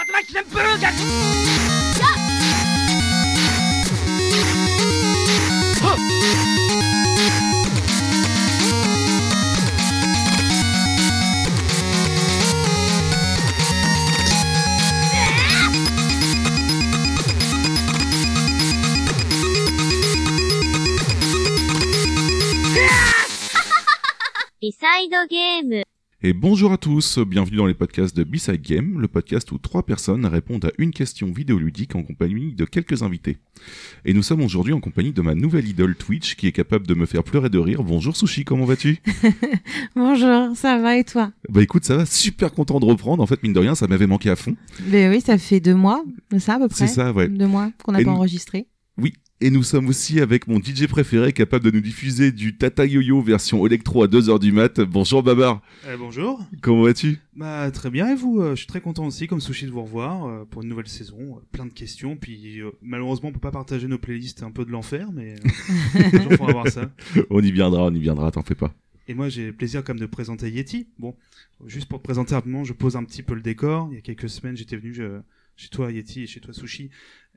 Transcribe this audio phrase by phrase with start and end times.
[0.00, 0.06] 薩
[24.60, 25.89] リサイドゲーム。
[26.22, 30.26] Et bonjour à tous, bienvenue dans les podcasts de B-Side Game, le podcast où trois personnes
[30.26, 33.38] répondent à une question vidéoludique en compagnie de quelques invités.
[34.04, 36.92] Et nous sommes aujourd'hui en compagnie de ma nouvelle idole Twitch qui est capable de
[36.92, 37.82] me faire pleurer de rire.
[37.82, 38.98] Bonjour Sushi, comment vas-tu?
[39.96, 41.32] Bonjour, ça va et toi?
[41.48, 43.22] Bah écoute, ça va, super content de reprendre.
[43.22, 44.56] En fait, mine de rien, ça m'avait manqué à fond.
[44.88, 46.04] Ben oui, ça fait deux mois,
[46.36, 47.28] ça à peu près C'est ça, ouais.
[47.28, 48.66] Deux mois qu'on n'a pas nous- enregistré.
[49.42, 53.22] Et nous sommes aussi avec mon DJ préféré capable de nous diffuser du Tata Yo-Yo
[53.22, 54.80] version électro à 2h du mat.
[54.82, 56.44] Bonjour Babar, Eh, bonjour.
[56.60, 57.18] comment vas-tu?
[57.36, 59.82] Bah très bien et vous Euh, Je suis très content aussi comme sushi de vous
[59.82, 61.16] revoir euh, pour une nouvelle saison.
[61.38, 62.16] Euh, plein de questions.
[62.16, 65.36] Puis malheureusement on peut pas partager nos playlists un peu de l'enfer, mais
[66.10, 66.90] toujours faut avoir ça.
[67.30, 68.74] On y viendra, on y viendra, t'en fais pas.
[69.08, 70.86] Et moi j'ai le plaisir comme de présenter Yeti.
[70.98, 71.14] Bon,
[71.66, 73.88] juste pour te présenter rapidement, je pose un petit peu le décor.
[73.90, 74.94] Il y a quelques semaines j'étais venu
[75.56, 76.90] chez toi Yeti et chez toi Sushi.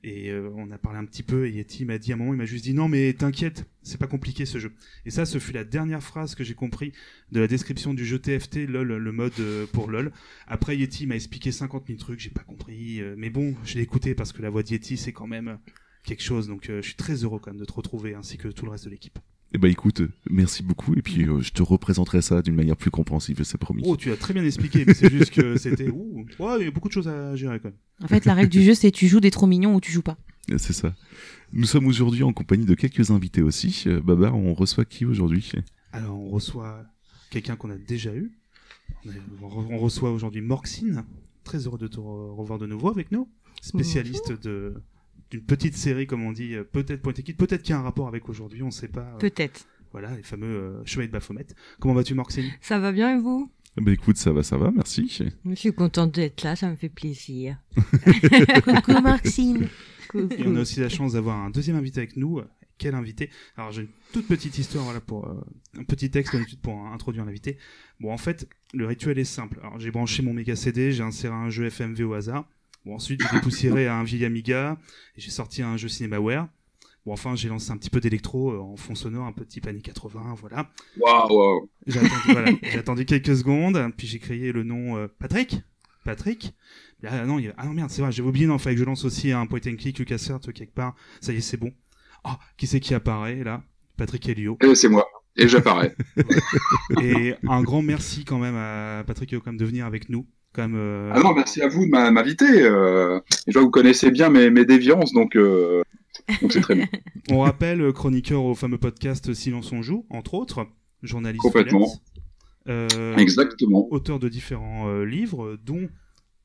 [0.04, 2.34] Et euh, on a parlé un petit peu et Yeti m'a dit à un moment,
[2.34, 4.74] il m'a juste dit non mais t'inquiète, c'est pas compliqué ce jeu.
[5.06, 6.92] Et ça, ce fut la dernière phrase que j'ai compris
[7.32, 10.12] de la description du jeu TFT, LOL, le mode euh, pour LOL.
[10.46, 13.02] Après, Yeti m'a expliqué 50 000 trucs, j'ai pas compris.
[13.02, 15.58] euh, mais bon, je l'ai écouté parce que la voix de Yeti, c'est quand même
[16.04, 16.48] quelque chose.
[16.50, 18.86] Donc, je suis très heureux quand même de te retrouver, ainsi que tout le reste
[18.86, 19.18] de l'équipe.
[19.56, 22.90] Eh bah écoute, merci beaucoup, et puis euh, je te représenterai ça d'une manière plus
[22.90, 23.84] compréhensible, c'est promis.
[23.86, 25.90] Oh, tu as très bien expliqué, mais c'est juste que c'était...
[25.94, 27.78] Ouh, ouais, il y a beaucoup de choses à gérer quand même.
[28.04, 30.02] En fait, la règle du jeu, c'est tu joues des trop mignons ou tu joues
[30.02, 30.18] pas.
[30.52, 30.96] Euh, C'est ça.
[31.52, 33.84] Nous sommes aujourd'hui en compagnie de quelques invités aussi.
[33.86, 35.52] Euh, Babar, on reçoit qui aujourd'hui?
[35.92, 36.84] Alors, on reçoit
[37.30, 38.32] quelqu'un qu'on a déjà eu.
[39.06, 39.10] On,
[39.44, 41.04] on re- on reçoit aujourd'hui Morxine.
[41.44, 43.30] Très heureux de te re- revoir de nouveau avec nous.
[43.62, 44.74] Spécialiste de
[45.34, 47.84] d'une petite série, comme on dit, euh, peut-être Point Kid, peut-être qu'il y a un
[47.84, 49.02] rapport avec aujourd'hui, on sait pas.
[49.16, 49.66] euh, Peut-être.
[49.92, 51.48] voilà, les fameux euh, chevaliers de Baphomet.
[51.80, 53.52] Comment vas-tu, Morxine Ça va bien et vous?
[53.78, 55.24] Bah écoute, ça va, ça va, merci.
[55.44, 57.58] Je suis contente d'être là, ça me fait plaisir.
[58.64, 59.68] Coucou Maxine.
[60.14, 62.40] Et on a aussi la chance d'avoir un deuxième invité avec nous.
[62.78, 63.32] Quel invité?
[63.58, 65.42] Alors j'ai une toute petite histoire, voilà, pour euh,
[65.80, 67.58] un petit texte d'habitude pour introduire l'invité.
[68.00, 69.60] Bon, en fait, le rituel est simple.
[69.64, 72.48] Alors j'ai branché mon méga CD, j'ai inséré un jeu FMV au hasard.
[72.86, 74.78] Bon, ensuite j'ai dépoussiéré un vieil Amiga,
[75.16, 76.48] et j'ai sorti un jeu CinemaWare.
[77.06, 79.68] Bon, enfin, j'ai lancé un petit peu d'électro euh, en fond sonore, un peu type
[79.68, 80.70] années 80, voilà.
[81.00, 81.70] Waouh.
[81.86, 85.62] J'ai attendu, voilà, j'ai attendu quelques secondes, puis j'ai créé le nom euh, Patrick.
[86.06, 86.54] Patrick.
[87.06, 89.06] Ah non, il ah non merde, c'est vrai, j'ai oublié, non, fallait que je lance
[89.06, 90.96] aussi un point and click LucasArts quelque part.
[91.22, 91.74] Ça y est, c'est bon.
[92.24, 93.64] Ah, qui c'est qui apparaît là?
[93.98, 94.58] Patrick Helio.
[94.62, 95.08] Et c'est moi.
[95.36, 95.96] Et j'apparais.
[97.02, 100.26] Et un grand merci quand même à Patrick Helio quand même de venir avec nous.
[100.54, 102.62] Quand même, euh, Ah non, merci à vous de m'inviter.
[102.64, 105.82] Euh, je vois que vous connaissez bien mes, mes déviances, donc euh,
[106.42, 106.88] donc c'est très bien.
[107.32, 110.68] On rappelle, euh, chroniqueur au fameux podcast Silence on joue, entre autres,
[111.02, 111.80] journaliste Complètement.
[111.88, 112.02] freelance,
[112.70, 113.88] euh, Exactement.
[113.92, 115.90] auteur de différents euh, livres, dont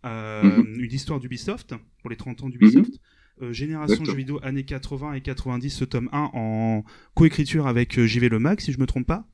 [0.06, 0.80] euh, Mhm.
[0.80, 2.92] une histoire d'Ubisoft, pour les 30 ans d'Ubisoft,
[3.42, 4.12] euh, Génération Exactement.
[4.12, 8.38] jeux vidéo années 80 et 90, ce tome 1 en coécriture avec euh, JV Le
[8.38, 9.26] Mag, si je me trompe pas,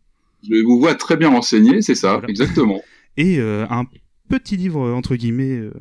[0.42, 2.28] Je vous vois très bien renseigné, c'est ça, Voilà.
[2.28, 2.80] exactement.
[3.16, 3.84] et euh, un
[4.28, 5.72] petit livre, euh, entre guillemets, euh,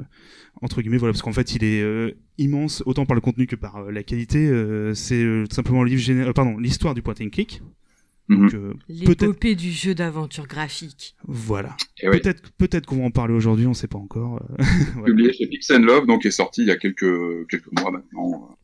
[0.62, 3.56] entre guillemets, voilà, parce qu'en fait, il est euh, immense, autant par le contenu que
[3.56, 4.48] par euh, la qualité.
[4.48, 7.62] euh, c'est euh, simplement le livre géné- euh, pardon, l'histoire du point and click.
[8.30, 11.16] Donc, euh, peut-être, L'épopée du jeu d'aventure graphique.
[11.28, 11.76] voilà.
[12.02, 12.22] Et oui.
[12.22, 14.42] Peut-être, peut-être qu'on va en parler aujourd'hui, on sait pas encore.
[14.94, 15.06] voilà.
[15.06, 18.58] Publié chez Pix and Love, donc est sorti il y a quelques quelques mois maintenant.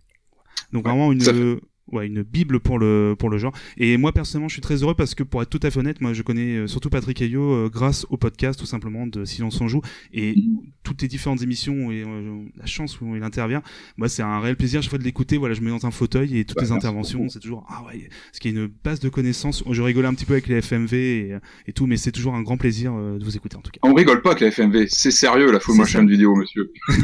[0.72, 1.60] Donc Ouais, vraiment une, ça fait-
[1.92, 3.54] ouais, une bible pour le pour le genre.
[3.78, 6.02] Et moi personnellement, je suis très heureux parce que pour être tout à fait honnête,
[6.02, 9.60] moi je connais euh, surtout Patrick Ayot euh, grâce au podcast tout simplement de Silence
[9.62, 9.82] on joue
[10.14, 10.60] et Mhm.
[10.84, 13.62] toutes les différentes émissions et euh, la chance où il intervient.
[13.98, 15.38] Moi, c'est un réel plaisir chaque fois de l'écouter.
[15.38, 17.84] Voilà, je me mets dans un fauteuil et toutes Bah, les interventions, c'est toujours ah
[17.88, 19.64] ouais, qu'il y a une base de connaissances.
[19.70, 22.36] Je rigolais un petit peu avec les FMV et, euh, et tout, mais c'est toujours
[22.36, 23.80] un grand plaisir de vous écouter en tout cas.
[23.84, 26.72] On rigole pas avec la FMV, c'est sérieux la full motion vidéo, monsieur.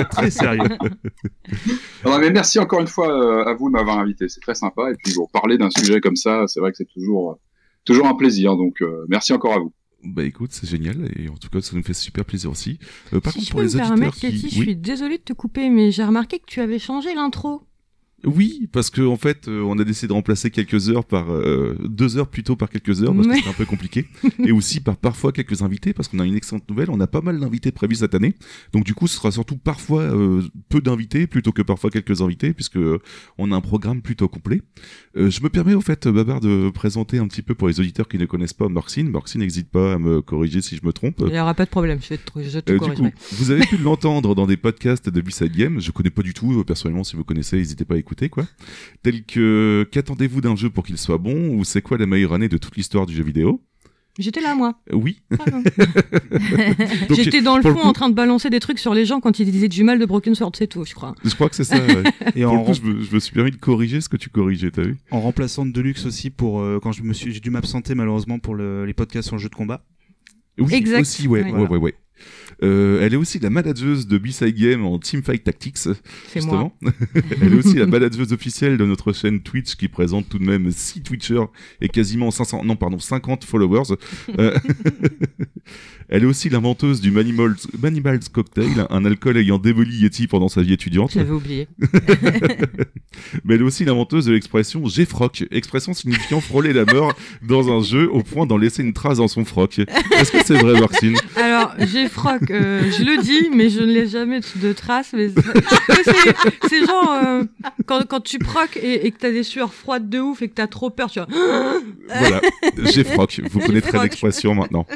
[0.10, 0.62] très sérieux.
[2.04, 4.90] Non, mais merci encore une fois à vous de m'avoir invité, c'est très sympa.
[4.90, 7.38] Et puis bon, parler d'un sujet comme ça, c'est vrai que c'est toujours
[7.84, 8.56] toujours un plaisir.
[8.56, 9.72] Donc euh, merci encore à vous.
[10.04, 12.80] Bah écoute, c'est génial, et en tout cas, ça nous fait super plaisir aussi.
[13.12, 14.20] Euh, par si contre, je pour peux les me auditeurs permettre, qui...
[14.22, 17.62] Cathy, je suis désolée de te couper, mais j'ai remarqué que tu avais changé l'intro.
[18.24, 21.76] Oui, parce que en fait, euh, on a décidé de remplacer quelques heures par euh,
[21.84, 24.06] deux heures plutôt par quelques heures parce que c'est un peu compliqué,
[24.44, 26.90] et aussi par parfois quelques invités parce qu'on a une excellente nouvelle.
[26.90, 28.34] On a pas mal d'invités prévus cette année,
[28.72, 32.52] donc du coup, ce sera surtout parfois euh, peu d'invités plutôt que parfois quelques invités
[32.52, 32.98] puisque euh,
[33.38, 34.60] on a un programme plutôt complet.
[35.16, 38.08] Euh, je me permets au fait, Babar, de présenter un petit peu pour les auditeurs
[38.08, 39.08] qui ne connaissent pas Morxine.
[39.10, 41.16] Morxine n'hésite pas à me corriger si je me trompe.
[41.26, 43.14] Il n'y aura pas de problème, je, vais te, je te Euh, du coup, corrigerai.
[43.32, 45.80] vous avez pu l'entendre dans des podcasts de B-Side Game.
[45.80, 48.44] Je connais pas du tout, euh, personnellement, si vous connaissez, n'hésitez pas à écouter, quoi.
[49.02, 52.48] Tel que, qu'attendez-vous d'un jeu pour qu'il soit bon, ou c'est quoi la meilleure année
[52.48, 53.62] de toute l'histoire du jeu vidéo?
[54.18, 54.74] J'étais là, moi.
[54.92, 55.22] Euh, Oui.
[57.10, 59.20] J'étais dans le fond le coup- en train de balancer des trucs sur les gens
[59.20, 61.14] quand ils disaient du mal de Broken Sword, c'est tout, je crois.
[61.24, 62.02] Je crois que c'est ça, ouais.
[62.36, 64.16] Et Pour en, le coup, je me, je me suis permis de corriger ce que
[64.16, 64.96] tu corrigeais, t'as vu?
[65.10, 68.38] en remplaçant de Deluxe aussi pour euh, quand je me suis j'ai dû m'absenter malheureusement
[68.38, 69.84] pour le- les podcasts sur le jeu de combat.
[70.58, 71.00] Oui, Exact.
[71.00, 71.50] aussi, ouais, Ouais.
[71.52, 71.94] ouais, ouais, ouais.
[72.62, 75.94] Euh, elle est aussi la manageuse de B-Side Game en Teamfight Tactics, C'est
[76.44, 76.72] moi.
[76.72, 76.76] justement.
[77.40, 80.70] elle est aussi la manageuse officielle de notre chaîne Twitch qui présente tout de même
[80.70, 81.46] 6 Twitchers
[81.80, 83.82] et quasiment 500, non, pardon, 50 followers.
[84.38, 84.56] Euh,
[86.08, 90.62] elle est aussi l'inventeuse du Manimals, Manimals Cocktail, un alcool ayant démoli Yeti pendant sa
[90.62, 91.12] vie étudiante.
[91.12, 91.68] J'avais oublié.
[93.44, 97.70] Mais elle est aussi l'inventeuse de l'expression j'ai froc, expression signifiant frôler la mort dans
[97.70, 99.78] un jeu au point d'en laisser une trace dans son froc.
[99.78, 103.86] Est-ce que c'est vrai, Marcine Alors, j'ai froc, euh, je le dis, mais je ne
[103.92, 105.12] laisse jamais de, traces.
[105.12, 105.28] Mais
[106.68, 107.44] c'est- genre, euh,
[107.86, 110.54] quand, quand tu proques et, et que t'as des sueurs froides de ouf et que
[110.54, 111.28] t'as trop peur, tu vois.
[112.08, 112.40] Voilà,
[112.92, 113.40] j'ai froc.
[113.50, 114.86] Vous connaîtrez l'expression maintenant.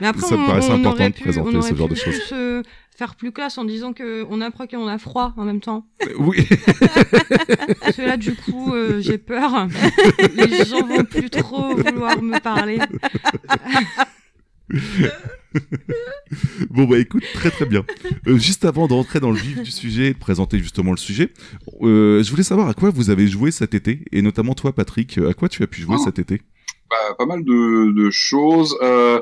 [0.00, 2.20] Mais après, Ça me paraissait important de pu- présenter ce genre de choses.
[2.32, 2.62] euh,
[2.96, 5.60] faire plus classe en disant que on a proc et on a froid en même
[5.60, 5.84] temps.
[6.18, 6.46] Oui,
[7.80, 9.66] Parce que là, du coup, euh, j'ai peur.
[10.36, 12.78] Les gens vont plus trop vouloir me parler.
[16.70, 17.84] bon bah écoute, très très bien.
[18.26, 20.96] Euh, juste avant de rentrer dans le vif du sujet et de présenter justement le
[20.96, 21.30] sujet,
[21.82, 25.18] euh, je voulais savoir à quoi vous avez joué cet été, et notamment toi Patrick,
[25.18, 26.02] à quoi tu as pu jouer Oh.
[26.04, 26.40] cet été?
[26.88, 28.76] Bah, pas mal de, de choses.
[28.82, 29.20] Euh,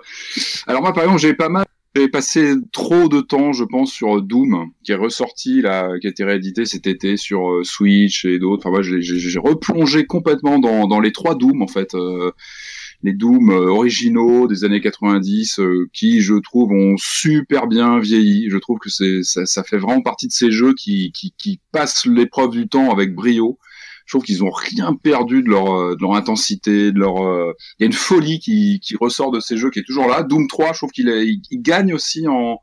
[0.67, 1.67] alors moi, par exemple, j'ai pas mal,
[1.97, 6.11] j'ai passé trop de temps, je pense, sur Doom, qui est ressorti là, qui a
[6.11, 8.63] été réédité cet été sur euh, Switch et d'autres.
[8.67, 11.95] Enfin, moi, j'ai- replongé complètement dans, dans les trois Doom en fait.
[11.95, 12.33] Euh,
[13.03, 18.49] les Doom euh, originaux des années 90 euh, qui je trouve ont super bien vieilli.
[18.51, 21.61] Je trouve que c'est ça, ça fait vraiment partie de ces jeux qui qui, qui
[21.73, 23.59] passent l'épreuve du temps avec brio.
[24.07, 27.83] Je trouve qu'ils ont rien perdu de leur euh, de leur intensité de leur il
[27.83, 30.23] y a une folie qui qui ressort de ces jeux qui est toujours là.
[30.23, 32.59] Doom 3 je trouve qu'il gagne aussi en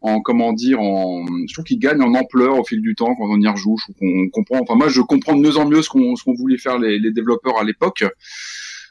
[0.00, 3.26] en comment dire en je trouve qu'il gagne en ampleur au fil du temps quand
[3.28, 3.76] on y rejoue.
[3.78, 6.24] Je trouve qu'on comprend enfin moi je comprends de mieux en mieux ce qu'on ce
[6.24, 8.04] qu'on voulait faire les, les développeurs à l'époque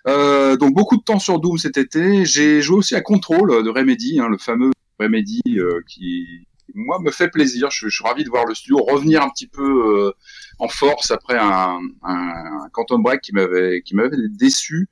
[0.07, 2.25] euh, donc beaucoup de temps sur Doom cet été.
[2.25, 6.25] J'ai joué aussi à Control de Remedy, hein, le fameux Remedy euh, qui,
[6.75, 7.69] moi, me fait plaisir.
[7.71, 9.61] Je, je suis ravi de voir le studio revenir un petit peu
[10.07, 10.11] euh,
[10.59, 14.87] en force après un, un, un Quantum Break qui m'avait qui m'avait déçu.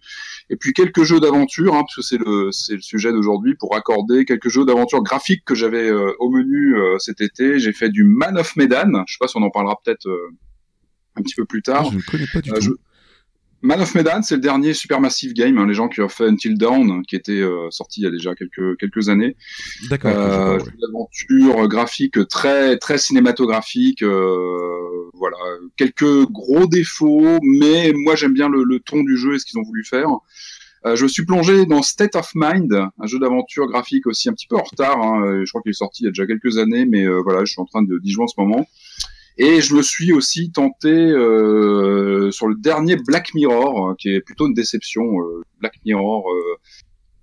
[0.49, 3.75] Et puis quelques jeux d'aventure, hein, parce que c'est le c'est le sujet d'aujourd'hui, pour
[3.75, 7.59] accorder quelques jeux d'aventure graphiques que j'avais euh, au menu euh, cet été.
[7.59, 9.03] J'ai fait du Man of Medan.
[9.07, 10.29] Je sais pas si on en parlera peut-être euh,
[11.15, 11.85] un petit peu plus tard.
[11.85, 12.61] Ah, Je ne connais pas du Euh, tout.
[12.61, 12.71] je-
[13.63, 16.57] Man of Medan, c'est le dernier Supermassive Game, hein, les gens qui ont fait Until
[16.57, 19.35] Dawn, qui était euh, sorti il y a déjà quelques quelques années.
[19.89, 20.11] D'accord.
[20.15, 20.65] Euh, ouais.
[20.65, 24.01] jeu d'aventure graphique très très cinématographique.
[24.03, 24.57] euh,
[25.13, 25.37] voilà,
[25.77, 29.59] quelques gros défauts, mais moi j'aime bien le, le ton du jeu et ce qu'ils
[29.59, 30.07] ont voulu faire.
[30.87, 34.33] Euh, je me suis plongé dans State of Mind, un jeu d'aventure graphique aussi un
[34.33, 34.99] petit peu en retard.
[34.99, 37.45] hein, je crois qu'il est sorti il y a déjà quelques années, mais euh, voilà,
[37.45, 38.65] je suis en train de d'y jouer en ce moment.
[39.37, 44.21] Et je me suis aussi tenté euh, sur le dernier Black Mirror, euh, qui est
[44.21, 45.03] plutôt une déception.
[45.21, 46.41] euh, Black Mirror, euh,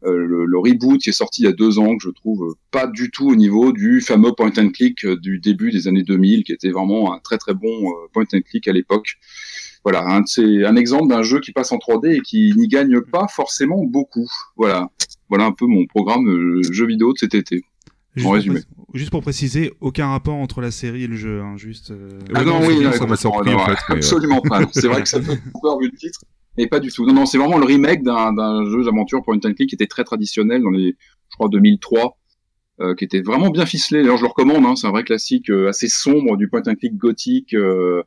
[0.08, 2.55] euh, le, le reboot qui est sorti il y a deux ans, que je trouve
[2.70, 6.05] pas du tout au niveau du fameux point and click euh, du début des années
[6.05, 9.17] 2000, qui était vraiment un très très bon euh, point and click à l'époque.
[9.84, 12.69] Voilà, un, de ces- un exemple d'un jeu qui passe en 3D et qui n'y
[12.69, 14.27] gagne pas forcément beaucoup.
[14.56, 14.88] Voilà,
[15.29, 17.62] voilà un peu mon programme jeu vidéo de cet été.
[18.24, 18.60] En résumé.
[18.95, 21.41] Juste pour préciser, aucun rapport entre la série et le jeu.
[21.43, 21.91] Hein, juste.
[21.91, 23.99] euh, Ah non, oui, ça non, m'a surpris, non, en fait, mais, euh.
[23.99, 24.63] absolument pas.
[24.73, 26.21] C'est vrai que ça fait peur vu le titre,
[26.57, 27.07] mais pas du tout.
[27.07, 29.75] Non, non, c'est vraiment le remake d'un d'un jeu d'aventure pour une and click qui
[29.75, 30.97] était très traditionnel dans les,
[31.31, 32.19] je crois, 2003,
[32.81, 34.01] euh, qui était vraiment bien ficelé.
[34.03, 34.65] D'ailleurs, je le recommande.
[34.65, 37.55] Hein, c'est un vrai classique euh, assez sombre du point and click gothique.
[37.55, 38.03] euh,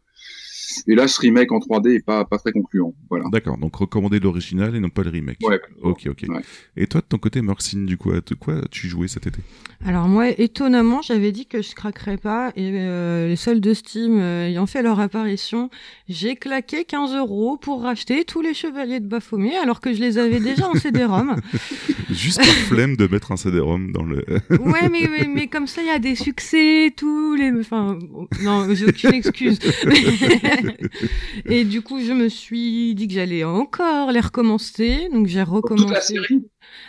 [0.87, 2.93] et là, ce remake en 3D est pas pas très concluant.
[3.09, 3.25] Voilà.
[3.31, 5.39] D'accord, donc recommander l'original et non pas le remake.
[5.43, 5.59] Ouais.
[5.81, 6.25] Ok, ok.
[6.29, 6.41] Ouais.
[6.77, 9.41] Et toi, de ton côté, Morxine, du coup, de quoi tu jouais cet été?
[9.85, 14.19] Alors moi, étonnamment, j'avais dit que je craquerais pas et euh, les soldes de Steam
[14.19, 15.69] euh, ayant fait leur apparition,
[16.07, 20.19] j'ai claqué 15 euros pour racheter tous les chevaliers de Baphomet alors que je les
[20.19, 21.35] avais déjà en CD-ROM.
[22.11, 24.23] Juste par flemme de mettre un CD-ROM dans le.
[24.61, 27.51] Ouais, mais, mais, mais comme ça, il y a des succès, tous les...
[27.59, 29.59] Enfin, bon, non, j'ai aucune excuse.
[31.45, 35.09] et du coup, je me suis dit que j'allais encore les recommencer.
[35.13, 35.85] Donc j'ai recommencé.
[35.85, 36.45] Toute la série?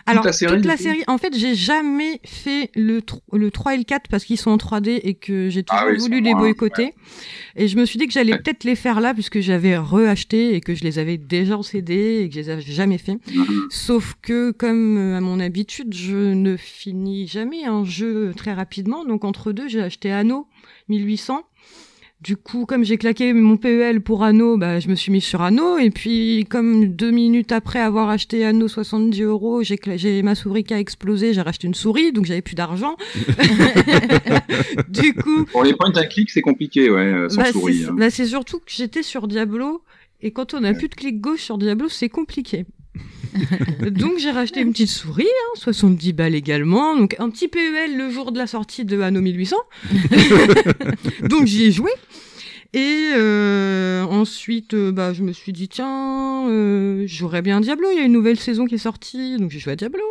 [0.07, 3.01] Alors, la série, toute la série, en fait, j'ai jamais fait le,
[3.33, 5.87] le 3 et le 4 parce qu'ils sont en 3D et que j'ai toujours Ah
[5.89, 6.95] oui, ils voulu les boycotter.
[7.57, 8.39] Et je me suis dit que j'allais Ouais.
[8.39, 12.21] peut-être les faire là puisque j'avais reacheté et que je les avais déjà en CD
[12.23, 13.19] et que je les avais jamais fait.
[13.35, 13.67] Mhm.
[13.71, 19.05] Sauf que, comme euh, à mon habitude, je ne finis jamais un jeu très rapidement.
[19.05, 20.47] Donc, entre deux, j'ai acheté Anno
[20.89, 21.43] 1800.
[22.23, 25.43] Du coup, comme j'ai claqué mon PEL pour Anno, bah, je me suis mis sur
[25.43, 25.79] Anno.
[25.79, 30.73] Et puis, comme deux minutes après avoir acheté Anno 70 euros, j'ai, ma souris qui
[30.73, 32.97] a explosé, j'ai racheté une souris, donc j'avais plus d'argent.
[34.89, 37.79] du coup, Pour les point and click, c'est compliqué, ouais, euh, sans bah, souris.
[37.79, 37.97] c'est, hein.
[37.99, 39.83] bah, c'est surtout que j'étais sur Diablo.
[40.21, 42.67] Et quand on n'a plus de clic gauche sur Diablo, c'est compliqué.
[43.91, 46.97] donc j'ai racheté une petite souris, hein, 70 balles également.
[46.97, 49.57] Donc un petit PEL le jour de la sortie de Anno 1800.
[51.29, 51.91] donc j'y ai joué.
[52.75, 57.99] Et euh, ensuite, euh, bah, je me suis dit, tiens, euh, j'aurais bien Diablo, il
[57.99, 60.03] y a une nouvelle saison qui est sortie, donc j'ai joué à Diablo.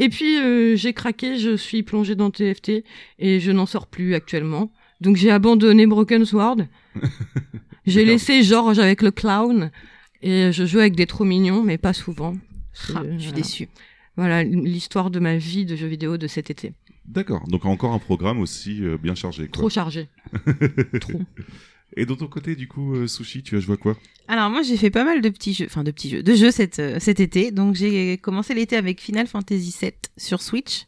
[0.00, 2.84] Et puis euh, j'ai craqué, je suis plongé dans TFT
[3.20, 4.72] et je n'en sors plus actuellement.
[5.00, 6.66] Donc j'ai abandonné Broken Sword.
[7.86, 9.70] j'ai laissé George avec le clown
[10.24, 12.34] et je joue avec des trop mignons, mais pas souvent.
[12.34, 13.32] Ah, je suis voilà.
[13.32, 13.68] déçue.
[14.16, 16.72] Voilà l'histoire de ma vie de jeux vidéo de cet été.
[17.04, 17.46] D'accord.
[17.48, 19.48] Donc encore un programme aussi euh, bien chargé.
[19.48, 19.52] Quoi.
[19.52, 20.08] Trop chargé.
[21.00, 21.20] Trop.
[21.96, 23.98] Et de ton côté, du coup, euh, Sushi, tu as joué à quoi?
[24.26, 26.50] Alors moi j'ai fait pas mal de petits jeux, enfin de petits jeux, de jeux
[26.50, 27.50] cet, euh, cet été.
[27.50, 30.86] Donc j'ai commencé l'été avec Final Fantasy VII sur Switch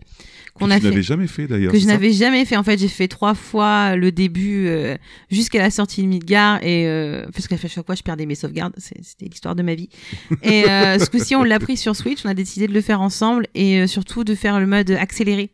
[0.57, 0.89] qu'on Que a fait.
[0.89, 1.73] n'avais jamais fait d'ailleurs.
[1.73, 2.57] que je n'avais jamais fait.
[2.57, 4.97] En fait, j'ai fait trois fois le début euh,
[5.31, 8.75] jusqu'à la sortie de Midgar et euh, parce qu'à chaque fois je perdais mes sauvegardes.
[8.79, 9.89] C'était l'histoire de ma vie.
[10.43, 12.25] Et euh, ce coup-ci, on l'a pris sur Switch.
[12.25, 15.51] On a décidé de le faire ensemble et euh, surtout de faire le mode accéléré.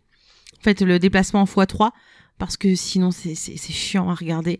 [0.60, 1.90] En fait, le déplacement en x3
[2.38, 3.34] parce que sinon c'est
[3.72, 4.58] chiant à regarder.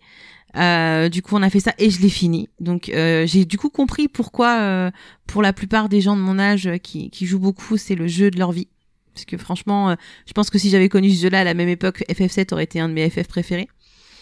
[0.57, 2.49] Euh, du coup, on a fait ça et je l'ai fini.
[2.61, 4.91] Donc, euh, j'ai du coup compris pourquoi, euh,
[5.27, 8.31] pour la plupart des gens de mon âge qui, qui jouent beaucoup, c'est le jeu
[8.31, 8.69] de leur vie.
[9.15, 9.95] Parce que franchement, euh,
[10.27, 12.81] je pense que si j'avais connu ce jeu-là à la même époque, FF7 aurait été
[12.81, 13.69] un de mes FF préférés.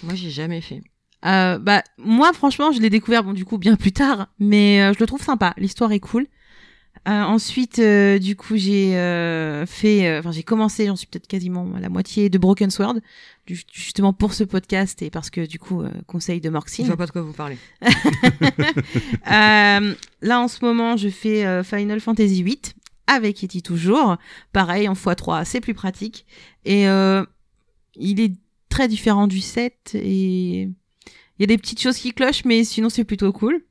[0.03, 0.81] Moi, j'ai jamais fait.
[1.27, 4.93] Euh, bah, moi, franchement, je l'ai découvert, bon, du coup, bien plus tard, mais euh,
[4.95, 5.53] je le trouve sympa.
[5.59, 6.27] L'histoire est cool.
[7.09, 11.71] Euh, ensuite, euh, du coup, j'ai euh, fait, enfin, j'ai commencé, j'en suis peut-être quasiment
[11.77, 12.97] à la moitié de Broken Sword,
[13.47, 16.87] du- justement pour ce podcast et parce que du coup, conseil de Je Morxine.
[16.87, 17.57] vois pas de quoi vous parlez.
[19.31, 22.61] Euh, là, en ce moment, je fais Final Fantasy VIII
[23.11, 24.17] avec Yeti toujours.
[24.53, 26.27] Pareil, en x3, c'est plus pratique.
[26.65, 27.25] Et euh,
[27.97, 28.33] il est
[28.69, 32.89] très différent du 7 et il y a des petites choses qui clochent, mais sinon,
[32.89, 33.65] c'est plutôt cool.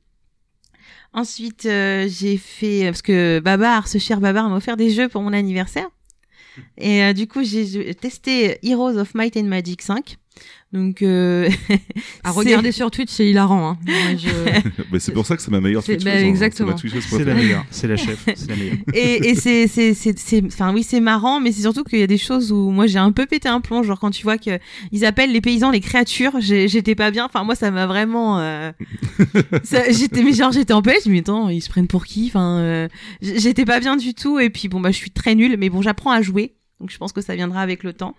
[1.12, 5.22] Ensuite, euh, j'ai fait parce que Babar, ce cher Babar, m'a offert des jeux pour
[5.22, 5.88] mon anniversaire.
[6.76, 10.16] Et euh, du coup, j'ai testé Heroes of Might and Magic 5.
[10.72, 11.48] Donc, euh,
[12.22, 13.70] À c'est- regarder sur Twitch, c'est hilarant.
[13.70, 13.78] Hein.
[14.16, 14.60] Je-
[14.90, 16.04] Bah, c'est pour ça que c'est ma meilleure Twitch.
[16.04, 16.76] bah, exactement.
[16.76, 18.76] C'est la meilleure, c'est la chef, c'est la meilleure.
[18.94, 22.02] et, et c'est c'est c'est c'est enfin oui c'est marrant mais c'est surtout qu'il y
[22.02, 24.38] a des choses où moi j'ai un peu pété un plomb genre quand tu vois
[24.38, 24.58] que
[24.92, 28.72] ils appellent les paysans les créatures j'étais pas bien enfin moi ça m'a vraiment euh,
[29.64, 32.26] ça- j'étais mais genre j'étais en paix je me attends ils se prennent pour qui?
[32.28, 32.88] Enfin euh,
[33.22, 35.82] j'étais pas bien du tout et puis bon bah je suis très nulle mais bon
[35.82, 38.14] j'apprends à jouer donc je pense que ça viendra avec le temps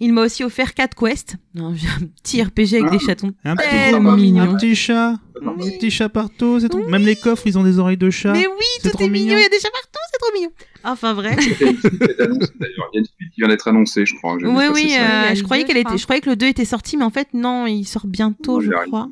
[0.00, 2.90] il m'a aussi offert 4 quests Non, j'ai un petit RPG avec Ah.
[2.90, 5.10] des chatons Un petit, tellement mignons un petit chat,
[5.42, 5.70] un Oui.
[5.78, 6.72] petit chat partout, c'est.
[6.74, 8.32] Même les coffres, ils ont des oreilles de chat.
[8.32, 10.32] mais oui c'est tout trop est mignon il y a des chats partout c'est trop
[10.34, 10.50] mignon
[10.82, 11.38] enfin d'ailleurs.
[11.38, 14.34] Il y a une suite qui vient d'être annoncée, je crois.
[14.36, 17.04] Oui, oui, euh, je croyais qu'elle était, je croyais que le 2 était sorti, mais
[17.04, 19.08] en fait, non, il sort bientôt, Non, je crois.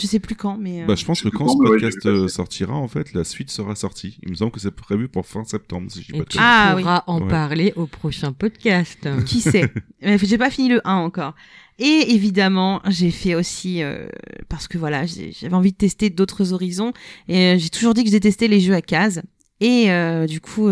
[0.00, 0.82] Je sais plus quand, mais.
[0.82, 3.24] euh, Bah, je pense que quand ce ouais, podcast j'ai euh, sortira, en fait, la
[3.24, 4.18] suite sera sortie.
[4.22, 6.38] Il me semble que c'est prévu pour fin septembre, si je dis Et pas de.
[6.38, 7.28] Ah, pourras en Ouais.
[7.28, 9.06] parler au prochain podcast.
[9.26, 9.70] Qui sait?
[10.00, 11.34] Mais J'ai pas fini le 1 encore.
[11.78, 14.06] Et évidemment, j'ai fait aussi euh,
[14.48, 16.92] parce que voilà, j'ai- j'avais envie de tester d'autres horizons
[17.28, 19.20] et euh, j'ai toujours dit que je détestais les jeux à cases.
[19.60, 20.68] Et euh, du coup,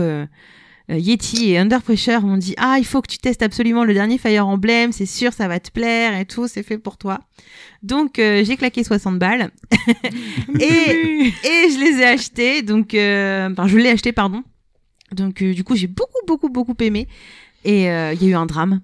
[0.96, 4.18] Yeti et Under Pressure m'ont dit ah il faut que tu testes absolument le dernier
[4.18, 7.20] Fire Emblem, c'est sûr ça va te plaire et tout, c'est fait pour toi.
[7.82, 9.50] Donc euh, j'ai claqué 60 balles
[10.60, 14.42] et et je les ai achetés donc euh, enfin je l'ai acheté pardon.
[15.12, 17.08] Donc euh, du coup j'ai beaucoup beaucoup beaucoup aimé
[17.64, 18.80] et euh, il y a eu un drame.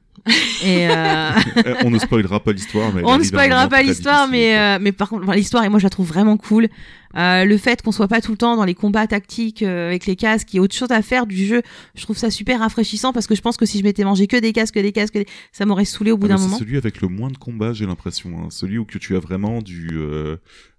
[0.65, 1.31] Et euh,
[1.85, 2.93] on ne spoilera pas l'histoire.
[2.93, 5.79] mais on ne spoilera pas l'histoire, mais euh, mais par contre enfin, l'histoire et moi
[5.79, 6.69] je la trouve vraiment cool.
[7.15, 10.07] Euh, le fait qu'on soit pas tout le temps dans les combats tactiques euh, avec
[10.07, 11.63] les casques, qu'il y ait autre chose à faire du jeu,
[11.95, 14.37] je trouve ça super rafraîchissant parce que je pense que si je m'étais mangé que
[14.37, 16.45] des casques, que des casques, que des- ça m'aurait saoulé au bout Ah, d'un c'est
[16.45, 16.59] moment.
[16.59, 18.31] celui avec le moins de combats, j'ai l'impression.
[18.39, 18.49] hein.
[18.51, 20.37] Celui où que tu as vraiment du euh,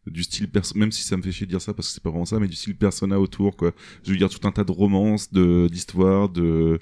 [0.09, 2.01] du style perso même si ça me fait chier de dire ça parce que c'est
[2.01, 3.73] pas vraiment ça, mais du style persona autour quoi.
[4.05, 6.79] Je veux dire tout un tas de romances, de d'histoires, de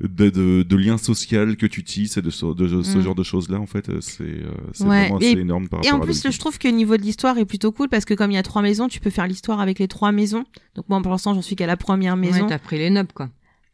[0.00, 3.00] de, de de liens sociaux que tu tisses et de ce, de ce Mm.
[3.02, 4.46] genre de choses là en fait, euh, c'est euh,
[4.80, 6.74] Ouais, vraiment et- assez énorme par Et rapport en à plus, je trouve que le
[6.74, 9.00] niveau de l'histoire est plutôt cool parce que comme il y a trois maisons, tu
[9.00, 10.44] peux faire l'histoire avec les trois maisons.
[10.74, 12.42] Donc moi, pour l'instant, j'en suis qu'à la première maison.
[12.42, 13.28] Ouais, t'as pris les nobles, quoi.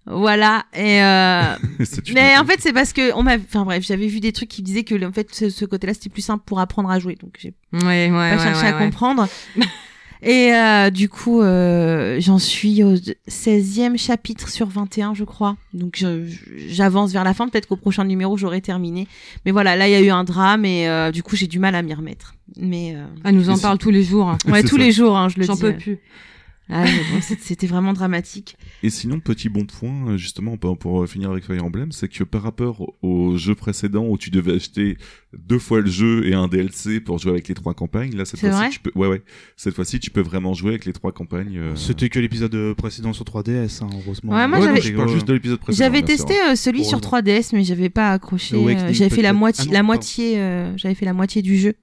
[0.07, 0.65] voilà.
[0.75, 1.57] Et euh,
[2.15, 4.63] mais en fait, c'est parce que on m'a, enfin bref, j'avais vu des trucs qui
[4.63, 7.17] disaient que en fait, ce, ce côté-là, c'était plus simple pour apprendre à jouer.
[7.21, 8.85] Donc j'ai Ouais, ouais, pas ouais, cherché ouais, à ouais.
[8.85, 9.27] comprendre.
[10.27, 12.95] Et euh, du coup, euh, j'en suis au
[13.29, 15.57] 16e chapitre sur 21, je crois.
[15.75, 16.25] Donc je-
[16.69, 17.47] j'avance vers la fin.
[17.49, 19.07] Peut-être qu'au prochain numéro, j'aurai terminé.
[19.45, 21.59] Mais voilà, là, il y a eu un drame et euh, du coup, j'ai du
[21.59, 22.35] mal à m'y remettre.
[22.57, 24.29] Mais euh, Elle nous en parle tous les jours.
[24.31, 24.39] hein.
[24.51, 24.83] ouais, tous ça.
[24.83, 25.61] les jours, hein, je le J'en dis.
[25.61, 25.99] peux plus.
[26.71, 28.57] Ah, bon, c'était vraiment dramatique.
[28.83, 32.25] Et sinon, petit bon point, euh, justement, pour, euh, finir avec Fire Emblem, c'est que
[32.25, 34.97] par rapport au jeu précédent où tu devais acheter
[35.37, 38.41] deux fois le jeu et un DLC pour jouer avec les trois campagnes, là, cette
[38.41, 39.23] fois-ci, tu peux, ouais, ouais,
[39.57, 41.59] cette fois-ci, tu peux vraiment jouer avec les trois campagnes.
[41.59, 44.33] euh, C'était que l'épisode précédent sur 3DS, hein, heureusement.
[44.33, 45.85] Ouais, moi, ouais, non, j'avais- je parle juste de l'épisode précédent.
[45.85, 47.19] J'avais testé euh, celui sur Heureusement.
[47.19, 48.57] 3DS, mais j'avais pas accroché.
[48.57, 49.87] Euh, j'avais fait la moitié, Ah non, la pardon.
[49.89, 51.75] moitié, euh, j'avais fait la moitié du jeu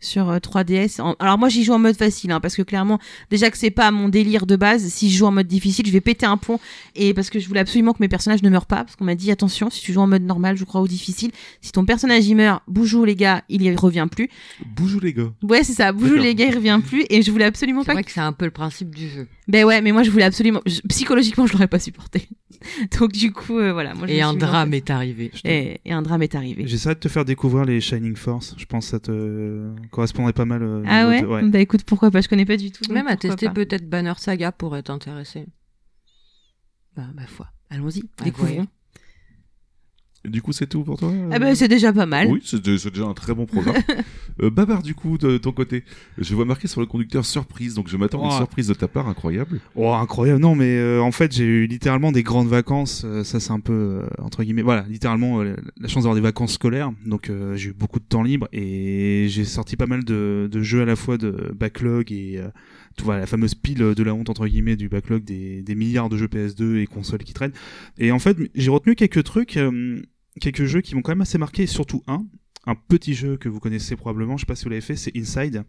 [0.00, 1.00] sur euh, 3DS.
[1.00, 2.98] En- Alors moi, j'y joue en mode facile, hein, parce que clairement,
[3.30, 4.86] déjà que c'est pas mon délire de base.
[4.88, 6.58] Si je joue en mode difficile, je vais péter un pont,
[6.96, 9.14] et parce que je voulais absolument que mes personnages ne meurent pas, parce qu'on m'a
[9.14, 11.30] dit attention, si tu joues en mode normal, je crois, ou difficile,
[11.60, 14.28] si ton personnage y meurt, boujou les gars, il y revient plus.
[14.74, 15.32] Bougez les gars.
[15.42, 17.92] Ouais, c'est ça, boujou les gars, il revient plus, et je voulais absolument C'est pas
[17.94, 19.28] vrai que c'est un peu le principe du jeu.
[19.48, 20.60] Ben ouais, mais moi je voulais absolument.
[20.66, 22.28] je- Psychologiquement, je l'aurais pas supporté.
[22.98, 23.94] Donc du coup, euh, voilà.
[23.94, 24.76] Moi, je Et un drame fait.
[24.78, 25.30] est arrivé.
[25.44, 26.66] Et, et un drame est arrivé.
[26.66, 28.54] J'essaie de te faire découvrir les Shining Force.
[28.58, 30.62] Je pense que ça te correspondrait pas mal.
[30.62, 32.90] euh, Ah ouais, Bah écoute, pourquoi pas Je connais pas du tout.
[32.92, 35.46] Même à tester peut-être Banner Saga pourrait t'intéresser.
[36.96, 37.48] Bah, ma foi.
[37.70, 38.66] Allons-y, Ah, découvrons.
[40.28, 42.28] Du coup, c'est tout pour toi Ah bah c'est déjà pas mal.
[42.28, 43.76] Oui, c'est dé- c'est déjà un très bon programme.
[44.42, 45.82] euh, Babar, du coup, de ton côté,
[46.18, 48.36] je vois marqué sur le conducteur surprise, donc je m'attends à une Oh.
[48.36, 49.60] surprise de ta part incroyable.
[49.74, 50.40] Oh, incroyable.
[50.40, 53.02] Non, mais euh, en fait, j'ai eu littéralement des grandes vacances.
[53.06, 56.20] euh, ça, c'est un peu, euh, entre guillemets, voilà, littéralement euh, la chance d'avoir des
[56.20, 56.92] vacances scolaires.
[57.06, 60.62] Donc, euh, j'ai eu beaucoup de temps libre et j'ai sorti pas mal de, de
[60.62, 62.48] jeux à la fois de backlog et euh,
[63.02, 66.16] voilà, la fameuse pile de la honte, entre guillemets, du backlog des, des milliards de
[66.16, 67.52] jeux PS2 et consoles qui traînent.
[67.98, 70.00] Et en fait, j'ai retenu quelques trucs, euh,
[70.40, 72.26] quelques jeux qui m'ont quand même assez marqué, surtout un.
[72.66, 75.16] Un petit jeu que vous connaissez probablement, je sais pas si vous l'avez fait, c'est
[75.16, 75.64] Inside.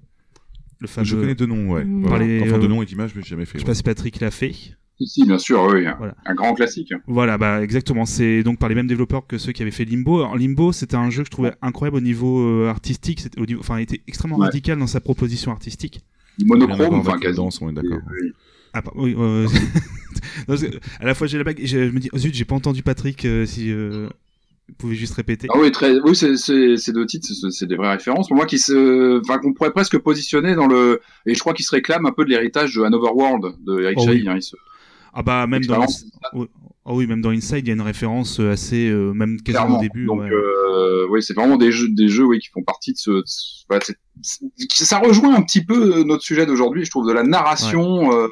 [0.80, 1.06] Le fameux.
[1.06, 1.86] Je connais deux noms, ouais.
[1.86, 2.06] Mm.
[2.06, 2.26] Voilà.
[2.26, 3.60] Les, Enfin, euh, deux noms et d'images, mais j'ai jamais fait.
[3.60, 3.72] Je sais ouais.
[3.72, 4.52] pas si Patrick l'a fait.
[4.52, 6.16] Si, si, bien sûr, oui, un, Voilà.
[6.26, 6.94] un grand classique.
[7.08, 8.06] Voilà, bah exactement.
[8.06, 10.20] C'est donc par les mêmes développeurs que ceux qui avaient fait Limbo.
[10.20, 13.20] Alors, Limbo, c'était un jeu que je trouvais incroyable au niveau euh, artistique.
[13.22, 14.46] C'était au niveau, enfin, il était extrêmement Ouais.
[14.48, 16.02] radical dans sa proposition artistique.
[16.40, 17.36] Monochrome, enfin, quasi.
[17.38, 18.00] danse, on est d'accord.
[18.22, 18.32] Oui.
[18.74, 19.16] Ah, pas- oui.
[19.18, 19.48] euh,
[20.48, 20.56] non,
[21.00, 22.84] à la fois j'ai la blague, et je me dis, oh, zut, j'ai pas entendu
[22.84, 23.26] Patrick.
[23.26, 24.08] euh, si euh,
[24.70, 25.48] vous pouvez juste répéter.
[25.54, 28.30] Ah oui, très, oui, c'est, c'est, ces deux titres, c'est, c'est des vraies références.
[28.30, 31.66] Pour moi, qui se, enfin, qu'on pourrait presque positionner dans le, et je crois qu'ils
[31.66, 34.26] se réclament un peu de l'héritage de Hanover World de Eric Oh oui.
[34.30, 34.56] Hein, se-
[35.14, 35.86] Ah bah même dans.
[36.92, 39.64] Oh oui, même dans Inside, il y a une référence euh, assez, euh, même quasiment
[39.66, 39.78] clairement.
[39.78, 40.06] au début.
[40.06, 40.30] Donc, ouais.
[40.30, 43.24] euh, oui, c'est vraiment des jeux, des jeux, oui, qui font partie de ce, de
[43.26, 47.14] ce- voilà, c'est- c'est- ça rejoint un petit peu notre sujet d'aujourd'hui, je trouve, de
[47.14, 48.28] la narration, euh,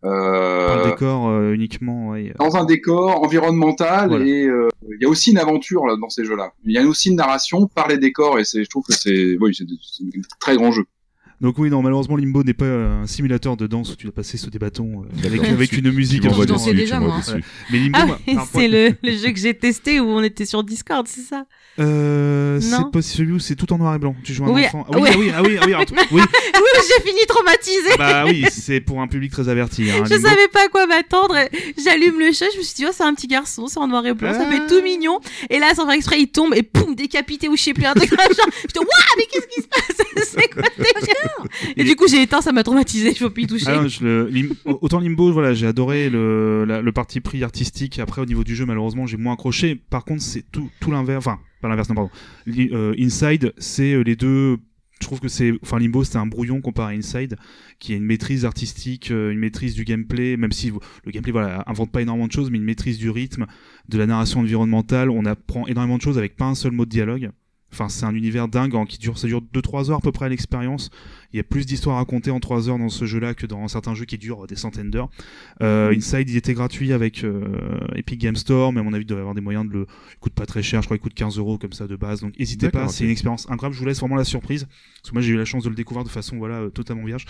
[0.00, 2.08] Par le décor uniquement.
[2.10, 2.32] ouais.
[2.38, 4.24] dans un décor environnemental Voilà.
[4.24, 6.52] et il y a aussi une aventure là dans ces jeux-là.
[6.64, 9.36] Il y a aussi une narration par les décors et c'est, je trouve que c'est,
[9.40, 10.84] oui, c'est, c'est un très grand jeu.
[11.42, 14.38] Donc oui, non, malheureusement, Limbo n'est pas un simulateur de danse où tu dois passer
[14.38, 16.22] sous des bâtons euh, avec, avec une musique.
[16.22, 17.18] Je dansais dessus, déjà, moi.
[17.18, 17.44] dessus.
[17.72, 21.06] Mais Limbo, Ah c'est le, le jeu que j'ai testé où on était sur Discord,
[21.08, 21.44] c'est ça?
[21.80, 24.14] Euh, c'est pas celui où c'est tout en noir et blanc.
[24.22, 24.86] Tu joues un Oui, enfant.
[24.88, 25.10] Ah oui, ouais.
[25.12, 26.20] ah oui, ah oui, ah oui, alors, oui.
[26.22, 27.96] Oui, j'ai fini traumatisée.
[27.98, 29.90] Bah oui, c'est pour un public très averti.
[29.90, 30.28] Hein, Je Limbo.
[30.28, 31.36] savais pas à quoi m'attendre.
[31.36, 31.48] et
[31.82, 34.06] J'allume le chat, je me suis dit, oh, c'est un petit garçon, c'est en noir
[34.06, 34.50] et blanc, ça Ah.
[34.50, 35.18] fait tout mignon.
[35.50, 37.94] Et là, sans faire exprès, il tombe et poum, décapité ou je sais plus, un
[37.94, 38.16] truc ça.
[38.62, 40.06] Je te, waouh, mais qu'est-ce qui se passe?
[40.32, 40.62] C'est quoi
[41.76, 43.66] Et du coup, j'ai éteint, ça m'a traumatisé, je peux plus y toucher.
[43.68, 43.84] Ah
[44.64, 47.98] autant Limbo, voilà, j'ai adoré le, le parti pris artistique.
[47.98, 49.74] Après, au niveau du jeu, malheureusement, j'ai moins accroché.
[49.74, 51.26] Par contre, c'est tout, tout l'inverse.
[51.26, 52.10] Enfin, pas l'inverse, non, pardon.
[52.48, 54.58] Euh, Inside, c'est euh, les deux.
[55.00, 57.36] Je trouve que c'est, enfin, Limbo, c'était un brouillon comparé à Inside,
[57.80, 61.64] qui a une maîtrise artistique, euh, une maîtrise du gameplay, même si le gameplay, voilà,
[61.66, 63.46] invente pas énormément de choses, mais une maîtrise du rythme,
[63.88, 65.10] de la narration environnementale.
[65.10, 67.30] On apprend énormément de choses avec pas un seul mot de dialogue.
[67.72, 70.26] Enfin, c'est un univers dingue en, qui dure, ça dure 2-3 heures à peu près
[70.26, 70.90] à l'expérience.
[71.32, 73.66] Il y a plus d'histoires à raconter en 3 heures dans ce jeu-là que dans
[73.68, 75.10] certains jeux qui durent des centaines d'heures.
[75.62, 79.06] Euh, Inside, il était gratuit avec euh, Epic Game Store, mais à mon avis, il
[79.06, 79.86] doit y avoir des moyens de le.
[80.12, 82.20] Il coûte pas très cher, je crois qu'il coûte 15 euros comme ça de base.
[82.20, 83.74] Donc, n'hésitez pas, c'est une expérience incroyable.
[83.74, 84.66] Je vous laisse vraiment la surprise.
[85.02, 87.04] Parce que moi, j'ai eu la chance de le découvrir de façon voilà euh, totalement
[87.04, 87.24] vierge.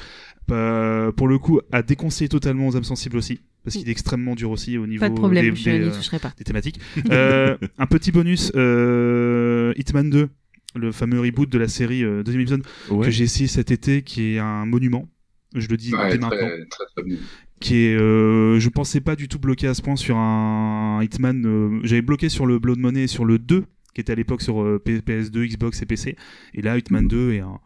[0.50, 4.34] Euh, pour le coup, à déconseiller totalement aux âmes sensibles aussi, parce qu'il est extrêmement
[4.34, 6.32] dur aussi au niveau Pas de problème, des, je des, euh, pas.
[6.36, 6.80] des thématiques.
[7.10, 10.28] Euh, un petit bonus, euh, Hitman 2,
[10.74, 13.06] le fameux reboot de la série euh, deuxième épisode Ouais.
[13.06, 15.08] que j'ai essayé cet été, qui est un monument.
[15.54, 16.28] Je le dis Ouais, dès maintenant.
[16.30, 17.16] très, très bien.
[17.60, 21.44] Qui est, euh, je pensais pas du tout bloqué à ce point sur un Hitman.
[21.46, 24.42] euh, J'avais bloqué sur le Blood Money et sur le 2, qui était à l'époque
[24.42, 26.16] sur euh, P- PS2, Xbox et PC.
[26.54, 27.60] Et là, Hitman 2 est un-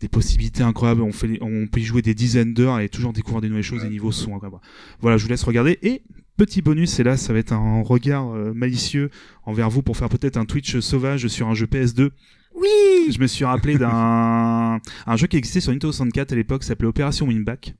[0.00, 1.02] des possibilités incroyables.
[1.02, 3.84] On, fait, on peut y jouer des dizaines d'heures et toujours découvrir des nouvelles choses.
[3.84, 4.62] Les niveaux sont incroyables.
[5.00, 5.78] Voilà, je vous laisse regarder.
[5.82, 6.00] Et
[6.40, 9.10] petit bonus, et là, ça va être un regard euh, malicieux
[9.44, 12.12] envers vous pour faire peut-être un Twitch sauvage sur un jeu PS2.
[12.54, 16.64] Oui Je me suis rappelé d'un un jeu qui existait sur Nintendo 64 à l'époque,
[16.64, 17.74] s'appelait Opération Winback.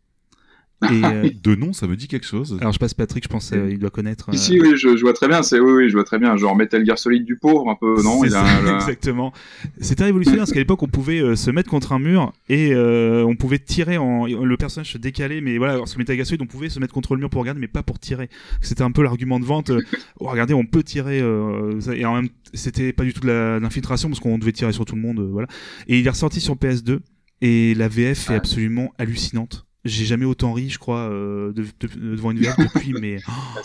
[0.84, 2.56] Et euh, De nom, ça me dit quelque chose.
[2.60, 4.30] alors je passe Patrick, je pense euh, il doit connaître.
[4.30, 5.42] euh, Ici, oui, je, je vois très bien.
[5.42, 6.36] C'est oui, oui, je vois très bien.
[6.38, 9.32] Genre Metal Gear Solid du pauvre, un peu, non C'est Il a, là- exactement.
[9.80, 13.24] C'était révolutionnaire parce qu'à l'époque on pouvait euh, se mettre contre un mur et euh,
[13.26, 16.40] on pouvait tirer en le personnage se décalait mais voilà parce que Metal Gear Solid
[16.42, 18.30] on pouvait se mettre contre le mur pour regarder mais pas pour tirer.
[18.62, 19.70] C'était un peu l'argument de vente.
[19.70, 19.80] euh,
[20.18, 24.08] oh, regardez on peut tirer euh, et en même c'était pas du tout de l'infiltration
[24.08, 25.46] parce qu'on devait tirer sur tout le monde euh, voilà.
[25.88, 27.00] Et il est ressorti sur PS2
[27.42, 29.66] et la VF est absolument hallucinante.
[29.84, 33.18] J'ai jamais autant ri, je crois, euh, de- de- devant une VF depuis, mais.
[33.28, 33.60] Oh,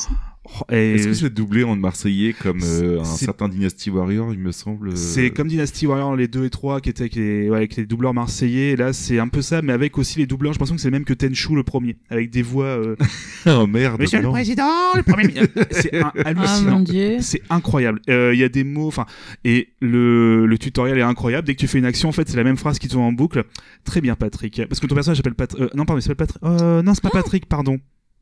[0.71, 4.51] et- Est-ce que c'est doublé en marseillais comme euh, un certain Dynasty Warrior, il me
[4.51, 7.57] semble euh, C'est comme Dynasty Warrior, les 2 et 3 qui étaient avec les, ouais,
[7.57, 8.71] avec les doubleurs marseillais.
[8.71, 10.53] Et là, c'est un peu ça, mais avec aussi les doubleurs.
[10.53, 12.65] Je pense que c'est le même que Tenchu le premier, avec des voix.
[12.65, 12.95] euh,
[13.47, 13.99] Oh merde.
[14.01, 15.33] Monsieur le président, le premier.
[15.71, 16.83] C'est un- Ah hallucinant.
[17.21, 17.99] c'est incroyable.
[18.09, 19.05] Euh, Il y a des mots, enfin,
[19.43, 21.45] et le, le tutoriel est incroyable.
[21.47, 23.11] Dès que tu fais une action, en fait, c'est la même phrase qui tourne en
[23.11, 23.43] boucle.
[23.83, 24.61] Très bien, Patrick.
[24.67, 25.61] Parce que ton personnage s'appelle Patrick.
[25.61, 26.43] euh, non, pardon, il s'appelle Patrick.
[26.43, 27.77] Euh, non, c'est pas Patrick, pardon.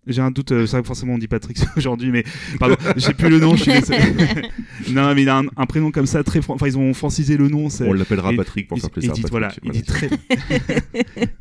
[0.05, 2.23] J'ai un doute, euh, ça forcément on dit Patrick aujourd'hui, mais
[2.59, 3.55] pardon, j'ai plus le nom.
[3.55, 3.71] Je suis
[4.93, 7.47] non, mais il a un, un prénom comme ça très, enfin ils ont francisé le
[7.47, 7.67] nom.
[7.81, 9.11] On l'appellera Patrick pour il, faire il plaisir.
[9.11, 9.31] à dit Patrick.
[9.31, 10.09] voilà, il dit très,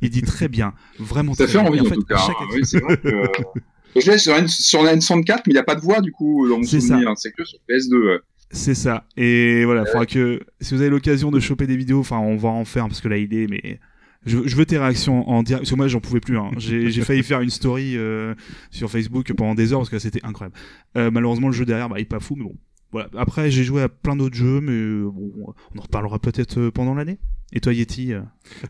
[0.00, 1.34] il dit très bien, vraiment.
[1.34, 1.68] Ça très fait bien.
[1.68, 2.18] envie en en fait, tout cas.
[2.18, 2.44] chaque hein.
[2.44, 3.60] action- Oui, c'est vrai que.
[4.00, 6.12] Je l'ai sur, N- sur la N64, mais il n'y a pas de voix du
[6.12, 7.12] coup dans mon C'est souvenir.
[7.16, 8.06] C'est que sur PS2.
[8.06, 8.20] ouais.
[8.50, 9.04] C'est ça.
[9.18, 12.48] Et voilà, faudra que si vous avez l'occasion de choper des vidéos, enfin on va
[12.50, 13.80] en faire parce que là il est, mais
[14.24, 15.62] je, je veux tes réactions en direct.
[15.62, 16.38] Parce que moi j'en pouvais plus.
[16.38, 16.50] Hein.
[16.56, 18.34] J'ai failli faire une story euh,
[18.70, 20.56] sur Facebook pendant des heures parce que c'était incroyable.
[20.96, 22.56] Euh, malheureusement le jeu derrière, bah, il est pas fou, mais bon.
[22.92, 23.08] Voilà.
[23.16, 26.70] Après j'ai joué à plein d'autres jeux, mais euh, bon, on en reparlera peut-être euh,
[26.70, 27.18] pendant l'année.
[27.54, 28.20] Et toi Yeti, euh,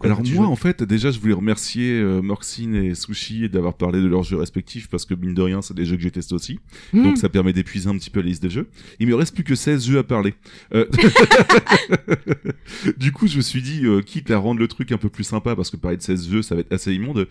[0.03, 4.07] Alors moi, en fait, déjà, je voulais remercier euh, Morxine et Sushi d'avoir parlé de
[4.09, 6.59] leurs jeux respectifs parce que mine de rien, c'est des jeux que j'ai testés aussi.
[6.92, 7.03] Mmh.
[7.05, 8.68] Donc ça permet d'épuiser un petit peu la liste des jeux.
[8.99, 10.35] Il me reste plus que 16 jeux à parler.
[10.75, 10.87] Euh,
[12.97, 15.25] du coup, je me suis dit, euh, quitte à rendre le truc un peu plus
[15.25, 17.29] sympa, parce que parler de 16 jeux, ça va être assez immonde,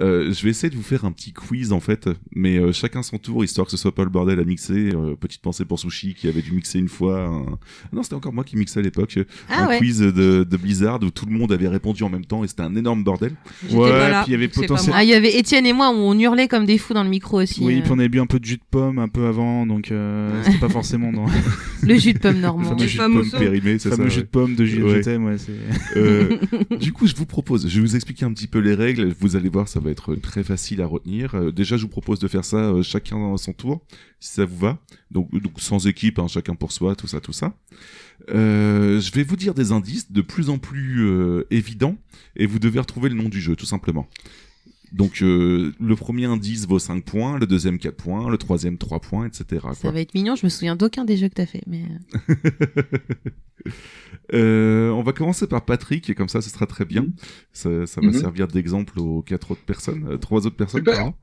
[0.00, 3.02] euh, je vais essayer de vous faire un petit quiz en fait, mais euh, chacun
[3.02, 4.90] son tour, histoire que ce soit pas le bordel à mixer.
[4.94, 7.22] Euh, petite pensée pour Sushi qui avait dû mixer une fois.
[7.24, 7.58] un-
[7.92, 9.18] Non, c'était encore moi qui mixais à l'époque.
[9.48, 10.10] Ah un ouais quiz de,
[10.44, 13.04] de Blizzard où tout le monde avait répondu en même temps et c'était un énorme
[13.04, 13.32] bordel.
[13.70, 14.94] Ouais, pas là, puis il y avait potentiel-.
[14.96, 17.10] Ah, il y avait Étienne et moi où on hurlait comme des fous dans le
[17.10, 17.62] micro aussi.
[17.62, 19.66] Oui, euh, puis on avait bu un peu de jus de pomme un peu avant,
[19.66, 21.26] donc euh, c'était pas forcément dans
[21.82, 22.64] Le jus de pomme Le normand.
[22.70, 23.96] fameux Le jus de pomme périmé, c'est le ça.
[23.96, 25.02] fameux jus de pomme de jus Ouais.
[25.96, 26.36] Euh,
[26.78, 29.14] du coup, je vous propose, je vais vous expliquer un petit peu les règles.
[29.20, 31.34] Vous allez voir, ça va être très facile à retenir.
[31.34, 33.80] Euh, déjà, je vous propose de faire ça euh, chacun à son tour,
[34.20, 34.78] si ça vous va.
[35.10, 37.54] Donc, donc sans équipe, hein, chacun pour soi, tout ça, tout ça.
[38.30, 41.96] Euh, je vais vous dire des indices de plus en plus euh, évidents
[42.36, 44.08] et vous devez retrouver le nom du jeu, tout simplement.
[44.92, 49.00] Donc, euh, le premier indice vaut 5 points, le deuxième 4 points, le troisième 3
[49.00, 49.66] points, etc.
[49.74, 51.62] Ça va être mignon, je me souviens d'aucun des jeux que t'as fait.
[51.66, 51.82] Mais...
[54.32, 57.06] Euh, on va commencer par Patrick et comme ça, ce sera très bien.
[57.52, 58.12] Ça, ça va Mhm.
[58.14, 60.80] servir d'exemple aux quatre autres personnes, euh, trois autres personnes.
[60.80, 60.94] Super.
[60.96, 61.14] pardon.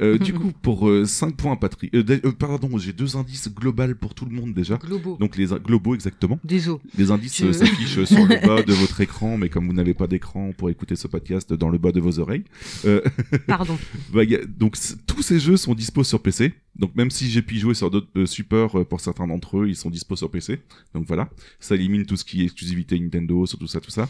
[0.00, 1.94] Euh, du coup, pour 5 points, Patrick.
[1.94, 4.76] euh, euh, pardon, j'ai deux indices globaux pour tout le monde déjà.
[4.76, 5.16] Globaux.
[5.20, 6.38] Donc les globaux exactement.
[6.44, 6.80] Désolé.
[6.96, 10.06] Les indices euh, s'affichent sur le bas de votre écran, mais comme vous n'avez pas
[10.06, 12.44] d'écran pour écouter ce podcast, dans le bas de vos oreilles.
[12.84, 13.00] Euh,
[13.46, 13.78] Pardon.
[14.12, 16.54] bah, a- donc tous ces jeux sont dispo sur PC.
[16.78, 19.58] Donc même si j'ai pu y jouer sur d'autres euh, supports, euh, pour certains d'entre
[19.58, 20.60] eux, ils sont dispo sur PC.
[20.94, 21.28] Donc voilà,
[21.60, 24.08] ça élimine tout ce qui est exclusivité Nintendo, sur tout ça, tout ça.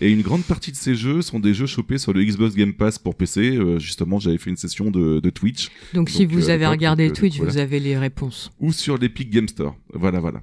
[0.00, 2.74] Et une grande partie de ces jeux sont des jeux chopés sur le Xbox Game
[2.74, 3.56] Pass pour PC.
[3.56, 7.06] Euh, justement, j'avais fait une session de, de Twitch Donc, si vous euh, avez regardé
[7.06, 7.52] donc, euh, Twitch, voilà.
[7.52, 8.50] vous avez les réponses.
[8.60, 9.76] ou sur l'Epic Game Store.
[9.92, 10.42] Voilà, voilà.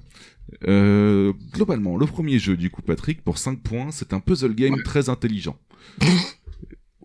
[0.68, 4.76] Euh, globalement, le premier jeu du coup, Patrick, pour 5 points, c'est un puzzle game
[4.84, 5.56] très intelligent.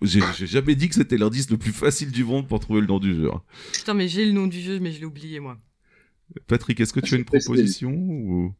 [0.01, 2.99] J'ai jamais dit que c'était l'indice le plus facile du monde pour trouver le nom
[2.99, 3.29] du jeu.
[3.31, 3.41] hein.
[3.73, 5.57] Putain, mais j'ai le nom du jeu, mais je l'ai oublié, moi.
[6.47, 8.53] Patrick, est-ce que tu as une proposition ou...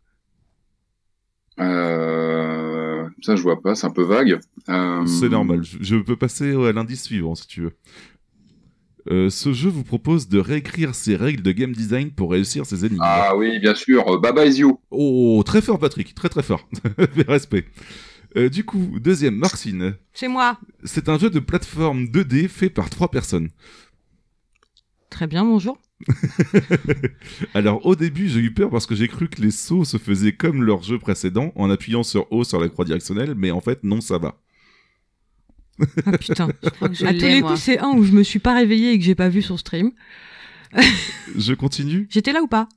[1.60, 4.40] Euh, ça, je vois pas, c'est un peu vague.
[4.70, 5.64] Euh, C'est normal.
[5.64, 7.74] Je, je peux passer à l'indice suivant si tu veux.
[9.10, 12.86] Euh, ce jeu vous propose de réécrire ses règles de game design pour réussir ses
[12.86, 13.02] énigmes.
[13.04, 14.20] Ah oui, bien sûr.
[14.20, 14.80] Baba is you.
[14.92, 16.68] Oh, très fort Patrick, très très fort.
[17.28, 17.66] Respect.
[18.38, 19.96] Euh, du coup, deuxième, Marcine.
[20.14, 20.58] C'est moi.
[20.84, 23.50] C'est un jeu de plateforme 2D fait par trois personnes.
[25.10, 25.78] Très bien, bonjour.
[27.54, 30.32] Alors au début j'ai eu peur parce que j'ai cru que les sauts se faisaient
[30.34, 33.84] comme leur jeu précédent en appuyant sur haut sur la croix directionnelle, mais en fait
[33.84, 34.42] non ça va.
[36.08, 36.50] Ah putain.
[36.64, 37.52] Je crois que je à tous les moi.
[37.52, 39.58] coups, c'est un où je me suis pas réveillée et que j'ai pas vu son
[39.58, 39.92] stream.
[41.38, 42.68] Je continue, J'étais là ou pas?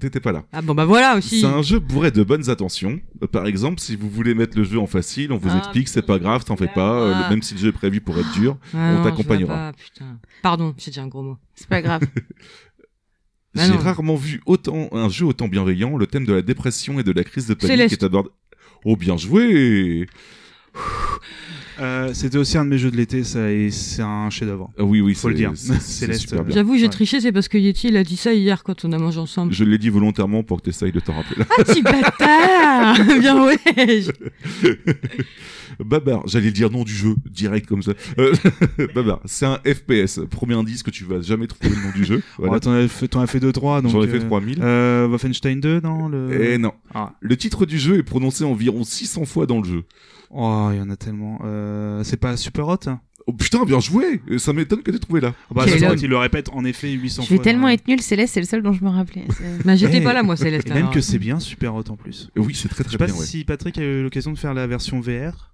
[0.00, 0.44] T'étais pas là.
[0.52, 1.40] Ah bon bah voilà aussi.
[1.40, 3.00] C'est un jeu bourré de bonnes attentions.
[3.22, 5.88] Euh, Par exemple, si vous voulez mettre le jeu en facile, on vous Ah, explique
[5.88, 7.30] c'est pas grave, t'en fais pas, euh, Ah.
[7.30, 8.56] même si le jeu est prévu pour être dur.
[8.74, 9.54] Ah on t'accompagnera.
[9.54, 10.18] pas, putain.
[10.42, 11.38] Pardon, j'ai dit un gros mot.
[11.54, 12.02] C'est pas grave.
[13.54, 15.98] Bah J'ai rarement vu autant un jeu autant bienveillant.
[15.98, 17.92] Le thème de la dépression et de la crise de panique Céleste.
[18.02, 18.30] est abordé.
[18.86, 20.06] Oh bien joué
[21.80, 24.70] Euh, C'était aussi un de mes jeux de l'été, ça, et c'est un chef-d'œuvre.
[24.78, 25.52] Ah Oui oui, Faut le dire.
[25.80, 26.54] Céleste, super bien.
[26.54, 28.98] J'avoue, j'ai triché, c'est parce que Yeti il a dit ça hier quand on a
[28.98, 29.52] mangé ensemble.
[29.52, 31.44] Je l'ai dit volontairement pour que t'essayes de t'en rappeler.
[31.50, 33.58] Ah petit bâtard Bien ouais
[35.80, 37.92] Babar, j'allais dire nom du jeu, direct comme ça.
[38.18, 38.34] Euh,
[38.94, 40.20] Babar, c'est un FPS.
[40.30, 42.22] Premier indice que tu vas jamais trouver le nom du jeu.
[42.38, 42.54] Voilà.
[42.56, 43.92] Oh, T'en as fait, t'en as fait 2-3, donc.
[43.92, 44.58] J'en ai fait euh, 3000.
[44.62, 46.42] Euh, Wolfenstein 2, non le...
[46.42, 46.72] Et non.
[46.94, 47.14] Ah.
[47.20, 49.82] Le titre du jeu est prononcé environ 600 fois dans le jeu.
[50.32, 51.38] Oh, il y en a tellement.
[51.44, 54.98] Euh, c'est pas Super Hot hein Oh putain, bien joué Euh, Ça m'étonne que t'aies
[54.98, 55.32] trouvé là.
[55.54, 55.96] bah, Quel homme.
[56.02, 57.36] il le répète en effet 800 Je fois.
[57.36, 59.24] vais tellement être nul, Céleste, c'est le seul dont je me rappelais.
[59.36, 60.66] C'est- Bah j'étais pas là moi Céleste.
[60.66, 60.90] Et même alors.
[60.94, 62.30] que c'est bien Super Hot en plus.
[62.36, 63.14] Oui, c'est très Je très sais pas bien.
[63.14, 63.24] ouais.
[63.24, 65.52] si Patrick a eu l'occasion de faire la version VR.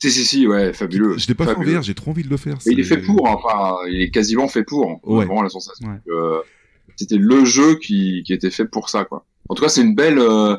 [0.00, 1.16] Si, si, si, ouais, fabuleux.
[1.18, 1.78] Je l'ai pas fait en Fabuleux.
[1.78, 2.56] VR, j'ai trop envie de le faire.
[2.66, 5.00] Mais il est c'est- fait pour, hein, enfin, il est quasiment fait pour.
[5.04, 5.24] On a Ouais.
[5.26, 5.98] Vraiment la sensation Ouais.
[6.06, 6.38] que euh,
[6.96, 9.24] c'était le jeu qui, qui était fait pour ça, quoi.
[9.48, 10.56] En tout cas, c'est une belle, euh,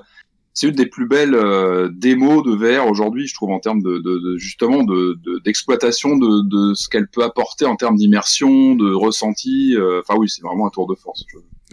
[0.53, 3.97] c'est une des plus belles euh, démos de VR aujourd'hui, je trouve, en termes de,
[3.97, 8.75] de, de- justement de de- d'exploitation de, de ce qu'elle peut apporter en termes d'immersion,
[8.75, 9.75] de ressenti.
[9.75, 11.23] euh, Enfin oui, c'est vraiment un tour de force.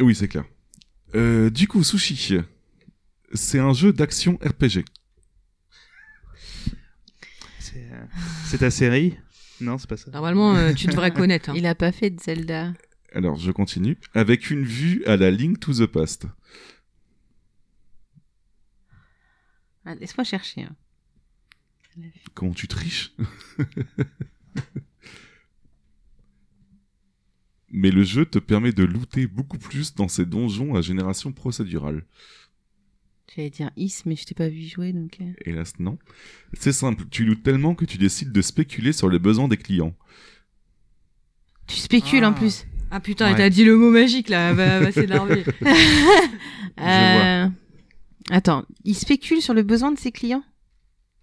[0.01, 0.45] Oui, c'est clair.
[1.15, 2.39] Euh, du coup, Sushi,
[3.35, 4.85] c'est un jeu d'action RPG.
[7.59, 8.05] C'est euh,
[8.47, 9.17] c'est ta série
[9.61, 10.11] Non, c'est pas ça.
[10.11, 11.51] Normalement euh, tu devrais connaître.
[11.51, 11.55] hein.
[11.57, 12.73] Il a pas fait de Zelda.
[13.13, 13.99] Alors, je continue.
[14.15, 16.27] Avec une vue à la Link to the Past.
[19.85, 20.63] Ah, Laisse-moi chercher.
[20.63, 20.77] hein.
[22.35, 23.13] Comment tu triches?
[27.73, 32.05] Mais le jeu te permet de looter beaucoup plus dans ces donjons à génération procédurale.
[33.35, 35.19] J'allais dire Is, mais je t'ai pas vu jouer, donc...
[35.21, 35.33] euh.
[35.45, 35.97] Hélas, non.
[36.53, 39.95] C'est simple, tu lootes tellement que tu décides de spéculer sur les besoins des clients.
[41.69, 42.35] Tu spécules en Ah.
[42.35, 42.67] plus.
[42.91, 43.33] Ah putain, Ouais.
[43.33, 45.45] il t'a dit le mot magique là, va, va s'énerver.
[46.81, 47.49] Euh,
[48.31, 50.43] Attends, il spécule sur le besoin de ses clients?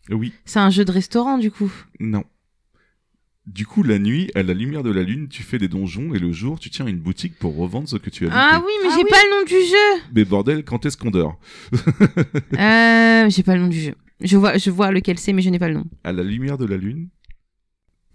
[0.10, 1.72] Oui, C'est un jeu de restaurant, du coup?
[2.00, 2.24] non.
[3.46, 6.20] Du coup, la nuit, à la lumière de la lune, tu fais des donjons et
[6.20, 8.38] le jour, tu tiens une boutique pour revendre ce que tu as looté.
[8.38, 9.10] Ah oui, mais Ah j'ai oui.
[9.10, 11.40] pas le nom du jeu Mais bordel, quand est-ce qu'on dort?
[12.60, 13.96] Euh, j'ai pas le nom du jeu.
[14.20, 15.86] Je vois, je vois lequel c'est, mais je n'ai pas le nom.
[16.04, 17.08] À la lumière de la lune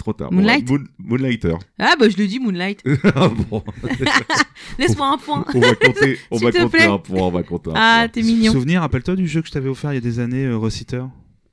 [0.03, 0.33] Trop tard.
[0.33, 1.55] Moonlight Bon, Moon- Moonlighter.
[1.79, 2.83] Ah bah je le dis Moonlight.
[3.15, 3.63] ah bon.
[4.81, 5.45] Laisse-moi un point.
[5.55, 8.09] On va compter, on va te compter un point, on va compter un Ah, point.
[8.09, 8.51] t'es mignon.
[8.53, 11.03] Souvenir, rappelle-toi du jeu que je t'avais offert il y a des années, euh, Reciter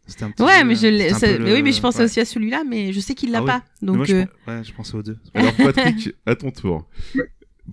[0.07, 1.79] C'était un petit Ouais, mais je euh, un ça- peu mais le- oui, mais je
[1.79, 2.05] pensais ouais.
[2.05, 3.47] aussi à celui-là, mais je sais qu'il l'a Ah oui.
[3.47, 3.63] pas.
[3.81, 5.17] Mais Donc, moi, je, euh, ouais, je pensais aux deux.
[5.35, 6.87] Alors Patrick, à ton tour.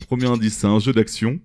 [0.08, 1.40] Premier indice, c'est un jeu d'action.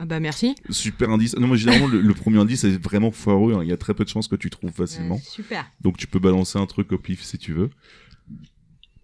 [0.00, 0.56] Ah bah merci.
[0.70, 1.36] Super indice.
[1.36, 3.54] Non, mais généralement, le, le premier indice est vraiment foireux.
[3.54, 3.60] hein.
[3.62, 5.16] Il y a très peu de chances que tu trouves facilement.
[5.16, 5.70] Euh, super.
[5.82, 7.70] Donc tu peux balancer un truc au pif si tu veux.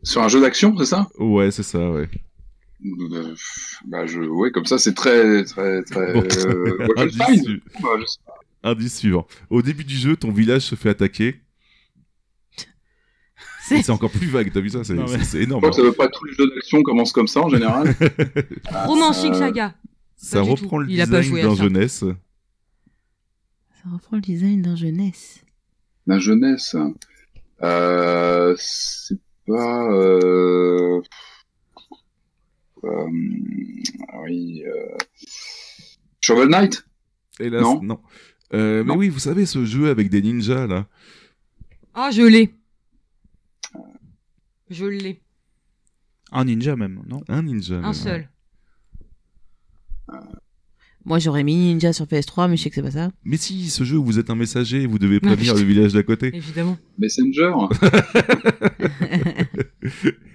[0.07, 1.09] Sur un jeu d'action, c'est ça?
[1.19, 2.09] Ouais, c'est ça, ouais.
[2.85, 3.35] Euh,
[3.87, 6.13] Bah je, ouais, comme ça, c'est très, très, très.
[6.13, 6.23] Bon.
[6.23, 8.71] Euh, indice, su- Bah, je sais pas.
[8.71, 9.27] indice suivant.
[9.51, 11.41] Au début du jeu, ton village se fait attaquer.
[13.67, 14.85] c'est- C'est encore plus vague, t'as vu ça?
[14.85, 15.61] C'est mais- c'est- c'est Je énorme.
[15.61, 17.93] crois que ça veut pas tous les jeux d'action commencent comme ça en général.
[18.87, 19.75] Romancing Euh, saga.
[20.17, 21.99] Ça Pas reprend le Il pas design d'un jeunesse.
[23.75, 25.41] Ça reprend le design d'un jeunesse.
[26.07, 26.77] La jeunesse.
[27.63, 29.91] Euh, c'est pas.
[29.93, 31.01] Euh...
[32.85, 33.11] euh,
[34.23, 34.63] oui.
[34.67, 34.97] Euh...
[36.21, 36.85] Shovel Knight?
[37.39, 37.83] Hélas, Non.
[37.83, 38.01] non.
[38.55, 38.99] Euh, mais Non.
[38.99, 40.87] oui, vous savez, ce jeu avec des ninjas, là.
[41.95, 42.55] Ah je l'ai.
[44.71, 45.23] Je l'ai.
[46.33, 47.23] Un ninja même, non?
[47.29, 47.77] Un ninja.
[47.77, 47.93] Un même.
[47.95, 48.29] seul.
[51.07, 53.13] Moi, j'aurais mis Ninja sur PS3, mais je sais que c'est pas ça.
[53.23, 55.93] Mais si, ce jeu où vous êtes un messager et vous devez prévenir le village
[55.93, 56.35] d'à côté.
[56.35, 56.77] Évidemment.
[56.99, 57.53] Messenger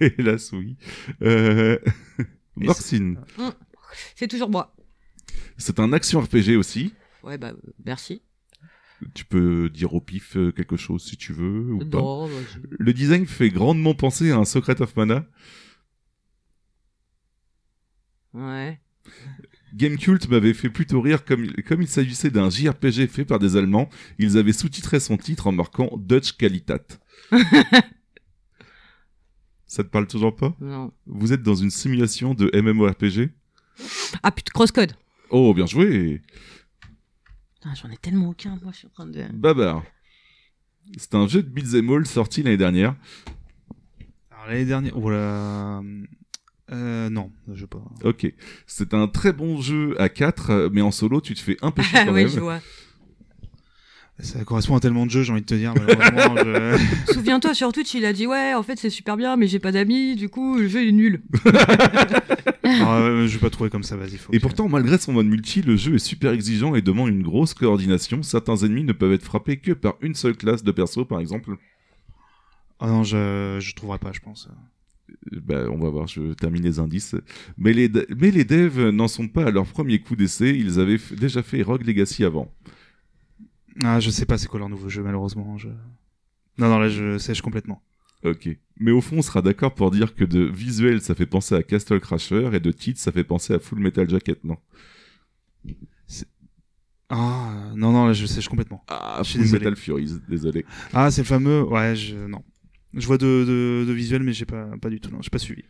[0.00, 0.76] Hélas, oui.
[1.20, 1.78] Euh...
[2.56, 3.18] Morcine.
[4.16, 4.74] C'est toujours moi.
[5.58, 6.94] C'est un action RPG aussi.
[7.22, 8.22] Ouais bah euh, merci.
[9.14, 11.98] Tu peux dire au pif euh, quelque chose si tu veux ou pas.
[11.98, 12.62] Non, vas-y.
[12.70, 15.26] Le design fait grandement penser à un Secret of Mana.
[18.32, 18.80] Ouais.
[19.74, 23.88] Gamecult m'avait fait plutôt rire comme, comme il s'agissait d'un JRPG fait par des Allemands,
[24.18, 26.82] ils avaient sous-titré son titre en marquant Dutch Qualitat.
[29.66, 30.54] Ça te parle toujours pas?
[30.60, 30.92] Non.
[31.06, 33.30] Vous êtes dans une simulation de MMORPG
[34.22, 34.92] Ah putain, crosscode.
[35.30, 36.20] Oh, bien joué
[37.54, 39.24] Putain, J'en ai tellement aucun, moi je suis en train de.
[39.32, 39.82] Babar.
[40.98, 42.96] C'est un jeu de beat'em all sorti l'année dernière.
[44.30, 45.80] Alors, l'année dernière, voilà.
[46.72, 47.82] Euh, non, je sais pas.
[48.04, 48.26] Ok.
[48.66, 51.82] C'est un très bon jeu à 4, mais en solo, tu te fais un peu
[51.82, 52.32] chier Ah quand ouais, même.
[52.32, 52.60] je vois.
[54.18, 55.74] Ça correspond à tellement de jeux, j'ai envie de te dire.
[55.74, 59.48] malheureusement, je- Souviens-toi sur Twitch, il a dit ouais, en fait c'est super bien, mais
[59.48, 61.22] j'ai pas d'amis, du coup le jeu est nul.
[62.64, 64.14] Ah, ouais, je vais pas trouver comme ça, vas-y.
[64.14, 67.22] Et que- pourtant, malgré son mode multi, le jeu est super exigeant et demande une
[67.22, 68.22] grosse coordination.
[68.22, 71.56] Certains ennemis ne peuvent être frappés que par une seule classe de perso, par exemple.
[72.80, 74.48] Ah non, je, je trouverai pas, je pense.
[75.30, 77.14] Bah, on va voir, je termine les indices.
[77.58, 80.98] Mais les, mais les devs n'en sont pas à leur premier coup d'essai, ils avaient
[81.18, 82.52] déjà fait Rogue Legacy avant.
[83.82, 85.56] Ah, je sais pas c'est quoi leur nouveau jeu, malheureusement.
[85.58, 85.68] Je...
[86.58, 87.82] Non, non, là, je sèche complètement.
[88.24, 88.48] Ok.
[88.78, 91.62] Mais au fond, on sera d'accord pour dire que de visuel, ça fait penser à
[91.62, 94.56] Castle Crasher, et de titre, ça fait penser à Full Metal Jacket, non?
[97.08, 98.82] Ah, non, non, là, je sèche complètement.
[98.88, 99.64] Ah, Je suis Full désolé.
[99.64, 100.64] Metal Furies, désolé.
[100.94, 101.62] Ah, c'est le fameux.
[101.62, 102.16] Ouais, je.
[102.16, 102.42] Non.
[102.94, 105.38] Je vois de, de, de visuel, mais j'ai pas, pas du tout, non, j'ai pas
[105.38, 105.62] suivi.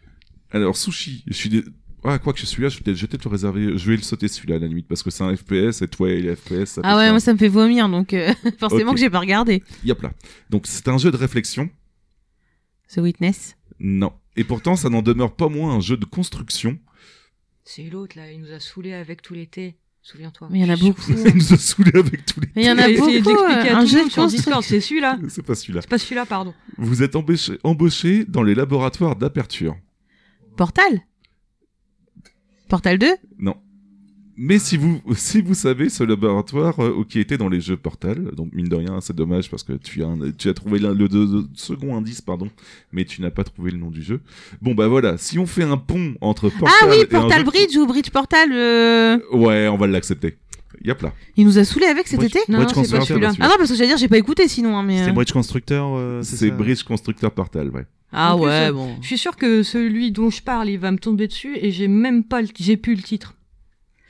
[0.50, 1.48] Alors, Sushi, je suis...
[1.48, 1.64] Dé...
[2.04, 3.78] Ah, quoi que je suis là, je vais peut-être le réserver.
[3.78, 6.10] Je vais le sauter celui-là, à la limite, parce que c'est un FPS, et toi,
[6.10, 8.92] et les FPS, ça Ah ouais, faire- moi ça me fait vomir donc euh, forcément
[8.92, 9.62] que j'ai pas regardé.
[9.84, 10.12] Yep là.
[10.50, 11.70] Donc, c'est un jeu de réflexion
[12.92, 13.56] The Witness.
[13.78, 14.12] Non.
[14.36, 16.78] Et pourtant, ça n'en demeure pas moins un jeu de construction.
[17.64, 19.76] C'est l'autre là, il nous a saoulés avec tout l'été.
[20.02, 20.48] Souviens-toi.
[20.50, 21.00] Mais il y en a beaucoup.
[21.08, 22.48] Il nous a saoulés avec tous les...
[22.56, 23.10] Mais il y en a beaucoup.
[23.10, 24.60] d'expliquer euh, à un tout jeu le monde de sur Discord, construction.
[24.62, 25.18] c'est celui-là.
[25.28, 25.80] C'est pas celui-là.
[25.82, 26.54] C'est pas celui-là, pardon.
[26.76, 29.76] Vous êtes embauché, embauché dans les laboratoires d'aperture.
[30.56, 31.02] Portal?
[32.68, 33.06] Portal 2
[33.38, 33.56] Non.
[34.36, 38.30] Mais si vous, si vous savez ce laboratoire euh, qui était dans les jeux Portal,
[38.34, 40.94] donc mine de rien, c'est dommage parce que tu as, un- tu as trouvé le,
[40.94, 42.48] deux- deux- second indice, pardon,
[42.92, 44.20] mais tu n'as pas trouvé le nom du jeu.
[44.62, 47.44] Bon bah voilà, si on fait un pont entre Portal Ah oui, et Portal jeu-
[47.44, 48.50] Bridge ou Bridge Portal.
[48.52, 50.36] euh, Ouais, on va l'accepter.
[50.84, 51.12] Yep là.
[51.36, 53.32] Il nous a saoulés avec cet Bridge- été Non, Bridge c'est pas celui-là.
[53.38, 54.76] Ah non, parce que j'allais dire, j'ai pas écouté sinon.
[54.78, 57.84] hein, mais, C'était euh, Bridge Constructor, euh, c'est C'est Bridge Constructor Portal, ouais.
[58.12, 58.96] Ah plus, ouais, euh, bon.
[59.00, 61.88] Je suis sûr que celui dont je parle, il va me tomber dessus et j'ai
[61.88, 62.48] même pas le...
[62.58, 63.34] j'ai plus le titre.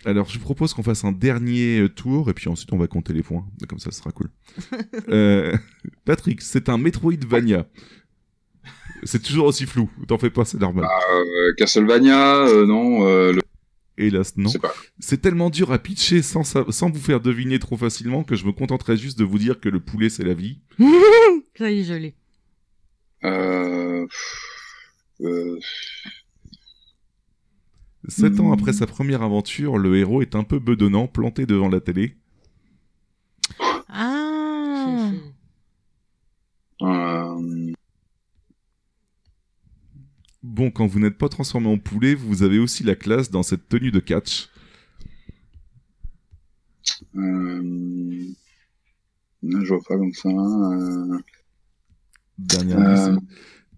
[0.04, 3.12] Alors, je propose qu'on fasse un dernier euh, tour et puis ensuite on va compter
[3.12, 3.46] les points.
[3.68, 4.30] Comme ça, ce sera cool.
[5.08, 5.56] Euh,
[6.04, 7.66] Patrick, c'est un Metroidvania.
[9.04, 9.90] C'est toujours aussi flou.
[10.06, 10.86] T'en fais pas, c'est normal.
[11.12, 13.42] Euh, Castlevania, euh, non, euh, le...
[13.98, 14.50] Hélas, non.
[15.00, 18.44] C'est tellement dur à pitcher sans, sa- sans vous faire deviner trop facilement que je
[18.46, 20.60] me contenterai juste de vous dire que le poulet, c'est la vie.
[21.58, 22.14] Ça y est, je l'ai.
[23.24, 24.06] Euh...
[28.06, 31.80] Sept ans après sa première aventure, le héros est un peu bedonnant, planté devant la
[31.80, 32.16] télé.
[33.88, 35.12] Ah.
[36.82, 37.72] Euh,
[40.42, 43.68] Bon, quand vous n'êtes pas transformé en poulet, vous avez aussi la classe dans cette
[43.68, 44.48] tenue de catch.
[47.16, 48.32] euh,
[49.42, 50.28] Je vois pas comme ça.
[50.28, 51.18] euh,
[52.64, 53.16] Euh.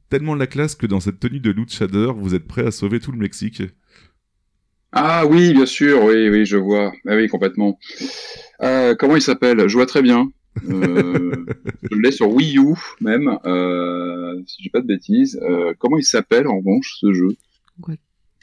[0.08, 3.12] Tellement la classe que dans cette tenue de luchador, vous êtes prêt à sauver tout
[3.12, 3.62] le Mexique.
[4.96, 6.92] Ah oui, bien sûr, oui, oui, je vois.
[7.06, 7.78] Ah oui, complètement.
[8.62, 9.66] Euh, comment il s'appelle?
[9.68, 10.28] Je vois très bien.
[10.70, 11.44] Euh,
[11.90, 15.40] je l'ai sur Wii U même, euh, si j'ai pas de bêtises.
[15.42, 17.30] Euh, comment il s'appelle en revanche ce jeu?
[17.88, 17.98] Ouais.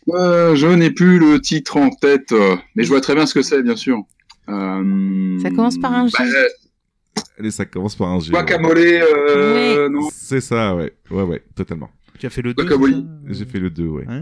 [0.09, 2.33] Euh, Je n'ai plus le titre en tête,
[2.75, 3.99] mais je vois très bien ce que c'est, bien sûr.
[4.49, 6.13] Euh, Ça commence par un G.
[6.19, 6.25] bah,
[7.39, 8.25] Allez, ça commence par un G.
[8.33, 8.39] ouais.
[8.39, 10.91] Guacamole, non C'est ça, ouais.
[11.11, 11.89] Ouais, ouais, totalement.
[12.19, 13.05] Tu as fait le 2 Guacamole.
[13.29, 14.05] J'ai fait le 2, ouais.
[14.09, 14.19] Ah.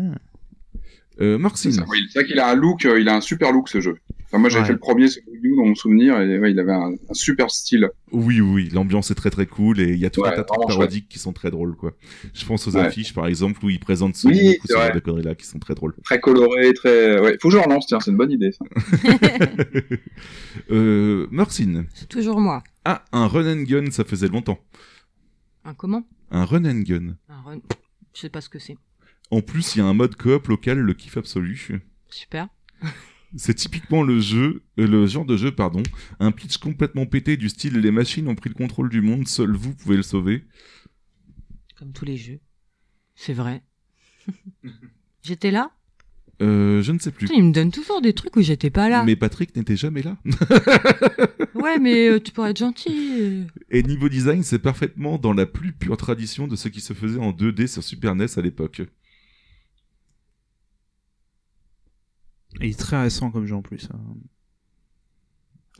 [1.21, 1.99] Euh, C'est Marcine, ça, oui.
[2.11, 3.95] C'est vrai qu'il a un look, euh, il a un super look ce jeu.
[4.25, 4.67] Enfin, moi j'avais Ouais.
[4.67, 7.13] fait le premier sur Wii U dans mon souvenir et ouais, il avait un, un
[7.13, 7.89] super style.
[8.11, 10.43] oui, oui, l'ambiance est très très cool et il y a tout un Ouais, tas
[10.43, 11.93] de parodiques qui sont très drôles, quoi.
[12.33, 12.81] Je pense aux Ouais.
[12.81, 15.95] affiches, par exemple, où ils présentent ce Oui, genre de conneries-là qui sont très drôles.
[16.03, 17.19] Très coloré, très.
[17.19, 18.65] Ouais, faut que je relance, tiens, c'est une bonne idée ça.
[20.71, 21.85] euh, Marcine.
[21.93, 22.63] C'est toujours moi.
[22.85, 24.59] Ah, un run and gun, ça faisait longtemps.
[25.65, 26.03] Un comment?
[26.31, 27.15] Un run and gun.
[27.29, 27.59] Un run.
[28.13, 28.77] Je sais pas ce que c'est.
[29.31, 31.81] En plus, il y a un mode coop local, le kiff absolu.
[32.09, 32.47] Super.
[33.35, 35.83] C'est typiquement le jeu, euh, le genre de jeu, pardon,
[36.19, 39.51] un pitch complètement pété du style les machines ont pris le contrôle du monde, seul
[39.51, 40.43] vous pouvez le sauver.
[41.77, 42.39] Comme tous les jeux.
[43.15, 43.61] C'est vrai.
[45.21, 45.71] J'étais là?
[46.41, 47.27] Euh, je ne sais plus.
[47.27, 49.03] Putain, il me donne toujours des trucs où j'étais pas là.
[49.03, 50.17] Mais Patrick n'était jamais là.
[51.55, 53.45] Ouais, mais euh, tu pourrais être gentil.
[53.69, 57.19] Et niveau design, c'est parfaitement dans la plus pure tradition de ce qui se faisait
[57.19, 58.81] en 2D sur Super NES à l'époque.
[62.61, 63.87] Et il est très récent comme jeu en plus.
[63.93, 63.99] hein.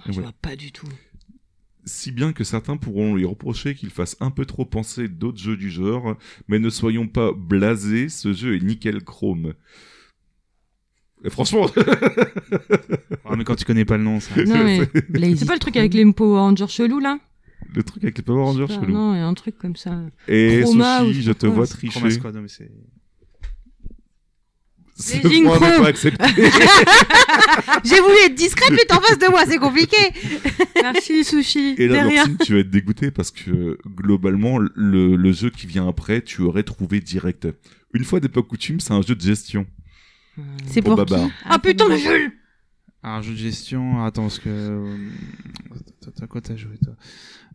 [0.06, 0.22] Je Ouais.
[0.24, 0.88] vois pas du tout.
[1.86, 5.58] Si bien que certains pourront lui reprocher qu'il fasse un peu trop penser d'autres jeux
[5.58, 6.16] du genre,
[6.48, 9.54] mais ne soyons pas blasés, ce jeu est nickel chrome.
[11.24, 11.66] Et franchement,
[13.26, 14.36] Ah, mais quand tu connais pas le nom, ça.
[14.46, 15.38] Non, mais Blazy.
[15.38, 17.20] c'est pas le truc avec les Power Rangers chelous là?
[17.74, 18.92] Le truc avec les Power Rangers Je chelou.
[18.94, 20.02] Non, il y a un truc comme ça.
[20.28, 21.92] Et Chroma Sushi, je je te vois tricher.
[22.00, 22.72] Chroma Squad, non, mais c'est.
[25.00, 26.26] Ce point n'est pas accepté.
[27.86, 29.98] J'ai voulu être discrète, mais t'es en face de moi, c'est compliqué.
[30.82, 31.76] Merci Sushi.
[31.78, 32.04] Et là.
[32.04, 36.42] Dorcine, tu vas être dégoûté parce que globalement, le, le jeu qui vient après, tu
[36.42, 37.48] aurais trouvé direct.
[37.94, 39.66] Une fois d'époque coutume, c'est un jeu de gestion.
[40.68, 41.30] C'est Pour pour qui Babar.
[41.46, 42.00] Ah putain, Babar.
[42.00, 42.32] jeu
[43.04, 44.04] Un jeu de gestion.
[44.04, 44.50] Attends, parce que.
[44.50, 44.96] euh,
[45.72, 46.94] Attends, attends, quoi t'as joué, toi?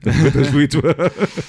[0.02, 0.94] T'as joué, toi?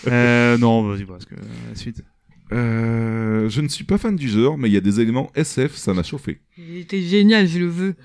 [0.08, 1.36] Euh, Non, vas-y, parce que.
[1.36, 1.40] euh,
[1.70, 2.04] La suite.
[2.52, 5.76] Euh, Je ne suis pas fan du genre, mais il y a des éléments SF,
[5.76, 6.40] ça m'a chauffé.
[6.58, 7.96] Il était génial, je le veux.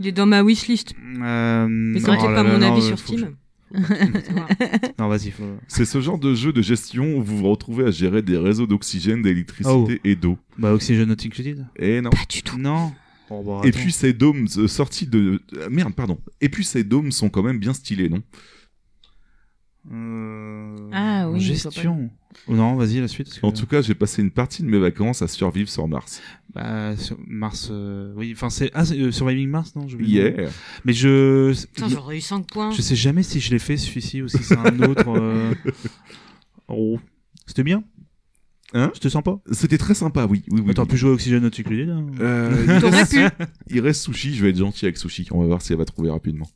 [0.00, 0.94] Il est dans ma wishlist.
[1.22, 3.18] Euh, Mais ça non, n'était oh pas là mon là, avis non, sur Steam.
[3.20, 3.26] je-
[4.98, 5.44] Non, vas-y, faut.
[5.68, 8.66] C'est ce genre de jeu de gestion où vous vous retrouvez à gérer des réseaux
[8.66, 9.88] d'oxygène, d'électricité Oh.
[10.08, 10.38] et d'eau.
[10.58, 12.10] Bah, Oxygen Not Included Et non.
[12.10, 12.58] Pas du tout.
[12.58, 12.92] Non.
[13.30, 15.40] Oh, bah, Et puis ces dômes euh, sortis de...
[15.54, 16.18] euh, Merde, pardon.
[16.40, 18.22] Et puis ces dômes sont quand même bien stylés, non?
[19.92, 20.76] Euh...
[20.92, 22.10] Ah oui, je Gestion.
[22.48, 23.26] Non, vas-y, la suite.
[23.28, 25.88] parce que- En tout cas, j'ai passé une partie de mes vacances à survivre sur
[25.88, 26.20] Mars.
[26.54, 27.68] Bah, sur Mars.
[27.70, 28.70] euh, Oui, enfin, c'est.
[28.72, 30.48] Ah, euh, Surviving Mars, non je Yeah
[30.84, 31.52] Mais je.
[31.74, 32.70] Putain, j'aurais eu 5 points.
[32.70, 35.08] Je sais jamais si je l'ai fait celui-ci ou si c'est un autre.
[35.08, 35.52] euh.
[36.68, 36.98] Oh.
[37.46, 37.84] C'était bien
[38.74, 38.90] Hein?
[38.94, 40.42] C'était sympa C'était très sympa, oui.
[40.50, 40.90] oui, oui, T'aurais oui.
[40.92, 42.06] pu jouer à Oxygen Not Included hein.
[42.18, 43.16] Euh, il, reste,
[43.70, 45.28] il reste Sushi, je vais être gentil avec Sushi.
[45.30, 46.48] On va voir si elle va trouver rapidement.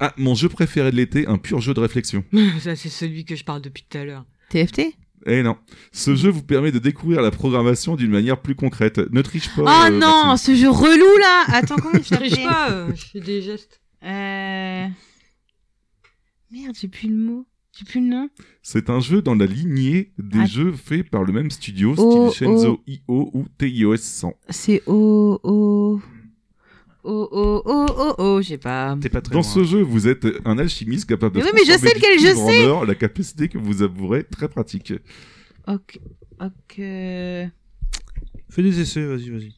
[0.00, 2.24] Ah, mon jeu préféré de l'été, un pur jeu de réflexion.
[2.60, 4.24] Ça, c'est celui que je parle depuis tout à l'heure.
[4.50, 4.94] TFT
[5.26, 5.56] Eh non.
[5.92, 8.98] Ce jeu vous permet de découvrir la programmation d'une manière plus concrète.
[9.12, 9.62] Ne triche pas.
[9.62, 10.54] Oh euh, non, Maxime.
[10.54, 13.80] ce jeu relou là Attends, comment il Je triche pas, euh, je fais des gestes.
[14.04, 14.86] Euh...
[16.50, 17.46] Merde, j'ai plus le mot.
[17.78, 18.30] J'ai plus le nom.
[18.62, 20.46] C'est un jeu dans la lignée des Ah.
[20.46, 24.32] jeux faits par le même studio, Oh, style Shenzo IO ou TIOS 100.
[24.48, 26.00] C'est O...
[27.06, 27.28] O...
[27.30, 27.62] O...
[27.64, 27.86] O...
[27.86, 28.14] O...
[28.18, 28.36] O...
[28.36, 28.42] O...
[28.42, 28.96] J'ai pas...
[29.00, 29.48] T'es pas très Dans loin.
[29.48, 32.32] ce jeu, vous êtes un alchimiste capable de Mais oui, mais je sais lequel je
[32.32, 32.86] cuivre sais.
[32.86, 34.92] la capacité que vous avouerez très pratique.
[35.68, 35.98] Ok...
[36.40, 36.76] Ok...
[36.76, 39.54] Fais des essais, vas-y, vas-y.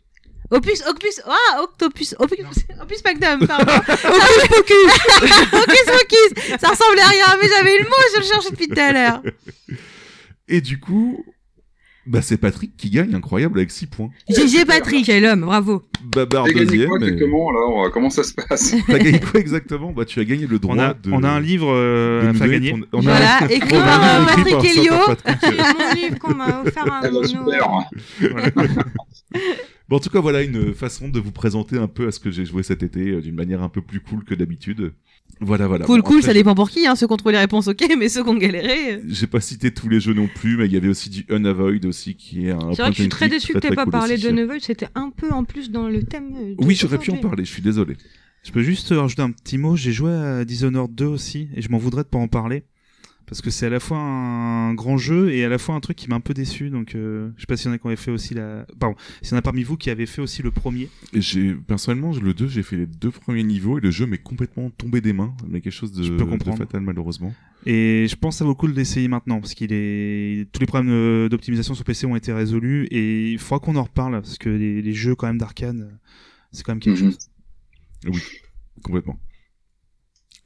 [0.50, 0.82] Opus...
[0.88, 1.22] Opus...
[1.26, 2.14] Ah, Octopus...
[2.18, 2.38] Opus...
[2.82, 3.72] Opus Magnum, pardon.
[3.78, 4.92] Opus Pocus
[5.52, 8.68] Opus Pocus Ça ressemblait à rien, mais j'avais eu le mot, je le cherchais depuis
[8.68, 9.22] tout à l'heure.
[10.48, 11.24] Et du coup,
[12.08, 14.10] bah c'est Patrick qui gagne incroyable avec 6 points.
[14.28, 15.82] GG Patrick Quel homme, bravo.
[16.14, 16.88] Babar T'as gagné deuxième.
[16.88, 19.92] quoi et- exactement alors euh, Comment ça se passe T'as gagné quoi exactement?
[19.92, 21.10] Bah tu as gagné le droit On a, de.
[21.12, 22.80] on a un livre euh, à nous faire donner gagner.
[22.82, 25.16] ton- on a Voilà, un- écrit on a par un euh, livre écrit Patrick par
[25.16, 25.36] Patrick.
[25.40, 27.00] C'est mon livre qu'on m'a offert à
[28.20, 28.52] Eh ben.
[29.88, 32.30] Bon, en tout cas, voilà une façon de vous présenter un peu à ce que
[32.30, 34.92] j'ai joué cet été euh, d'une manière un peu plus cool que d'habitude.
[35.40, 35.84] Voilà, voilà.
[35.84, 36.96] Cool, Bon, cool, après, ça dépend pour qui, hein.
[36.96, 38.94] Ceux qui ont trouvé les réponses, ok, mais ceux qui ont galéré...
[38.94, 39.00] euh.
[39.08, 41.84] J'ai pas cité tous les jeux non plus, mais il y avait aussi du Unavoid
[41.86, 42.58] aussi qui est un.
[42.74, 44.24] C'est vrai que je suis très déçu que t'aies pas cool parlé aussi.
[44.24, 46.34] de Neville, c'était un peu en plus dans le thème.
[46.36, 47.44] euh, Oui, j'aurais pu en parler.
[47.44, 47.96] Je suis désolé.
[48.44, 49.76] Je peux juste rajouter un petit mot.
[49.76, 52.64] J'ai joué à Dishonored 2 aussi, et je m'en voudrais de pas en parler.
[53.28, 55.96] Parce que c'est à la fois un grand jeu et à la fois un truc
[55.96, 56.70] qui m'a un peu déçu.
[56.70, 58.64] Donc, euh, je sais pas s'il y en a qui avaient fait aussi la.
[58.78, 60.88] Pardon, s'il y en a parmi vous qui avaient fait aussi le premier.
[61.12, 64.16] Et j'ai personnellement le 2, j'ai fait les deux premiers niveaux et le jeu m'est
[64.22, 66.56] complètement tombé des mains, mais quelque chose de, Je peux de comprendre.
[66.58, 67.34] fatal malheureusement.
[67.66, 70.60] Et je pense que ça vaut le coup de l'essayer maintenant, parce qu'il est tous
[70.60, 74.12] les problèmes euh, d'optimisation sur PC ont été résolus et il faudra qu'on en reparle
[74.12, 75.90] parce que les, les jeux quand même d'arcade,
[76.52, 77.10] c'est quand même quelque Mhm.
[77.12, 77.18] chose.
[78.82, 79.18] Complètement.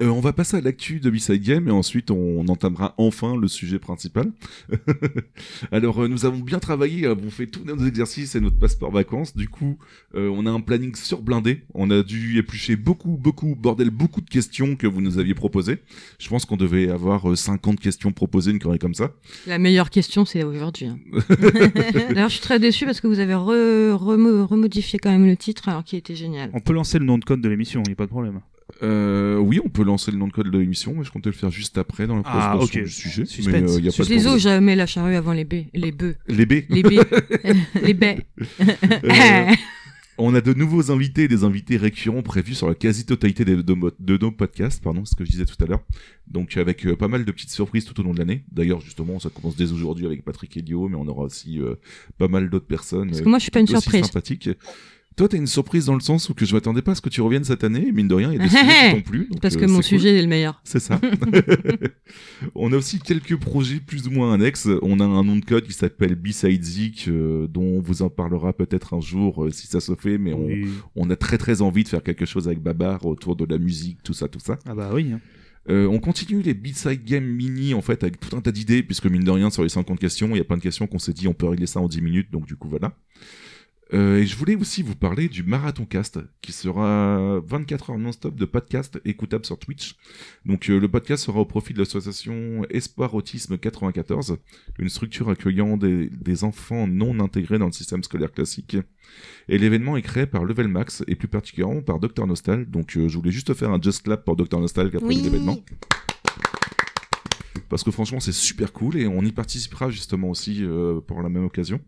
[0.01, 3.47] Euh, on va passer à l'actu de B-Side Game et ensuite on entamera enfin le
[3.47, 4.33] sujet principal.
[5.73, 9.37] Alors euh, nous avons bien travaillé, avons fait tous nos exercices et notre passeport vacances.
[9.37, 9.79] Du coup,
[10.15, 11.63] euh, on a un planning surblindé.
[11.75, 15.79] On a dû éplucher beaucoup, beaucoup, bordel, beaucoup de questions que vous nous aviez proposées.
[16.19, 19.13] Je pense qu'on devait avoir euh, 50 questions proposées, une connerie comme ça.
[19.47, 20.87] La meilleure question, c'est aujourd'hui.
[20.87, 20.99] hein.
[22.11, 25.37] D'ailleurs, je suis très déçu parce que vous avez re- remo- remodifié quand même le
[25.37, 26.51] titre alors qu'il était génial.
[26.55, 28.41] On peut lancer le nom de code de l'émission, il n'y a pas de problème.
[28.83, 31.35] Euh, oui, on peut lancer le nom de code de l'émission, mais je comptais le
[31.37, 33.25] faire juste après dans la Ah, du sujet.
[33.25, 33.47] Suspense.
[33.63, 34.39] Mais euh, y a pas de Désolé, problème.
[34.39, 35.69] jamais la charrue avant les baies.
[35.75, 36.17] Les bœufs.
[36.29, 36.45] Les.
[36.69, 36.99] Les baies.
[37.83, 38.27] les baies.
[39.05, 39.55] Euh,
[40.19, 44.17] On a de nouveaux invités des invités récurrents prévus sur la quasi-totalité des- de, de
[44.19, 45.83] nos podcasts, pardon, ce que je disais tout à l'heure.
[46.29, 48.45] Donc avec euh, pas mal de petites surprises tout au long de l'année.
[48.53, 51.75] D'ailleurs, justement, ça commence dès aujourd'hui avec Patrick Elio, mais on aura aussi euh,
[52.19, 54.05] pas mal d'autres personnes Parce que moi, je suis pas une surprise.
[54.05, 54.51] sympathiques.
[55.17, 57.09] Toi, t'as une surprise dans le sens où que je m'attendais pas à ce que
[57.09, 57.93] tu reviennes cette année.
[57.93, 59.29] Mine de rien, il y a des sujets qui t'ont plu.
[59.31, 59.99] donc, Parce euh, que mon c'est cool.
[60.01, 60.61] sujet est le meilleur.
[60.65, 61.01] C'est ça.
[62.55, 64.69] on a aussi quelques projets plus ou moins annexes.
[64.83, 68.11] On a un nom de code qui s'appelle B-Side Zik, euh, dont on vous en
[68.11, 70.69] parlera peut-être un jour euh, si ça se fait, mais on, Oui.
[70.97, 74.03] on a très très envie de faire quelque chose avec Babar autour de la musique,
[74.03, 74.59] tout ça, tout ça.
[74.67, 75.13] Ah bah oui.
[75.13, 75.21] hein.
[75.71, 79.07] Euh, on continue les B-Side Game Mini en fait avec tout un tas d'idées, puisque
[79.07, 81.13] mine de rien sur les 50 questions, il y a plein de questions qu'on s'est
[81.13, 82.97] dit on peut régler ça en 10 minutes, donc du coup voilà.
[83.95, 88.35] Euh, et je voulais aussi vous parler du Marathon Cast, qui sera 24 heures non-stop
[88.35, 89.97] de podcast écoutable sur Twitch.
[90.47, 94.39] Donc euh, le podcast sera au profit de l'association Espoir Autisme 94,
[94.79, 98.79] une structure accueillant des, des enfants non intégrés dans le système scolaire classique.
[99.49, 102.65] Et l'événement est créé par Level Max, et plus particulièrement par Dr Nostal.
[102.71, 105.21] Donc euh, je voulais juste faire un Just Clap pour Dr Nostal qui a Oui.
[105.23, 105.59] l'événement.
[107.69, 111.29] Parce que franchement c'est super cool et on y participera justement aussi euh, pour la
[111.29, 111.81] même occasion.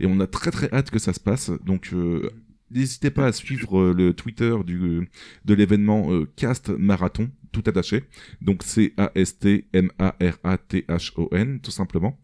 [0.00, 1.50] Et on a très très hâte que ça se passe.
[1.64, 2.30] Donc euh,
[2.74, 5.08] n'hésitez pas à suivre euh, le Twitter du,
[5.44, 8.04] de l'événement euh, Cast Marathon, tout attaché.
[8.40, 12.18] Donc c'est A-S-T-M-A-R-A-T-H-O-N tout simplement.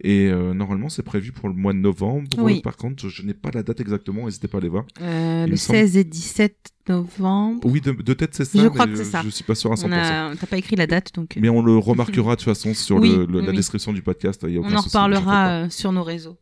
[0.00, 2.28] Et euh, normalement c'est prévu pour le mois de novembre.
[2.38, 2.60] Oui.
[2.60, 4.84] Par contre je n'ai pas la date exactement, n'hésitez pas à aller voir.
[5.00, 6.56] Euh, le me semble- 16 et 17
[6.88, 7.60] novembre.
[7.64, 8.62] Oui de, de tête c'est ça.
[8.62, 9.22] Je crois que c'est ça.
[9.24, 9.86] Je suis pas sûr à 100%.
[9.86, 12.44] On a, t'as pas écrit la date, donc euh, Mais on le remarquera de toute
[12.44, 14.44] façon sur Oui, le, le- oui, la description du podcast.
[14.46, 16.36] il y a on en reparlera euh, sur nos réseaux.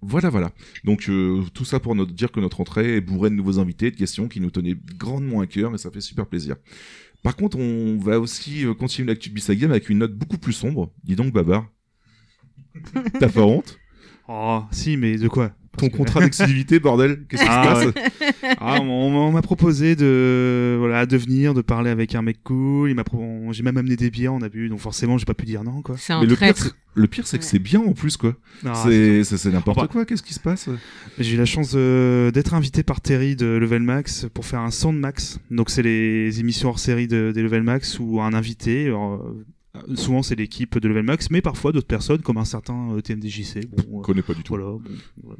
[0.00, 0.52] Voilà, voilà.
[0.84, 3.90] Donc euh, tout ça pour notre, dire que notre entrée est bourrée de nouveaux invités,
[3.90, 6.56] de questions qui nous tenaient grandement à cœur et ça fait super plaisir.
[7.22, 10.52] Par contre, on va aussi euh, continuer l'actu de Game avec une note beaucoup plus
[10.52, 10.92] sombre.
[11.02, 11.66] Dis donc, Babar.
[13.18, 13.78] T'as pas honte?
[14.28, 15.52] Oh, si, mais de quoi?
[15.78, 18.04] Ton contrat d'exclusivité, bordel Qu'est-ce qui Ah, se passe
[18.60, 22.90] Ah, on, on m'a proposé de voilà de venir, de parler avec un mec cool.
[22.90, 23.04] Il m'a
[23.52, 25.82] j'ai même amené des bières, on a bu, donc forcément j'ai pas pu dire non
[25.82, 25.96] quoi.
[25.98, 26.54] C'est un Mais le pire,
[26.94, 27.48] le pire, c'est que Ouais.
[27.50, 28.34] c'est bien en plus, quoi.
[28.64, 29.22] Non, c'est
[29.52, 29.88] n'importe Bah.
[29.90, 30.68] quoi, qu'est-ce qui se passe?
[31.18, 34.70] J'ai eu la chance euh, d'être invité par Terry de Level Max pour faire un
[34.70, 35.38] Sound Max.
[35.50, 39.44] Donc c'est les émissions hors série de, des Level Max où un invité, alors, euh,
[39.94, 43.66] souvent c'est l'équipe de Level Max, mais parfois d'autres personnes comme un certain euh, TMDJC.
[43.70, 44.54] Bon, Je euh, connais pas du tout.
[44.54, 44.82] voilà, bon.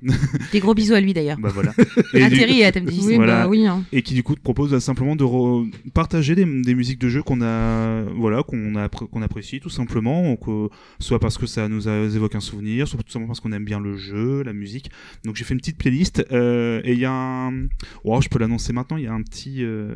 [0.52, 1.38] Des gros bisous à lui d'ailleurs.
[1.38, 1.72] bah voilà.
[2.14, 3.02] À TMDJC.
[3.06, 3.42] Oui, Voilà.
[3.44, 3.66] bah oui.
[3.66, 3.84] hein.
[3.92, 7.08] et qui du coup te propose euh, simplement de re- partager des, des musiques de
[7.08, 8.72] jeux qu'on a voilà qu'on
[9.10, 10.68] qu'on apprécie tout simplement donc, euh,
[10.98, 13.64] soit parce que ça nous a- évoque un souvenir soit tout simplement parce qu'on aime
[13.64, 14.90] bien le jeu la musique
[15.24, 17.66] donc j'ai fait une petite playlist euh, et il y a un
[18.04, 19.94] oh, je peux l'annoncer maintenant il y a un petit euh,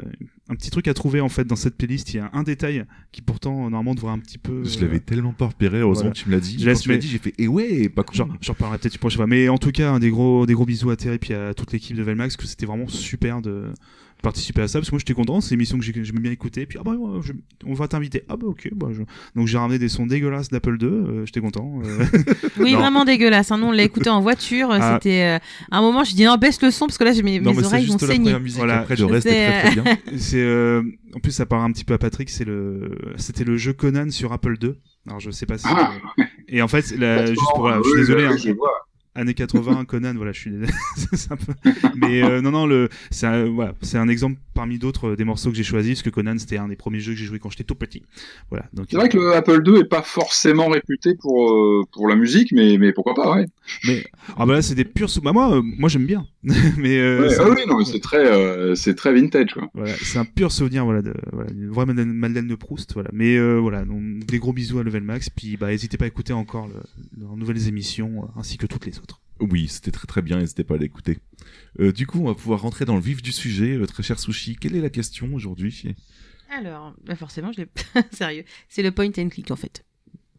[0.49, 2.85] un petit truc à trouver en fait dans cette playlist il y a un détail
[3.13, 6.15] qui pourtant normalement devrait un petit peu Je euh, l'avais tellement pas repéré, heureusement voilà.
[6.15, 6.57] que tu me l'as dit.
[6.59, 8.17] Je Quand tu m'as mes- dit, j'ai fait, eh ouais, pas cool.
[8.17, 9.27] J'en reparlerai peut-être une prochaine fois.
[9.27, 11.97] Mais en tout cas, des gros, des gros bisous à Terry et à toute l'équipe
[11.97, 13.67] de Velmax, que c'était vraiment super de
[14.23, 16.21] participer à ça, parce que moi j'étais content, c'est une émission que j'ai- que j'aimais
[16.21, 16.93] bien écouter, puis ah bah
[17.23, 17.33] je-
[17.67, 19.03] on va t'inviter, ah bah ok, bah je...
[19.37, 21.81] donc j'ai ramené des sons dégueulasses d'Apple II, euh, j'étais content.
[21.85, 22.05] euh.
[22.59, 22.79] Oui, Non.
[22.81, 23.51] vraiment dégueulasse.
[23.51, 23.59] hein.
[23.59, 24.69] Nous, on l'a écouté en voiture.
[24.71, 24.95] Ah.
[24.95, 25.39] C'était euh,
[25.71, 27.53] à un moment, je dis non, baisse le son parce que là, j'ai mes, non,
[27.55, 28.35] mes oreilles vont la saigner.
[28.57, 28.81] Voilà.
[28.81, 29.99] Après, le reste est très très bien.
[30.17, 30.83] c'est euh,
[31.15, 34.11] en plus ça parle un petit peu à Patrick, c'est le, c'était le jeu Conan
[34.11, 34.75] sur Apple II.
[35.07, 35.67] Alors je sais pas si.
[35.69, 35.93] Ah.
[36.49, 38.25] Et en fait, la- juste pour, voilà, je suis désolé.
[38.27, 38.71] hein, je vois.
[39.15, 40.51] Années 80 Conan voilà je suis
[41.31, 41.53] un peu-
[41.97, 45.25] mais euh, non non le c'est un, voilà c'est un exemple parmi d'autres euh, des
[45.25, 47.39] morceaux que j'ai choisis parce que Conan c'était un des premiers jeux que j'ai joué
[47.39, 48.03] quand j'étais tout petit.
[48.51, 52.09] Voilà donc C'est vrai que le Apple II est pas forcément réputé pour euh, pour
[52.09, 53.47] la musique, mais mais pourquoi pas, ouais.
[53.87, 54.05] mais
[54.37, 56.27] ah bah là c'est des purs sous bah moi euh, moi j'aime bien
[56.77, 59.71] mais euh, Ouais, ah oui, non, mais c'est très euh, c'est très vintage, quoi.
[59.75, 63.11] voilà c'est un pur souvenir voilà de voilà, une vraie Madeleine, Madeleine de Proust voilà
[63.13, 66.09] mais euh, voilà donc des gros bisous à Level Max puis bah n'hésitez pas à
[66.09, 66.75] écouter encore le,
[67.21, 70.75] leurs nouvelles émissions ainsi que toutes les autres Oui, c'était très très bien, n'hésitez pas
[70.75, 71.19] à l'écouter.
[71.81, 74.19] Euh, du coup, on va pouvoir rentrer dans le vif du sujet, euh, très cher
[74.19, 74.57] Sushi.
[74.57, 75.95] Quelle est la question aujourd'hui?
[76.57, 77.69] Alors, bah forcément, je l'ai
[78.13, 78.45] sérieux.
[78.69, 79.85] C'est le point and click en fait.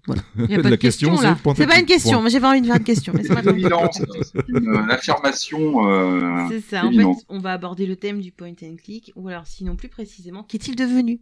[0.50, 1.36] Y a pas de question, là.
[1.42, 2.24] point C'est pas une question, point.
[2.24, 3.14] mais j'ai pas envie de faire une question.
[3.16, 4.04] mais c'est évident, c'est
[4.50, 5.88] une, euh, affirmation.
[5.88, 6.48] Euh...
[6.50, 6.86] C'est ça.
[6.86, 9.90] En fait, on va aborder le thème du point and click, ou alors sinon plus
[9.90, 11.22] précisément, qu'est-il devenu?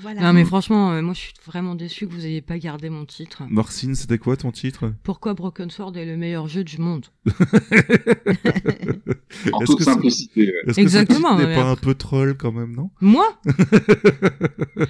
[0.00, 0.20] Voilà.
[0.22, 3.04] Non, mais franchement, euh, moi, je suis vraiment déçu que vous ayez pas gardé mon
[3.04, 3.44] titre.
[3.48, 4.92] Marcine, c'était quoi ton titre?
[5.04, 7.06] Pourquoi Broken Sword est le meilleur jeu du monde?
[9.52, 10.52] En toute simplicité.
[10.66, 12.90] Est-ce Exactement, que ce titre ma n'est pas un peu troll quand même, non?
[13.00, 13.26] Moi?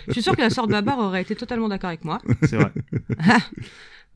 [0.08, 2.20] Je suis sûre que la sœur de Babar aurait été totalement d'accord avec moi.
[2.42, 2.70] c'est vrai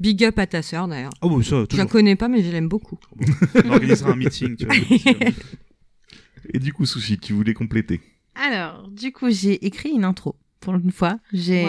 [0.00, 1.12] Big up à ta sœur, d'ailleurs.
[1.22, 2.98] oh bon ça Je la connais pas, mais je l'aime beaucoup.
[3.64, 4.74] on organisera un meeting tu vois
[6.54, 8.00] Et du coup, Sushi, tu voulais compléter?
[8.34, 10.36] Alors, du coup, j'ai écrit une intro.
[10.60, 11.66] Pour une fois, j'ai.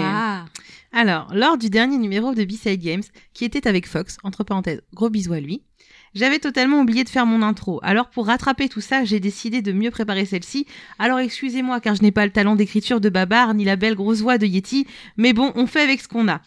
[0.92, 5.10] Alors, lors du dernier numéro de B-Side Games, qui était avec Fox, entre parenthèses, gros
[5.10, 5.62] bisous à lui,
[6.16, 7.80] j'avais totalement oublié de faire mon intro.
[7.84, 10.66] Alors, pour rattraper tout ça, j'ai décidé de mieux préparer celle-ci.
[10.98, 14.22] Alors, excusez-moi, car je n'ai pas le talent d'écriture de Babar, ni la belle grosse
[14.22, 14.88] voix de Yeti,
[15.18, 16.42] mais bon, on fait avec ce qu'on a.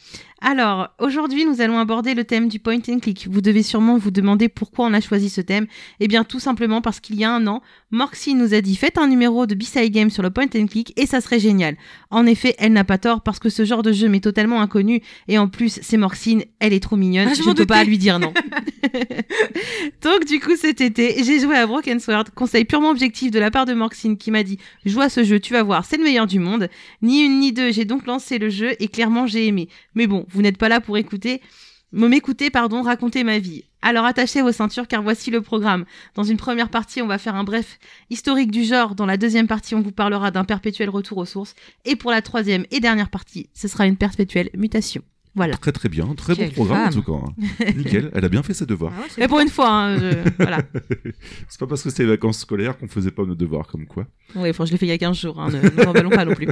[0.45, 3.28] Alors, aujourd'hui, nous allons aborder le thème du point and click.
[3.30, 5.66] Vous devez sûrement vous demander pourquoi on a choisi ce thème.
[6.01, 7.62] Eh bien, tout simplement parce qu'il y a un an,
[7.93, 10.93] Morxy nous a dit faites un numéro de B-Side Game sur le point and click
[10.97, 11.76] et ça serait génial.
[12.11, 15.01] En effet, elle n'a pas tort parce que ce genre de jeu m'est totalement inconnu
[15.28, 17.99] et en plus, c'est Morxine, elle est trop mignonne, Ah, je ne peux pas lui
[17.99, 18.34] dire non.
[20.03, 23.53] Donc, du coup, cet été, j'ai joué à Broken Sword, conseil purement objectif de la
[23.53, 26.05] part de Morxine qui m'a dit joue à ce jeu, tu vas voir, c'est le
[26.05, 26.68] meilleur du monde.
[27.01, 29.68] Ni une ni deux, j'ai donc lancé le jeu et clairement j'ai aimé.
[29.95, 31.40] Mais bon, vous n'êtes pas là pour écouter,
[31.93, 33.64] m'écouter, pardon, raconter ma vie.
[33.82, 35.84] Alors attachez vos ceintures car voici le programme.
[36.14, 37.78] Dans une première partie, on va faire un bref
[38.11, 38.95] historique du genre.
[38.95, 41.55] Dans la deuxième partie, on vous parlera d'un perpétuel retour aux sources.
[41.84, 45.03] Et pour la troisième et dernière partie, ce sera une perpétuelle mutation.
[45.35, 45.57] Voilà.
[45.57, 46.99] Très très bien, très bon Quelle programme femme.
[46.99, 47.64] en tout cas.
[47.66, 47.72] hein.
[47.76, 48.93] Nickel, elle a bien fait ses devoirs.
[48.97, 50.59] Ah ouais, Mais pour une fois, hein, je- voilà.
[51.49, 54.07] C'est pas parce que c'était les vacances scolaires qu'on faisait pas nos devoirs comme quoi.
[54.37, 55.61] Oui, enfin, je l'ai fait il y a 15 jours, hein, ne
[56.03, 56.49] nous pas non plus.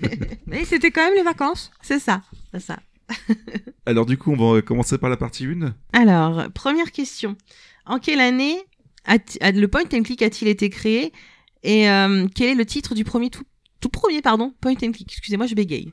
[0.46, 1.70] Mais c'était quand même les vacances.
[1.80, 2.22] C'est ça,
[2.52, 2.78] c'est ça.
[3.86, 5.74] Alors du coup, on va commencer par la partie 1.
[5.92, 7.36] Alors, première question.
[7.86, 8.56] En quelle année
[9.06, 11.12] le point and click a-t-il été créé?
[11.62, 13.44] Et euh, quel est le titre du premier, tout,
[13.80, 15.12] tout premier, pardon, point and click?
[15.12, 15.92] Excusez-moi, je bégaye.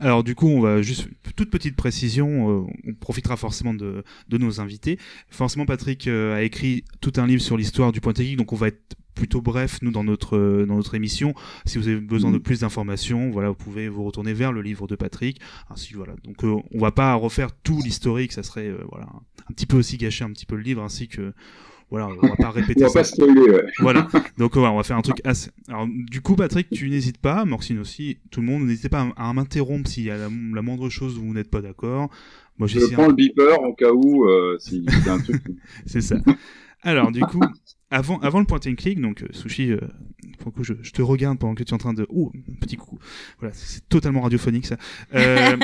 [0.00, 2.50] Alors du coup, on va juste toute petite précision.
[2.50, 4.98] euh, on profitera forcément de, de nos invités.
[5.30, 8.56] Forcément, Patrick euh, a écrit tout un livre sur l'histoire du point click, donc on
[8.56, 11.34] va être plutôt bref nous dans notre euh, dans notre émission.
[11.66, 14.86] Si vous avez besoin de plus d'informations, voilà, vous pouvez vous retourner vers le livre
[14.86, 15.40] de Patrick.
[15.70, 16.14] Ainsi voilà.
[16.24, 19.06] Donc euh, on va pas refaire tout l'historique, ça serait euh, voilà
[19.50, 21.32] un petit peu aussi gâcher un petit peu le livre, ainsi que
[21.90, 23.00] voilà, on va pas On répéter va ça.
[23.00, 23.64] pas spoiler, ouais.
[23.78, 24.08] Voilà.
[24.38, 25.50] Donc on va faire un truc assez.
[25.68, 29.28] Alors du coup, Patrick, tu n'hésites pas, Morcine aussi, tout le monde, n'hésitez pas à,
[29.30, 32.10] à m'interrompre s'il y a la, la moindre chose où vous n'êtes pas d'accord.
[32.58, 32.92] Moi, Je j'essaie.
[32.94, 35.42] prends le beeper au cas où, euh, si c'est un truc.
[35.86, 36.16] C'est ça.
[36.82, 37.40] Alors du coup,
[37.90, 39.78] avant, avant le point and click, donc euh, Sushi, euh,
[40.40, 42.06] pour que je, je te regarde pendant que tu es en train de.
[42.08, 42.98] Oh, un petit coucou.
[43.40, 44.76] Voilà, c'est totalement radiophonique ça.
[45.14, 45.56] Euh,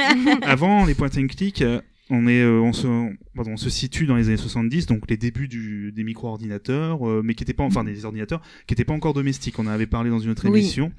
[0.42, 1.80] avant les point and click, euh,
[2.10, 2.86] on est, euh, on se,
[3.34, 7.22] pardon, on se situe dans les années 70, donc les débuts du, des micro-ordinateurs, euh,
[7.24, 9.58] mais qui étaient pas, enfin des ordinateurs qui étaient pas encore domestiques.
[9.58, 10.92] On en avait parlé dans une autre émission.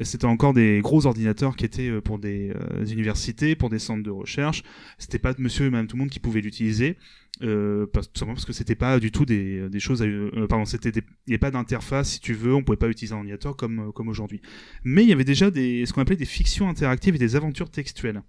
[0.00, 4.02] C'était encore des gros ordinateurs qui étaient euh, pour des euh, universités, pour des centres
[4.02, 4.64] de recherche.
[4.98, 6.96] C'était pas monsieur et madame tout le monde qui pouvait l'utiliser.
[7.42, 10.48] Euh, parce, tout simplement parce que c'était pas du tout des, des choses à, euh,
[10.48, 13.18] pardon c'était il n'y avait pas d'interface si tu veux on pouvait pas utiliser un
[13.18, 14.40] ordinateur comme comme aujourd'hui
[14.82, 17.70] mais il y avait déjà des ce qu'on appelait des fictions interactives et des aventures
[17.70, 18.22] textuelles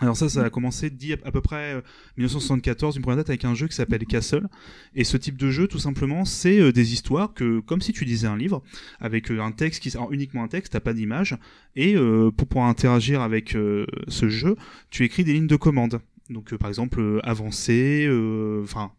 [0.00, 1.80] alors ça ça a commencé dit à, peu près euh,
[2.16, 4.48] 1974 une première date avec un jeu qui s'appelle Castle.
[4.94, 8.04] Et ce type de jeu tout simplement c'est euh, des histoires que comme si tu
[8.04, 8.62] lisais un livre
[9.00, 11.36] avec euh, un texte qui alors, uniquement un texte t'as pas d'image.
[11.76, 14.56] Et euh, pour pouvoir interagir avec euh, ce jeu
[14.90, 16.00] tu écris des lignes de commande.
[16.30, 18.92] Donc euh, par exemple euh, avancer, euh, enfin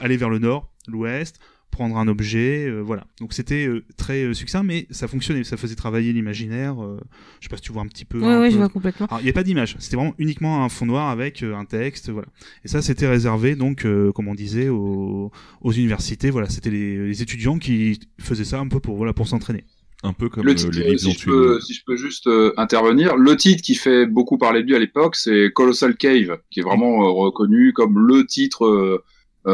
[0.00, 1.40] aller vers le nord, l'ouest,
[1.70, 3.06] prendre un objet, euh, voilà.
[3.20, 6.82] Donc c'était euh, très euh, succinct, mais ça fonctionnait, ça faisait travailler l'imaginaire.
[6.82, 6.98] euh,
[7.40, 8.22] je sais pas si tu vois un petit peu.
[8.22, 9.06] Un ouais, peu- je vois complètement.
[9.06, 11.64] alors, il n'y a pas d'image, c'était vraiment uniquement un fond noir avec euh, un
[11.64, 12.28] texte, voilà.
[12.64, 15.30] Et ça, c'était réservé, donc, euh, comme on disait, aux,
[15.62, 19.28] aux universités, voilà, c'était les, les étudiants qui faisaient ça un peu pour, voilà, pour
[19.28, 19.64] s'entraîner.
[20.02, 21.94] Un peu comme Le titre, les livres si, dont je tu peux, si je peux
[21.96, 25.94] juste euh, intervenir, le titre qui fait beaucoup parler de lui à l'époque, c'est Colossal
[25.94, 28.64] Cave, qui est vraiment euh, reconnu comme le titre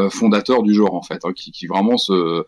[0.09, 2.43] fondateur du genre en fait, hein, qui, qui vraiment se,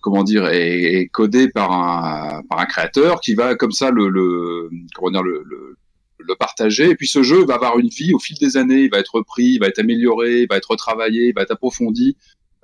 [0.00, 4.08] comment dire, est, est codé par un par un créateur qui va comme ça le,
[4.08, 5.76] le comment dire le, le
[6.20, 8.90] le partager et puis ce jeu va avoir une vie au fil des années il
[8.90, 12.16] va être repris il va être amélioré il va être retravaillé il va être approfondi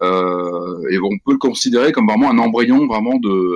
[0.02, 3.54] euh, et on peut le considérer comme vraiment un embryon vraiment de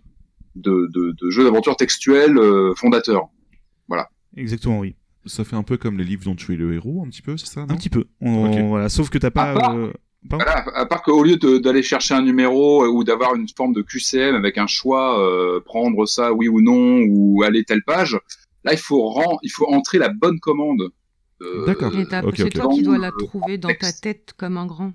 [0.55, 3.29] de, de, de jeux d'aventure textuel euh, fondateur.
[4.37, 4.95] Exactement, oui.
[5.27, 7.37] Ça fait un peu comme les livres dont tu es le héros, un petit peu,
[7.37, 8.05] c'est ça Un petit peu.
[8.21, 9.51] On- voilà, sauf que t'as pas.
[9.51, 9.93] À part- euh, pardon
[10.31, 13.83] Voilà, à part qu'au lieu d'aller chercher un numéro euh, ou d'avoir une forme de
[13.83, 18.19] QCM avec un choix, euh, prendre ça oui ou non ou aller telle page,
[18.65, 20.91] là il faut rend, il faut entrer la bonne commande.
[21.41, 21.97] Euh, D'accord.
[21.97, 24.67] Et t'as- ok, c'est toi qui dois la le trouver dans ta tête comme un
[24.67, 24.93] grand.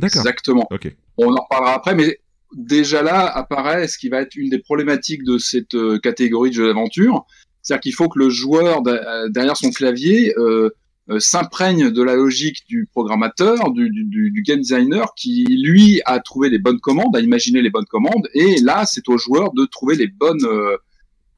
[0.00, 0.20] D'accord.
[0.22, 0.68] Exactement.
[0.70, 0.94] Ok.
[1.18, 2.20] On en reparlera après, mais
[2.54, 6.54] déjà là apparaît ce qui va être une des problématiques de cette euh, catégorie de
[6.54, 7.26] jeux d'aventure,
[7.62, 10.70] c'est-à-dire qu'il faut que le joueur de- euh, derrière son clavier euh, euh,
[11.18, 16.48] s'imprègne de la logique du programmateur, du, du, du- game designer, qui lui a trouvé
[16.48, 19.96] les bonnes commandes, a imaginé les bonnes commandes, et là c'est au joueur de trouver
[19.96, 20.76] les bonnes, euh,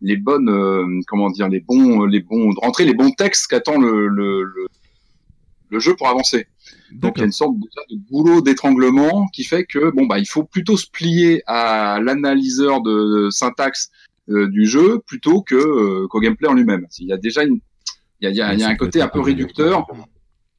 [0.00, 3.78] les bonnes, euh, comment dire, les bons, les bons, de rentrer les bons textes qu'attend
[3.80, 4.66] le, le, le,
[5.70, 6.46] le jeu pour avancer.
[6.92, 10.26] Donc il y a une sorte de boulot d'étranglement qui fait que bon bah il
[10.26, 13.90] faut plutôt se plier à l'analyseur de syntaxe
[14.28, 16.86] euh, du jeu plutôt que euh, qu'au gameplay en lui-même.
[16.98, 17.60] Il y a déjà une
[18.24, 19.20] il y a, il y a, il y a Ça un peut côté un peu
[19.20, 19.86] réducteur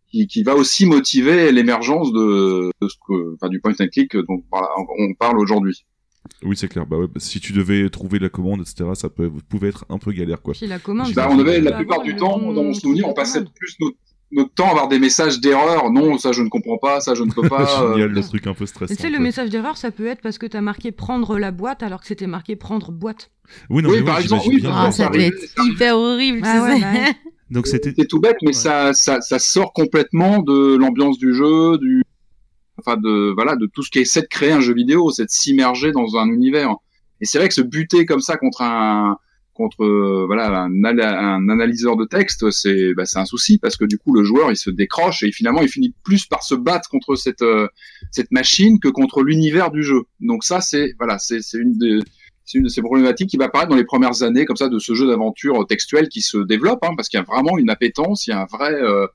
[0.09, 4.15] qui, qui va aussi motiver l'émergence de, de ce que enfin du point and click
[4.15, 4.65] dont on parle,
[4.99, 5.85] on parle aujourd'hui.
[6.43, 6.85] Oui, c'est clair.
[6.85, 9.99] Bah ouais, bah, si tu devais trouver la commande, etc., ça peut, pouvait être un
[9.99, 10.53] peu galère, quoi.
[10.53, 11.13] Puis la commande.
[11.13, 13.39] Bah, tu on peux avait la plupart du temps bon dans mon souvenir on passait
[13.39, 13.53] commande.
[13.53, 13.97] plus notre
[14.31, 15.91] notre temps à avoir des messages d'erreur.
[15.91, 17.65] Non, ça je ne comprends pas, ça je ne peux pas.
[17.93, 18.93] Génial, euh, le truc un peu stressant.
[18.95, 21.83] Tu sais, le message d'erreur, ça peut être parce que t'as marqué prendre la boîte
[21.83, 23.31] alors que c'était marqué prendre boîte.
[23.69, 24.75] Oui, non, Oui, mais par oui, exemple, j'imagine oui, bien.
[24.75, 26.41] Ah, ça ça doit arrive, être hyper horrible.
[26.43, 27.13] Ah tu ouais.
[27.51, 28.53] Donc c'était tout bête, mais Ouais.
[28.53, 32.03] ça, ça, ça sort complètement de l'ambiance du jeu, du,
[32.79, 35.29] enfin de, voilà, de tout ce qui essaie de créer un jeu vidéo, c'est de
[35.29, 36.75] s'immerger dans un univers.
[37.21, 39.17] Et c'est vrai que se buter comme ça contre un,
[39.53, 43.97] contre, euh, voilà, un analyseur de texte, c'est, bah, c'est un souci parce que du
[43.97, 47.15] coup, le joueur, il se décroche et finalement, il finit plus par se battre contre
[47.15, 47.67] cette, euh,
[48.11, 50.03] cette machine que contre l'univers du jeu.
[50.19, 51.99] Donc ça, c'est, voilà, c'est, c'est une des,
[52.45, 54.79] c'est une de ces problématiques qui va apparaître dans les premières années comme ça de
[54.79, 58.27] ce jeu d'aventure textuel qui se développe, hein, parce qu'il y a vraiment une appétence,
[58.27, 59.07] il y a un vrai, euh,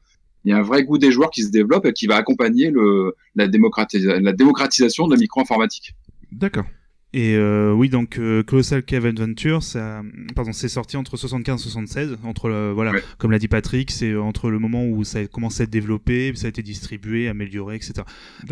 [0.44, 2.70] il y a un vrai goût des joueurs qui se développe et qui va accompagner
[2.70, 5.94] le, la, la démocratisation de la micro-informatique.
[6.32, 6.64] D'accord.
[7.12, 10.02] Et euh, oui, donc euh, Colossal Cave Adventure, ça,
[10.36, 12.18] pardon, c'est sorti entre 75 et 76.
[12.22, 13.02] Entre le, voilà, Ouais.
[13.18, 16.32] comme l'a dit Patrick, c'est entre le moment où ça a commencé à être développé,
[16.36, 17.94] ça a été distribué, amélioré, etc.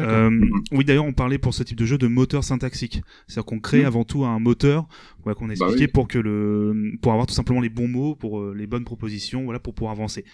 [0.00, 0.30] Euh,
[0.72, 3.00] oui, d'ailleurs, on parlait pour ce type de jeu de moteur syntaxique.
[3.28, 3.86] C'est-à-dire qu'on crée Mhm.
[3.86, 4.88] avant tout un moteur,
[5.22, 5.86] voilà, qu'on a Bah oui.
[5.86, 9.44] pour que le, pour avoir tout simplement les bons mots, pour euh, les bonnes propositions,
[9.44, 10.24] voilà, pour pouvoir avancer.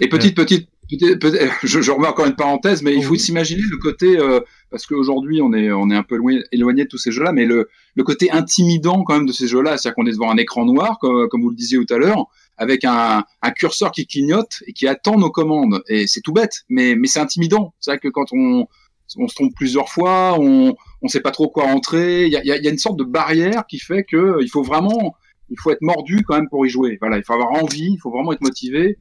[0.00, 1.22] Et petite, petite, petite-
[1.64, 5.40] je, je remets encore une parenthèse, mais il faut s'imaginer le côté, euh, parce qu'aujourd'hui
[5.42, 8.04] on est, on est un peu éloigné, éloigné de tous ces jeux-là, mais le, le
[8.04, 11.28] côté intimidant quand même de ces jeux-là, c'est-à-dire qu'on est devant un écran noir, comme,
[11.28, 12.26] comme vous le disiez tout à l'heure,
[12.56, 15.82] avec un, un curseur qui clignote et qui attend nos commandes.
[15.88, 17.74] Et c'est tout bête, mais, mais c'est intimidant.
[17.80, 18.66] C'est vrai que quand on,
[19.18, 22.24] on se trompe plusieurs fois, on on sait pas trop quoi entrer.
[22.26, 24.48] Il y a, y a- y a une sorte de barrière qui fait que il
[24.48, 25.14] faut vraiment,
[25.50, 26.96] il faut être mordu quand même pour y jouer.
[27.00, 28.96] Voilà, il faut avoir envie, il faut vraiment être motivé.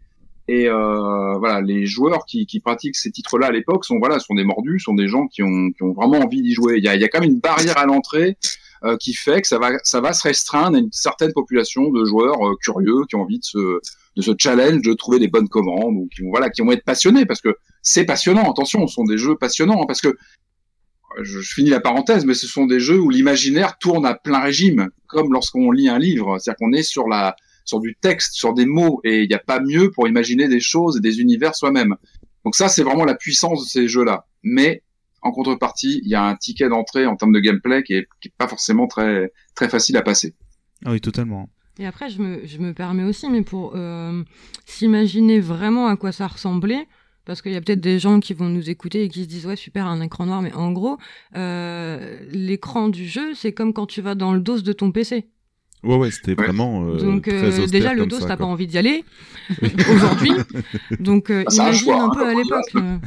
[0.47, 4.35] Et euh, voilà, les joueurs qui, qui pratiquent ces titres-là à l'époque sont voilà, sont
[4.35, 6.75] des mordus, sont des gens qui ont, qui ont vraiment envie d'y jouer.
[6.77, 8.37] Il y a, y a quand même une barrière à l'entrée
[8.83, 12.05] euh, qui fait que ça va, ça va se restreindre à une certaine population de
[12.05, 13.79] joueurs euh, curieux qui ont envie de se,
[14.17, 16.85] de se challenge, de trouver des bonnes commandes, ou qui vont voilà, qui vont être
[16.85, 18.51] passionnés parce que c'est passionnant.
[18.51, 20.15] Attention, ce sont des jeux passionnants hein, parce que
[21.23, 24.89] je finis la parenthèse, mais ce sont des jeux où l'imaginaire tourne à plein régime,
[25.07, 26.37] comme lorsqu'on lit un livre.
[26.37, 27.35] C'est-à-dire qu'on est sur la,
[27.65, 30.59] sur du texte, sur des mots, et il n'y a pas mieux pour imaginer des
[30.59, 31.95] choses et des univers soi-même.
[32.45, 34.27] Donc ça, c'est vraiment la puissance de ces jeux-là.
[34.43, 34.83] Mais
[35.21, 38.27] en contrepartie, il y a un ticket d'entrée en termes de gameplay qui est, qui
[38.27, 40.35] est pas forcément très, très facile à passer.
[40.85, 41.49] Ah oui, totalement.
[41.79, 44.23] Et après, je me, je me permets aussi, mais pour euh,
[44.65, 46.87] s'imaginer vraiment à quoi ça ressemblait,
[47.25, 49.47] parce qu'il y a peut-être des gens qui vont nous écouter et qui se disent
[49.47, 50.97] ouais super un écran noir, mais en gros,
[51.35, 55.27] euh, l'écran du jeu, c'est comme quand tu vas dans le dos de ton PC.
[55.85, 56.85] Ouais, ouais, c'était vraiment.
[56.87, 59.03] euh, Donc euh, déjà le dos, ça, t'as pas envie d'y aller
[59.93, 60.31] aujourd'hui.
[60.99, 62.71] Donc euh, Ah, imagine choix, un hein, peu à comme l'époque.
[62.75, 62.97] euh.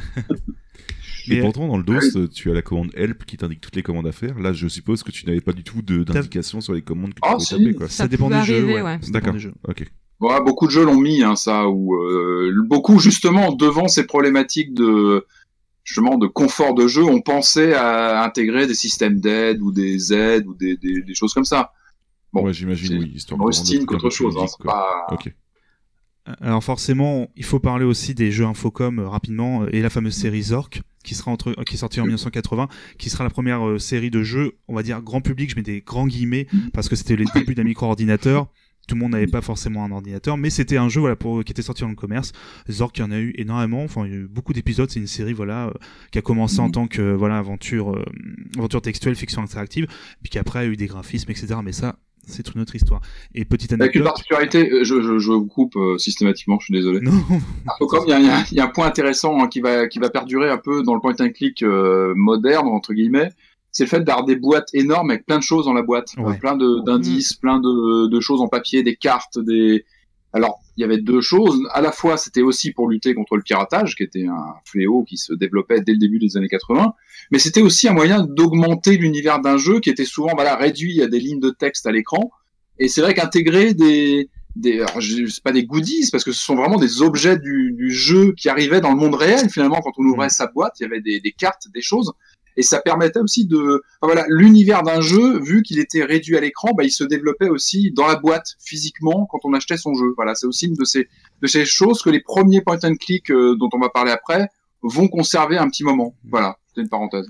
[1.27, 3.75] Et Mais- pourtant, dans le DOS, euh, tu as la commande help qui t'indique toutes
[3.75, 4.39] les commandes à faire.
[4.39, 7.27] Là, je suppose que tu n'avais pas du tout d'indication sur les commandes que tu
[7.27, 7.57] Ah, pouvais si.
[7.57, 7.89] taper, quoi.
[7.89, 8.65] Ça dépend pouvait des jeux.
[8.65, 8.81] ouais.
[8.81, 8.97] ouais.
[9.01, 9.33] Ça dépend D'accord.
[9.33, 9.53] des jeux.
[9.67, 9.85] Ok.
[10.21, 14.73] Voilà, beaucoup de jeux l'ont mis, hein, ça, ou euh, beaucoup justement devant ces problématiques
[14.73, 15.25] de
[15.85, 20.45] justement de confort de jeu, on pensait à intégrer des systèmes d'aide ou des aides
[20.45, 21.71] ou des, des, des choses comme ça.
[22.33, 23.11] Bon, ouais, j'imagine, oui.
[23.15, 24.35] Histoire un qu'autre chose.
[24.37, 25.07] Hein, pas...
[25.11, 25.33] Ok.
[26.41, 30.13] Alors forcément, il faut parler aussi des jeux Infocom euh, rapidement euh, et la fameuse
[30.13, 32.67] série Zork qui sera entre qui est sortie en 1980,
[32.97, 35.63] qui sera la première euh, série de jeux, on va dire grand public, je mets
[35.63, 38.47] des grands guillemets parce que c'était les débuts d'un micro-ordinateur.
[38.87, 41.51] Tout le monde n'avait pas forcément un ordinateur, mais c'était un jeu voilà pour qui
[41.51, 42.31] était sorti dans le commerce.
[42.71, 44.89] Zork, il y en a eu énormément, enfin il y a eu beaucoup d'épisodes.
[44.89, 45.73] C'est une série voilà euh,
[46.11, 48.03] qui a commencé en tant que voilà aventure
[48.57, 49.85] aventure textuelle, fiction interactive,
[50.23, 51.55] puis qui après a eu des graphismes, etc.
[51.63, 53.01] Mais ça, c'est une autre histoire.
[53.33, 54.05] Et petite Avec une anecdote.
[54.13, 56.99] particularité, euh, je, je, je vous coupe euh, systématiquement, je suis désolé.
[57.01, 57.11] Non,
[57.67, 60.57] Infocom, il y a, y un point intéressant hein, qui va qui va perdurer un
[60.57, 63.31] peu dans le point and click euh, moderne entre guillemets.
[63.71, 66.33] C'est le fait d'avoir des boîtes énormes avec plein de choses dans la boîte, Ouais.
[66.33, 69.85] Euh, plein d'indices, plein de, de choses en papier, des cartes, des.
[70.31, 71.59] Alors, il y avait deux choses.
[71.71, 75.17] À la fois, c'était aussi pour lutter contre le piratage, qui était un fléau qui
[75.17, 76.93] se développait dès le début des années 80,
[77.31, 81.07] mais c'était aussi un moyen d'augmenter l'univers d'un jeu qui était souvent voilà réduit à
[81.07, 82.31] des lignes de texte à l'écran.
[82.77, 86.77] Et c'est vrai qu'intégrer des des, c'est pas des goodies parce que ce sont vraiment
[86.77, 90.29] des objets du, du jeu qui arrivaient dans le monde réel finalement quand on ouvrait
[90.29, 92.11] sa boîte il y avait des, des cartes des choses
[92.59, 96.41] et ça permettait aussi de enfin, voilà l'univers d'un jeu vu qu'il était réduit à
[96.41, 100.13] l'écran bah, il se développait aussi dans la boîte physiquement quand on achetait son jeu
[100.17, 101.07] voilà c'est aussi une de ces
[101.41, 104.49] de ces choses que les premiers point and click euh, dont on va parler après
[104.83, 107.27] vont conserver un petit moment voilà c'est une parenthèse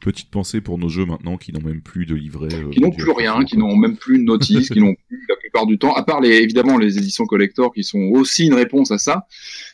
[0.00, 2.52] Petite pensée pour nos jeux maintenant qui n'ont même plus de livret.
[2.52, 5.36] euh, qui n'ont plus rien, qui n'ont même plus de notice, qui n'ont plus la
[5.36, 8.90] plupart du temps, à part les, évidemment les éditions collector qui sont aussi une réponse
[8.90, 9.26] à ça.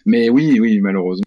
[0.06, 1.24] Mais oui, oui, malheureusement,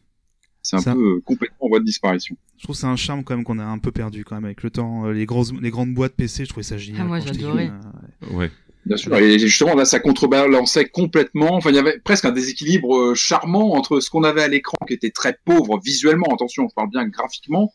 [0.64, 2.36] c'est un Ça- peu euh, complètement en voie de disparition.
[2.58, 4.46] Je trouve que c'est un charme quand même qu'on a un peu perdu quand même
[4.46, 5.06] avec le temps.
[5.06, 7.02] Euh, Les grosses, les grandes boîtes PC, je trouvais ça génial.
[7.04, 7.70] Ah, moi, j'adorais.
[7.70, 8.50] euh, Ouais.
[8.86, 9.16] Bien sûr.
[9.16, 11.54] Et justement, là, ça contrebalançait complètement.
[11.56, 14.94] Enfin, il y avait presque un déséquilibre charmant entre ce qu'on avait à l'écran, qui
[14.94, 16.26] était très pauvre visuellement.
[16.34, 17.72] Attention, je parle bien graphiquement.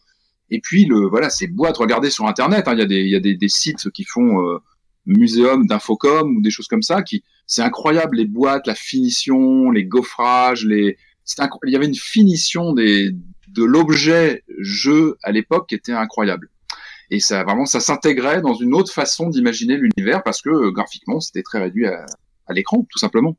[0.51, 2.69] Et puis, le, voilà, ces boîtes, regardez sur Internet.
[2.69, 4.59] hein, Il y a des, il y a des, des sites qui font euh,
[5.07, 7.03] muséum d'infocom ou des choses comme ça.
[7.03, 10.97] Qui, c'est incroyable les boîtes, la finition, les gaufrages, les.
[11.65, 13.15] Il y avait une finition de
[13.57, 16.51] l'objet jeu à l'époque qui était incroyable.
[17.11, 21.21] Et ça, vraiment, ça s'intégrait dans une autre façon d'imaginer l'univers parce que euh, graphiquement,
[21.21, 22.05] c'était très réduit à
[22.51, 23.37] l'écran, tout simplement.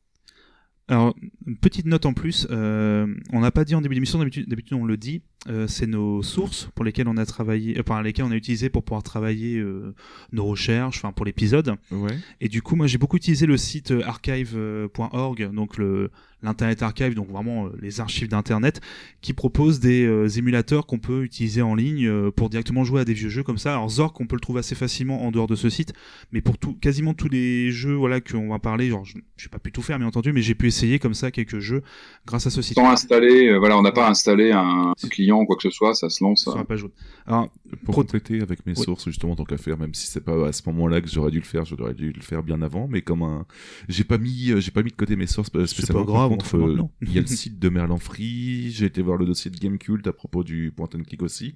[0.89, 1.15] Alors,
[1.45, 4.85] une petite note en plus, euh, on n'a pas dit en début d'émission, d'habitude, on
[4.85, 8.31] le dit, euh, c'est nos sources pour lesquelles on a travaillé, euh, enfin lesquelles on
[8.31, 9.95] a utilisé pour pouvoir travailler euh,
[10.33, 11.75] nos recherches, enfin pour l'épisode.
[11.91, 12.17] Ouais.
[12.41, 16.11] Et du coup, moi j'ai beaucoup utilisé le site archive.org, donc le
[16.41, 18.79] l'internet archive, donc vraiment les archives d'internet,
[19.19, 23.27] qui propose des émulateurs qu'on peut utiliser en ligne pour directement jouer à des vieux
[23.27, 23.73] jeux comme ça.
[23.73, 25.91] Alors Zork, on peut le trouver assez facilement en dehors de ce site,
[26.31, 29.59] mais pour tout, quasiment tous les jeux voilà qu'on va parler, genre je n'ai pas
[29.59, 31.81] pu tout faire bien entendu, mais j'ai pu essayer comme ça quelques jeux
[32.25, 32.75] grâce à ce site.
[32.75, 35.93] Sans installer, euh, voilà, on n'a pas installé un client ou quoi que ce soit,
[35.93, 36.43] ça se lance.
[36.43, 36.91] Sur euh, la page jaune.
[37.25, 37.49] Alors,
[37.85, 38.83] Pour compléter avec mes Oui.
[38.83, 41.39] sources, justement, tant qu'à faire, même si c'est pas à ce moment-là que j'aurais dû
[41.39, 43.45] le faire, j'aurais dû le faire bien avant, mais comme un,
[43.87, 46.05] j'ai pas mis, euh, j'ai pas mis de côté mes sources spécialement.
[46.05, 49.17] pas grave, contre, euh, il y a le site de Merlin Free, j'ai été voir
[49.17, 51.55] le dossier de Gamecult à propos du point and click aussi,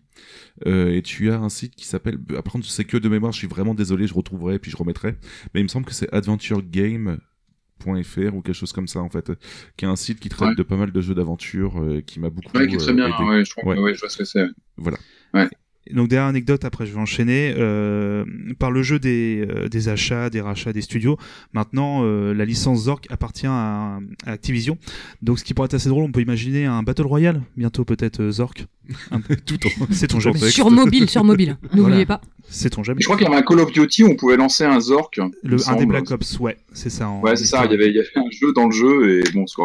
[0.67, 3.47] euh, et tu as un site qui s'appelle, après, c'est que de mémoire, je suis
[3.47, 5.15] vraiment désolé, je retrouverai, puis je remettrai,
[5.53, 7.32] mais il me semble que c'est adventuregame.fr
[7.85, 9.31] ou quelque chose comme ça en fait,
[9.77, 10.55] qui est un site qui traite Ouais.
[10.55, 12.95] de pas mal de jeux d'aventure euh, qui m'a beaucoup Ouais, qui est très euh,
[12.95, 13.07] bien.
[13.07, 13.23] aidé.
[13.23, 13.75] Ouais, je crois Ouais.
[13.75, 14.45] que ouais, je vois ce que c'est.
[14.77, 14.97] Voilà.
[15.91, 18.23] Donc dernière anecdote, après je vais enchaîner, euh,
[18.57, 21.17] par le jeu des, euh, des achats, des rachats des studios,
[21.51, 24.77] maintenant euh, la licence Zork appartient à, à Activision,
[25.21, 28.21] donc ce qui pourrait être assez drôle, on peut imaginer un Battle Royale, bientôt peut-être
[28.21, 28.65] euh, Zork,
[29.45, 30.39] tout en, C'est ton jamais.
[30.49, 31.57] Sur mobile, sur mobile.
[31.73, 32.21] N'oubliez pas.
[32.47, 33.01] c'est on jamais.
[33.01, 35.19] Je crois qu'il y avait un Call of Duty où on pouvait lancer un Zork.
[35.43, 35.85] Le, un des.
[35.85, 37.09] Black Ops, ouais, c'est ça.
[37.09, 37.65] en- Ouais, c'est ça.
[37.65, 39.55] Il y avait, il y avait un jeu dans le jeu et bon, ce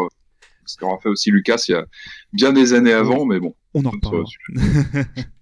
[0.77, 1.85] qu'aura fait aussi Lucas il y a
[2.33, 3.55] bien des années avant, mais bon.
[3.73, 3.99] On en c'est-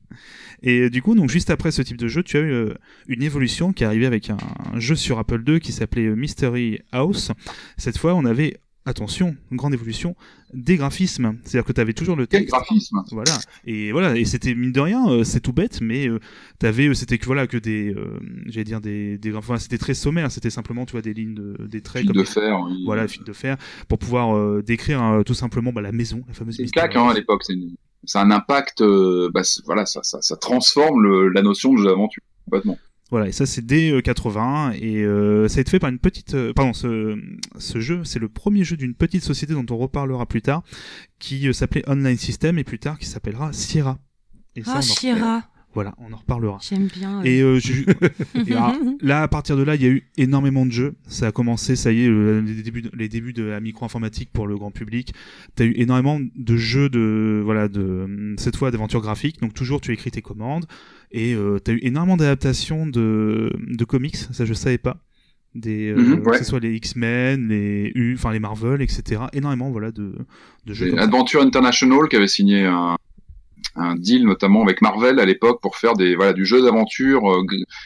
[0.64, 2.74] Et euh, du coup, donc juste après ce type de jeu, tu as eu euh,
[3.08, 4.38] une évolution qui est arrivée avec un,
[4.74, 7.32] un jeu sur Apple II qui s'appelait euh, Mystery House.
[7.78, 10.16] Cette fois, on avait, attention, une grande évolution,
[10.53, 11.38] des graphismes.
[11.43, 12.49] C'est-à-dire que tu avais toujours le texte.
[12.49, 13.38] graphisme Voilà.
[13.66, 14.16] Et voilà.
[14.18, 16.20] Et c'était mine de rien, euh, c'est tout bête, mais euh,
[16.58, 20.32] t'avais, c'était que voilà que des, euh, j'allais dire des, des, enfin c'était très sommaire.
[20.32, 22.60] C'était simplement, tu vois, des lignes, de, des traits Fil comme de fer.
[22.66, 22.84] oui.
[22.86, 23.58] voilà, fil de fer,
[23.89, 27.43] pour pouvoir décrire tout simplement bah, la maison, la fameuse C'est claque hein, à l'époque.
[27.43, 27.76] C'est une-
[28.08, 28.82] c'est un impact.
[28.82, 32.78] euh, bah, voilà, ça, ça, ça transforme le- la notion de jeu d'aventure complètement.
[33.10, 35.97] Voilà, et ça c'est dès euh, 80 et euh, ça a été fait par une
[35.99, 37.18] petite, euh, pardon, ce,
[37.58, 40.62] ce jeu, c'est le premier jeu d'une petite société dont on reparlera plus tard,
[41.20, 43.97] qui euh, s'appelait Online System et plus tard qui s'appellera Sierra.
[44.58, 45.43] Et ça, Ah, Shira.
[45.78, 46.57] Voilà, on en reparlera.
[46.67, 47.21] J'aime bien.
[47.23, 47.84] Et euh, je-
[48.47, 50.95] et alors, là, à partir de là, il y a eu énormément de jeux.
[51.07, 54.30] Ça a commencé, ça y est, le- les débuts, de, les débuts de la micro-informatique
[54.34, 55.13] pour le grand public.
[55.55, 59.39] T'as eu énormément de jeux de, voilà, de cette fois d'aventure graphique.
[59.39, 60.65] Donc toujours, tu écris tes commandes.
[61.11, 64.15] Et euh, t'as eu énormément d'adaptations de, de comics.
[64.15, 64.97] Ça, je savais pas.
[65.53, 66.32] Des, euh, Mhm, ouais.
[66.32, 69.21] que ce soit les X-Men, les U, enfin les Marvel, etc.
[69.34, 70.13] Énormément, voilà, de,
[70.65, 70.89] de jeux.
[70.95, 71.01] Ça.
[71.03, 72.95] Adventure International qui avait signé un,
[73.80, 77.43] un deal notamment avec Marvel à l'époque pour faire des voilà du jeu d'aventure euh,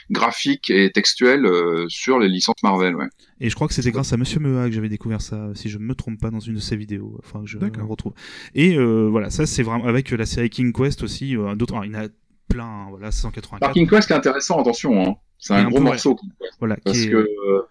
[0.10, 2.96] graphique et textuel euh, sur les licences Marvel.
[2.96, 3.08] Ouais.
[3.40, 5.78] Et je crois que c'était grâce à Monsieur Mea que j'avais découvert ça, si je
[5.78, 7.20] me trompe pas, dans une de ses vidéos.
[7.24, 8.14] Enfin, que je retrouve.
[8.56, 11.36] Et euh, voilà, ça c'est vraiment avec la série King Quest aussi.
[11.36, 12.08] euh, d'autres, alors, il y en a
[12.48, 12.66] plein.
[12.66, 13.60] hein, Voilà, 184.
[13.60, 15.16] Parking Quest qui est intéressant, attention, hein.
[15.40, 16.16] c'est un un gros peu, morceau.
[16.16, 17.16] King Quest, Voilà, qui Parce est- que
[17.50, 17.62] euh,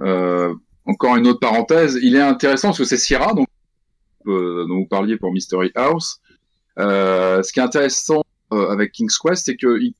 [0.00, 0.54] euh,
[0.84, 3.46] encore une autre parenthèse, il est intéressant parce que c'est Sierra donc
[4.26, 6.20] euh, dont vous parliez pour Mystery House.
[6.78, 9.94] Euh, ce qui est intéressant euh, avec King's Quest, c'est que il,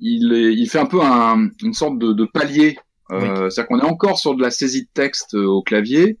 [0.00, 2.78] il, est- il fait un peu un- une sorte de, de palier.
[3.10, 6.18] Euh, C'est-à-dire qu'on est encore sur de la saisie de texte euh, au clavier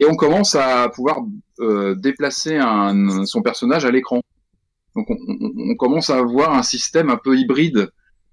[0.00, 1.20] et on commence à pouvoir
[1.60, 4.20] euh, déplacer un, son personnage à l'écran.
[4.96, 7.90] Donc on, on- on commence à avoir un système un peu hybride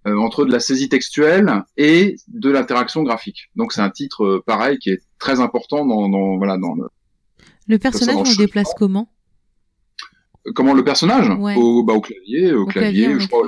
[0.07, 3.49] euh, entre de la saisie textuelle et de l'interaction graphique.
[3.55, 6.87] Donc c'est un titre euh, pareil qui est très important dans, dans voilà dans le,
[7.67, 9.09] Le personnage, on le déplace comment?
[10.55, 11.55] Comment le personnage Ouais.
[11.55, 13.43] au, bah, au clavier, au, Au clavier, je crois,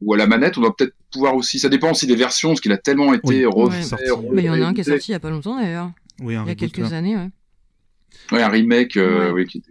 [0.00, 0.58] ou à la manette.
[0.58, 1.58] On doit peut-être pouvoir aussi.
[1.58, 3.44] Ça dépend aussi des versions, parce qu'il a tellement été Oui.
[3.46, 3.76] refait.
[3.76, 3.82] Ouais.
[3.82, 4.10] Sorti.
[4.10, 5.56] refait, Mais il y en a un qui est sorti il y a pas longtemps
[5.60, 5.90] d'ailleurs.
[6.20, 6.96] oui, Il y a quelques là.
[6.96, 7.28] années, ouais.
[8.30, 8.96] Ouais, un remake.
[8.96, 9.32] euh, Ouais.
[9.42, 9.62] oui, qui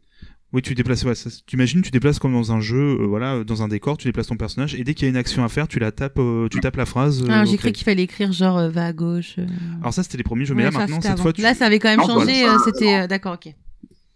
[0.53, 1.03] Oui, tu déplaces.
[1.03, 1.14] Ouais,
[1.45, 4.28] tu imagines, tu déplaces comme dans un jeu, euh, voilà, dans un décor, tu déplaces
[4.28, 6.47] ton personnage et dès qu'il y a une action à faire, tu la tapes, euh,
[6.49, 7.24] tu tapes la phrase.
[7.24, 9.36] euh, Ah, J'ai cru qu'il fallait écrire genre euh, va à gauche.
[9.38, 9.45] euh.
[9.82, 11.24] Alors ça, c'était les premiers jeux, mais là maintenant, c'était cette avant.
[11.24, 11.41] fois, tu...
[11.41, 12.41] Là, ça avait quand même Non, changé.
[12.41, 12.55] voilà.
[12.55, 13.53] euh, C'était euh, d'accord, ok.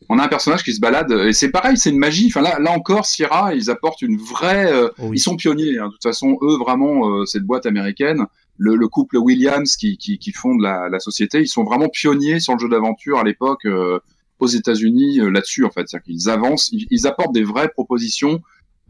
[0.09, 2.27] On a un personnage qui se balade et c'est pareil, c'est une magie.
[2.27, 4.71] Enfin là, là encore, Sierra, ils apportent une vraie.
[4.71, 5.17] euh, Oh oui.
[5.17, 5.77] Ils sont pionniers.
[5.79, 5.87] hein.
[5.87, 8.25] De toute façon, eux vraiment, euh, cette boîte américaine,
[8.57, 12.39] le, le couple Williams qui, qui, qui fonde la, la, société, ils sont vraiment pionniers
[12.39, 13.99] sur le jeu d'aventure à l'époque euh,
[14.39, 15.87] aux États-Unis euh, là-dessus en fait.
[15.87, 18.41] C'est-à-dire qu'ils avancent, ils, apportent des vraies propositions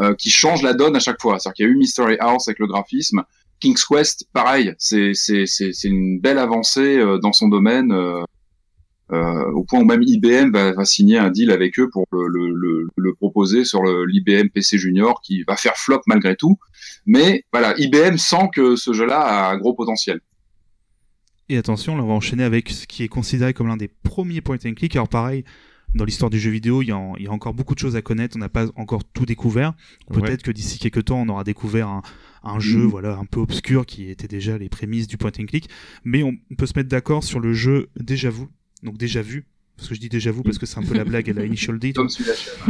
[0.02, 1.40] euh, qui changent la donne à chaque fois.
[1.40, 3.24] C'est-à-dire qu'il y a eu Mystery House avec le graphisme,
[3.62, 7.94] King's Quest, pareil, c'est c'est c'est une belle avancée dans son domaine.
[9.12, 12.28] Euh, au point où même IBM va, va, signer un deal avec eux pour le,
[12.28, 16.58] le, le, proposer sur l'IBM PC Junior qui va faire flop malgré tout.
[17.06, 20.22] Mais voilà, IBM sent que ce jeu-là a un gros potentiel.
[21.50, 24.42] Et attention, là on va enchaîner avec ce qui est considéré comme l'un des premiers
[24.42, 24.96] point and click.
[24.96, 25.44] Alors pareil,
[25.94, 27.96] dans l'histoire du jeu vidéo, il y, a, il y, a, encore beaucoup de choses
[27.96, 28.36] à connaître.
[28.36, 29.74] On n'a pas encore tout découvert.
[30.12, 32.02] Peut-être que d'ici quelques temps, on aura découvert un,
[32.44, 32.90] un jeu, mm.
[32.90, 35.70] voilà, un peu obscur qui était déjà les prémices du point and click.
[36.04, 38.48] Mais on peut se mettre d'accord sur le jeu Déjà Vu,
[38.86, 41.04] donc déjà vu, parce que je dis déjà vu parce que c'est un peu la
[41.04, 41.94] blague à la Initial D.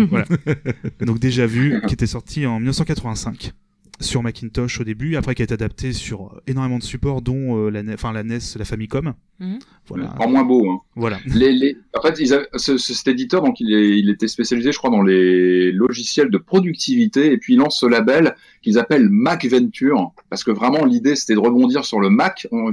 [0.09, 0.25] voilà.
[1.01, 3.53] donc déjà vu, qui était sorti en 1985
[4.01, 7.57] sur Macintosh au début, après qui a été adapté sur euh, énormément de supports, dont
[7.57, 9.13] euh, la, NES, enfin, la NES, la Famicom.
[9.39, 9.59] Mhm.
[9.87, 10.13] Voilà.
[10.19, 10.69] En moins beau.
[10.69, 10.81] Hein.
[10.95, 11.19] Voilà.
[11.25, 11.77] Les, les...
[11.93, 12.47] En fait, ils avaient...
[12.55, 13.97] ce, cet éditeur, donc, il, est...
[13.97, 17.85] il, était spécialisé, je crois, dans les logiciels de productivité, et puis il lance ce
[17.85, 22.47] label qu'ils appellent Mac Venture, parce que vraiment l'idée, c'était de rebondir sur le Mac.
[22.51, 22.71] On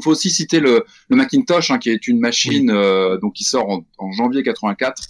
[0.00, 3.68] faut aussi citer le, le Macintosh, hein, qui est une machine euh, donc qui sort
[3.68, 5.08] en, en janvier 84,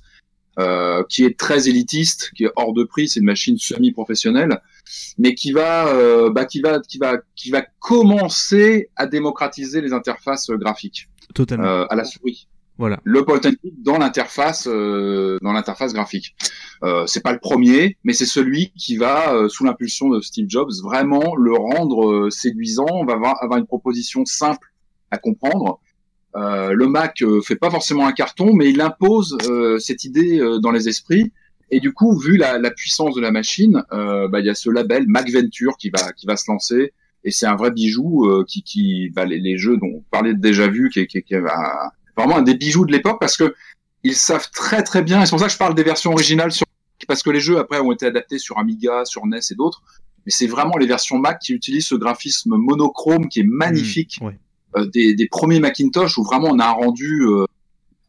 [0.59, 3.09] euh, qui est très élitiste, qui est hors de prix.
[3.09, 4.61] C'est une machine semi-professionnelle,
[5.19, 9.93] mais qui va, euh, bah, qui va, qui va, qui va commencer à démocratiser les
[9.93, 11.09] interfaces graphiques.
[11.35, 11.67] Totalement.
[11.67, 12.47] Euh, à la souris.
[12.77, 12.99] Voilà.
[13.05, 13.41] Le point
[13.79, 16.35] dans l'interface, euh, dans l'interface graphique.
[16.83, 20.47] Euh, c'est pas le premier, mais c'est celui qui va, euh, sous l'impulsion de Steve
[20.49, 22.87] Jobs, vraiment le rendre séduisant.
[22.91, 24.74] On va avoir, avoir une proposition simple
[25.15, 25.81] à comprendre.
[26.37, 30.41] Euh, le Mac euh, fait pas forcément un carton, mais il impose euh, cette idée
[30.61, 31.33] dans les esprits.
[31.71, 34.71] Et du coup, vu la, la puissance de la machine, bah, il y a ce
[34.71, 36.93] label Mac Venture qui va qui va se lancer.
[37.25, 40.41] Et c'est un vrai bijou qui, qui bah, les, les, jeux dont on parlait de
[40.41, 41.41] déjà vu, qui, qui, qui est
[42.17, 43.55] vraiment un des bijoux de l'époque parce que
[44.05, 45.23] ils savent très très bien.
[45.23, 46.67] Et c'est pour ça que je parle des versions originales sur
[47.09, 49.83] parce que les jeux après ont été adaptés sur Amiga, sur NES et d'autres.
[50.27, 54.19] Mais c'est vraiment les versions Mac qui utilisent ce graphisme monochrome qui est magnifique.
[54.21, 54.39] Mmh, ouais.
[54.77, 57.47] Euh, des, des, premiers Macintosh où vraiment on a un rendu euh,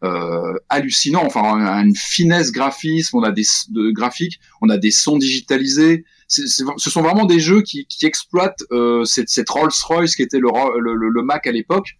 [0.04, 5.18] euh, hallucinant, enfin une finesse graphisme, on a des de, graphiques, on a des sons
[5.18, 6.06] digitalisés.
[6.28, 10.40] C ce sont vraiment des jeux qui, qui exploitent euh, cette, cette Rolls-Royce qui était
[10.40, 10.50] le,
[10.80, 11.98] le, le, Mac à l'époque.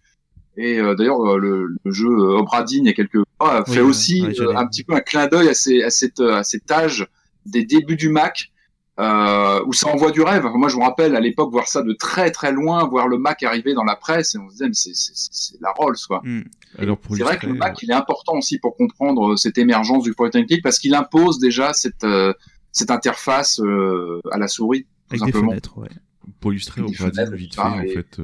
[0.56, 4.66] Et euh, d'ailleurs, le, le, jeu Obradine, il y a quelques mois, fait aussi un
[4.66, 7.06] petit peu un clin d'œil à, ces, à, cette, à cet âge
[7.44, 8.50] des débuts du Mac,
[8.98, 10.44] euh, où ça envoie du rêve.
[10.54, 13.42] Moi, je me rappelle à l'époque voir ça de très très loin, voir le Mac
[13.42, 16.22] arriver dans la presse, et on se disait, mais c'est la Rolls, quoi.
[16.24, 16.44] Mm.
[16.78, 20.14] C'est vrai que le Mac, il est important aussi pour comprendre euh, cette émergence du
[20.14, 22.32] point and click, parce qu'il impose déjà cette, euh,
[22.72, 25.48] cette interface euh, à la souris, tout Avec simplement.
[25.48, 25.88] Des fenêtres, ouais.
[26.40, 28.20] Pour illustrer au Bradin vite fait, en fait.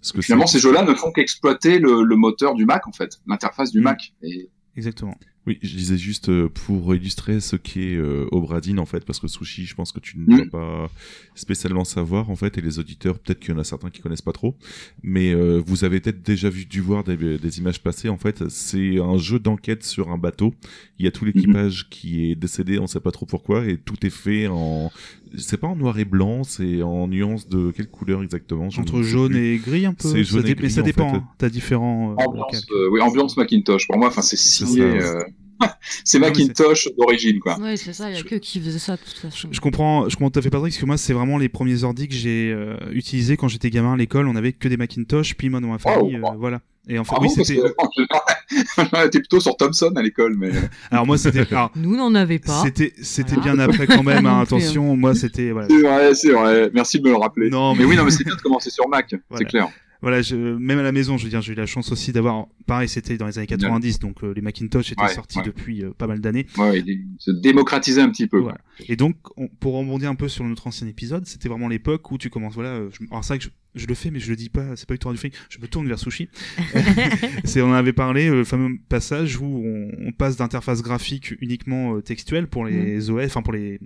[0.00, 3.20] ce que finalement, ces jeux-là ne font qu'exploiter le, le, moteur du Mac, en fait,
[3.26, 3.84] l'interface du mm.
[3.84, 4.14] Mac.
[4.22, 4.50] Et...
[4.76, 5.14] Exactement.
[5.46, 9.28] Oui, je disais juste euh, pour illustrer ce qu'est euh, Obradine en fait, parce que
[9.28, 10.90] Sushi, je pense que tu ne vas pas
[11.34, 14.22] spécialement savoir en fait, et les auditeurs, peut-être qu'il y en a certains qui connaissent
[14.22, 14.56] pas trop,
[15.02, 18.08] mais euh, vous avez peut-être déjà vu, dû voir des, des images passées.
[18.08, 20.54] En fait, c'est un jeu d'enquête sur un bateau.
[20.98, 24.06] Il y a tout l'équipage qui est décédé, on sait pas trop pourquoi, et tout
[24.06, 24.90] est fait en,
[25.38, 29.36] c'est pas en noir et blanc, c'est en nuance de quelle couleur exactement Entre jaune
[29.36, 30.08] et gris un peu.
[30.08, 31.10] C'est jaune et gris, mais ça dépend.
[31.10, 31.16] Fait.
[31.16, 31.24] Hein.
[31.38, 32.12] T'as différents.
[32.12, 33.86] Euh, ambiance, euh, oui, ambiance Macintosh.
[33.86, 34.82] Pour moi, enfin, c'est signé.
[34.82, 35.22] Euh,
[36.04, 37.58] c'est Macintosh d'origine, quoi.
[37.58, 38.10] Ouais, c'est ça.
[38.10, 39.48] Il y a que qui faisait ça de toute façon.
[39.50, 41.84] Je comprends, je comprends tout à fait Patrick, parce que moi, c'est vraiment les premiers
[41.84, 44.28] ordi que j'ai euh, utilisés quand j'étais gamin à l'école.
[44.28, 46.60] On avait que des Macintosh, puis moi dans ma famille, oh, voilà.
[46.86, 47.60] Et enfin, ah oui, bon, c'était.
[48.92, 50.50] On était plutôt sur Thomson à l'école, mais.
[50.90, 51.46] Alors moi, c'était.
[51.76, 52.62] Nous, n'en avait pas.
[52.62, 54.26] C'était, c'était bien après quand même.
[54.26, 55.50] Hein, attention, moi, c'était.
[55.50, 55.68] Voilà.
[55.68, 56.70] C'est vrai, c'est vrai.
[56.74, 57.48] Merci de me le rappeler.
[57.48, 59.14] Non, mais, oui, non, mais c'est bien de commencer sur Mac.
[59.30, 59.38] Voilà.
[59.38, 59.68] C'est clair
[60.04, 62.48] voilà, je, même à la maison, je veux dire, j'ai eu la chance aussi d'avoir,
[62.66, 65.44] pareil, c'était dans les années 90, donc euh, les Macintosh étaient ouais, sortis ouais.
[65.46, 66.44] depuis euh, pas mal d'années.
[66.58, 68.38] Ouais, ils se démocratisaient un petit peu.
[68.38, 68.58] Voilà.
[68.86, 72.18] Et donc, on, pour rebondir un peu sur notre ancien épisode, c'était vraiment l'époque où
[72.18, 74.28] tu commences, voilà, euh, je, alors c'est vrai que je, je, le fais, mais je
[74.28, 76.28] le dis pas, c'est pas Victor du fric, je me tourne vers Sushi.
[77.44, 82.46] c'est, on avait parlé, le fameux passage où on, on passe d'interface graphique uniquement textuelle
[82.46, 83.14] pour les mmh.
[83.14, 83.80] OS, enfin pour les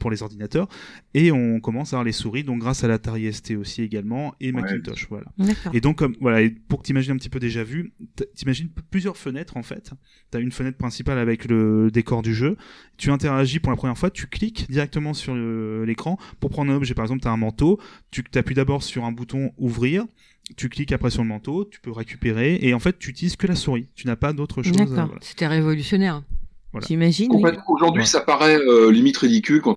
[0.00, 0.68] pour les ordinateurs
[1.14, 4.52] et on commence à avoir les souris donc grâce à l'Atari ST aussi également et
[4.52, 5.20] Macintosh ouais.
[5.38, 7.92] voilà et donc comme voilà et pour que t'imagines un petit peu déjà vu
[8.34, 9.92] t'imagines plusieurs fenêtres en fait
[10.30, 12.56] t'as une fenêtre principale avec le décor du jeu
[12.96, 16.94] tu interagis pour la première fois tu cliques directement sur l'écran pour prendre un objet
[16.94, 17.78] par exemple t'as un manteau
[18.10, 20.06] tu t'appuies d'abord sur un bouton ouvrir
[20.56, 23.46] tu cliques après sur le manteau, tu peux récupérer, et en fait, tu utilises que
[23.46, 23.88] la souris.
[23.94, 24.76] Tu n'as pas d'autre chose.
[24.76, 25.20] D'accord, voilà.
[25.20, 26.22] c'était révolutionnaire.
[26.72, 26.86] Voilà.
[26.86, 27.30] J'imagine.
[27.32, 27.50] Oui.
[27.68, 28.06] Aujourd'hui, ouais.
[28.06, 29.76] ça paraît euh, limite ridicule quand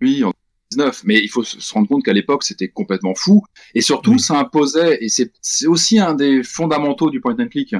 [0.00, 0.22] oui,
[0.70, 1.02] 19.
[1.04, 3.42] Mais il faut se rendre compte qu'à l'époque, c'était complètement fou.
[3.74, 4.20] Et surtout, Oui.
[4.20, 7.74] ça imposait, et c'est c'est aussi un des fondamentaux du point and click,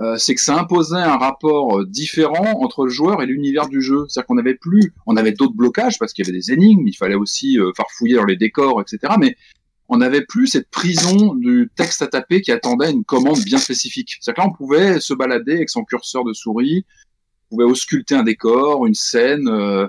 [0.00, 3.82] euh, c'est que ça imposait un rapport euh, différent entre le joueur et l'univers du
[3.82, 4.06] jeu.
[4.08, 6.96] C'est-à-dire qu'on n'avait plus, on avait d'autres blocages parce qu'il y avait des énigmes, il
[6.96, 9.12] fallait aussi euh, farfouiller dans les décors, etc.
[9.18, 9.36] Mais
[9.90, 14.16] on n'avait plus cette prison du texte à taper qui attendait une commande bien spécifique.
[14.20, 16.86] C'est-à-dire que là, on pouvait se balader avec son curseur de souris,
[17.50, 19.86] on pouvait ausculter un décor, une scène, euh,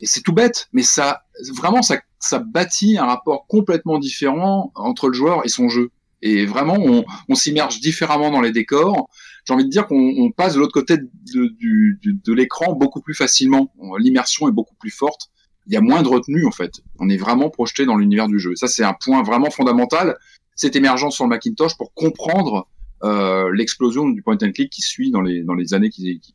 [0.00, 1.22] et c'est tout bête, mais ça,
[1.54, 5.90] vraiment, ça, ça bâtit un rapport complètement différent entre le joueur et son jeu.
[6.22, 9.08] Et vraiment, on, on s'immerge différemment dans les décors.
[9.46, 13.00] J'ai envie de dire qu'on on passe de l'autre côté de, du- de l'écran beaucoup
[13.00, 13.72] plus facilement.
[13.78, 15.30] On- L'immersion est beaucoup plus forte.
[15.66, 16.72] Il y a moins de retenue en fait.
[16.98, 18.54] On est vraiment projeté dans l'univers du jeu.
[18.56, 20.16] Ça, c'est un point vraiment fondamental.
[20.56, 22.66] Cette émergence sur le Macintosh pour comprendre
[23.04, 26.34] euh, l'explosion du point and click qui suit dans les dans les années qui qui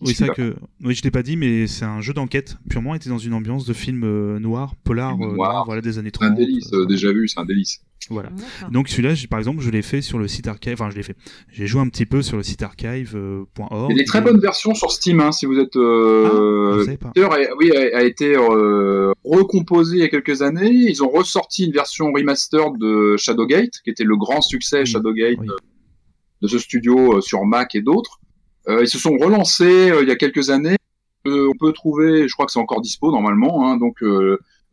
[0.00, 3.08] Oui, vrai que oui, je l'ai pas dit, mais c'est un jeu d'enquête purement était
[3.10, 5.64] dans une ambiance de film euh, noir, polar, Film euh, noir.
[5.66, 6.38] voilà des années C'est un 30.
[6.38, 7.80] délice, euh, déjà vu, c'est un délice.
[8.10, 8.30] Voilà.
[8.30, 8.70] D'accord.
[8.70, 10.72] Donc celui-là, j'ai- par exemple, je l'ai fait sur le site archive.
[10.74, 11.16] Enfin, je l'ai fait.
[11.52, 13.90] J'ai joué un petit peu sur le site archive.org.
[13.90, 15.76] Il y a des très bonnes versions sur Steam, hein, si vous êtes.
[15.76, 16.86] Ah, Euh...
[17.14, 20.70] D'ailleurs, a- oui, a, a été euh, recomposé il y a quelques années.
[20.70, 25.48] Ils ont ressorti une version remastered de Shadowgate, qui était le grand succès Shadowgate oui.
[25.48, 25.56] euh,
[26.42, 28.20] de ce studio euh, sur Mac et d'autres.
[28.68, 30.76] Euh, ils se sont relancés euh, il y a quelques années.
[31.26, 33.96] Euh, on peut trouver, je crois que c'est encore dispo normalement, hein, donc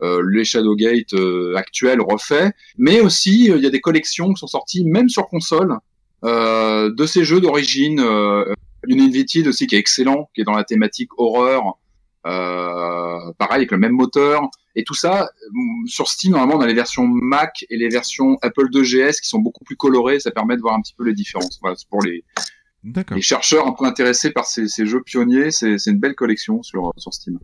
[0.01, 1.15] les Shadowgate
[1.55, 5.79] actuels refaits, mais aussi il y a des collections qui sont sorties même sur console
[6.23, 7.99] de ces jeux d'origine.
[7.99, 8.53] Euh,
[8.87, 11.77] Uninvited aussi qui est excellent, qui est dans la thématique horreur,
[12.25, 14.49] euh, pareil avec le même moteur.
[14.75, 18.37] Et tout ça, euh, sur Steam, normalement, on a les versions Mac et les versions
[18.41, 20.19] Apple 2GS qui sont beaucoup plus colorées.
[20.19, 21.59] Ça permet de voir un petit peu les différences.
[21.61, 22.23] Voilà, c'est pour les.
[23.15, 25.51] Les chercheurs un peu intéressés par ces, ces jeux pionniers.
[25.51, 27.39] C'est c'est une belle collection sur, sur Steam.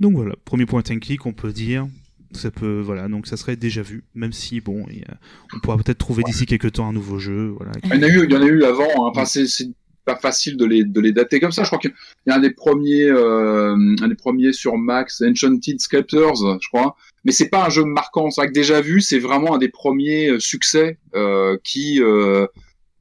[0.00, 1.86] Donc voilà, premier point and click, on peut dire.
[2.32, 5.18] Ça peut, voilà, donc ça serait déjà vu, même si bon, il y a-
[5.54, 7.70] on pourra peut-être trouver d'ici quelques temps un nouveau jeu, voilà.
[7.84, 8.82] Il y en a eu, il y en a eu avant.
[9.06, 9.10] hein.
[9.12, 9.68] Enfin, c'est c'est
[10.04, 11.62] pas facile de les, de les dater comme ça.
[11.62, 11.94] Je crois qu'il
[12.26, 16.96] y a un des premiers, euh, un des premiers sur Max, Enchanted Sculptors, je crois.
[17.24, 18.30] Mais c'est pas un jeu marquant.
[18.30, 22.46] C'est vrai que déjà vu, c'est vraiment un des premiers euh, succès euh, qui, euh,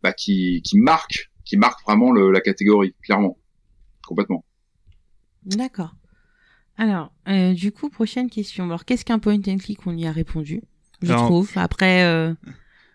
[0.04, 3.38] bah, qui, qui marque, qui marque vraiment le- la catégorie, clairement,
[4.06, 4.46] complètement.
[5.46, 5.96] D'accord.
[6.78, 8.66] Alors, euh, du coup, prochaine question.
[8.66, 10.62] Alors, qu'est-ce qu'un point and click On y a répondu,
[11.02, 11.52] je Alors- trouve.
[11.56, 12.34] Après, euh,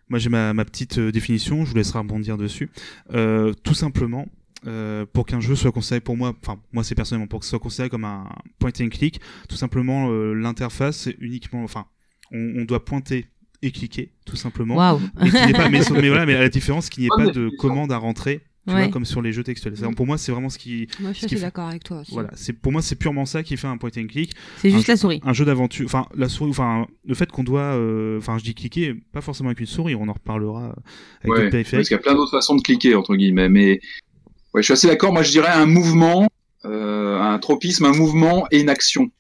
[0.09, 2.71] Moi j'ai ma, ma petite euh, définition, je vous laisserai rebondir dessus.
[3.13, 4.27] Euh, tout simplement,
[4.67, 7.51] euh, pour qu'un jeu soit considéré pour moi, enfin moi c'est personnellement pour que ce
[7.51, 8.27] soit considéré comme un
[8.59, 11.87] point and click, tout simplement euh, l'interface c'est uniquement, enfin
[12.33, 13.27] on, on doit pointer
[13.63, 14.77] et cliquer tout simplement.
[14.77, 15.01] waouh.
[15.21, 18.43] Mais, pas, voilà, mais à la différence qu'il n'y ait pas de commande à rentrer,
[18.67, 18.83] tu Ouais.
[18.83, 19.77] vois, comme sur les jeux textuels.
[19.77, 22.13] C'est- Pour moi c'est vraiment ce qui, Moi, je suis fait- d'accord avec toi aussi.
[22.13, 24.89] voilà, c'est pour moi c'est purement ça qui fait un point and click C'est juste
[24.91, 25.21] un- la souris.
[25.25, 28.55] un jeu d'aventure, enfin la souris, enfin le fait qu'on doit, euh, enfin je dis
[28.55, 30.75] cliquer, pas forcément avec une souris, on en reparlera
[31.25, 33.49] avec Ouais, parce qu'il y a plein d'autres façons de cliquer entre guillemets.
[33.49, 33.81] Mais
[34.53, 35.13] ouais, je suis assez d'accord.
[35.15, 36.29] Moi, je dirais un mouvement,
[36.67, 39.11] euh, un tropisme, un mouvement et une action.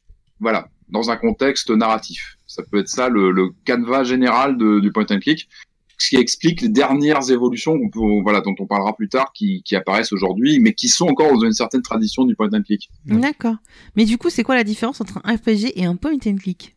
[0.40, 2.37] Voilà, dans un contexte narratif.
[2.58, 5.48] Ça peut être ça le, le canevas général de- du point and click,
[5.96, 9.62] ce qui explique les dernières évolutions qu'on peut, voilà, dont on parlera plus tard, qui,
[9.64, 12.88] qui apparaissent aujourd'hui, mais qui sont encore dans une certaine tradition du point and click.
[13.08, 13.18] Ouais.
[13.20, 13.56] D'accord.
[13.96, 16.74] Mais du coup, c'est quoi la différence entre un RPG et un point and click?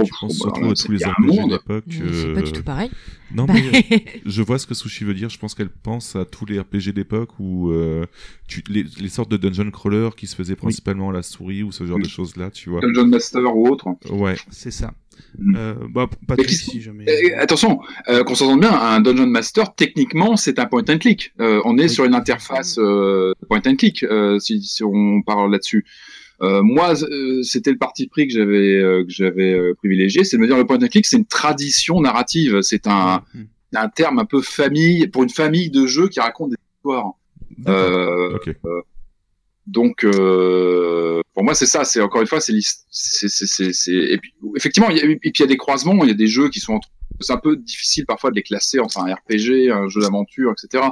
[0.00, 1.50] Oh, Je pense bah, surtout là, à tous les RPG monde.
[1.50, 1.84] d'époque.
[1.88, 2.88] Mais C'est pas du tout pareil.
[3.34, 5.28] Non, Bah, mais je vois ce que Sushi veut dire.
[5.28, 8.06] Je pense qu'elle pense à tous les RPG d'époque où euh,
[8.46, 11.72] tu, les, les sortes de dungeon crawler qui se faisaient principalement à la souris ou
[11.72, 12.04] ce genre Oui.
[12.04, 12.80] de choses-là, tu vois.
[12.80, 13.86] Dungeon Master ou autre.
[14.10, 14.36] Ouais.
[14.50, 14.92] C'est ça.
[15.38, 15.54] Mm.
[15.56, 17.04] Euh, bah, Patrick, si jamais.
[17.08, 21.32] Euh, attention, euh, qu'on s'entende bien, un Dungeon Master, techniquement, c'est un point and click.
[21.40, 21.90] Euh, on est Oui.
[21.90, 24.04] sur une interface euh, point and click,
[24.40, 25.84] si, si on parle là-dessus.
[26.40, 26.94] Moi,
[27.42, 30.76] c'était le parti pris que j'avais que j'avais privilégié, c'est de me dire le point
[30.82, 32.60] and click, c'est une tradition narrative.
[32.62, 33.42] C'est un, Mm.
[33.76, 37.12] un terme un peu famille pour une famille de jeux qui racontent des histoires.
[37.58, 38.40] D'accord.
[39.68, 41.84] Donc, euh, pour moi, c'est ça.
[41.84, 45.42] C'est encore une fois, c'est et puis effectivement, il y a, et puis il y
[45.42, 46.02] a des croisements.
[46.04, 46.88] Il y a des jeux qui sont entre
[47.20, 50.84] c'est un peu difficile parfois de les classer entre un RPG, un jeu d'aventure, etc.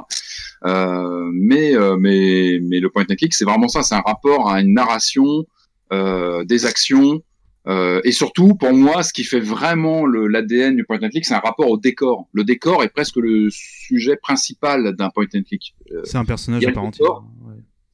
[0.65, 3.81] Euh, mais euh, mais mais le point and click, c'est vraiment ça.
[3.81, 5.45] C'est un rapport à une narration,
[5.91, 7.21] euh, des actions.
[7.67, 11.33] Euh, et surtout, pour moi, ce qui fait vraiment l'ADN du point and click, c'est
[11.33, 12.27] un rapport au décor.
[12.31, 15.75] Le décor est presque le sujet principal d'un point and click.
[15.91, 17.23] Euh, C'est un personnage à part le entière.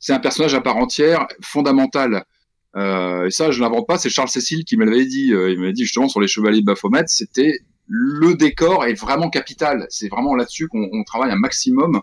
[0.04, 2.26] C'est un personnage à part entière, fondamental.
[2.76, 5.34] Euh, et ça, je l'invente pas, c'est Charles Cécile qui me l'avait dit.
[5.34, 9.30] Euh, il m'avait dit justement sur les Chevaliers de Baphomet, c'était le décor est vraiment
[9.30, 9.88] capital.
[9.89, 12.01] C'est vraiment là-dessus qu'on on travaille un maximum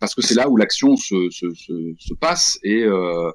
[0.00, 3.30] parce que c'est là où l'action se, se, se, se passe et, euh,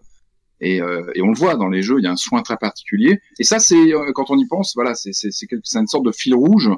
[0.61, 3.19] et, on le voit dans les jeux, il y a un soin très particulier.
[3.37, 5.11] Et ça, c'est quand on y pense, voilà, c'est
[5.75, 6.71] une sorte de fil rouge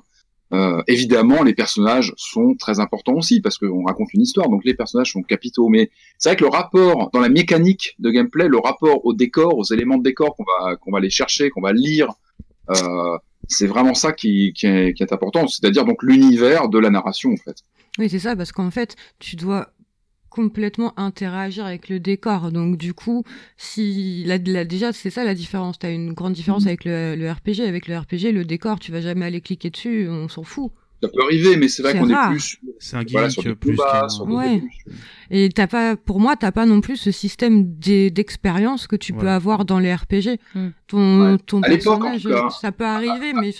[0.51, 4.73] euh, évidemment, les personnages sont très importants aussi parce qu'on raconte une histoire, donc les
[4.73, 5.69] personnages sont capitaux.
[5.69, 9.57] Mais c'est vrai que le rapport dans la mécanique de gameplay, le rapport au décor,
[9.57, 12.09] aux éléments de décor qu'on va qu'on va aller chercher, qu'on va lire,
[12.71, 13.17] euh,
[13.47, 15.47] c'est vraiment ça qui, qui, est, qui est important.
[15.47, 17.63] C'est-à-dire donc l'univers de la narration en fait.
[17.97, 19.69] Oui, c'est ça, parce qu'en fait, tu dois
[20.29, 22.51] complètement interagir avec le décor.
[22.51, 23.23] Donc du coup,
[23.57, 25.79] si la, déjà c'est ça la différence.
[25.79, 26.67] T'as une grande différence mhm.
[26.67, 27.67] avec le, RPG.
[27.67, 30.71] Avec le RPG, le décor, tu vas jamais aller cliquer dessus, on s'en fout.
[31.01, 32.59] Ça peut arriver, mais c'est vrai qu'on est plus.
[32.79, 33.77] C'est un gimmick plus.
[34.27, 34.61] ouais.
[35.31, 39.29] Et t'as pas, pour moi, t'as pas non plus ce système d'expérience que tu peux
[39.29, 40.39] avoir dans les RPG.
[40.55, 40.67] Mm.
[40.87, 42.27] Ton, ton personnage,
[42.59, 43.51] ça peut arriver, mais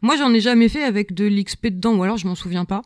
[0.00, 2.82] moi j'en ai jamais fait avec de l'XP dedans, ou alors je m'en souviens pas.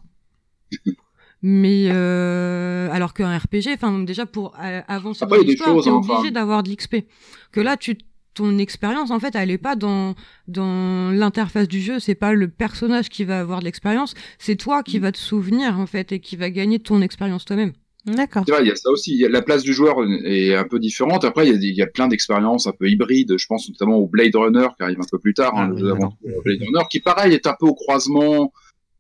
[1.43, 6.62] mais euh, alors qu'un RPG enfin déjà pour euh, avancer dans l'histoire t'es obligé d'avoir
[6.62, 6.97] de l'XP
[7.53, 7.97] que là tu
[8.35, 10.15] ton expérience en fait elle est pas dans
[10.49, 14.83] dans l'interface du jeu c'est pas le personnage qui va avoir de l'expérience c'est toi
[14.83, 15.03] qui mm.
[15.03, 17.73] va te souvenir en fait et qui va gagner ton expérience toi-même
[18.07, 18.45] D'accord.
[18.47, 19.19] Il y a ça aussi.
[19.29, 21.25] La place du joueur est un peu différente.
[21.25, 23.37] Après, il y a, il y a plein d'expériences un peu hybrides.
[23.37, 25.57] Je pense notamment au Blade Runner qui arrive un peu plus tard.
[25.59, 26.09] Hein, ah,
[26.45, 28.53] Blade Runner, qui pareil est un peu au croisement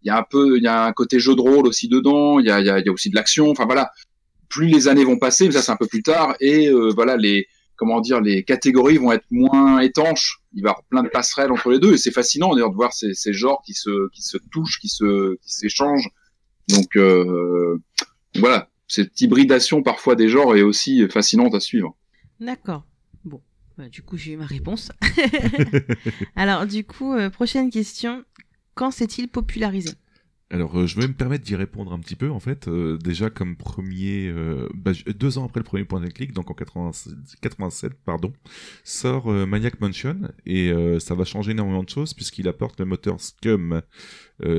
[0.02, 2.38] il y a un peu, il y a un côté jeu de rôle aussi dedans.
[2.38, 3.50] Il y a, il y a, aussi de l'action.
[3.50, 3.90] Enfin voilà.
[4.48, 6.34] Plus les années vont passer, mais ça c'est un peu plus tard.
[6.40, 7.46] Et euh, voilà, les
[7.76, 10.40] comment dire, les catégories vont être moins étanches.
[10.52, 11.94] Il va y avoir plein de passerelles entre les deux.
[11.94, 14.88] Et c'est fascinant d'ailleurs de voir ces, ces genres qui se qui se touchent, qui
[14.88, 16.10] se qui s'échangent.
[16.68, 17.78] Donc euh,
[18.36, 21.96] voilà, cette hybridation parfois des genres est aussi fascinante à suivre.
[22.40, 22.84] D'accord.
[23.24, 23.40] Bon,
[23.78, 24.90] bah, du coup j'ai eu ma réponse.
[26.36, 28.24] Alors du coup, euh, prochaine question.
[28.74, 29.90] Quand s'est-il popularisé?
[30.52, 32.66] Alors, euh, je vais me permettre d'y répondre un petit peu, en fait.
[32.66, 36.50] Euh, déjà, comme premier, euh, bah, deux ans après le premier point de clic, donc
[36.50, 38.32] en 87, pardon,
[38.82, 43.82] sort Maniac Mansion, et ça va changer énormément de choses, puisqu'il apporte le moteur Scum,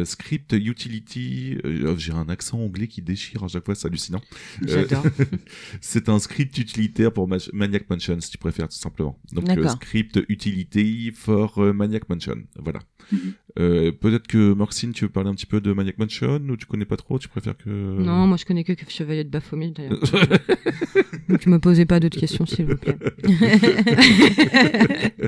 [0.03, 4.21] Script Utility, oh, j'ai un accent anglais qui déchire à chaque fois, c'est hallucinant.
[5.81, 9.19] c'est un script utilitaire pour Maniac Mansion, si tu préfères, tout simplement.
[9.31, 12.79] Donc, Script Utility for Maniac Mansion, voilà.
[13.11, 13.33] Mhm.
[13.59, 16.65] Euh, peut-être que Maxine, tu veux parler un petit peu de Maniac Mansion ou tu
[16.65, 19.99] connais pas trop Tu préfères que Non, moi je connais que Chevalier de Baphomet d'ailleurs.
[21.29, 22.97] Donc me posez pas d'autres questions s'il vous plaît.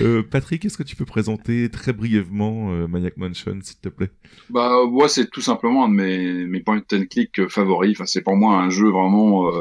[0.00, 4.10] euh, Patrick, est-ce que tu peux présenter très brièvement euh, Maniac Mansion, s'il te plaît
[4.50, 7.92] Bah moi c'est tout simplement un de mes mes point and click favoris.
[7.96, 9.60] Enfin c'est pour moi un jeu vraiment euh,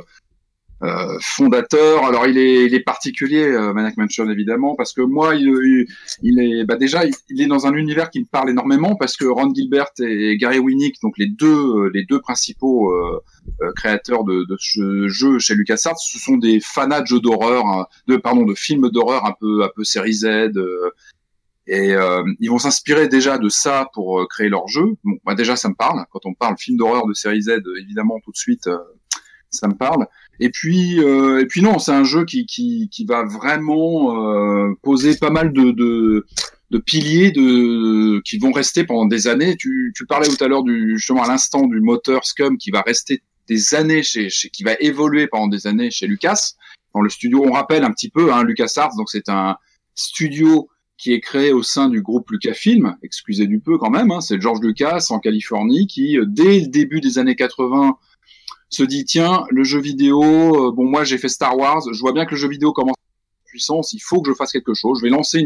[0.84, 2.04] euh, fondateur.
[2.04, 5.86] Alors il est, il est particulier, euh, Maniac Mansion évidemment, parce que moi, il,
[6.22, 9.24] il, est, bah déjà, il, est dans un univers qui me parle énormément parce que
[9.24, 13.22] Ron Gilbert et Gary Winnick, donc les deux, les deux principaux euh,
[13.62, 17.66] euh créateurs de, de ce jeu chez LucasArts, ce sont des fanats de jeux d'horreur,
[17.66, 20.26] hein, de pardon, de films d'horreur un peu, un peu série Z.
[21.70, 24.86] Euh, et ils vont s'inspirer déjà de ça pour créer leur jeu.
[25.04, 26.06] Bon, bah déjà ça me parle.
[26.12, 28.68] Quand on parle film d'horreur de série Z, évidemment tout de suite
[29.54, 30.08] ça me parle.
[30.40, 34.74] Et puis, euh, et puis non, c'est un jeu qui, qui, qui va vraiment euh,
[34.82, 36.26] poser pas mal de, de,
[36.72, 39.56] de, piliers de, qui vont rester pendant des années.
[39.56, 42.82] Tu, tu parlais tout à l'heure du, justement à l'instant du moteur Scum qui va
[42.82, 46.54] rester des années chez, chez, qui va évoluer pendant des années chez Lucas.
[46.96, 49.58] Dans le studio, on rappelle un petit peu, hein, LucasArts, donc c'est un
[49.96, 54.22] studio qui est créé au sein du groupe Lucasfilm, excusez du peu quand même, hein,
[54.22, 57.98] c'est George Lucas en Californie qui, euh, dès le début des années 80,
[58.70, 62.14] se dit tiens, le jeu vidéo, euh, bon moi j'ai fait Star Wars, je vois
[62.14, 65.00] bien que le jeu vidéo commence à puissance, il faut que je fasse quelque chose.
[65.00, 65.46] Je vais lancer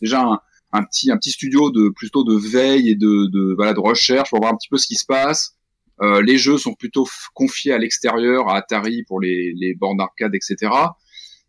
[0.00, 0.40] déjà
[0.72, 4.68] un, petit studio de plutôt de veille et de, de recherche pour voir un petit
[4.68, 5.56] peu ce qui se passe.
[6.02, 10.34] Euh, les jeux sont plutôt confiés à l'extérieur, à Atari pour les, les bornes d'arcade,
[10.34, 10.72] etc.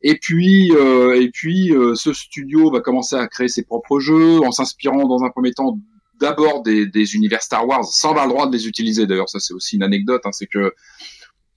[0.03, 4.51] Et puis, euh, et puis, ce studio va commencer à créer ses propres jeux en
[4.51, 5.77] s'inspirant dans un premier temps
[6.21, 9.07] d'abord des, des, univers Star Wars sans avoir le droit de les utiliser.
[9.07, 10.73] D'ailleurs, ça c'est aussi une anecdote, hein, c'est que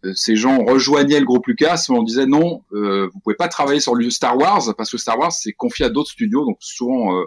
[0.05, 3.49] euh, ces gens rejoignaient le groupe Lucas, mais on disait non, euh, vous pouvez pas
[3.49, 6.57] travailler sur le Star Wars parce que Star Wars c'est confié à d'autres studios, donc
[6.61, 7.25] souvent euh,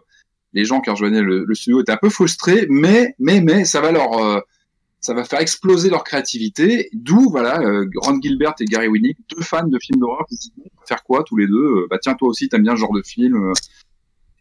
[0.53, 3.81] les gens qui rejoignaient le, le, studio étaient un peu frustrés, mais mais mais ça
[3.81, 4.39] va leur euh,
[4.99, 6.89] ça va faire exploser leur créativité.
[6.93, 7.59] D'où voilà,
[7.97, 10.51] Ron Gilbert et Gary Winnick, deux fans de films d'horreur, qui disent
[10.87, 13.53] faire quoi tous les deux Bah tiens toi aussi t'aimes bien ce genre de film.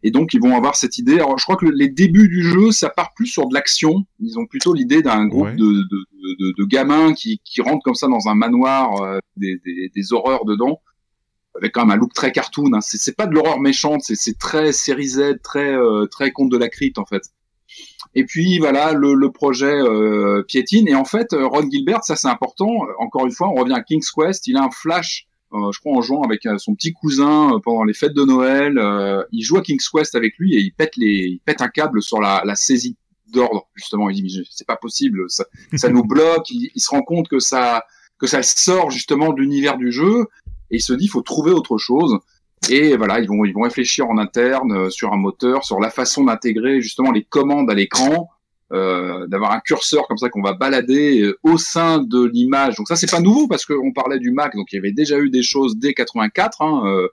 [0.02, 1.14] Et donc, ils vont avoir cette idée.
[1.14, 4.04] Alors, je crois que les débuts du jeu, ça part plus sur de l'action.
[4.20, 6.06] Ils ont plutôt l'idée d'un groupe de, de,
[6.38, 10.12] de, de, gamins qui, qui rentrent comme ça dans un manoir, euh, des, des, des,
[10.12, 10.80] horreurs dedans,
[11.56, 12.72] avec quand même un look très cartoon.
[12.74, 12.80] Hein.
[12.82, 16.68] C'est pas de l'horreur méchante, c'est très série Z, très euh, très conte de la
[16.68, 17.22] crypte en fait.
[18.14, 20.88] Et puis voilà, le, projet euh, piétine.
[20.88, 22.70] Et en fait, Ron Gilbert, ça c'est important.
[22.98, 24.46] Encore une fois, on revient à King's Quest.
[24.46, 27.60] Il a un flash euh, je crois en jouant avec euh, son petit cousin euh,
[27.60, 28.74] pendant les fêtes de Noël.
[29.32, 32.02] il joue à King's Quest avec lui et il pète les, il pète un câble
[32.02, 32.96] sur la, saisie
[33.28, 34.10] d'ordre justement.
[34.10, 35.44] Il dit c'est pas possible, ça,
[35.74, 36.50] ça nous bloque.
[36.50, 37.84] Il, se rend compte que ça
[38.18, 40.26] que ça sort justement de l'univers du jeu
[40.70, 42.18] et il se dit il faut trouver autre chose.
[42.70, 46.24] Et voilà, ils vont ils vont réfléchir en interne sur un moteur, sur la façon
[46.24, 48.30] d'intégrer justement les commandes à l'écran
[48.72, 52.74] euh, d'avoir un curseur comme ça qu'on va balader euh, au sein de l'image.
[52.74, 55.20] Donc ça c'est pas nouveau parce qu'on parlait du Mac, donc il y avait déjà
[55.20, 56.62] eu des choses dès 84.
[56.62, 57.06] Hein, euh,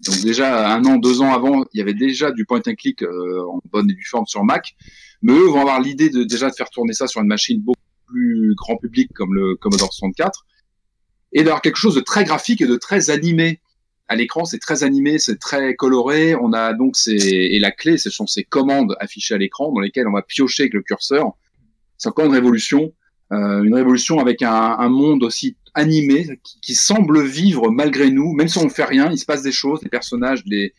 [0.00, 3.02] donc déjà un an, deux ans avant, il y avait déjà du point and click
[3.02, 4.74] en bonne et due forme sur Mac.
[5.20, 7.80] Mais eux vont avoir l'idée de déjà de faire tourner ça sur une machine beaucoup
[8.06, 10.46] plus grand public comme le Commodore 64
[11.34, 13.60] et d'avoir quelque chose de très graphique et de très animé
[14.14, 16.34] à l'écran, c'est très animé, c'est très coloré.
[16.34, 19.80] On a donc ces et la clé, ce sont ces commandes affichées à l'écran dans
[19.80, 21.32] lesquelles on va piocher avec le curseur.
[21.98, 22.92] C'est encore une révolution,
[23.32, 28.48] euh, une révolution avec un, un monde aussi animé qui, semble vivre malgré nous, même
[28.48, 30.72] si on ne fait rien, il se passe des choses, des personnages, des,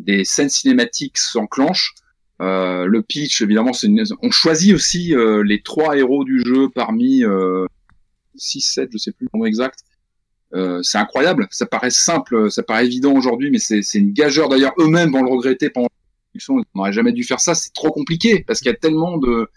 [0.00, 1.94] des scènes cinématiques s'enclenchent.
[2.42, 4.02] Euh, le pitch, évidemment, c'est une...
[4.22, 7.22] on choisit aussi euh, les trois héros du jeu parmi
[8.34, 9.84] 6, 7, je sais plus le nombre exact.
[10.54, 11.46] Euh, c'est incroyable.
[11.50, 14.48] Ça paraît simple, ça paraît évident aujourd'hui, mais c'est une gageure.
[14.48, 15.88] D'ailleurs, eux-mêmes vont le regretter pendant
[16.34, 17.54] la Ils n'auraient jamais dû faire ça.
[17.54, 19.48] C'est trop compliqué parce qu'il y a tellement de,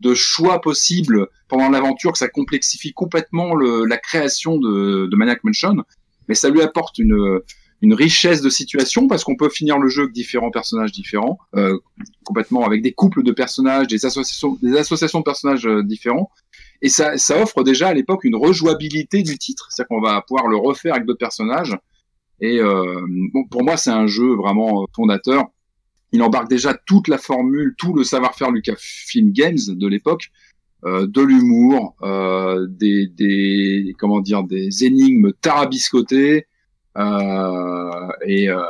[0.00, 5.42] de choix possibles pendant l'aventure que ça complexifie complètement le, la création de, de Maniac
[5.44, 5.76] Mansion.
[6.28, 7.40] Mais ça lui apporte une,
[7.82, 11.76] une richesse de situation parce qu'on peut finir le jeu avec différents personnages différents, euh,
[12.24, 16.30] complètement avec des couples de personnages, des associations, des associations de personnages euh, différents.
[16.82, 20.48] Et ça, ça offre déjà à l'époque une rejouabilité du titre, c'est-à-dire qu'on va pouvoir
[20.48, 21.76] le refaire avec d'autres personnages.
[22.40, 25.44] Et euh, bon, pour moi, c'est un jeu vraiment fondateur.
[26.10, 30.30] Il embarque déjà toute la formule, tout le savoir-faire Lucasfilm Games de l'époque,
[30.84, 36.46] euh, de l'humour, euh, des, des comment dire, des énigmes tarabiscotées,
[36.98, 38.60] euh, et euh,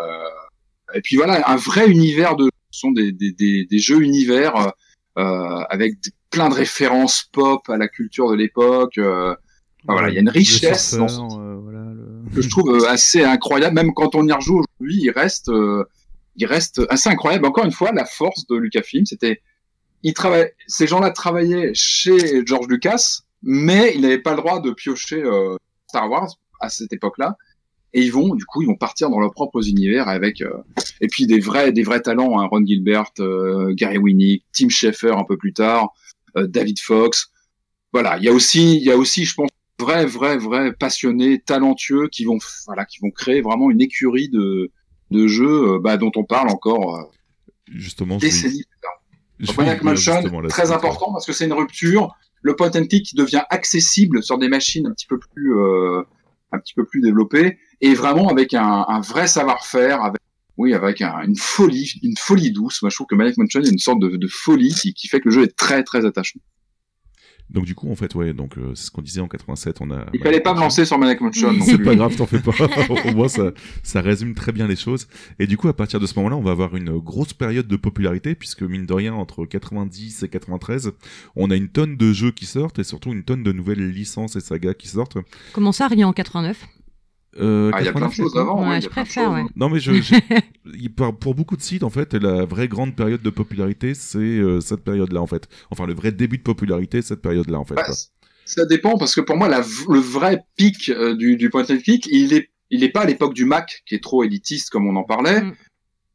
[0.95, 4.73] et puis voilà, un vrai univers de ce sont des, des, des, des jeux univers
[5.19, 5.95] euh, avec
[6.33, 8.99] plein de références pop à la culture de l'époque.
[8.99, 9.35] Euh,
[9.85, 11.85] voilà, il y a une richesse euh, voilà,
[12.35, 13.75] que je trouve euh, assez incroyable.
[13.75, 15.51] Même quand on y rejoue aujourd'hui, il reste,
[16.37, 17.47] il reste assez incroyable.
[17.47, 19.41] Encore une fois, la force de Lucasfilm, c'était,
[20.03, 24.73] il travaille, ces gens-là travaillaient chez George Lucas, mais ils n'avaient pas le droit de
[24.73, 25.23] piocher
[25.89, 27.37] Star Wars à cette époque-là
[27.95, 30.51] et ils vont du coup ils vont partir dans leurs propres univers avec euh,
[31.01, 35.17] et puis des vrais des vrais talents hein, Ron Gilbert euh, Gary Winnick Tim Schafer
[35.17, 35.89] un peu plus tard euh,
[36.37, 37.31] David Fox.
[37.93, 41.41] Voilà il y a aussi il y a aussi je pense vrais vrais vrais passionnés
[41.41, 44.71] talentueux qui vont voilà qui vont créer vraiment une écurie de
[45.11, 47.11] de jeux bah, dont on parle encore
[47.67, 49.03] justement décennies plus tard.
[50.49, 54.49] très important parce que c'est une rupture le point and click devient accessible sur des
[54.49, 55.55] machines un petit peu plus
[56.53, 60.21] un petit peu plus développées et vraiment avec un, un vrai savoir-faire, avec
[60.57, 62.83] oui, avec une folie, une folie douce.
[62.83, 64.93] Moi, je trouve que Maniac Mansion, il y a une sorte de, de folie qui,
[64.93, 66.41] qui, fait que le jeu est très, très attachant.
[67.51, 69.91] Donc du coup, en fait, ouais, donc euh, c'est ce qu'on disait en 87, on
[69.91, 70.07] a.
[70.15, 71.53] Il fallait pas me lancer sur Maniac Mansion.
[71.61, 72.53] C'est pas grave, t'en fais pas.
[73.05, 73.51] Au moins, ça,
[73.83, 75.07] ça résume très bien les choses.
[75.39, 77.77] Et du coup, à partir de ce moment-là, on va avoir une grosse période de
[77.77, 80.93] popularité, puisque mine de rien, entre 90 et 93,
[81.37, 84.37] on a une tonne de jeux qui sortent et surtout une tonne de nouvelles licences
[84.37, 85.19] et sagas qui sortent.
[85.53, 86.57] Comment ça, rien en 89
[87.41, 88.69] euh, ah, il y a plein de choses avant.
[88.69, 89.45] Ouais, je préfère, ouais.
[89.57, 89.93] Non, mais je,
[91.21, 94.85] pour beaucoup de sites, en fait, la vraie grande période de popularité, c'est euh, cette
[94.85, 95.49] période-là, en fait.
[95.71, 97.75] Enfin, le vrai début de popularité, cette période-là, en fait.
[97.75, 97.87] Bah,
[98.45, 101.79] ça dépend, parce que pour moi, la, le vrai pic euh, du, du point and
[101.83, 104.87] click, il est, il est pas à l'époque du Mac, qui est trop élitiste, comme
[104.87, 105.41] on en parlait.
[105.41, 105.55] Mm.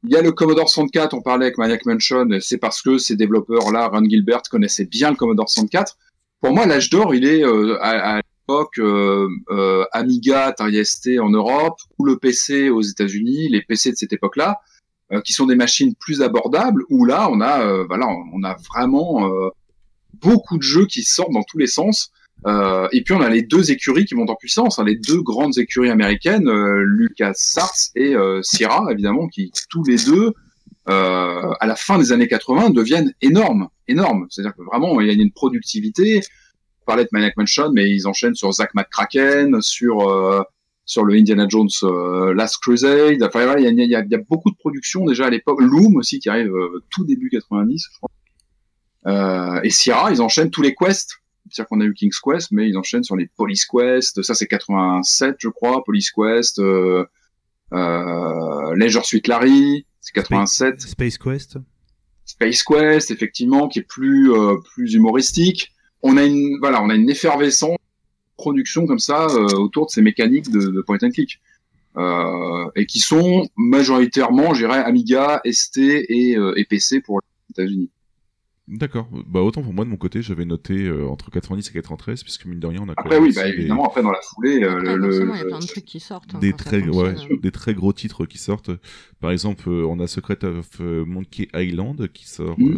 [0.04, 3.16] Il y a le Commodore 64, on parlait avec Maniac Mansion, c'est parce que ces
[3.16, 5.98] développeurs-là, Ron Gilbert, connaissaient bien le Commodore 64.
[6.40, 11.78] Pour moi, l'âge d'or, il est euh, à, euh, euh, Amiga, Atari ST en Europe,
[11.98, 14.58] ou le PC aux États-Unis, les PC de cette époque-là,
[15.12, 19.30] euh, qui sont des machines plus abordables, où là, on a, voilà, on a vraiment
[20.14, 22.12] beaucoup de jeux qui sortent dans tous les sens.
[22.46, 25.58] Et puis on a les deux écuries qui montent en puissance, hein, les deux grandes
[25.58, 30.34] écuries américaines, Lucas Sarts et Sierra, évidemment, qui tous les deux,
[30.86, 34.28] à la fin des années 80, deviennent énormes, énormes.
[34.30, 36.22] C'est-à-dire que vraiment il y a une productivité
[36.88, 40.42] parlait de Maniac Mansion, mais ils enchaînent sur Zack McCracken, sur euh,
[40.86, 43.22] sur le Indiana Jones euh, Last Crusade.
[43.22, 45.62] Enfin, il y, a, y, a, y, a, beaucoup de productions déjà à l'époque.
[45.62, 48.10] Loom aussi qui arrive euh, tout début 90, je crois.
[49.64, 51.18] Et Sierra, ils enchaînent tous les quests.
[51.50, 54.22] C'est-à-dire qu'on a eu King's Quest, mais ils enchaînent sur les Police Quest.
[54.22, 55.82] Ça, c'est 87, je crois.
[55.86, 57.06] Police Quest, euh,
[58.76, 60.82] Leisure Suite Larry, c'est 87.
[60.82, 61.58] Space Quest.
[62.26, 64.30] Space Quest, effectivement, qui est plus
[64.74, 65.72] plus humoristique
[66.10, 67.78] on a une voilà, on a une effervescence
[68.38, 71.40] production comme ça euh, autour de ces mécaniques de, point and click.
[71.98, 77.52] euh, et qui sont majoritairement, je dirais, Amiga, ST et, euh, et PC pour les
[77.64, 77.90] États-Unis.
[78.68, 79.08] D'accord.
[79.26, 82.46] Bah autant pour moi de mon côté, j'avais noté euh, entre 90 et 93, puisque
[82.46, 82.96] mine de rien, on a.
[82.96, 84.90] quand Après même oui, bah, des- évidemment, après dans la foulée, euh, le, il y
[85.40, 86.36] a le- plein de trucs qui sortent.
[86.36, 88.72] hein, des très ouais, des très gros titres qui sortent.
[89.22, 92.78] Par exemple, euh, on a Secret of Monkey Island qui sort Mhm.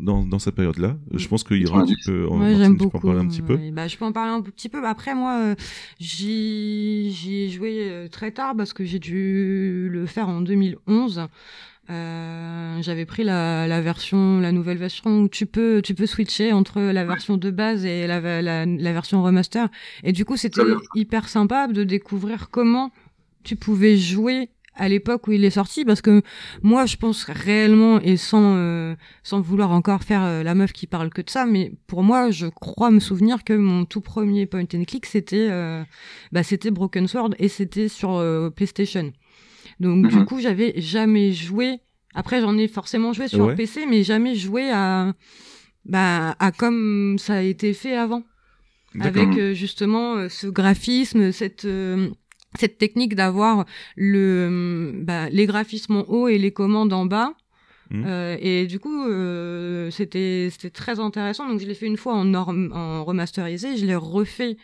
[0.00, 0.96] Dans, dans cette période-là.
[1.12, 1.94] Je pense qu'il ira un 90.
[1.96, 2.28] petit peu.
[2.28, 3.06] en- Ouais, j'aime tu peux en beaucoup.
[3.06, 3.56] parler un petit peu.
[3.72, 4.80] Bah, je peux en parler un petit peu.
[4.80, 5.54] Bah, Après, moi, euh,
[5.98, 11.26] j'y j'y ai joué euh, très tard parce que j'ai dû le faire en 2011.
[11.88, 16.52] Euh, J'avais pris la, la version, la nouvelle version où tu peux, tu peux switcher
[16.52, 19.68] entre la version de base et la, la, la version remaster.
[20.02, 20.62] Et du coup, c'était
[20.96, 22.90] hyper sympa de découvrir comment
[23.44, 26.22] tu pouvais jouer à l'époque où il est sorti parce que
[26.62, 30.86] moi je pense réellement et sans euh, sans vouloir encore faire euh, la meuf qui
[30.86, 34.46] parle que de ça mais pour moi je crois me souvenir que mon tout premier
[34.46, 35.82] point and click c'était euh,
[36.32, 39.12] bah c'était Broken Sword et c'était sur euh, PlayStation
[39.80, 40.24] donc du Mhm.
[40.26, 41.80] coup j'avais jamais joué
[42.14, 43.54] après j'en ai forcément joué sur Ouais.
[43.56, 45.14] PC mais jamais joué à
[45.84, 48.22] bah à comme ça a été fait avant
[48.98, 52.08] avec euh, justement ce graphisme, cette euh,
[52.58, 53.66] cette technique d'avoir
[53.96, 57.34] le bah, les graphismes en haut et les commandes en bas.
[57.90, 58.04] Mhm.
[58.06, 61.48] Euh, et du coup, euh, c'était c'était très intéressant.
[61.48, 64.56] Donc je l'ai fait une fois en, norm- en remasterisé, je l'ai refait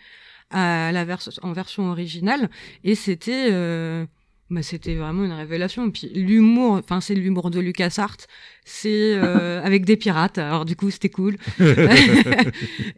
[0.50, 2.50] à la version en version originale
[2.84, 4.04] et c'était euh,
[4.52, 5.90] bah, c'était vraiment une révélation.
[5.90, 8.18] Puis l'humour, enfin c'est l'humour de LucasArts,
[8.64, 10.38] c'est euh, avec des pirates.
[10.38, 11.36] Alors du coup c'était cool.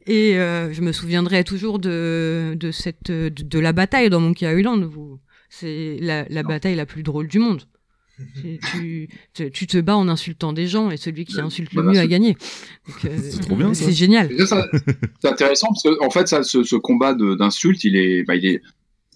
[0.07, 4.53] et euh, je me souviendrai toujours de, de cette de, de la bataille dans Monkey
[4.53, 4.83] Island.
[4.85, 7.63] Vous, c'est la, la bataille la plus drôle du monde.
[8.41, 11.83] Tu, tu, tu te bats en insultant des gens et celui qui Ouais, insulte le
[11.83, 12.37] bah, mieux a gagné.
[13.05, 13.75] Euh, C'est trop bien.
[13.75, 14.31] C'est génial.
[15.21, 18.47] C'est intéressant parce que en fait, ça, ce, ce combat d'insultes, il est, bah, il
[18.47, 18.63] est,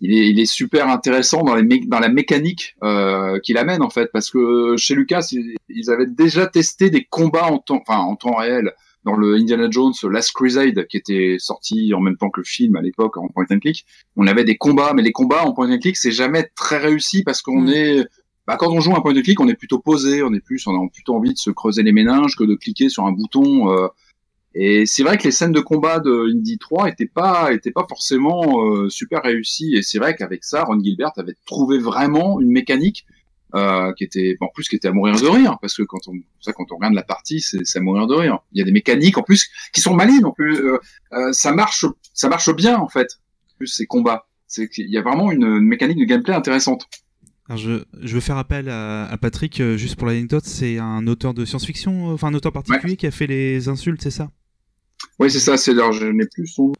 [0.01, 3.91] il est, il est super intéressant dans, les dans la mécanique euh, qu'il amène en
[3.91, 7.99] fait, parce que chez Lucas, ils, ils avaient déjà testé des combats en temps, enfin
[7.99, 8.73] en temps réel
[9.05, 12.77] dans le Indiana Jones Last Crusade qui était sorti en même temps que le film
[12.77, 13.87] à l'époque en point and click.
[14.16, 17.23] On avait des combats, mais les combats en point and click, c'est jamais très réussi
[17.23, 18.07] parce qu'on est
[18.47, 20.66] bah, quand on joue un point and click, on est plutôt posé, on est plus,
[20.66, 23.70] on a plutôt envie de se creuser les méninges que de cliquer sur un bouton.
[23.73, 23.89] euh,
[24.55, 27.87] et c'est vrai que les scènes de combat de Indy 3 étaient pas, étaient pas
[27.89, 29.77] forcément euh, super réussies.
[29.77, 33.07] Et c'est vrai qu'avec ça, Ron Gilbert avait trouvé vraiment une mécanique
[33.55, 36.12] euh, qui était, en plus, qui était à mourir de rire, parce que quand on,
[36.41, 38.39] ça, quand on regarde la partie, c'est c'est à mourir de rire.
[38.53, 40.25] Il y a des mécaniques en plus qui sont malines.
[40.25, 40.79] En plus, euh,
[41.12, 43.19] euh, ça marche, ça marche bien en fait.
[43.53, 46.89] En plus ces combats, c'est qu'il y a vraiment une, une mécanique de gameplay intéressante.
[47.49, 51.07] Alors je, je veux faire appel à, à Patrick, euh, juste pour l'anecdote, c'est un
[51.07, 54.31] auteur de science-fiction, euh, enfin un auteur particulier qui a fait les insultes, c'est ça?
[55.19, 55.57] Oui, c'est ça.
[55.57, 56.73] C'est alors je n'ai plus son.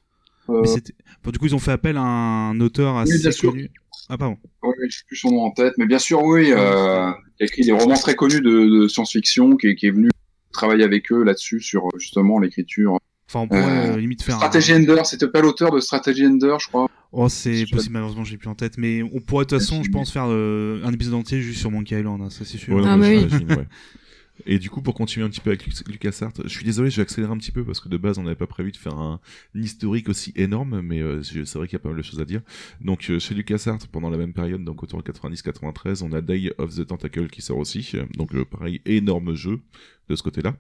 [0.51, 3.21] Euh, Mais c'était- bon, Du coup, ils ont fait appel à un auteur assez Oui,
[3.21, 3.51] bien sûr.
[3.53, 3.71] connu.
[4.09, 4.39] Ah pardon.
[4.63, 7.47] Oui, je sais plus son nom en tête, mais bien sûr, oui, euh, il a
[7.47, 10.09] écrit des romans très connus de, de science-fiction, qui, est- qui est venu
[10.53, 12.99] travailler avec eux là-dessus sur euh, justement l'écriture.
[13.29, 14.81] Enfin, on pourrait Euh, euh, limite faire Strategy un...
[14.81, 16.89] Ender, c'était pas l'auteur de Strategy Ender, je crois.
[17.13, 18.79] Oh, c'est possible, malheureusement, j'ai plus en tête.
[18.79, 21.71] Mais on pourrait de toute façon, je pense, faire euh, un épisode entier juste sur
[21.71, 22.75] Monkey Island, hein, ça c'est sûr.
[22.75, 23.27] Ouais, Ah, non, bah oui.
[23.57, 23.67] ouais.
[24.47, 26.97] Et du coup, pour continuer un petit peu avec Lu- LucasArts, je suis désolé, je
[26.97, 28.95] vais accélérer un petit peu parce que de base, on n'avait pas prévu de faire
[28.97, 29.21] un,
[29.55, 32.21] un historique aussi énorme, mais euh, c'est vrai qu'il y a pas mal de choses
[32.21, 32.43] à dire.
[32.81, 36.53] Donc, euh, chez LucasArts, pendant la même période, donc autour de 90-93, on a Day
[36.59, 37.93] of the Tentacle qui sort aussi.
[38.17, 39.61] Donc, euh, pareil, énorme jeu
[40.09, 40.57] de ce côté-là.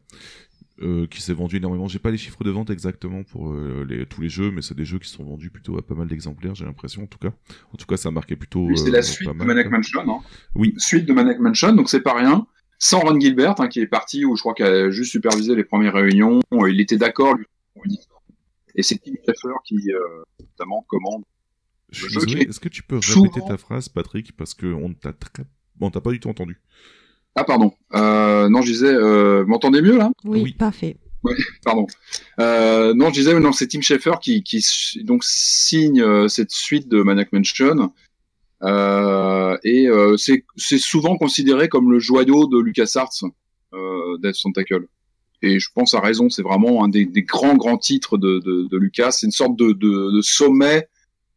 [0.81, 1.89] Euh, qui s'est vendu énormément.
[1.89, 4.77] J'ai pas les chiffres de vente exactement pour euh, les, tous les jeux, mais c'est
[4.77, 7.33] des jeux qui sont vendus plutôt à pas mal d'exemplaires, j'ai l'impression en tout cas.
[7.73, 8.69] En tout cas, ça a marqué plutôt.
[8.69, 9.69] Lui, c'est la suite de Maniac.
[9.73, 10.03] Mansion.
[10.09, 10.21] Hein.
[10.55, 10.75] Oui.
[10.77, 12.47] Suite de Maniac Mansion, donc c'est pas rien.
[12.79, 15.65] Sans Ron Gilbert, hein, qui est parti, où je crois qu'il a juste supervisé les
[15.65, 16.41] premières réunions.
[16.53, 17.47] Euh, Il était d'accord, lui.
[18.75, 19.99] Et c'est Tim Schafer qui, euh,
[20.41, 21.25] notamment, commande.
[21.91, 24.93] Je suis désolé, est-ce que tu peux souvent- répéter ta phrase, Patrick, parce que on
[24.95, 25.45] t'a très...
[25.77, 26.61] bon, t'a pas du tout entendu.
[27.35, 27.73] Ah, pardon.
[27.95, 30.11] Euh, non, je disais, euh, vous m'entendez mieux, là?
[30.25, 30.53] Oui, Oui.
[30.53, 30.97] parfait.
[31.65, 31.87] Pardon.
[32.39, 34.65] Euh, non, je disais, non, c'est Tim Schafer qui, qui
[35.03, 37.93] donc signe euh, cette suite de Maniac Mansion.
[38.63, 43.25] Euh, et euh, c'est souvent considéré comme le joyau de LucasArts,
[43.75, 44.87] euh, Death Tentacle.
[45.43, 48.67] Et je pense à raison, c'est vraiment un des, des grands grands titres de, de,
[48.69, 49.13] de Lucas.
[49.13, 50.89] C'est une sorte de, de, sommet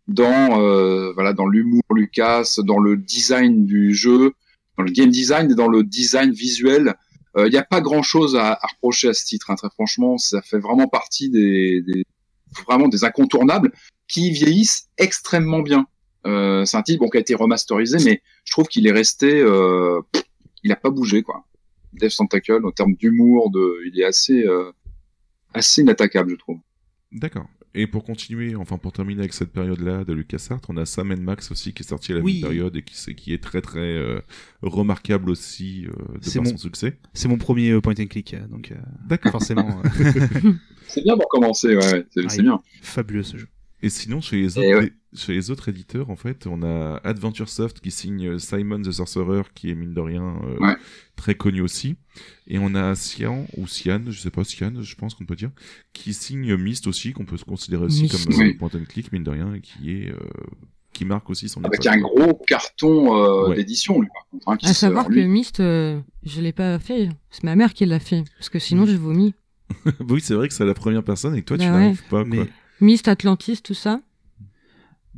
[0.07, 4.33] dans euh, voilà dans l'humour Lucas, dans le design du jeu,
[4.77, 6.95] dans le game design et dans le design visuel.
[7.37, 9.51] Il n'y a pas grand chose à, à reprocher à ce titre.
[9.51, 12.03] Hein, très franchement, ça fait vraiment partie des, des
[12.67, 13.71] vraiment des incontournables
[14.07, 15.87] qui vieillissent extrêmement bien.
[16.27, 19.41] Euh, c'est un titre bon, qui a été remasterisé, mais je trouve qu'il est resté,
[19.41, 19.99] euh,
[20.63, 21.45] il a pas bougé quoi.
[21.93, 24.71] Death Tentacle en termes d'humour, de, il est assez euh,
[25.53, 26.59] assez inattaquable, je trouve.
[27.11, 27.45] D'accord.
[27.73, 31.51] et pour continuer, enfin pour terminer avec cette période-là de LucasArts, on a Sam Max
[31.51, 32.35] aussi qui est sorti à la Oui.
[32.35, 34.21] même période et qui, est très très euh,
[34.61, 36.99] remarquable aussi euh, de C'est par mon- son succès.
[37.13, 38.75] C'est mon premier point and click, donc euh,
[39.07, 39.31] D'accord.
[39.33, 40.51] forcément euh,
[40.87, 42.61] C'est bien pour commencer, ouais, c'est Ah, bien.
[42.81, 43.47] fabuleux ce jeu.
[43.83, 44.93] Et sinon, chez les, autres, ouais.
[45.15, 48.91] chez les autres éditeurs, en fait, on a Adventure Soft qui signe euh, Simon the
[48.91, 50.75] Sorcerer, qui est mine de rien euh, Ouais.
[51.15, 51.95] très connu aussi.
[52.47, 55.49] Et on a Cian, ou Cian, je sais pas, Cian, je pense qu'on peut dire,
[55.93, 58.25] qui signe Myst aussi, qu'on peut se considérer aussi Myst.
[58.25, 58.53] comme euh, Oui.
[58.53, 60.17] point and click, mine de rien, et qui est, euh,
[60.93, 61.95] qui marque aussi son Avec époque.
[61.95, 63.55] un gros carton euh, Ouais.
[63.55, 64.47] d'édition, lui, par contre.
[64.49, 67.09] Hein, qui À savoir lui- que Myst, euh, je l'ai pas fait.
[67.31, 68.23] C'est ma mère qui l'a fait.
[68.37, 69.33] Parce que sinon, je vomis.
[70.09, 72.45] oui, c'est vrai que c'est la première personne, et toi, tu Bah n'arrives pas, Mais
[72.81, 74.01] Myst, Atlantis, tout ça?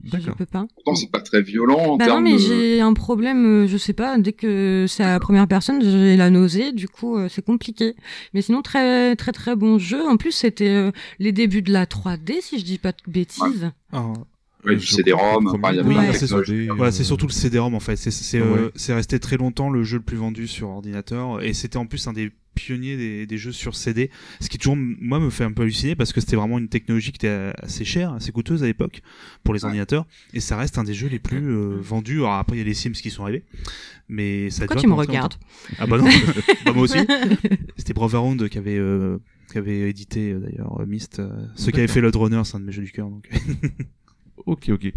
[0.04, 0.36] Je D'accord.
[0.36, 0.66] peux pas.
[0.76, 2.38] Pourtant, c'est pas très violent en Bah non, termes mais de...
[2.40, 6.18] j'ai un problème, euh, je sais pas, dès que c'est à la première personne, j'ai
[6.18, 7.96] la nausée, du coup, euh, c'est compliqué.
[8.34, 10.06] Mais sinon, très, très, très bon jeu.
[10.06, 13.72] En plus, c'était euh, les débuts de la 3D, si je dis pas de bêtises.
[13.94, 14.12] Ah,
[14.66, 17.96] Ouais, du CD-ROM, enfin, de c'est Voilà, surtout le CD-ROM en fait.
[17.96, 21.78] C'est c'est euh, resté très longtemps le jeu le plus vendu sur ordinateur et c'était
[21.78, 24.10] en plus un des pionniers des, des jeux sur CD.
[24.40, 27.12] Ce qui toujours moi me fait un peu halluciner parce que c'était vraiment une technologie
[27.12, 29.02] qui était assez chère, assez coûteuse à l'époque
[29.44, 29.66] pour les Ouais.
[29.66, 32.20] ordinateurs et ça reste un des jeux les plus euh, vendus.
[32.20, 33.44] Alors après il y a les Sims qui sont arrivés,
[34.08, 35.34] mais ça Pourquoi tu me regardes.
[35.80, 36.06] Ah bah non,
[36.66, 37.00] bah moi aussi.
[37.78, 39.18] C'était Brotherhood qui avait euh,
[39.52, 41.20] qui avait édité euh, d'ailleurs euh, Myst.
[41.20, 43.28] euh, ceux qui avaient fait Load Runner, c'est un de mes jeux du cœur donc.
[44.46, 44.92] Ok, ok.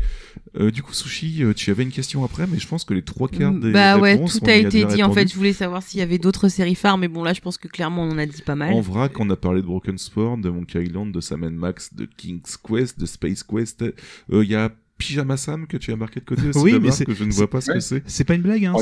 [0.58, 3.02] Euh, du coup, Sushi, euh, tu avais une question après, mais je pense que les
[3.02, 5.02] trois quarts des bah ouais, tout a été dit.
[5.02, 7.40] En fait, je voulais savoir s'il y avait d'autres séries phares, mais bon, là, je
[7.40, 8.72] pense que clairement, on en a dit pas mal.
[8.72, 12.06] En vrac, on a parlé de Broken Sword, de Monkey Island, de Sam Max, de
[12.16, 13.82] King's Quest, de Space Quest.
[13.82, 13.92] Euh,
[14.44, 17.04] Il y a Pyjama Sam que tu as marqué de côté aussi, Oui, mais c'est-
[17.04, 18.02] que je ne vois pas ce que c'est.
[18.06, 18.74] C'est pas une blague, hein.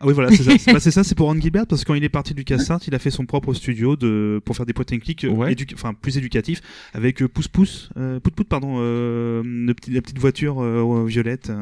[0.00, 0.52] Ah oui, voilà, c'est ça.
[0.58, 2.44] C'est bah, c'est ça, c'est pour Ron Gilbert parce que quand il est parti du
[2.44, 5.28] CastArt, il a fait son propre studio de pour faire des point and click, euh,
[5.28, 5.52] Ouais.
[5.52, 6.60] édu- enfin plus éducatifs,
[6.94, 11.04] avec euh, Pouce Pouce, euh, Pout Pout, pardon, euh, le petit- la petite voiture euh,
[11.06, 11.52] violette.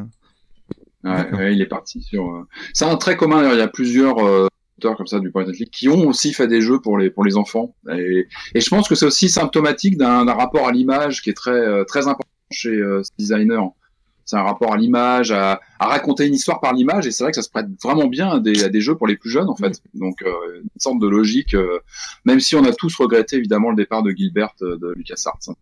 [1.04, 2.46] ouais, il est parti sur...
[2.74, 5.52] C'est un trait commun, d'ailleurs, il y a plusieurs auteurs comme ça du point and
[5.52, 7.74] click qui ont aussi fait des jeux pour les, pour les enfants.
[7.92, 11.84] Et, et je pense que c'est aussi symptomatique d'un rapport à l'image qui est très,
[11.86, 13.58] très important chez euh, ces designers.
[14.30, 17.30] C'est un rapport à l'image, à, à raconter une histoire par l'image, et c'est vrai
[17.30, 19.48] que ça se prête vraiment bien à des, à des jeux pour les plus jeunes,
[19.48, 19.80] en fait.
[19.94, 21.78] Donc, euh, une sorte de logique, euh,
[22.26, 25.38] même si on a tous regretté, évidemment, le départ de Gilbert euh, de LucasArts.
[25.48, 25.54] hein.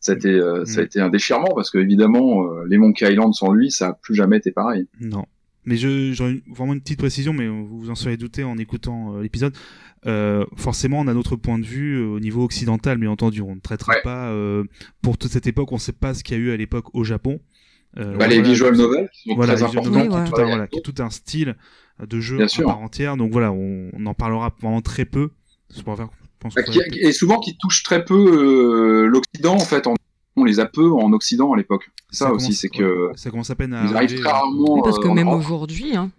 [0.00, 0.86] Ça, a été, euh, ça a Mm.
[0.86, 4.36] été un déchirement, parce que, évidemment, les Monkey Island sans lui, ça a plus jamais
[4.36, 4.86] été pareil.
[5.00, 5.24] Non.
[5.64, 9.54] Mais j'aurais vraiment une petite précision, mais vous vous en serez douté en écoutant l'épisode.
[10.06, 13.42] Euh, forcément, on a notre point de vue euh, au niveau occidental, bien entendu.
[13.42, 14.02] On ne traitera Ouais.
[14.02, 14.64] pas euh,
[15.02, 15.72] pour toute cette époque.
[15.72, 17.40] On ne sait pas ce qu'il y a eu à l'époque au Japon.
[17.96, 19.90] Euh, Bah, les voilà, visual novels, qui sont voilà, très importants.
[19.90, 21.56] novels, qui, est tout un, voilà, qui est tout un style
[22.06, 22.66] de jeu Bien à sûr.
[22.66, 23.16] part entière.
[23.16, 25.30] Donc voilà, on, on en parlera vraiment très peu.
[25.70, 29.54] C'est pour faire- je pense Bah, qui- et souvent qui touche très peu euh, l'Occident,
[29.54, 29.86] en fait.
[29.88, 29.94] En-
[30.36, 31.90] on les a peu en Occident à l'époque.
[32.10, 34.74] Ça, aussi, c'est que ça commence à peine à ils arrivent arriver, très rarement.
[34.76, 36.10] Oui, parce que même aujourd'hui, hein.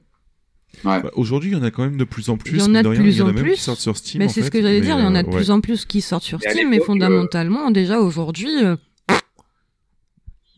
[0.83, 2.51] Bah, Aujourd'hui, il y en a quand même de plus en plus.
[2.53, 3.53] Il y en a mine de rien, plus en a en même plus.
[3.55, 4.19] qui sortent sur Steam.
[4.21, 5.85] Mais c'est ce que j'allais dire, il y en a de euh, plus en plus
[5.85, 8.75] qui sortent sur Steam, mais fondamentalement, déjà aujourd'hui, euh,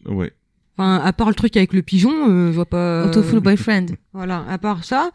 [0.06, 0.34] Ouais.
[0.78, 3.06] enfin, à part le truc avec le pigeon, euh, je vois pas.
[3.06, 3.86] Autoful Boyfriend.
[4.14, 5.12] Voilà, à part ça,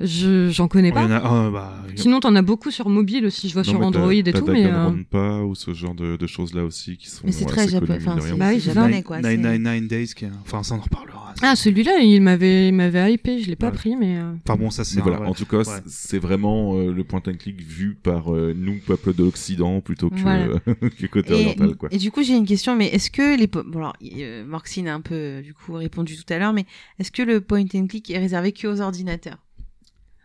[0.00, 1.16] je j'en connais il y en pas.
[1.16, 3.62] a- ah, bah, il y a- Sinon, t'en as beaucoup sur mobile aussi, je vois
[3.64, 4.64] Non, sur Android et tout, mais.
[4.64, 7.98] euh, Danganronpa ou ce genre de, de choses-là aussi qui sont Mais c'est très japonais.
[8.00, 9.16] Enfin, c'est Bah japonais, quoi.
[9.16, 11.27] c'est- 999 Days, qui enfin ça on en reparlera.
[11.40, 13.72] Ah, celui-là, il m'avait, il m'avait hypé, je l'ai pas Ouais.
[13.72, 14.16] pris, mais.
[14.18, 15.64] euh, Enfin bon, ça c'est voilà, en tout cas, Ouais.
[15.86, 20.10] c'est- vraiment euh, le point and click vu par euh, nous, peuple de l'Occident, plutôt
[20.10, 20.48] que, Voilà.
[20.98, 21.88] que côté Et, oriental, quoi.
[21.92, 23.46] et du coup, j'ai une question, mais est-ce que les.
[23.46, 26.52] po- Bon, alors, euh, Morxine a un peu, euh, du coup, répondu tout à l'heure,
[26.52, 26.66] mais
[26.98, 29.38] est-ce que le point and click est réservé que aux ordinateurs?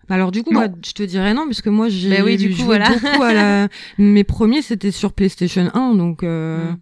[0.10, 2.56] Alors du coup, moi, je te dirais non, puisque moi j'ai Bah oui, du coup,
[2.58, 2.90] joué voilà.
[2.90, 3.68] beaucoup à la.
[3.98, 6.78] Mes premiers c'était sur PlayStation 1, donc euh, Mm.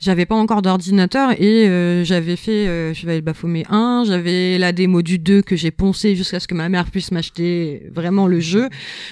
[0.00, 5.02] j'avais pas encore d'ordinateur et euh, j'avais fait euh, Chevalier Baphomet 1, j'avais la démo
[5.02, 8.68] du 2 que j'ai poncé jusqu'à ce que ma mère puisse m'acheter vraiment le jeu,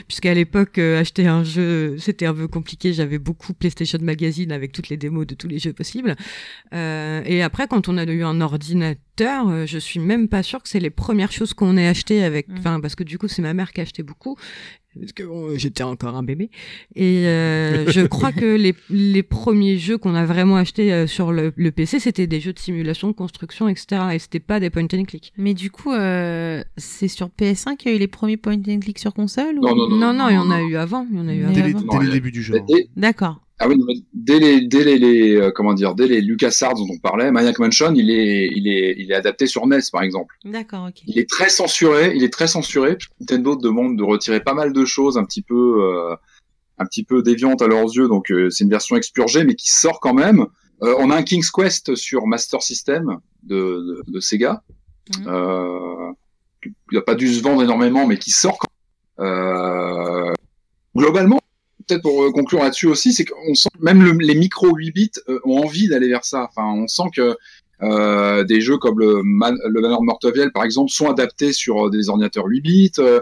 [0.06, 4.72] puisqu'à l'époque euh, acheter un jeu c'était un peu compliqué, j'avais beaucoup PlayStation Magazine avec
[4.72, 6.14] toutes les démos de tous les jeux possibles.
[6.74, 10.62] Euh, et après, quand on a eu un ordinateur, euh, je suis même pas sûre
[10.62, 12.54] que c'est les premières choses qu'on ait achetées avec, Mm.
[12.58, 14.36] enfin parce que du coup c'est ma mère qui achetait beaucoup.
[14.98, 16.48] Parce que bon, j'étais encore un bébé.
[16.94, 21.32] Et euh, je crois que les, les premiers jeux qu'on a vraiment achetés euh, sur
[21.32, 24.02] le, le PC, c'était des jeux de simulation, de construction, etc.
[24.14, 25.34] Et c'était pas des point and click.
[25.36, 28.80] Mais du coup, euh, c'est sur PS1 qu'il y a eu les premiers point and
[28.80, 29.62] click sur console ou...
[29.62, 31.06] Non, non, Non, non, il y en a eu avant.
[31.10, 31.52] Il y en a eu avant.
[31.52, 32.54] Dès, les- dès Non, le il y a- début du jeu.
[32.96, 33.42] D'accord.
[33.58, 36.86] Ah oui, mais dès les, dès les, les, euh, comment dire, dès les LucasArts dont
[36.90, 40.34] on parlait, Maniac Mansion, il est, il est, il est adapté sur NES par exemple.
[40.44, 41.02] D'accord, ok.
[41.06, 42.98] Il est très censuré, il est très censuré.
[43.20, 46.14] Nintendo demande de retirer pas mal de choses un petit peu, euh,
[46.76, 50.00] un petit peu déviante à leurs yeux, donc c'est une version expurgée, mais qui sort
[50.00, 50.44] quand même.
[50.82, 54.62] on a un King's Quest sur Master System de, de, Sega,
[55.16, 56.12] mmh.
[56.62, 60.34] qui n'a pas dû se vendre énormément, mais qui sort quand même.
[60.94, 61.40] globalement,
[61.86, 65.10] peut-être pour conclure là-dessus aussi, c'est qu'on sent même les micro 8 bits
[65.44, 66.48] ont envie d'aller vers ça.
[66.50, 67.36] Enfin, on sent que
[67.82, 71.90] euh, des jeux comme le, Man le Manor Mortoviel, par exemple, sont adaptés sur euh,
[71.90, 72.92] des ordinateurs 8 bits.
[72.98, 73.20] Euh,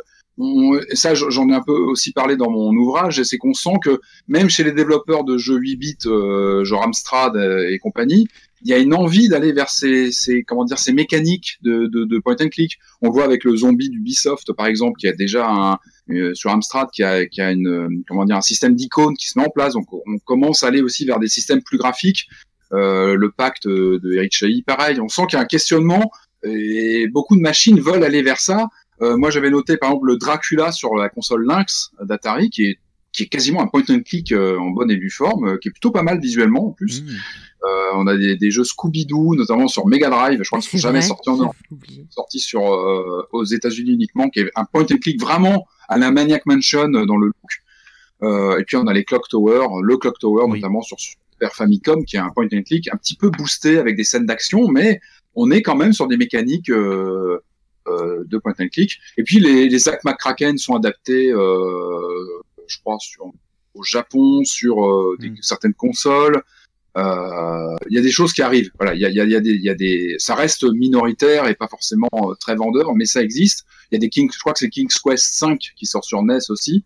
[0.90, 3.78] et ça, j'en ai un peu aussi parlé dans mon ouvrage, et c'est qu'on sent
[3.82, 8.26] que même chez les développeurs de jeux 8 bits, euh, genre Amstrad et compagnie,
[8.64, 12.04] il y a une envie d'aller vers ces, ces, comment dire, ces mécaniques de, de,
[12.04, 12.78] de, point and click.
[13.02, 15.78] On le voit avec le zombie d'Ubisoft, par exemple, qui a déjà un,
[16.34, 19.44] sur Amstrad, qui a, qui a une, comment dire, un système d'icônes qui se met
[19.44, 19.74] en place.
[19.74, 22.26] Donc, on commence à aller aussi vers des systèmes plus graphiques
[22.74, 26.10] euh, le pacte de Eric Chahi, pareil, on sent qu'il y a un questionnement
[26.42, 28.68] et beaucoup de machines veulent aller vers ça.
[29.00, 32.78] Euh, moi, j'avais noté par exemple le Dracula sur la console Lynx d'Atari, qui est
[33.12, 35.70] qui est quasiment un point and click euh, en bonne et due forme, qui est
[35.70, 37.02] plutôt pas mal visuellement en plus.
[37.02, 37.06] Mmh.
[37.94, 41.30] On a des, jeux Scooby-Doo, notamment sur Mega Drive, je crois qu'ils sont jamais sortis
[41.30, 41.56] en Europe,
[42.10, 42.62] sortis sur
[43.32, 47.16] aux États-Unis uniquement, qui est un point and click vraiment à la Maniac Mansion dans
[47.16, 48.58] le look.
[48.58, 50.98] et puis on a les Clock Tower, le Clock Tower notamment sur
[51.34, 54.26] Super Famicom, qui est un point and click un petit peu boosté avec des scènes
[54.26, 55.00] d'action, mais
[55.34, 57.42] on est quand même sur des mécaniques euh,
[57.88, 58.98] euh, de point and click.
[59.16, 63.32] Et puis les, les Zack McCracken sont adaptés, euh, je crois, sur,
[63.74, 64.76] au Japon, sur
[65.18, 65.42] des, mm.
[65.42, 66.42] certaines consoles.
[66.96, 68.70] Il y a des choses qui arrivent.
[68.78, 71.48] Voilà, il y a, y, a, y, a des, y a des, ça reste minoritaire
[71.48, 72.08] et pas forcément
[72.38, 73.64] très vendeur, mais ça existe.
[73.90, 76.22] Il y a des Kings, je crois que c'est King's Quest 5 qui sort sur
[76.22, 76.84] NES aussi.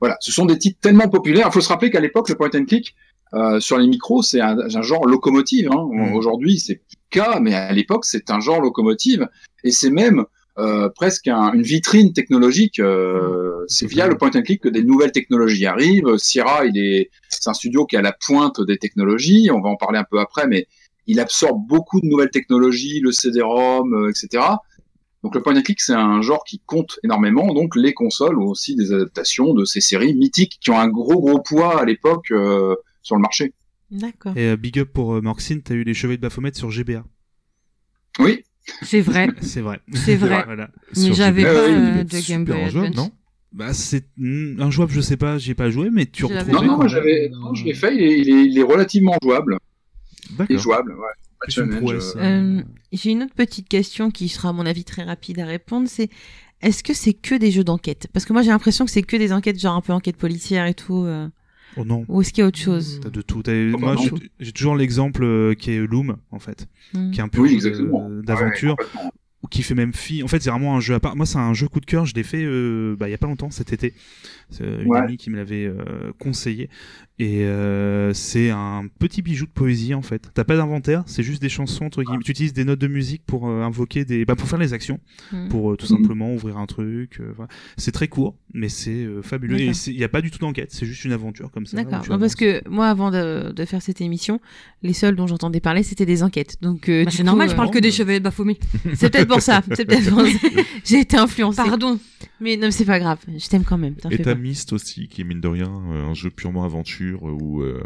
[0.00, 1.46] Voilà, ce sont des titres tellement populaires.
[1.48, 2.96] Il faut se rappeler qu'à l'époque, le point and click,
[3.34, 5.70] euh, sur les micros, c'est un, un, genre locomotive.
[5.72, 5.88] Hein.
[5.90, 6.14] Mm.
[6.14, 9.28] Aujourd'hui, c'est cas, mais à l'époque, c'est un genre locomotive,
[9.64, 10.24] et c'est même
[10.58, 12.78] euh, presque un, une vitrine technologique.
[12.78, 16.16] Euh, c'est via le point and click que des nouvelles technologies arrivent.
[16.18, 19.50] Sierra, il est, c'est un studio qui est à la pointe des technologies.
[19.52, 20.66] On va en parler un peu après, mais
[21.06, 24.44] il absorbe beaucoup de nouvelles technologies, le CD-ROM, euh, etc.
[25.22, 27.54] Donc le point and click, c'est un genre qui compte énormément.
[27.54, 31.20] Donc les consoles ont aussi des adaptations de ces séries mythiques qui ont un gros
[31.20, 32.30] gros poids à l'époque.
[32.32, 33.52] Euh, sur le marché.
[33.90, 34.36] D'accord.
[34.36, 37.04] Et euh, big up pour euh, Morxine, t'as eu les cheveux de Baphomet sur GBA.
[38.18, 38.44] Oui.
[38.82, 39.28] C'est vrai.
[39.40, 39.80] c'est vrai.
[39.92, 40.44] C'est vrai.
[40.96, 42.94] Mais j'avais pas euh, de Game Boy Advance.
[42.94, 43.10] non?
[43.52, 46.50] Bah c'est un jouable, je sais pas, j'ai pas joué, mais tu retrouves.
[46.50, 49.14] Non, non, moi j'avais, non, je l'ai fait, il est, il, est, il est, relativement
[49.22, 49.58] jouable.
[50.48, 51.12] Il est jouable, ouais.
[51.58, 52.62] Euh,
[52.92, 56.08] j'ai une autre petite question qui sera à mon avis très rapide à répondre, c'est
[56.60, 58.06] est-ce que c'est que des jeux d'enquête?
[58.12, 60.66] Parce que moi j'ai l'impression que c'est que des enquêtes genre un peu enquête policière
[60.66, 61.04] et tout.
[61.04, 61.28] Euh...
[61.76, 62.04] Oh non.
[62.08, 63.42] Ou est-ce qu'il y a autre chose T'as de tout.
[63.46, 67.10] Oh, moi, bah j'ai toujours l'exemple euh, qui est Loom, en fait, hmm.
[67.10, 67.48] qui est un peu
[68.22, 68.76] d'aventure,
[69.50, 70.22] qui fait même fi.
[70.22, 71.16] En fait, c'est vraiment un jeu à part.
[71.16, 72.06] Moi, c'est un jeu coup de cœur.
[72.06, 73.94] Je l'ai fait euh, bah, il y a pas longtemps, cet été.
[74.52, 76.68] C'est une amie qui me l'avait euh, conseillé.
[77.18, 80.30] Et euh, c'est un petit bijou de poésie en fait.
[80.34, 82.22] T'as pas d'inventaire, c'est juste des chansons entre guillemets.
[82.24, 84.98] Tu utilises des notes de musique pour euh, invoquer des, bah, pour faire les actions,
[85.30, 85.48] hmm.
[85.48, 87.20] pour tout simplement ouvrir un truc.
[87.36, 87.48] Voilà.
[87.76, 89.60] C'est très court, mais c'est fabuleux.
[89.60, 91.76] Et il n'y a pas du tout d'enquête, c'est juste une aventure comme ça.
[91.76, 92.18] D'accord.
[92.18, 94.40] parce que moi, avant de, de, faire cette émission,
[94.82, 96.56] les seuls dont j'entendais parler, c'était des enquêtes.
[96.60, 98.58] Donc bah, c'est normal, je parle que des chevaliers de Baphomet.
[98.94, 99.62] c'est peut-être pour ça.
[99.74, 100.48] C'est peut-être pour ça.
[100.84, 101.56] J'ai été influencée.
[101.56, 101.98] Pardon.
[102.40, 103.18] Mais non, c'est pas grave.
[103.28, 103.94] Je t'aime quand même.
[104.10, 107.62] Et t'as Myst aussi, qui est mine de rien euh, un jeu purement aventure où
[107.62, 107.80] euh,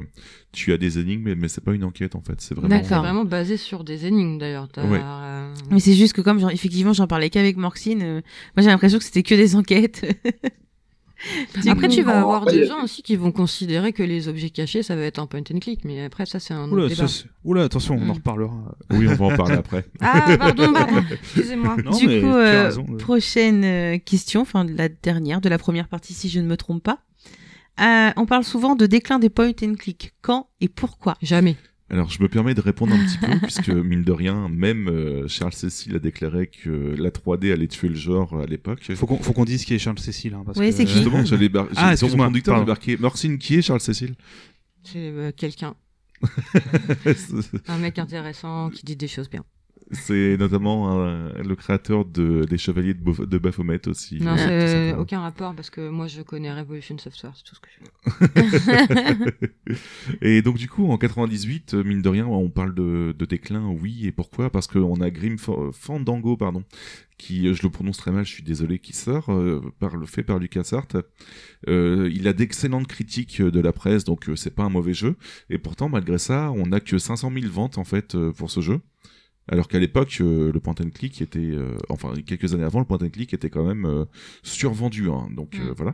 [0.52, 2.40] tu as des énigmes, mais, c'est pas une enquête en fait.
[2.40, 3.24] C'est vraiment.
[3.24, 4.68] Basé sur des énigmes d'ailleurs.
[4.78, 8.23] Euh, mais c'est juste que comme effectivement j'en parlais qu'avec Morxine, moi
[8.59, 10.06] j'ai l'impression que c'était que des enquêtes.
[11.68, 14.96] après, tu vas avoir des gens aussi qui vont considérer que les objets cachés, ça
[14.96, 17.06] va être un point and click, mais après, ça, c'est un Oula, débat.
[17.44, 18.10] Oula, attention, on en mm.
[18.12, 18.76] reparlera.
[18.90, 19.84] Oui, on va en parler après.
[20.00, 21.76] ah, pardon, pardon, excusez-moi.
[21.76, 26.40] Du coup, euh, prochaine euh, question, enfin, la dernière, de la première partie, si je
[26.40, 27.00] ne me trompe pas.
[27.80, 30.14] Euh, on parle souvent de déclin des point and click.
[30.22, 31.16] Quand et pourquoi?
[31.22, 31.56] Jamais.
[31.88, 35.28] Alors, je me permets de répondre un petit peu, puisque mine de rien, même euh,
[35.28, 38.80] Charles Cécile a déclaré que la 3D allait tuer le genre à l'époque.
[38.94, 40.34] Faut qu'on faut qu'on dise qui est Charles Cécile.
[40.34, 41.68] Hein, oui, c'est qui Justement, j'allais bar...
[41.76, 44.14] ah, mon conducteur, j'ai marqué Morcine, qui est Charles Cécile
[44.82, 45.74] C'est euh, quelqu'un.
[47.68, 49.44] un mec intéressant qui dit des choses bien.
[49.92, 54.18] C'est notamment le créateur de, des Chevaliers de, de Baphomet aussi.
[54.20, 57.68] Non, c'est aucun rapport parce que moi je connais Revolution Software, c'est tout ce que
[57.70, 57.76] je
[60.22, 64.06] Et donc du coup, en 98, mine de rien, on parle de, de déclin, oui,
[64.06, 64.50] et pourquoi?
[64.50, 65.36] Parce qu'on a Grim
[65.72, 66.64] Fandango, pardon,
[67.18, 70.22] qui, je le prononce très mal, je suis désolé, qui sort, euh, par le fait
[70.22, 71.02] par LucasArts.
[71.68, 75.16] Euh, il a d'excellentes critiques de la presse, donc euh, c'est pas un mauvais jeu.
[75.50, 78.80] Et pourtant, malgré ça, on a que 500 000 ventes en fait pour ce jeu.
[79.48, 82.85] Alors qu'à l'époque, euh, le point and click était, euh, enfin quelques années avant, le
[82.85, 84.05] point and click était quand même euh,
[84.43, 85.09] survendu.
[85.09, 85.73] Hein, donc mm.
[85.77, 85.93] voilà.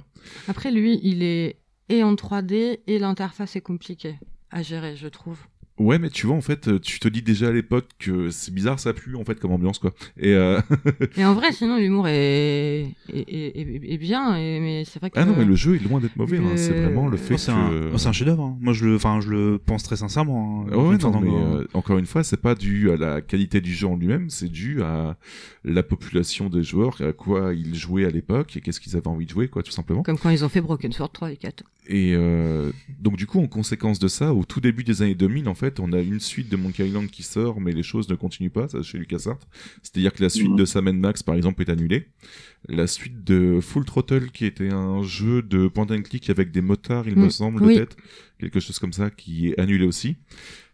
[0.49, 1.59] Après, lui, il est
[1.89, 4.19] et en 3D et l'interface est compliquée
[4.51, 5.39] à gérer, je trouve.
[5.79, 8.79] Ouais, mais tu vois, en fait, tu te dis déjà à l'époque que c'est bizarre,
[8.79, 9.93] ça pue, en fait, comme ambiance, quoi.
[10.19, 10.61] Et, euh...
[11.17, 12.83] et en vrai, sinon, l'humour est...
[13.09, 14.61] Est, est, est, bien, et...
[14.61, 15.19] mais c'est vrai que...
[15.19, 16.45] Ah non, mais le jeu est loin d'être mauvais, le...
[16.45, 16.57] hein.
[16.57, 17.57] c'est vraiment le fait Oh, c'est que...
[17.57, 18.43] un, oh, c'est un chef-d'œuvre.
[18.45, 18.59] Hein.
[18.61, 20.67] Moi, je le, enfin, je le pense très sincèrement.
[20.71, 20.77] hein.
[20.77, 23.87] Ouais, non, mais euh, encore une fois, c'est pas dû à la qualité du jeu
[23.87, 25.17] en lui-même, c'est dû à
[25.65, 29.25] la population des joueurs, à quoi ils jouaient à l'époque et qu'est-ce qu'ils avaient envie
[29.27, 30.03] de jouer, quoi, tout simplement.
[30.03, 31.65] Comme quand ils ont fait Broken Sword 3 et 4.
[31.89, 35.49] Et euh, donc du coup, en conséquence de ça, au tout début des années 2000,
[35.49, 38.15] en fait, on a une suite de Monkey Island qui sort, mais les choses ne
[38.15, 39.41] continuent pas, ça chez LucasArts.
[39.83, 40.57] C'est-à-dire que la suite Mhm.
[40.57, 42.07] de Sam Max, par exemple, est annulée.
[42.69, 46.61] La suite de Full Throttle, qui était un jeu de point and click avec des
[46.61, 47.75] motards, il me Mm, semble, oui.
[47.75, 47.97] tête,
[48.39, 50.17] quelque chose comme ça, qui est annulé aussi.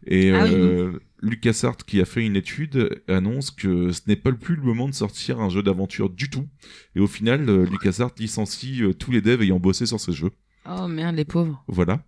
[0.06, 0.50] Et Ah oui.
[0.52, 4.86] euh, LucasArts, qui a fait une étude, annonce que ce n'est pas plus le moment
[4.88, 6.46] de sortir un jeu d'aventure du tout.
[6.94, 10.30] Et au final, euh, LucasArts licencie euh, tous les devs ayant bossé sur ce jeu.
[10.66, 11.62] Oh merde, les pauvres.
[11.68, 12.02] Voilà.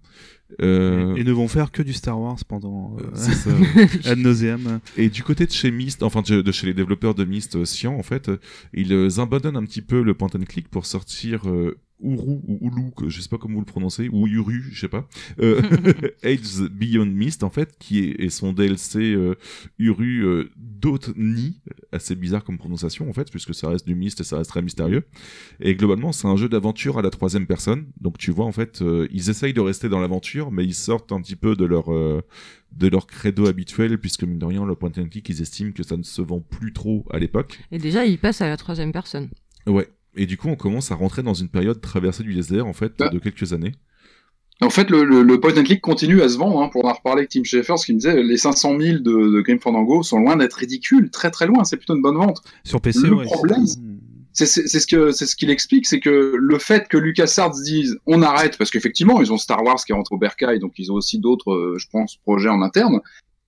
[0.60, 3.50] Euh, Et ne vont faire que du Star Wars pendant euh, ça.
[4.10, 4.80] ad nauseam.
[4.96, 7.64] Et du côté de chez Myst, enfin de, de chez les développeurs de Myst euh,
[7.64, 8.38] Cyan, en fait, euh,
[8.74, 12.58] ils euh, abandonnent un petit peu le point and click pour sortir euh, Uru ou
[12.62, 15.08] Ulu, je sais pas comment vous le prononcez, ou Uru, je sais pas,
[15.40, 15.60] euh,
[16.24, 19.34] Age Beyond Mist, en fait, qui est, son DLC euh,
[19.78, 21.60] Uru euh, Dotni,
[21.92, 24.62] assez bizarre comme prononciation, en fait, puisque ça reste du Myst et ça reste très
[24.62, 25.04] mystérieux.
[25.60, 28.82] Et globalement, c'est un jeu d'aventure à la troisième personne, donc tu vois, en fait,
[28.82, 31.92] euh, ils essayent de rester dans l'aventure, mais ils sortent un petit peu de leur...
[31.92, 32.22] euh,
[32.72, 35.82] de leur credo habituel, puisque mine de rien, le point and click, ils estiment que
[35.82, 37.58] ça ne se vend plus trop à l'époque.
[37.72, 39.28] Et déjà, ils passent à la troisième personne.
[39.66, 39.88] Ouais.
[40.22, 42.92] Et du coup, on commence à rentrer dans une période traversée du désert, en fait,
[43.00, 43.08] Ah.
[43.08, 43.72] de quelques années.
[44.60, 46.60] En fait, le, le, le point and click continue à se vendre.
[46.60, 49.00] Hein, pour en reparler avec Tim Schafer, ce qui me disait, les 500 000 de,
[49.34, 51.64] de Grim Fandango sont loin d'être ridicules, très très loin.
[51.64, 52.42] C'est plutôt une bonne vente.
[52.64, 53.24] Sur PC, Le ouais.
[53.24, 53.64] problème,
[54.34, 58.20] C'est ce que c'est ce qu'il explique, c'est que le fait que LucasArts dise on
[58.22, 60.94] arrête parce qu'effectivement ils ont Star Wars qui est rentré au bercail, donc ils ont
[60.94, 63.00] aussi d'autres, euh, je pense, projets en interne.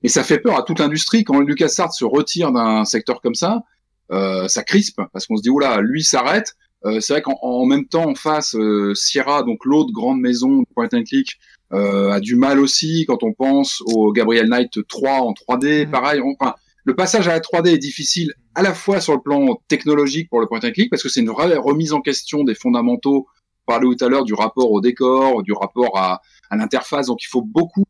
[0.03, 3.63] Et ça fait peur à toute l'industrie quand LucasArts se retire d'un secteur comme ça,
[4.11, 6.57] euh, ça crispe parce qu'on se dit oula, lui s'arrête.
[6.85, 10.61] Euh, c'est vrai qu'en en même temps en face, euh, Sierra, donc l'autre grande maison
[10.61, 11.39] de point and click,
[11.73, 15.91] euh, a du mal aussi quand on pense au Gabriel Knight 3 en 3D, Mhm.
[15.93, 16.21] pareil.
[16.21, 16.55] on- Enfin,
[16.85, 20.41] le passage à la 3D est difficile à la fois sur le plan technologique pour
[20.41, 23.27] le point and click parce que c'est une vraie remise en question des fondamentaux.
[23.69, 27.23] On parlait tout à l'heure du rapport au décor, du rapport à, à l'interface, donc
[27.23, 27.85] il faut beaucoup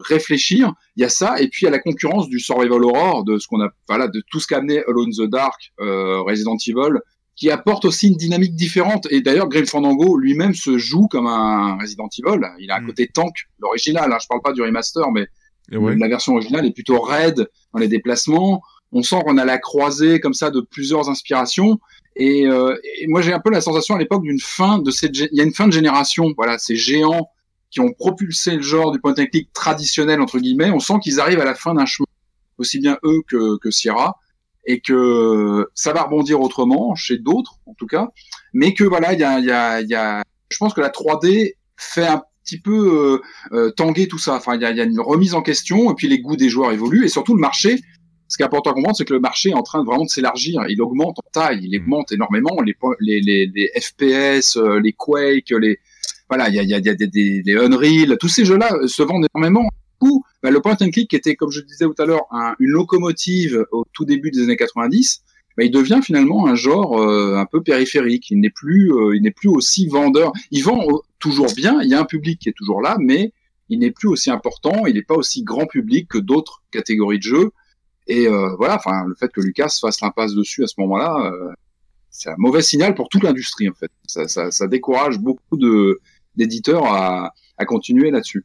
[0.00, 0.72] réfléchir.
[0.96, 3.60] Il y a ça et puis à la concurrence du survival horror, de ce qu'on
[3.62, 6.98] a, voilà, de tout ce qu'a amené Alone in the Dark, euh, Resident Evil,
[7.36, 9.06] qui apporte aussi une dynamique différente.
[9.10, 12.40] Et d'ailleurs, Grim Fandango lui-même se joue comme un Resident Evil.
[12.58, 12.86] Il a un Mm.
[12.86, 14.10] côté tank, l'original.
[14.10, 15.26] Hein, je parle pas du remaster, mais
[15.76, 15.96] ouais.
[15.96, 18.62] la version originale est plutôt raide dans les déplacements.
[18.92, 21.78] On sent qu'on a la croisée comme ça de plusieurs inspirations.
[22.14, 25.18] Et, euh, et moi, j'ai un peu la sensation à l'époque d'une fin de cette.
[25.18, 26.32] Il y a une fin de génération.
[26.38, 27.28] Voilà, ces géants
[27.70, 30.70] qui ont propulsé le genre du point click traditionnel entre guillemets.
[30.70, 32.06] On sent qu'ils arrivent à la fin d'un chemin,
[32.56, 34.16] aussi bien eux que, que Sierra,
[34.66, 38.08] et que ça va rebondir autrement chez d'autres, en tout cas.
[38.52, 40.22] Mais que voilà, il y a, y a, y a.
[40.50, 43.20] Je pense que la 3D fait un petit peu
[43.52, 44.34] euh, euh, tanguer tout ça.
[44.36, 46.48] Enfin, il y a, y a une remise en question, et puis les goûts des
[46.48, 47.80] joueurs évoluent, et surtout le marché.
[48.28, 50.02] Ce qui est important à comprendre, c'est que le marché est en train de vraiment
[50.04, 50.60] de s'élargir.
[50.68, 51.82] Il augmente en taille, il Mm.
[51.82, 52.56] augmente énormément.
[52.64, 55.78] Les, po- les, les, les FPS, euh, les Quake, les
[56.28, 58.68] voilà, il y a, y a, y a des, des, des Unreal, tous ces jeux-là
[58.86, 59.68] se vendent énormément.
[59.98, 62.24] Coup, bah, le point and click, qui était, comme je le disais tout à l'heure,
[62.30, 65.22] un- une locomotive au tout début des années 90,
[65.56, 68.30] bah, il devient finalement un genre euh, un peu périphérique.
[68.30, 70.32] Il n'est plus, euh, il n'est plus aussi vendeur.
[70.50, 71.80] Il vend euh, toujours bien.
[71.82, 73.32] Il y a un public qui est toujours là, mais
[73.70, 74.84] il n'est plus aussi important.
[74.86, 77.50] Il n'est pas aussi grand public que d'autres catégories de jeux.
[78.06, 81.32] Et voilà, enfin, le fait que Lucas fasse l'impasse dessus à ce moment-là,
[82.08, 83.90] c'est un mauvais signal pour toute l'industrie en fait.
[84.06, 85.58] Ça, ça, ça décourage beaucoup
[86.36, 87.32] d'éditeurs à
[87.66, 88.44] continuer là-dessus.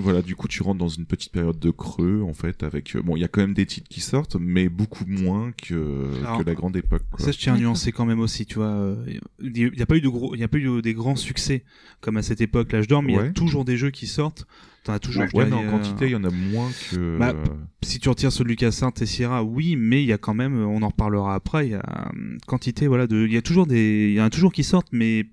[0.00, 2.96] Voilà, du coup, tu rentres dans une petite période de creux, en fait, avec...
[2.96, 6.08] euh, Bon, il y a quand même des titres qui sortent, mais beaucoup moins que,
[6.20, 7.24] Alors, que la grande époque, quoi.
[7.24, 8.66] Ça, je tiens à nuancer quand même aussi, tu vois.
[8.68, 8.96] euh,
[9.42, 11.16] Il n'y a pas eu de gros, il y a pas eu de- des grands
[11.16, 11.64] succès
[12.00, 14.46] comme à cette époque, l'âge d'or, mais il y a toujours des jeux qui sortent.
[14.84, 15.24] T'en as toujours.
[15.34, 17.18] Ouais, mais en quantité, il y en a moins que...
[17.18, 17.34] Bah,
[17.82, 20.58] Si tu retires ceux de LucasArts et Sierra, oui, mais il y a quand même,
[20.58, 21.80] on en reparlera après, il y a
[22.14, 24.64] euh, quantité, voilà, de, il y a toujours des, il y en a toujours qui
[24.64, 25.26] sortent, mais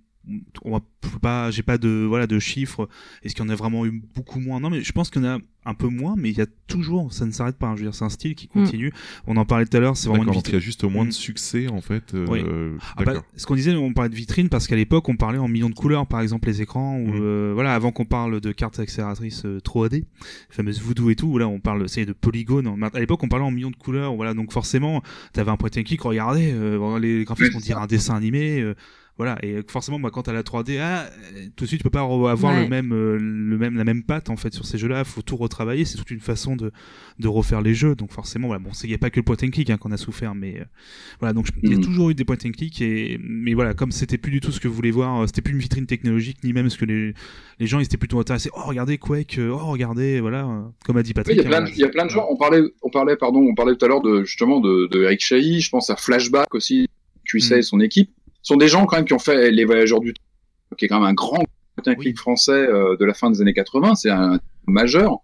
[0.64, 0.82] on
[1.22, 2.90] pas, j'ai pas de, voilà, de chiffres.
[3.24, 4.60] Est-ce qu'il y en a vraiment eu beaucoup moins?
[4.60, 6.46] Non, mais je pense qu'il y en a un peu moins, mais il y a
[6.68, 7.68] toujours, ça ne s'arrête pas.
[7.68, 7.76] hein.
[7.76, 8.92] Je veux dire, c'est un style qui continue.
[9.26, 11.04] On en parlait tout à l'heure, c'est vraiment une donc il y a juste moins
[11.04, 11.14] de Mm.
[11.14, 12.14] succès, en fait.
[12.14, 12.42] euh, Oui.
[12.98, 15.48] Ah bah, ce qu'on disait, on parlait de vitrine parce qu'à l'époque, on parlait en
[15.48, 17.20] millions de couleurs, par exemple les écrans, ou Mm.
[17.22, 20.04] euh, voilà, avant qu'on parle de cartes accélératrices euh, 3D,
[20.50, 22.68] fameuse Voodoo et tout, là on parle, c'est de polygones.
[22.94, 25.02] À l'époque, on parlait en millions de couleurs, voilà, donc forcément,
[25.34, 28.74] t'avais un point and click, regardez, euh, les graphismes, on dirait un dessin animé.
[29.18, 31.90] Voilà, et forcément, bah, quand t'as la 3D, pas euh, tout de suite, tu peux
[31.90, 32.64] pas re- avoir Ouais.
[32.64, 35.04] le même, euh, le même, la même patte en fait sur ces jeux-là.
[35.04, 35.86] Faut tout retravailler.
[35.86, 36.72] C'est toute une façon de,
[37.20, 37.96] de refaire les jeux.
[37.96, 38.60] Donc forcément, voilà.
[38.60, 40.60] Bon, il n'y a pas que le point and click hein, qu'on a souffert, mais
[40.60, 40.66] euh,
[41.20, 41.34] voilà.
[41.34, 41.84] Donc il y a Mhm.
[41.84, 44.60] toujours eu des point and click et mais voilà, comme c'était plus du tout ce
[44.60, 47.14] que vous voulez voir, euh, c'était plus une vitrine technologique ni même ce que les,
[47.60, 48.50] les gens ils étaient plutôt intéressés.
[48.56, 50.48] Oh regardez Quake, oh regardez, voilà.
[50.86, 51.38] Comme a dit Patrick.
[51.38, 52.28] il y a plein, hein, de, il y a plein de gens.
[52.30, 55.22] On parlait, on parlait, pardon, on parlait tout à l'heure de justement de, de Eric
[55.22, 55.60] Chahi.
[55.62, 56.88] Je pense à Flashback aussi,
[57.34, 57.54] Mm.
[57.56, 58.10] et son équipe.
[58.48, 60.22] Ce sont des gens quand même qui ont fait les Voyageurs du Temps,
[60.78, 61.44] qui est quand même un grand
[61.84, 62.16] click Oui.
[62.16, 63.96] français euh, de la fin des années 80.
[63.96, 65.18] C'est un majeur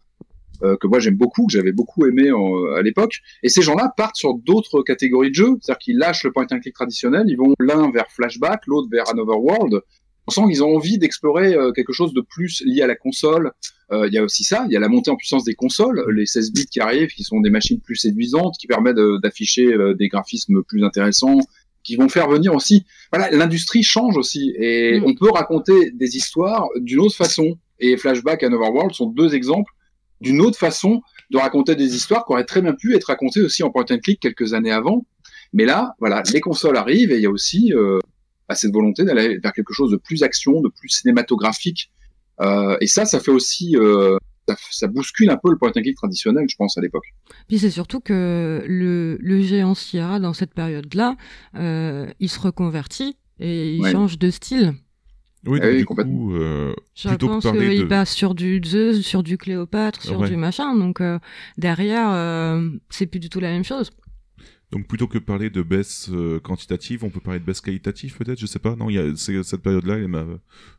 [0.61, 3.21] euh, que moi j'aime beaucoup, que j'avais beaucoup aimé en- à l'époque.
[3.41, 6.59] Et ces gens-là partent sur d'autres catégories de jeux, c'est-à-dire qu'ils lâchent le point and
[6.59, 9.79] click traditionnel, ils vont l'un vers Flashback, l'autre vers Another World.
[10.27, 13.53] On sent qu'ils ont envie d'explorer euh, quelque chose de plus lié à la console.
[13.93, 16.03] Euh, Il y a aussi ça, il y a la montée en puissance des consoles,
[16.13, 20.09] les 16 bits qui arrivent, qui sont des machines plus séduisantes, qui permettent d'afficher des
[20.09, 21.39] graphismes plus intéressants,
[21.83, 22.85] qui vont faire venir aussi.
[23.11, 25.03] Voilà, l'industrie change aussi, et Mm.
[25.05, 27.57] on peut raconter des histoires d'une autre façon.
[27.79, 29.71] Et Flashback et Another World sont deux exemples
[30.21, 31.01] d'une autre façon
[31.31, 33.97] de raconter des histoires qui auraient très bien pu être racontées aussi en point and
[33.97, 35.05] click quelques années avant.
[35.51, 37.99] Mais là, voilà, les consoles arrivent et il y a aussi euh,
[38.47, 41.91] bah, cette volonté d'aller vers quelque chose de plus action, de plus cinématographique.
[42.41, 45.81] Euh, et ça, ça fait aussi, euh, ça, ça bouscule un peu le point and
[45.81, 47.05] click traditionnel, je pense, à l'époque.
[47.47, 51.15] Puis c'est surtout que le, le géant Sierra, dans cette période-là,
[51.55, 53.91] euh, il se reconvertit et il Ouais.
[53.91, 54.73] change de style.
[55.45, 56.13] Oui, Ah donc oui, du complètement.
[56.17, 59.37] coup, euh, Je Plutôt que pense parler qu'il de- passe sur du Zeus, sur du
[59.37, 60.29] Cléopâtre, sur Ouais.
[60.29, 60.73] du machin.
[60.75, 61.19] Donc euh,
[61.57, 63.91] derrière, euh, c'est plus du tout la même chose.
[64.71, 68.39] donc plutôt que parler de baisse euh, quantitative, on peut parler de baisse qualitative peut-être,
[68.39, 68.75] je sais pas.
[68.75, 70.25] Non, il y a cette période-là, elle m'a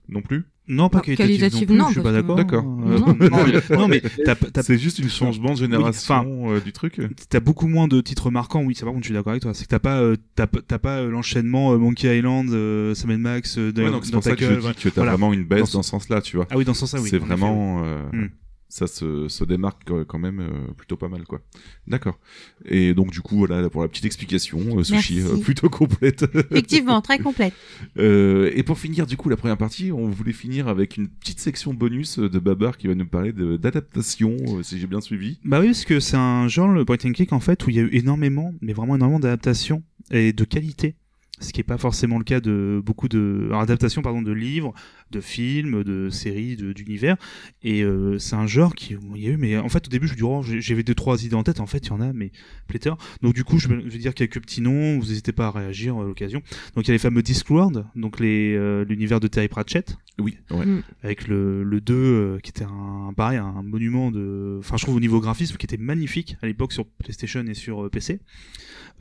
[0.08, 0.44] non plus?
[0.66, 2.36] Non, pas qualitative, non, plus, non, je suis pas d'accord.
[2.36, 2.64] D'accord.
[2.86, 3.86] Euh, Non.
[3.86, 7.00] Mais t'as, t'as, C'est juste une changement de génération euh, du truc.
[7.28, 9.52] t'as beaucoup moins de titres marquants, oui, ça par contre je suis d'accord avec toi.
[9.52, 12.94] C'est que t'as pas, euh, t'as, pas- t'as pas euh, l'enchaînement euh, Monkey Island, euh,
[12.94, 14.74] Sam Max, euh, Ouais, dans, donc c'est dans pour ça que je Tackle, dis voilà.
[14.74, 15.10] que t'as Voilà.
[15.12, 16.46] vraiment une baisse Dans ce- dans ce sens-là, tu vois.
[16.50, 17.08] Ah oui, dans ce sens-là, oui.
[17.10, 18.28] c'est vraiment euh, Hmm.
[18.68, 21.40] Ça se, se démarque quand même euh, plutôt pas mal quoi.
[21.86, 22.18] D'accord.
[22.64, 26.24] Et donc du coup voilà pour la petite explication euh, sushi euh, plutôt complète.
[26.50, 27.54] Effectivement, très complète.
[27.98, 31.40] Euh, et pour finir du coup la première partie, on voulait finir avec une petite
[31.40, 35.38] section bonus de Babar qui va nous parler d'adaptation euh, si j'ai bien suivi.
[35.44, 37.76] Bah oui, parce que c'est un genre, le point and click, en fait, où il
[37.76, 40.96] y a eu énormément, mais vraiment énormément d'adaptations et de qualité.
[41.40, 44.72] Ce qui n'est pas forcément le cas de beaucoup de adaptations pardon de livres,
[45.10, 47.16] de films, de séries, d'univers.
[47.64, 50.06] Et euh, c'est un genre qui il y a eu, mais en fait au début
[50.06, 51.58] je me dis oh, j'ai- j'avais deux trois idées en tête.
[51.58, 52.30] En fait il y en a mais
[52.68, 52.98] pléthore.
[53.20, 54.98] Donc du coup je vais, je vais dire quelques petits noms.
[55.00, 56.40] Vous n'hésitez pas à réagir à l'occasion.
[56.76, 60.38] Donc il y a les fameux Discworld, donc les euh, l'univers de Terry Pratchett Oui.
[60.52, 60.64] Ouais.
[61.02, 64.94] avec le, le 2 euh, qui était un pareil un monument de enfin je trouve
[64.96, 68.20] au niveau graphisme qui était magnifique à l'époque sur PlayStation et sur euh, PC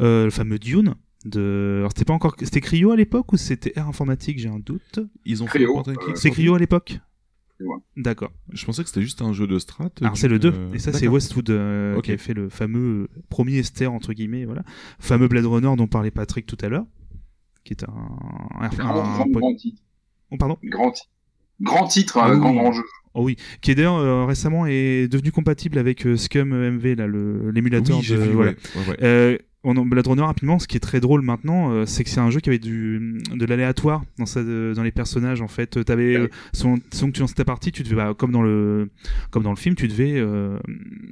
[0.01, 3.73] euh, le fameux Dune de alors c'était pas encore c'était Cryo à l'époque ou c'était
[3.75, 4.99] Air Informatique j'ai un doute?
[5.25, 6.99] Ils ont fait Cryo, un click euh, c'est Cryo à l'époque?
[7.59, 7.77] Ouais.
[7.95, 8.31] d'accord.
[8.51, 9.89] Je pensais que c'était juste un jeu de strat.
[10.01, 11.07] alors du- c'est le 2 euh, et ça c'est.
[11.07, 14.63] Westwood euh, qui a fait le fameux premier Esther entre guillemets voilà.
[14.99, 16.85] Fameux Blade Runner dont parlait Patrick tout à l'heure
[17.63, 17.87] qui est un,
[18.59, 19.81] un- Grand, un- grand, grand titre.
[20.31, 20.57] oh, pardon?
[20.63, 21.03] Grand, ti-
[21.63, 22.39] grand titre, Ah un oui.
[22.39, 22.83] grand, grand jeu.
[23.15, 27.05] Oh oui, qui est d'ailleurs euh, récemment est devenu compatible avec euh, Scum MV là,
[27.07, 28.51] le- l'émulateur Oui, de vu, voilà.
[28.51, 28.97] ouais, ouais, ouais.
[29.03, 32.09] Euh, on en Blade Runner rapidement, ce qui est très drôle maintenant, euh, c'est que
[32.09, 35.47] c'est un jeu qui avait du de l'aléatoire dans sa de- dans les personnages en
[35.47, 35.85] fait.
[35.85, 38.89] T'avais euh, selon, selon que tu lançais ta partie, tu devais bah, comme dans le
[39.29, 40.57] comme dans le film, tu devais euh,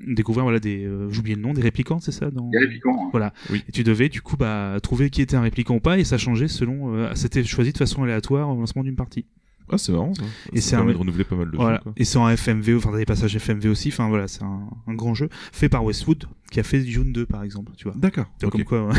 [0.07, 3.09] découvrir voilà des euh, oublié le nom des réplicants, c'est ça dans a Répliquant, hein.
[3.11, 3.31] voilà.
[3.51, 3.63] Oui.
[3.69, 6.17] Et tu devais du coup bah trouver qui était un répliquant ou pas et ça
[6.17, 9.25] changeait selon euh, c'était choisi de façon aléatoire au lancement d'une partie.
[9.71, 10.23] Ah, c'est marrant ça.
[10.53, 11.77] Et c'est un- de renouveler pas mal de Voilà.
[11.77, 11.93] trucs, quoi.
[11.97, 13.89] Et c'est en FMV, enfin des passages FMV aussi.
[13.89, 17.25] Enfin voilà, c'est un, un grand jeu fait par Westwood qui a fait Dune 2
[17.25, 17.93] par exemple, tu vois.
[17.97, 18.25] D'accord.
[18.39, 18.51] C'est ok.
[18.51, 18.93] Comme quoi, ouais.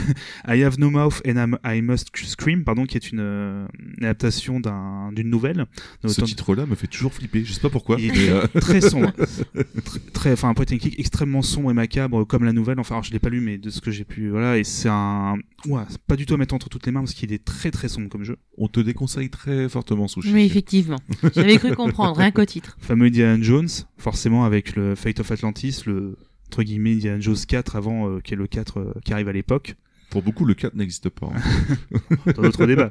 [0.59, 3.67] I Have No Mouth and I'm- I Must Scream, pardon, qui est une, euh,
[3.99, 5.67] une adaptation d'un- d'une nouvelle.
[6.05, 7.45] Ce Autant- titre-là me fait toujours flipper.
[7.45, 7.97] Je sais pas pourquoi.
[8.01, 9.13] Il est mais, euh, très sombre,
[9.55, 12.81] Tr- très, enfin un point and click extrêmement sombre et macabre comme la nouvelle.
[12.81, 14.89] Enfin, alors, je l'ai pas lu, mais de ce que j'ai pu, voilà, et c'est
[14.89, 17.45] un, ouais, c'est pas du tout à mettre entre toutes les mains parce qu'il est
[17.45, 18.37] très très sombre comme jeu.
[18.59, 20.33] on te déconseille très fortement Sushi.
[20.33, 20.99] Oui, effectivement.
[21.35, 22.77] J'avais cru comprendre, rien qu'au titre.
[22.81, 23.69] fameux Indiana Jones,
[23.99, 26.17] forcément avec le Fate of Atlantis, le
[26.53, 29.33] entre guillemets Indiana Jones 4 avant, euh, qui est le 4 euh, qui arrive à
[29.33, 29.75] l'époque.
[30.11, 31.29] Pour beaucoup, le 4 n'existe pas.
[31.35, 31.97] hein.
[32.37, 32.91] Dans d'autres débats.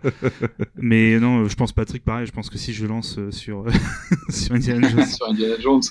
[0.77, 3.65] Mais non, euh, je pense Patrick, pareil, je pense que si je lance euh, sur,
[4.29, 5.05] sur Indiana Jones.
[5.15, 5.81] sur Indiana Jones.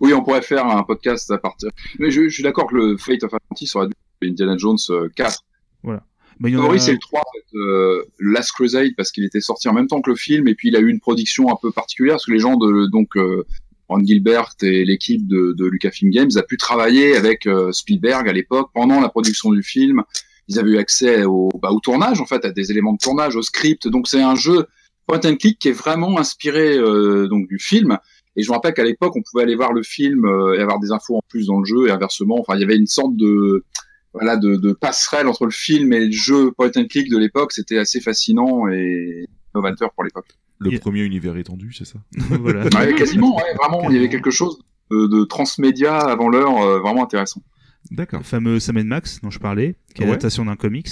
[0.00, 1.70] Oui, on pourrait faire un podcast à partir.
[2.00, 3.92] Mais je, je suis d'accord que le Fate of Atlantis aurait dû
[4.22, 5.44] être Indiana Jones euh, 4.
[5.84, 9.24] Bah, il y en a- c'est le 3, en fait, euh, Last Crusade, parce qu'il
[9.24, 11.52] était sorti en même temps que le film, et puis il a eu une production
[11.52, 13.44] un peu particulière, parce que les gens de, donc, euh,
[13.90, 18.32] Ron Gilbert et l'équipe de, de Lucasfilm Games a pu travailler avec euh, Spielberg à
[18.32, 20.02] l'époque, pendant la production du film.
[20.46, 23.34] Ils avaient eu accès au, bah, au tournage, en fait, à des éléments de tournage,
[23.34, 23.88] au script.
[23.88, 24.66] Donc c'est un jeu
[25.08, 27.98] point and click qui est vraiment inspiré euh, donc du film.
[28.36, 30.78] Et je me rappelle qu'à l'époque, on pouvait aller voir le film euh, et avoir
[30.78, 32.38] des infos en plus dans le jeu et inversement.
[32.38, 33.64] Enfin, il y avait une sorte de
[34.12, 37.50] voilà de, de passerelle entre le film et le jeu point and click de l'époque.
[37.52, 40.28] C'était assez fascinant et novateur pour l'époque.
[40.60, 41.98] Le Et- premier univers étendu, c'est ça
[42.40, 42.64] voilà.
[42.64, 43.88] Ouais, quasiment, ouais, vraiment.
[43.90, 44.60] Il y avait quelque chose
[44.90, 47.42] de, de transmédia avant l'heure, euh, vraiment intéressant.
[47.90, 48.20] D'accord.
[48.20, 50.10] Le fameux Sam Max dont je parlais, qui est Ouais.
[50.10, 50.90] l'adaptation d'un comics.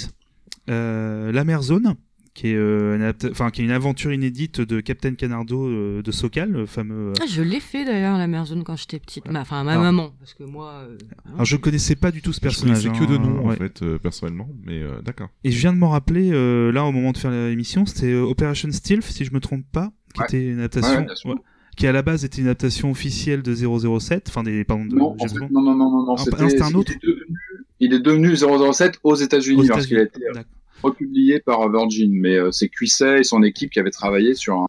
[0.69, 1.95] Euh, La Mer Zone,
[2.39, 6.49] qui est, euh, enfin, qui est une aventure inédite de Captain Canardo euh, de Sokal,
[6.51, 7.11] le fameux.
[7.21, 9.25] Ah, je l'ai fait d'ailleurs, la mère zone, quand j'étais petite.
[9.35, 10.11] Enfin, ma Alors- maman.
[10.19, 10.85] Parce que moi.
[10.89, 10.97] euh,
[11.33, 12.83] Alors je connaissais pas du tout ce Je personnage.
[12.85, 15.27] connaissais que de hein, nom, en fait, euh, personnellement, mais euh, d'accord.
[15.43, 18.21] Et je viens de m'en rappeler, euh, là, au moment de faire l'émission, c'était euh,
[18.23, 20.25] Operation Stealth, si je me trompe pas, qui Ouais.
[20.29, 21.05] était une adaptation.
[21.25, 21.35] Ouais,
[21.75, 25.11] qui à la base était une adaptation officielle de 007, enfin des pardon de Non,
[25.11, 25.47] en James fait, Bond.
[25.51, 26.91] non, non, non, non, non, Ah, c'était, non, c'était un autre.
[27.01, 27.37] Il est devenu,
[27.81, 28.35] il est devenu
[28.73, 30.23] 007 aux États-Unis Aux parce qu'il a États-Unis.
[30.25, 30.51] été euh, D'accord.
[30.83, 34.67] Republié par Virgin, mais euh, c'est Cuisset et son équipe qui avaient travaillé sur un.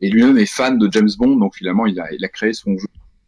[0.00, 2.76] Et lui-même est fan de James Bond, donc finalement il a, il a créé son
[2.78, 2.86] jeu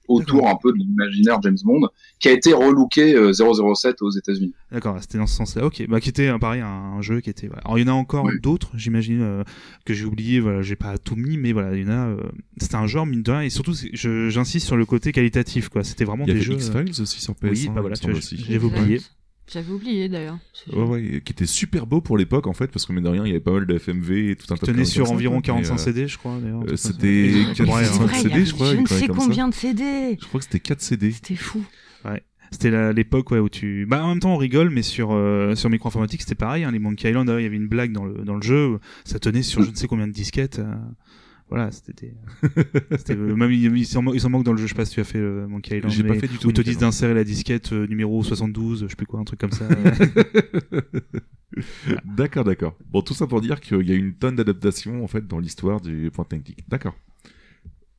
[0.09, 1.89] autour un peu de l'imaginaire James Bond,
[2.19, 4.53] qui a été relooké euh, 007 aux États-Unis.
[4.70, 5.65] D'accord, c'était dans ce sens-là.
[5.65, 7.47] Ok, bah qui était euh, pareil un, un jeu qui était.
[7.47, 7.62] voilà.
[7.65, 9.44] Alors il y en a encore d'autres, j'imagine euh,
[9.86, 10.40] que j'ai oublié.
[10.40, 12.09] Voilà, j'ai pas tout mis, mais voilà, il y en a.
[12.09, 12.16] euh,
[12.59, 15.85] C'était un genre mine de rien, et surtout j'insiste sur le côté qualitatif, quoi.
[15.85, 16.74] C'était vraiment Il y des avait jeux.
[16.77, 17.49] euh, X-Files aussi sur PS1.
[17.51, 19.01] Oui, bah il voilà, j'avais oublié.
[19.51, 20.39] J'avais oublié d'ailleurs.
[20.73, 23.24] Ouais, ouais, qui était super beau pour l'époque en fait, parce que mine de rien,
[23.24, 25.35] il y avait pas mal de FMV et tout un tas de Tenait sur environ
[25.36, 26.32] quoi, 45 mais, euh, CD, je crois.
[26.36, 28.05] euh, c'était Et- 400 Ouais, C'est hein.
[28.05, 29.06] vrai, il y CD, avait je crois, je ne sais ça.
[29.09, 30.16] combien de CD.
[30.20, 31.10] Je crois que c'était 4 CD.
[31.10, 31.64] C'était fou.
[32.51, 33.86] C'était la- l'époque ouais, où tu.
[33.86, 36.64] Bah, en même temps, on rigole, mais sur, euh, sur micro-informatique, c'était pareil.
[36.64, 38.78] Hein, les Monkey Island, il y avait une blague dans le, dans le jeu.
[39.06, 40.60] Ça tenait sur je ne sais combien de disquettes.
[41.55, 42.15] Voilà, c'était.
[42.97, 44.65] c'était euh, même il, il s'en mo- il s'en manque dans le jeu.
[44.66, 45.93] Je sais pas si tu as fait euh, Monkey Island.
[45.93, 46.49] J'ai pas fait du tout.
[46.49, 49.41] Ils te disent d'insérer la disquette euh, numéro 72, je sais plus quoi, un truc
[49.41, 49.69] comme ça.
[52.05, 52.74] D'accord, d'accord.
[52.91, 55.81] Bon, tout ça pour dire qu'il y a une tonne d'adaptations en fait dans l'histoire
[55.81, 56.65] du point click.
[56.69, 56.95] D'accord.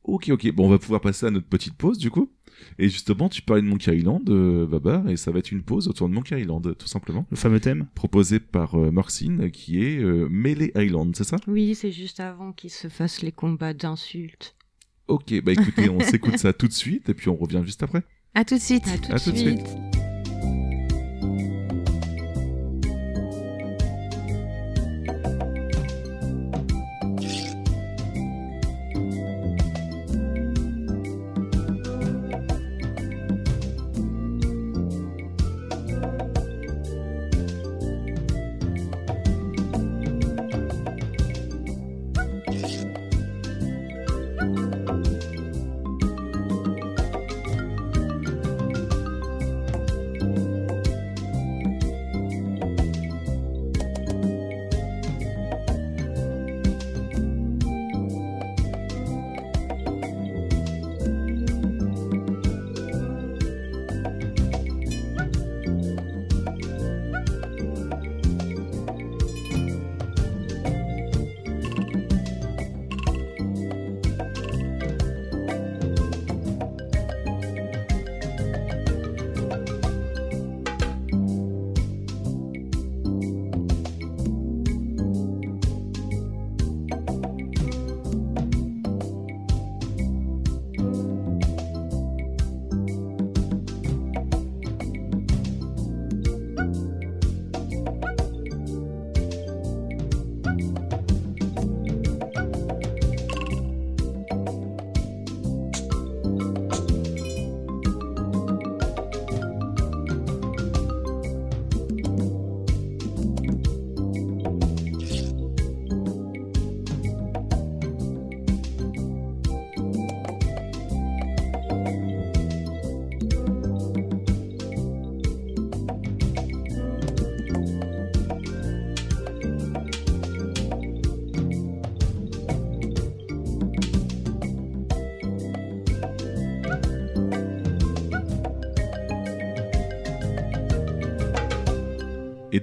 [0.02, 0.52] Ok, ok.
[0.52, 2.30] Bon, on va pouvoir passer à notre petite pause du coup.
[2.78, 5.88] Et justement, tu parlais de Monkey Island, euh, Babar, et ça va être une pause
[5.88, 7.86] autour de Monkey Island, tout simplement, le fameux thème.
[7.94, 11.36] proposé par euh, Morcine, qui est euh, Melee Island, c'est ça?
[11.46, 14.54] Oui, c'est juste avant qu'ils se fassent les combats d'insultes.
[15.08, 18.02] Ok, bah écoutez, on s'écoute ça tout de suite, et puis on revient juste après.
[18.34, 18.88] À tout de suite.
[18.88, 19.66] À tout À de tout de suite.
[19.66, 20.13] suite.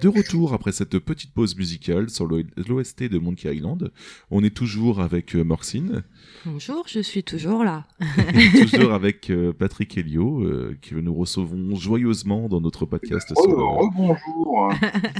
[0.01, 3.91] De retour après cette petite pause musicale sur l'OST de Monkey Island,
[4.31, 6.03] on est toujours avec euh, Morcine,
[6.45, 7.85] Bonjour, je suis toujours là.
[8.71, 13.51] toujours avec euh, Patrick Helio, euh, que nous recevons joyeusement dans notre podcast Oh, sur,
[13.55, 14.73] le- rebonjour.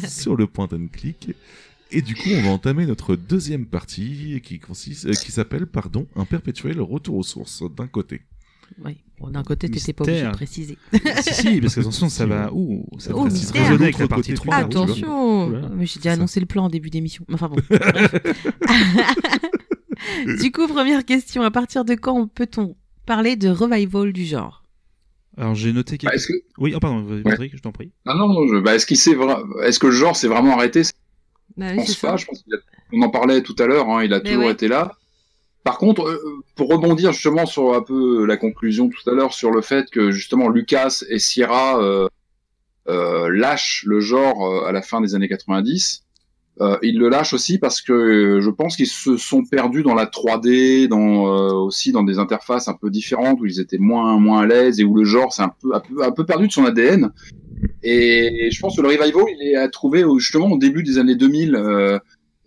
[0.07, 1.31] sur le point and click.
[1.91, 6.07] Et du coup, on va entamer notre deuxième partie qui consiste, euh, qui s'appelle, pardon,
[6.15, 8.21] un perpétuel retour aux sources d'un côté.
[8.83, 8.97] Oui.
[9.19, 10.77] Bon, d'un côté, t'étais pas obligé de préciser.
[11.21, 12.51] si, si, parce que attention, ça va.
[12.53, 14.63] Ouh, ça Oh, va résonner avec la L'autre partie côté 3.
[14.63, 15.13] du carreau, tu vois.
[15.57, 15.69] Attention.
[15.75, 16.13] Mais j'ai déjà Ça.
[16.15, 17.23] annoncé le plan en début d'émission.
[17.31, 17.57] Enfin bon.
[17.69, 18.11] bref.
[20.41, 21.41] du coup, première question.
[21.43, 22.75] À partir de quand peut-on
[23.05, 24.63] parler de revival du genre?
[25.37, 26.27] Alors j'ai noté Bah, quelque...
[26.27, 27.91] que, Oui, oh pardon, Patrick, je t'en prie.
[28.05, 30.81] non, non, je- bah, est-ce qu'il s'est vra- est-ce que le genre s'est vraiment arrêté?
[31.57, 32.17] Bah Je oui, pense c'est pas.
[32.17, 32.57] Je pense qu'il a-
[32.93, 33.89] on en parlait tout à l'heure.
[33.89, 34.51] Hein, il a Mais toujours ouais.
[34.51, 34.91] été là.
[35.63, 39.51] Par contre, euh, pour rebondir justement sur un peu la conclusion tout à l'heure sur
[39.51, 42.07] le fait que justement Lucas et Sierra euh,
[42.89, 46.03] euh, lâchent le genre euh, à la fin des années 90,
[46.61, 50.05] euh, ils le lâchent aussi parce que je pense qu'ils se sont perdus dans la
[50.05, 51.25] 3D, dans
[51.63, 54.83] aussi dans des interfaces un peu différentes où ils étaient moins moins à l'aise et
[54.83, 57.11] où le genre c'est un peu, un peu un peu perdu de son ADN.
[57.83, 61.15] Et je pense que le revival il est à trouver justement au début des années
[61.15, 61.55] 2000.
[61.55, 61.99] Euh,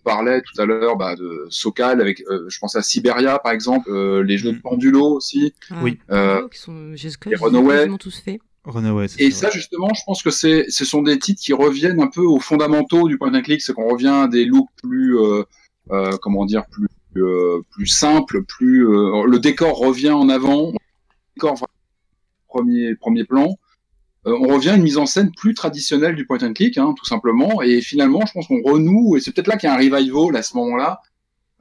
[0.05, 3.51] on parlait tout à l'heure bah, de Sokal avec, euh, je pense à Siberia par
[3.51, 4.61] exemple, euh, les jeux de Mm.
[4.61, 5.53] Pendulo aussi.
[5.71, 5.99] Ah, Oui.
[6.11, 7.75] Euh, qui sont, j'ai les Runaway.
[7.77, 8.39] quasiment tous fait.
[8.65, 9.49] Runaway, c'est Et ça.
[9.51, 13.07] justement, je pense que c'est, ce sont des titres qui reviennent un peu aux fondamentaux
[13.07, 15.43] du point and click, c'est qu'on revient à des looks plus, euh,
[15.91, 16.87] euh, comment dire, plus,
[17.17, 20.77] euh, plus simples, plus, euh, le décor revient en avant, le
[21.35, 21.67] décor vraiment
[22.47, 23.55] premier, premier plan.
[24.27, 26.93] Euh, on revient à une mise en scène plus traditionnelle du point and click, hein,
[26.97, 27.61] tout simplement.
[27.61, 30.35] Et finalement, je pense qu'on renoue, et c'est peut-être là qu'il y a un revival
[30.35, 30.99] à ce moment-là.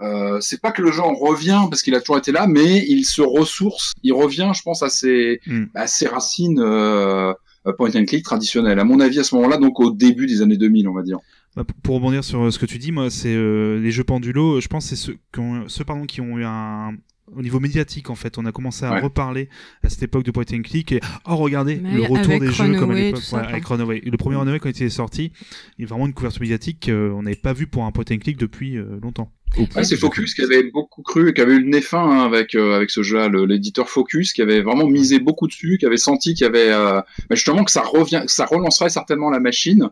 [0.01, 3.05] Euh, c'est pas que le genre revient parce qu'il a toujours été là, mais il
[3.05, 5.65] se ressource, il revient, je pense, à ses, Mm.
[5.74, 7.32] à ses racines euh,
[7.78, 8.78] point and click traditionnelles.
[8.81, 11.19] À mon avis, à ce moment-là, donc au début des années 2000, on va dire.
[11.57, 14.61] Bah, pour- rebondir sur ce que tu dis, moi, c'est euh, les jeux pendulo.
[14.61, 16.91] Je pense que c'est ceux, qui ont- ceux pardon, qui ont eu un
[17.34, 19.01] au niveau médiatique en fait, on a commencé à Ouais.
[19.01, 19.48] reparler
[19.82, 22.78] à cette époque de point and click et oh regardez Mais le retour des jeux
[22.78, 24.02] comme à l'époque ouais, avec Runaway.
[24.05, 25.32] Le premier Runaway quand il était sorti,
[25.78, 28.18] il y a vraiment une couverture médiatique qu'on n'avait pas vu pour un point and
[28.18, 29.30] click depuis euh, longtemps.
[29.76, 32.24] Ouais, c'est Focus qui avait beaucoup cru et qui avait eu le nez fin hein,
[32.24, 35.96] avec euh, avec ce jeu-là, l'éditeur Focus, qui avait vraiment misé beaucoup dessus, qui avait
[35.96, 39.90] senti qu'il y avait euh, justement que ça revient, que ça relancerait certainement la machine.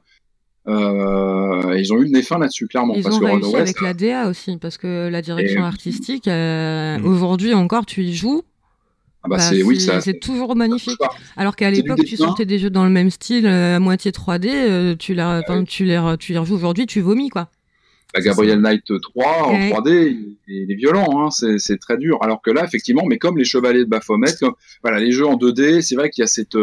[0.69, 2.95] Euh, ils ont eu le nez fin là-dessus, clairement.
[2.95, 6.29] Ils parce ont que réussi avec la DA aussi, parce que la direction Et- artistique,
[6.29, 7.05] euh, Mm.
[7.07, 8.43] aujourd'hui encore, tu y joues,
[9.25, 10.01] ah bah, bah, c'est oui, ça.
[10.01, 10.99] c'est toujours magnifique.
[11.37, 14.49] Alors qu'à l'époque, tu sortais des jeux dans le même style, euh, à moitié 3D,
[14.51, 17.49] euh, tu, la, enfin, tu, les, tu les rejoues aujourd'hui, tu vomis, quoi.
[18.15, 19.71] Bah, Gabriel Knight 3 en Ouais.
[19.71, 22.19] 3D, il, il est violent, hein, c'est, très dur.
[22.23, 24.53] Alors que là, effectivement, mais comme les Chevaliers de Baphomet, comme,
[24.83, 26.55] voilà, les jeux en 2D, c'est vrai qu'il y a cette,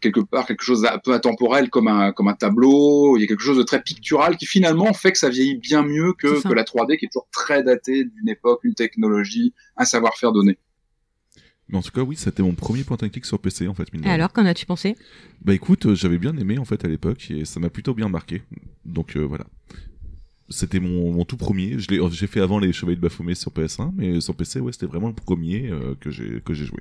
[0.00, 3.16] quelque part quelque chose d'un peu intemporel comme un, comme un tableau.
[3.16, 5.82] Il y a quelque chose de très pictural qui finalement fait que ça vieillit bien
[5.82, 9.84] mieux que, que la 3D qui est toujours très datée d'une époque, une technologie, un
[9.84, 10.58] savoir-faire donné.
[11.68, 13.92] Mais en tout cas, oui, c'était mon premier point and click sur PC en fait.
[13.92, 14.96] mine de Et alors, qu'en as-tu pensé?
[15.42, 18.08] Bah écoute, euh, j'avais bien aimé en fait à l'époque et ça m'a plutôt bien
[18.08, 18.42] marqué.
[18.86, 19.44] Donc euh, voilà.
[20.50, 21.78] C'était mon, mon tout premier.
[21.78, 24.72] Je l'ai, j'ai fait avant les Chevaliers de Baphomet sur PS1, mais sur PC, ouais,
[24.72, 26.78] c'était vraiment le premier euh, que j'ai que j'ai joué.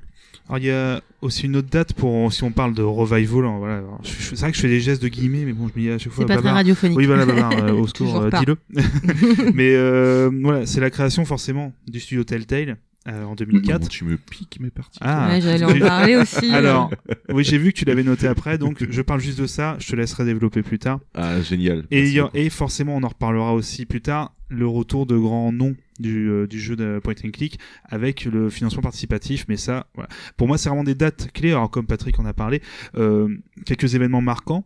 [0.48, 3.44] Alors il y a aussi une autre date pour si on parle de revival.
[3.46, 3.78] hein, voilà.
[3.80, 5.74] Alors, je- je- c'est vrai que je fais des gestes de guillemets, mais bon, je
[5.78, 6.24] me dis à chaque fois.
[6.28, 6.98] C'est pas très radiophonique.
[6.98, 7.24] Oui, voilà,
[7.62, 8.56] euh, au secours, euh, dis-le.
[9.54, 12.78] Mais euh, voilà, c'est la création forcément du studio Telltale
[13.08, 13.78] euh, en 2004.
[13.78, 15.00] Comment tu me piques mes parties.
[15.02, 15.30] Ah.
[15.30, 16.52] Ouais, J'allais en parler aussi.
[16.52, 16.92] Alors,
[17.30, 19.76] oui, j'ai vu que tu l'avais noté après, donc je parle juste de ça.
[19.80, 21.00] Je te laisserai développer plus tard.
[21.14, 21.86] Ah génial.
[21.92, 25.76] Y a- et forcément, on en reparlera aussi plus tard, le retour de grands noms
[26.00, 29.46] du, euh, du jeu de point and click avec le financement participatif.
[29.50, 30.10] Mais ça, voilà.
[30.38, 31.52] pour moi, c'est vraiment des dates clés.
[31.52, 32.62] Alors, comme Patrick en a parlé,
[32.98, 33.30] euh,
[33.66, 34.66] quelques événements marquants.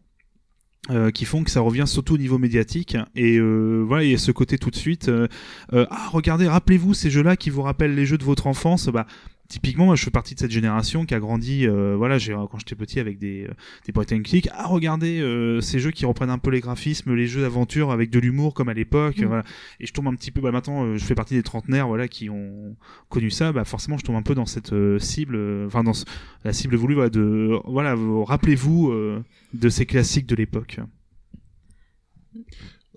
[0.89, 2.97] Euh, qui font que ça revient surtout au niveau médiatique.
[3.15, 5.27] Et euh, voilà il y a ce côté tout de suite euh,
[5.73, 8.87] euh, ah regardez rappelez-vous ces jeux là qui vous rappellent les jeux de votre enfance?
[8.87, 9.05] Bah
[9.51, 12.57] typiquement moi je fais partie de cette génération qui a grandi euh, voilà j'ai quand
[12.57, 13.53] j'étais petit avec des euh,
[13.85, 17.13] des point and click ah regardez euh, ces jeux qui reprennent un peu les graphismes
[17.13, 19.25] les jeux d'aventure avec de l'humour comme à l'époque Mm.
[19.25, 19.43] voilà
[19.79, 22.07] et je tombe un petit peu bah maintenant euh, je fais partie des trentenaires voilà
[22.07, 22.75] qui ont
[23.09, 25.93] connu ça bah forcément je tombe un peu dans cette euh, cible euh, enfin dans
[25.93, 26.05] ce-
[26.45, 29.23] la cible voulue voilà de voilà vous- rappelez-vous euh,
[29.53, 30.79] de ces classiques de l'époque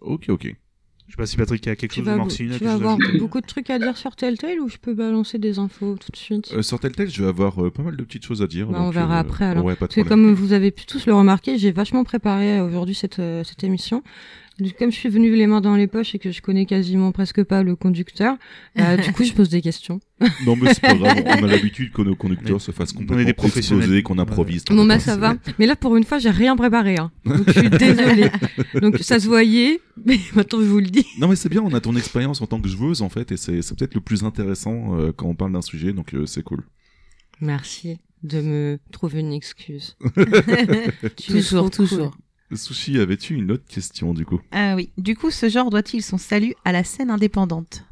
[0.01, 0.55] Ok, ok.
[1.07, 2.97] Je sais pas si Patrick a quelque Tu chose Marcine a tu vas à avoir
[3.19, 6.17] beaucoup de trucs à dire sur Telltale ou je peux balancer des infos tout de
[6.17, 6.53] suite?
[6.55, 8.69] Euh, sur Telltale, je vais avoir euh, pas mal de petites choses à dire.
[8.69, 9.65] Bah, on verra euh, après, alors.
[9.65, 12.61] Ouais, pas de Parce que comme vous avez pu tous le remarquer, j'ai vachement préparé
[12.61, 14.03] aujourd'hui cette, euh, cette émission.
[14.79, 17.43] Comme je suis venue les mains dans les poches et que je connais quasiment presque
[17.43, 18.37] pas le conducteur,
[18.79, 19.99] euh, du coup je pose des questions.
[20.47, 21.23] Non, mais c'est pas grave.
[21.27, 24.03] On a l'habitude que nos conducteurs se fassent On est complètement des professionnels.
[24.05, 24.65] qu'on improvise.
[24.67, 25.35] Bon bah ça va.
[25.59, 26.97] Mais là pour une fois j'ai rien préparé.
[26.99, 27.11] Hein.
[27.25, 28.31] Donc je suis désolée.
[28.81, 31.07] Donc ça se voyait, mais maintenant je vous le dis.
[31.19, 33.37] Non mais c'est bien, on a ton expérience en tant que joueuse en fait, et
[33.37, 36.63] c'est peut-être le plus intéressant euh, quand on parle d'un sujet, donc euh, c'est cool.
[37.41, 39.97] Merci de me trouver une excuse.
[41.27, 42.17] Toujours, toujours.
[42.57, 44.41] Sushi, avais-tu une autre question du coup?
[44.53, 44.91] Ah oui.
[44.99, 47.85] Du coup, ce genre doit-il son salut à la scène indépendante?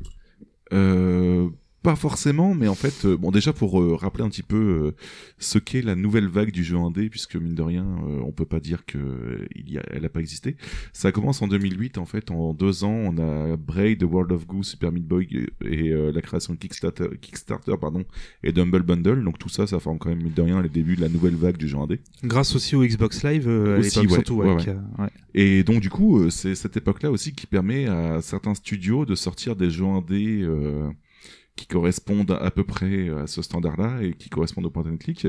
[0.72, 1.48] Euh,
[1.82, 4.92] pas forcément, mais en fait, euh, bon déjà pour euh, rappeler un petit peu euh,
[5.38, 7.86] ce qu'est la nouvelle vague du jeu indé, puisque mine de rien,
[8.24, 10.56] on peut pas dire que il y a, elle a pas existé.
[10.92, 14.46] Ça commence en 2008 en fait, en deux ans, on a Braid, The World of
[14.46, 15.28] Goo, Super Meat Boy
[15.64, 18.04] et, la création de Kickstarter, Kickstarter pardon,
[18.42, 19.24] et d'Humble Bundle.
[19.24, 21.34] Donc tout ça, ça forme quand même mine de rien les débuts de la nouvelle
[21.34, 22.00] vague du jeu indé.
[22.22, 24.42] Grâce aussi au Xbox Live euh, à Aussi, ouais, surtout.
[24.42, 24.56] ouais.
[25.34, 29.56] Et donc du coup, c'est cette époque-là aussi qui permet à certains studios de sortir
[29.56, 30.88] des jeux indés euh,
[31.62, 35.26] qui correspondent à peu près à ce standard-là et qui correspondent au point and click.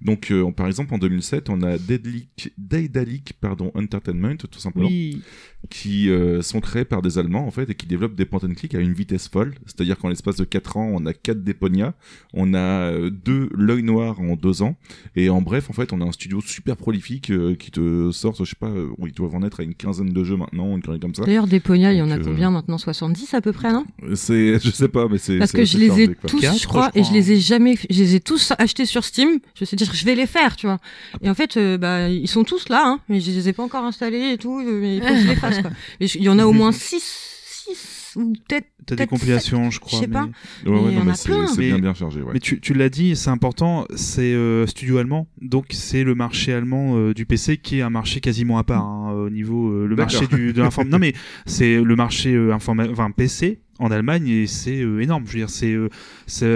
[0.00, 4.86] Donc euh, on- par exemple en 2007, on a Daedalic, Daedalic pardon, Entertainment tout simplement
[4.86, 5.22] Oui.
[5.70, 8.54] qui euh, sont créés par des Allemands en fait et qui développent des point and
[8.54, 9.54] click à une vitesse folle.
[9.66, 11.94] C'est-à-dire qu'en l'espace de 4 ans, on a 4 Deponia,
[12.32, 14.76] on a euh, deux L'œil noir en 2 ans
[15.16, 18.36] et en bref en fait on a un studio super prolifique euh, qui te sort,
[18.36, 20.82] je sais pas, euh, ils doivent en être à une quinzaine de jeux maintenant, une
[21.00, 21.24] comme ça.
[21.24, 22.78] D'ailleurs, des pognas, il y en a euh, combien maintenant?
[22.78, 23.84] 70 à peu près, non?
[24.14, 26.90] C'est, je sais pas, mais c'est Parce que je les ai tous, Quatre, je crois,
[26.94, 29.38] je et je les ai jamais, je les ai tous achetés sur Steam.
[29.54, 30.78] Je suis dit, je vais les faire, tu vois.
[31.22, 33.62] Et en fait, euh, bah, ils sont tous là, hein, mais je les ai pas
[33.62, 34.58] encore installés et tout.
[34.60, 35.70] euh, Mais il faut que je les fasse, quoi.
[36.00, 37.00] Mais je- il y en a au moins 6
[37.46, 38.66] six ou peut-être.
[38.84, 40.00] T'as des compilations, je crois.
[40.00, 40.12] sais mais...
[40.12, 40.24] pas.
[40.24, 40.30] Ouais,
[40.66, 41.46] Mais ouais, il y non, en mais a c'est plein.
[41.46, 42.32] c'est Mais- bien bien chargé, ouais.
[42.34, 46.52] Mais tu, tu l'as dit, c'est important, c'est euh, studio allemand, donc c'est le marché
[46.52, 49.86] allemand euh, du PC qui est un marché quasiment à part hein, au niveau euh,
[49.86, 50.88] le marché du, de l'inform.
[50.90, 51.12] non mais
[51.46, 55.24] c'est le marché euh, informa- enfin PC en Allemagne et c'est euh, énorme.
[55.26, 55.88] Je veux dire, c'est euh,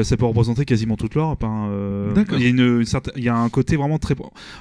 [0.05, 1.43] ça peut représenter quasiment toute l'Europe.
[1.45, 2.39] Hein, euh, D'accord.
[2.39, 4.15] Il y a une, une certaine- il y a un côté vraiment très,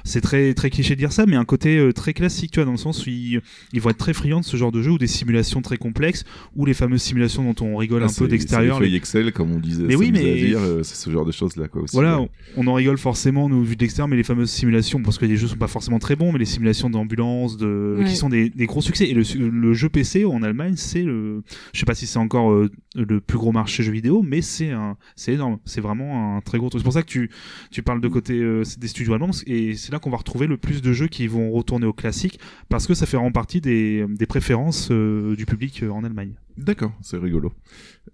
[0.04, 2.64] c'est très très cliché de dire ça, mais un côté euh, très classique, tu vois,
[2.66, 3.40] dans le sens où ils,
[3.72, 6.24] ils vont être très friands de ce genre de jeu ou des simulations très complexes
[6.56, 8.78] ou les fameuses simulations dont on rigole Ah, un peu d'extérieur.
[8.78, 11.32] c'est les Excel, comme on disait, Mais oui, mais- dire, euh, c'est ce genre de
[11.32, 11.82] choses là, quoi.
[11.82, 12.28] Aussi, Voilà, ouais.
[12.56, 15.36] on, en rigole forcément, nous, vu de l'extérieur, mais les fameuses simulations, parce que les
[15.36, 18.04] jeux sont pas forcément très bons, mais les simulations d'ambulance, de, Ouais.
[18.04, 19.08] qui sont des, des gros succès.
[19.08, 22.50] Et le, le jeu PC en Allemagne, c'est le, je sais pas si c'est encore
[22.56, 25.58] euh, le plus gros marché jeux vidéo, mais c'est un, c'est énorme.
[25.64, 26.80] C'est vraiment un très gros truc.
[26.80, 27.30] C'est pour ça que tu,
[27.70, 30.56] tu parles de côté euh, des studios allemands, et c'est là qu'on va retrouver le
[30.56, 32.38] plus de jeux qui vont retourner au classique,
[32.68, 36.34] parce que ça fait vraiment partie des, des préférences euh, du public en Allemagne.
[36.56, 37.52] D'accord, c'est rigolo.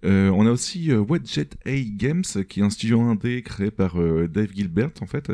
[0.03, 3.99] Euh, on a aussi euh, Wedget A Games, qui est un studio indé créé par
[4.01, 5.31] euh, Dave Gilbert, en fait,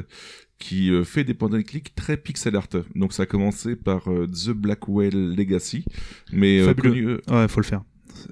[0.59, 2.67] qui fait des point and click très pixel art.
[2.93, 5.85] Donc ça a commencé par The Blackwell Legacy,
[6.33, 7.21] mais Fabuleux.
[7.25, 7.81] connu, Ouais, faut le faire.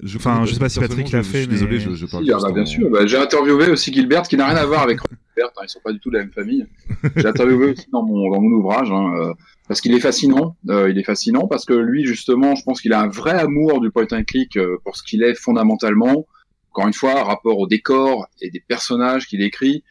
[0.02, 2.24] Je Enfin, je sais pas si Patrick l'a fait, Je suis désolé, je, je parle
[2.24, 2.90] Si, ah bah, bien en- sûr.
[2.90, 5.50] Bah, j'ai interviewé aussi Gilbert, qui n'a rien à voir avec Gilbert.
[5.56, 6.66] hein, ils sont pas du tout de la même famille.
[7.16, 9.32] J'ai interviewé aussi dans mon, dans mon ouvrage, hein, euh,
[9.68, 10.56] parce qu'il est fascinant.
[10.68, 13.80] Euh, il est fascinant parce que lui, justement, je pense qu'il a un vrai amour
[13.80, 16.26] du point and click euh, pour ce qu'il est fondamentalement.
[16.70, 19.82] Encore une fois, rapport au décor et des personnages qu'il écrit.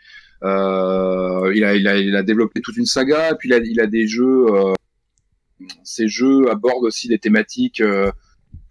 [0.43, 3.57] Euh, il, a, il, a, il a développé toute une saga, et puis il a,
[3.57, 4.45] il a des jeux.
[4.53, 4.73] Euh,
[5.83, 7.81] ces jeux abordent aussi des thématiques.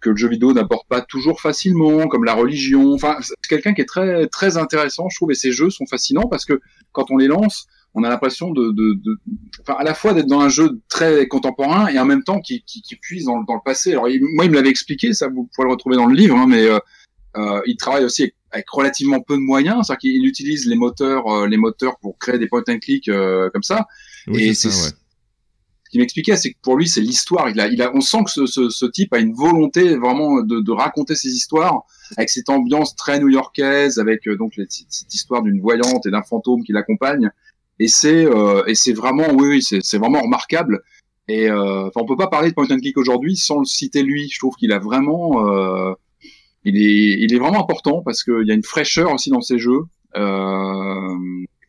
[0.01, 2.93] Que le jeu vidéo n'aborde pas toujours facilement, comme la religion.
[2.93, 6.27] Enfin, c'est quelqu'un qui est très très intéressant, je trouve, et ces jeux sont fascinants
[6.29, 6.59] parce que
[6.91, 7.65] quand on les lance,
[7.95, 9.17] on a l'impression de, de, de,
[9.61, 12.61] enfin, à la fois d'être dans un jeu très contemporain et en même temps qui,
[12.63, 13.93] qui, qui puise dans, le- dans le passé.
[13.93, 16.35] Alors, il- moi, il me l'avait expliqué, ça, vous pouvez le retrouver dans le livre,
[16.37, 16.77] hein, mais euh,
[17.37, 21.25] euh, il travaille aussi avec, avec relativement peu de moyens, c'est-à-dire qu'il utilise les moteurs,
[21.27, 23.87] euh, les moteurs pour créer des point and click euh, comme ça.
[24.27, 24.91] Oui, et c'est c'est ça, ouais.
[24.91, 24.95] ce
[25.89, 27.49] qu'il m'expliquait, c'est que pour lui, c'est l'histoire.
[27.49, 30.41] Il a, il a, on sent que ce, ce, ce type a une volonté vraiment
[30.41, 31.83] de, de raconter ses histoires
[32.15, 36.63] avec cette ambiance très new-yorkaise, avec euh, donc cette histoire d'une voyante et d'un fantôme
[36.63, 37.29] qui l'accompagne.
[37.79, 40.81] Et c'est, euh, et c'est vraiment, oui, oui, c'est, vraiment remarquable.
[41.27, 44.29] Et euh, on peut pas parler de point and click aujourd'hui sans le citer lui.
[44.29, 45.93] Je trouve qu'il a vraiment, euh,
[46.63, 49.59] il est, il est vraiment important parce qu'il y a une fraîcheur aussi dans ses
[49.59, 49.81] jeux.
[50.15, 51.15] Euh,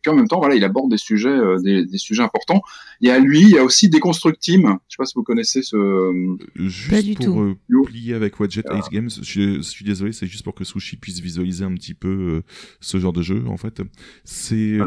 [0.09, 2.61] puis en même temps, voilà, il aborde des sujets, euh, des, des sujets importants.
[3.01, 4.61] Il y a lui, il y a aussi Deconstruct Team.
[4.87, 6.37] Je sais pas si vous connaissez ce.
[6.55, 7.39] Juste Pas du pour tout.
[7.41, 8.77] euh, plier avec Wedget Ah.
[8.77, 11.93] Ace Games, je, je suis désolé, c'est juste pour que Sushi puisse visualiser un petit
[11.93, 12.41] peu euh,
[12.79, 13.81] ce genre de jeu en fait.
[14.23, 14.79] C'est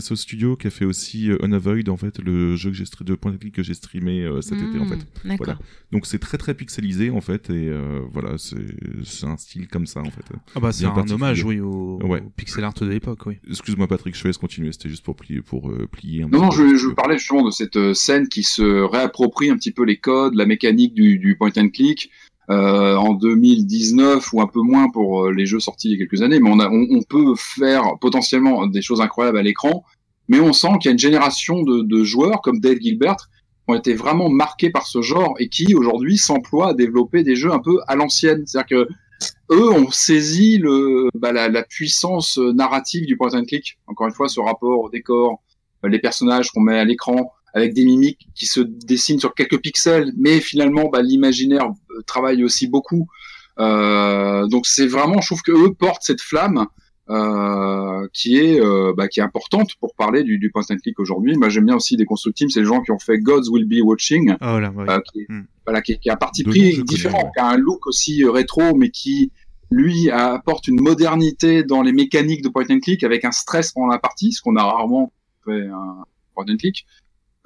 [0.00, 3.14] ce studio qui a fait aussi euh, Unavoid en fait, le jeu que j'ai de
[3.14, 4.98] point and click que j'ai streamé euh, cet été en fait.
[5.38, 5.58] Voilà.
[5.92, 8.56] Donc c'est très très pixelisé en fait et euh, voilà, c'est
[9.04, 10.24] c'est un style comme ça en fait.
[10.54, 12.20] Ah bah c'est un hommage, oui, au, Ouais.
[12.20, 13.38] au pixel art de l'époque, oui.
[13.48, 16.40] Excuse-moi Patrick, je te laisse continuer, c'était juste pour plier pour euh, plier un Non,
[16.40, 19.84] non, je, je parlais justement de cette euh, scène qui se réapproprie un petit peu
[19.84, 22.10] les codes, la mécanique du, du point and click.
[22.48, 26.06] Euh, en 2019 ou un peu moins pour euh, les jeux sortis il y a
[26.06, 29.82] quelques années, mais on, a, on, on peut faire potentiellement des choses incroyables à l'écran.
[30.28, 33.26] Mais on sent qu'il y a une génération de, de joueurs comme Dave Gilbert qui
[33.66, 37.52] ont été vraiment marqués par ce genre et qui aujourd'hui s'emploient à développer des jeux
[37.52, 38.44] un peu à l'ancienne.
[38.46, 38.88] C'est-à-dire que
[39.50, 43.78] eux ont saisi le, bah, la, puissance euh, narrative du point and click.
[43.86, 45.42] Encore une fois, ce rapport au décor,
[45.84, 49.60] euh, les personnages qu'on met à l'écran avec des mimiques qui se dessinent sur quelques
[49.60, 53.08] pixels, mais finalement bah, l'imaginaire euh, travaille aussi beaucoup.
[53.58, 56.66] Euh, donc c'est vraiment, je trouve que eux portent cette flamme
[57.08, 60.98] euh, qui est euh, bah, qui est importante pour parler du, du point and click
[60.98, 61.36] aujourd'hui.
[61.36, 63.82] Moi, j'aime bien aussi des constructives, c'est les gens qui ont fait Gods Will Be
[63.84, 64.88] Watching, Oh là, ouais.
[64.90, 65.44] euh, qui, est- Hmm.
[65.64, 67.30] voilà, qui, qui a un parti pris différent, connais, ouais.
[67.36, 69.30] qui a un look aussi euh, rétro, mais qui
[69.70, 73.88] lui apporte une modernité dans les mécaniques de point and click avec un stress pendant
[73.88, 75.12] la partie, ce qu'on a rarement
[75.44, 76.04] fait un
[76.34, 76.86] point and click.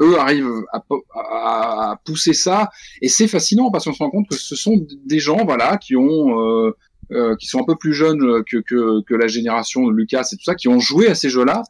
[0.03, 0.83] Eux arrivent à,
[1.15, 2.71] à- à pousser ça
[3.03, 5.95] et c'est fascinant parce qu'on se rend compte que ce sont des gens voilà qui
[5.97, 6.73] ont
[7.13, 10.29] euh, euh, qui sont un peu plus jeunes que, que, que la génération de Lucas
[10.33, 11.63] et tout ça, qui ont joué à ces jeux-là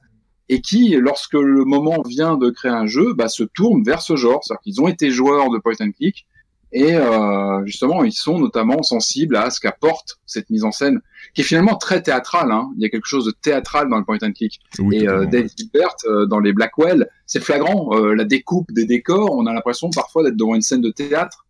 [0.49, 4.17] et qui, lorsque le moment vient de créer un jeu, bah, se tournent vers ce
[4.17, 4.41] genre.
[4.43, 6.27] C'est-à-dire qu'ils ont été joueurs de point and click
[6.73, 11.01] et euh, justement, ils sont notamment sensibles à ce qu'apporte cette mise en scène,
[11.35, 12.53] qui est finalement très théâtrale.
[12.53, 12.71] Hein.
[12.77, 14.61] Il y a quelque chose de théâtral dans le point and click.
[14.79, 15.27] Oui, et euh.
[15.27, 17.91] Dave Gilbert, euh, dans les Blackwell, c'est flagrant.
[17.93, 21.45] Euh, la découpe des décors, on a l'impression parfois d'être devant une scène de théâtre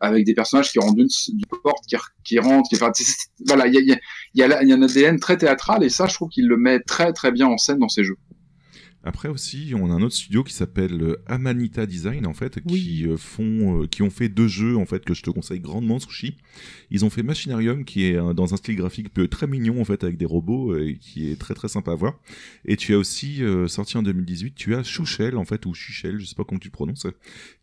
[0.00, 3.04] avec des personnages qui rentrent d'une d'une porte, qui, re- qui rentrent, qui, enfin, c'est-
[3.04, 3.98] c'est- voilà, il y a, il y, a,
[4.34, 6.80] il y, a y un ADN très théâtral et ça, je trouve qu'il le met
[6.80, 8.16] très très bien en scène dans ses jeux.
[9.02, 13.06] Après aussi, on a un autre studio qui s'appelle euh, Amanita Design en fait, qui
[13.06, 15.98] euh, font, euh, qui ont fait deux jeux en fait que je te conseille grandement,
[15.98, 16.36] Sushi.
[16.90, 20.04] Ils ont fait Machinarium qui est dans un style graphique peu- très mignon en fait
[20.04, 22.20] avec des robots et qui est très très sympa à voir.
[22.66, 26.20] Et tu as aussi euh, sorti en 2018, tu as Chouchel en fait ou Chuchel,
[26.20, 27.06] je sais pas comment tu le prononces,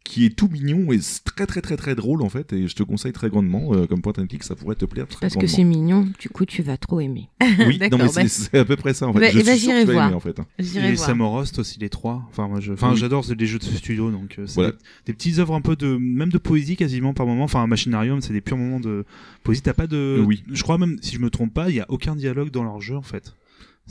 [0.07, 2.81] qui est tout mignon et très très très très drôle en fait et je te
[2.84, 5.47] conseille très grandement euh, comme point and click, ça pourrait te plaire très Parce que
[5.47, 7.29] c'est mignon, du coup tu vas trop aimer.
[7.67, 9.19] Oui, non mais bah, c'est- à peu près ça en fait.
[9.19, 10.38] Bah, je suis sûr que j'irai tu vas aimer, en fait.
[10.59, 11.05] J'irai Et voir.
[11.07, 12.23] Samorost aussi les trois.
[12.29, 12.97] Enfin moi je, enfin Oui.
[12.97, 14.71] j'adore les jeux de ce studio donc euh, c'est Voilà.
[14.71, 14.77] des,
[15.07, 17.43] des petites œuvres un peu de même de poésie quasiment par moment.
[17.43, 19.05] Enfin un machinarium c'est des purs moments de
[19.43, 19.61] poésie.
[19.61, 20.23] T'as pas de.
[20.25, 20.43] Oui.
[20.51, 22.79] Je crois même si je me trompe pas il y a aucun dialogue dans leur
[22.81, 23.34] jeu en fait.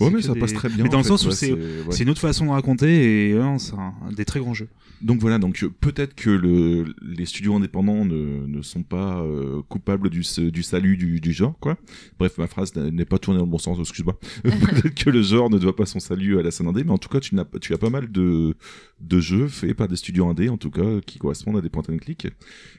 [0.00, 0.84] Ouais, mais ça des- passe très bien.
[0.84, 1.96] Mais dans le fait, sens où ouais, c'est ouais.
[2.00, 4.68] une autre façon de raconter et euh, c'est un, un des très grands jeux.
[5.02, 9.60] Donc voilà, donc euh, peut-être que le, les studios indépendants ne, ne sont pas euh,
[9.68, 11.76] coupables du, du salut du, du genre, quoi.
[12.18, 14.18] Bref, ma phrase n'est pas tournée dans le bon sens, excuse-moi.
[14.42, 16.98] peut-être que le genre ne doit pas son salut à la scène indé, mais en
[16.98, 18.54] tout cas, tu, n'as, tu as pas mal de,
[19.00, 21.82] de jeux faits par des studios indés, en tout cas, qui correspondent à des point
[21.90, 22.28] and click.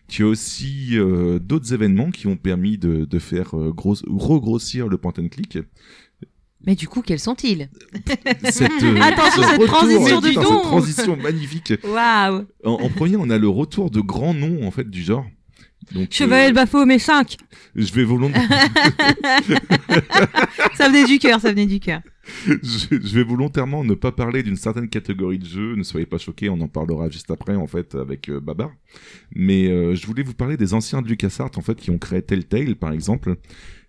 [0.07, 4.87] Tu as aussi euh, d'autres événements qui ont permis de, de faire euh, gros, regrossir
[4.87, 5.59] le point and click.
[6.65, 7.69] Mais du coup, quels sont-ils?
[8.49, 11.73] Cette, euh, Attention, ce cette retour, transition, putain, dis cette transition magnifique.
[11.83, 15.25] Waouh En, en premier, on a le retour de grands noms en fait du genre.
[15.93, 17.37] Donc, Chevalier de Baphomet 5
[17.77, 18.49] euh, je vais volontairement,
[20.75, 22.01] Ça venait du cœur, ça venait du cœur.
[22.45, 25.75] je, je vais volontairement ne pas parler d'une certaine catégorie de jeux.
[25.75, 28.71] Ne soyez pas choqués, on en parlera juste après en fait avec euh, Babar.
[29.33, 32.21] Mais euh, je voulais vous parler des anciens de LucasArts en fait qui ont créé
[32.21, 33.37] Telltale par exemple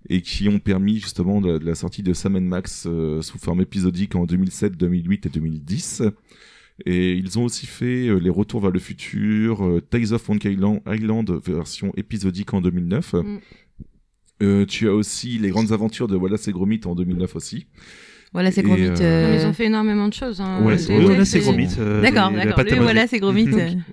[0.08, 3.60] et qui ont permis justement de, de la sortie de Sam Max euh, sous forme
[3.60, 6.02] épisodique en 2007, 2008 et 2010.
[6.86, 10.52] Et ils ont aussi fait euh, les Retours vers le futur, euh, Tales of Monkey
[10.52, 13.14] Island, Island version épisodique en 2009.
[13.14, 13.38] Mm.
[14.40, 17.66] Euh, tu as aussi les grandes aventures de Wallace et Gromit en 2009 aussi.
[18.32, 18.90] Voilà, c'est Et, Gromit.
[19.00, 20.40] euh, Ils ont fait énormément de choses.
[20.40, 20.62] Hein.
[20.62, 21.68] Ouais, c'est- voilà, c'est- Gromit.
[21.80, 22.62] euh, D'accord, d'accord.
[22.62, 23.48] Lui, voilà, c'est Gromit.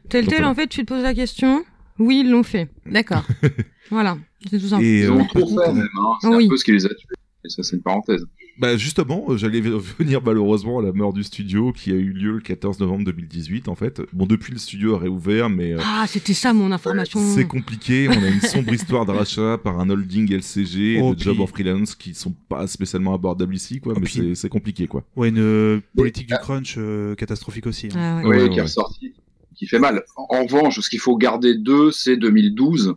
[0.10, 1.64] Telltale, en fait, tu te poses la question.
[1.98, 2.69] Oui, ils l'ont fait.
[2.86, 3.26] D'accord.
[3.91, 4.18] Voilà,
[4.50, 4.84] c'est tout simple.
[4.84, 6.14] Et, Ils ont par trop contre, fait même, hein.
[6.22, 6.46] c'est Oui.
[6.46, 7.08] un peu ce qui les a tués.
[7.46, 8.26] Et ça, c'est une parenthèse.
[8.58, 9.60] Bah justement, euh, j'allais
[10.00, 13.68] venir malheureusement à la mort du studio qui a eu lieu le 14 novembre 2018
[13.68, 14.02] en fait.
[14.14, 17.20] Bon depuis le studio a réouvert mais euh, Ah, c'était ça mon information.
[17.36, 21.20] c'est compliqué, on a une sombre histoire de rachat par un holding LCG Oh, de
[21.20, 24.48] job puis- en freelance qui sont pas spécialement abordables ici quoi, Oh, mais puis- c'est-
[24.50, 25.04] compliqué quoi.
[25.18, 27.88] Ouais, une euh, politique du crunch euh, catastrophique aussi.
[27.88, 28.22] hein.
[28.24, 28.38] Ah, ouais.
[28.38, 29.14] Oui, Ouais, qui est ressorti,
[29.54, 30.02] qui fait mal.
[30.16, 32.96] En, en revanche, ce qu'il faut garder d'eux, c'est 2012.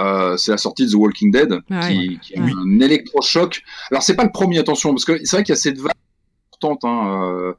[0.00, 2.52] Euh, c'est la sortie de The Walking Dead, Ah qui, qui est Oui.
[2.56, 3.62] un électrochoc.
[3.90, 5.92] Alors c'est pas le premier, attention, parce que c'est vrai qu'il y a cette vague
[6.52, 6.84] importante.
[6.84, 7.52] Hein, euh,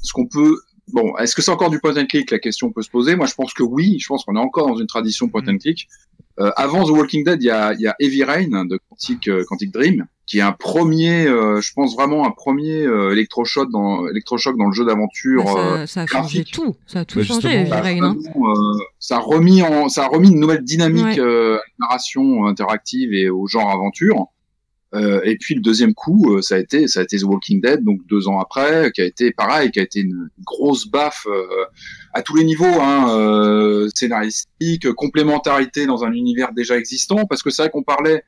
[0.00, 0.56] ce qu'on peut,
[0.92, 2.30] bon, est-ce que c'est encore du point and click?
[2.30, 3.14] La question peut se poser.
[3.14, 3.98] Moi, je pense que oui.
[4.00, 5.88] Je pense qu'on est encore dans une tradition point and click.
[6.40, 9.28] Euh, avant The Walking Dead, il y a, il y a Heavy Rain de Quantic,
[9.28, 13.70] euh, Quantic Dream, qui est un premier, euh, je pense vraiment un premier euh, électrochoc
[13.70, 15.44] dans électrochoc dans le jeu d'aventure.
[15.58, 16.74] Euh, ça, ça a changé tout.
[16.86, 18.16] Ça a tout Bah, changé, bah, Rain, hein.
[18.18, 21.20] vraiment, euh, ça a remis en, ça a remis une nouvelle dynamique Ouais.
[21.20, 24.28] euh, à la narration interactive et au genre aventure.
[24.94, 27.60] Euh, et puis le deuxième coup, euh, ça a été, ça a été The Walking
[27.60, 31.26] Dead, donc deux ans après, qui a été pareil, qui a été une grosse baffe
[31.26, 31.44] euh,
[32.14, 37.50] à tous les niveaux, hein, euh, scénaristique, complémentarité dans un univers déjà existant, parce que
[37.50, 38.22] c'est vrai qu'on parlait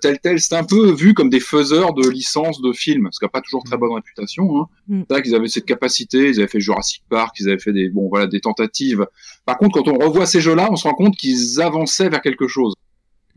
[0.00, 3.24] tel tel, c'était un peu vu comme des faiseurs de licences de films, ce qui
[3.24, 4.60] n'a pas toujours très bonne réputation.
[4.60, 4.66] Hein.
[4.88, 5.02] Mm.
[5.08, 7.88] C'est vrai qu'ils avaient cette capacité, ils avaient fait Jurassic Park, ils avaient fait des
[7.88, 9.06] bon voilà des tentatives.
[9.46, 12.48] Par contre, quand on revoit ces jeux-là, on se rend compte qu'ils avançaient vers quelque
[12.48, 12.74] chose.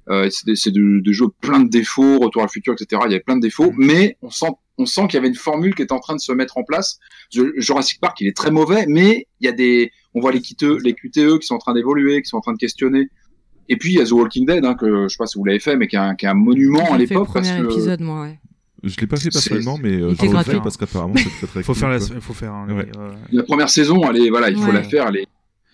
[0.10, 3.02] Euh, c'est des, c'est de- des jeux plein de défauts, Retour à le futur, etc.
[3.06, 3.76] Il y avait plein de défauts, Mm.
[3.86, 4.48] mais on sent
[4.78, 6.64] on sent qu'il y avait une formule qui est en train de se mettre en
[6.64, 6.98] place.
[7.30, 10.82] Jurassic Park, il est très mauvais, mais il y a des on voit les QTE,
[10.84, 13.10] les QTE qui sont en train d'évoluer, qui sont en train de questionner.
[13.70, 15.46] Et puis il y a The Walking Dead, hein, que je sais pas si vous
[15.46, 17.72] l'avez fait, mais qui est un, qui est un monument à l'époque parce premier que
[17.72, 18.40] épisode, moi, ouais.
[18.84, 21.64] Je l'ai pas fait personnellement, mais euh, je le faire parce qu'apparemment c'est très très
[21.64, 22.52] faut cool, faire la, faut faire.
[22.52, 22.88] hein, Ouais.
[22.98, 24.74] euh, La première saison, elle est, voilà, il faut Ouais.
[24.74, 25.28] la faire, elle est,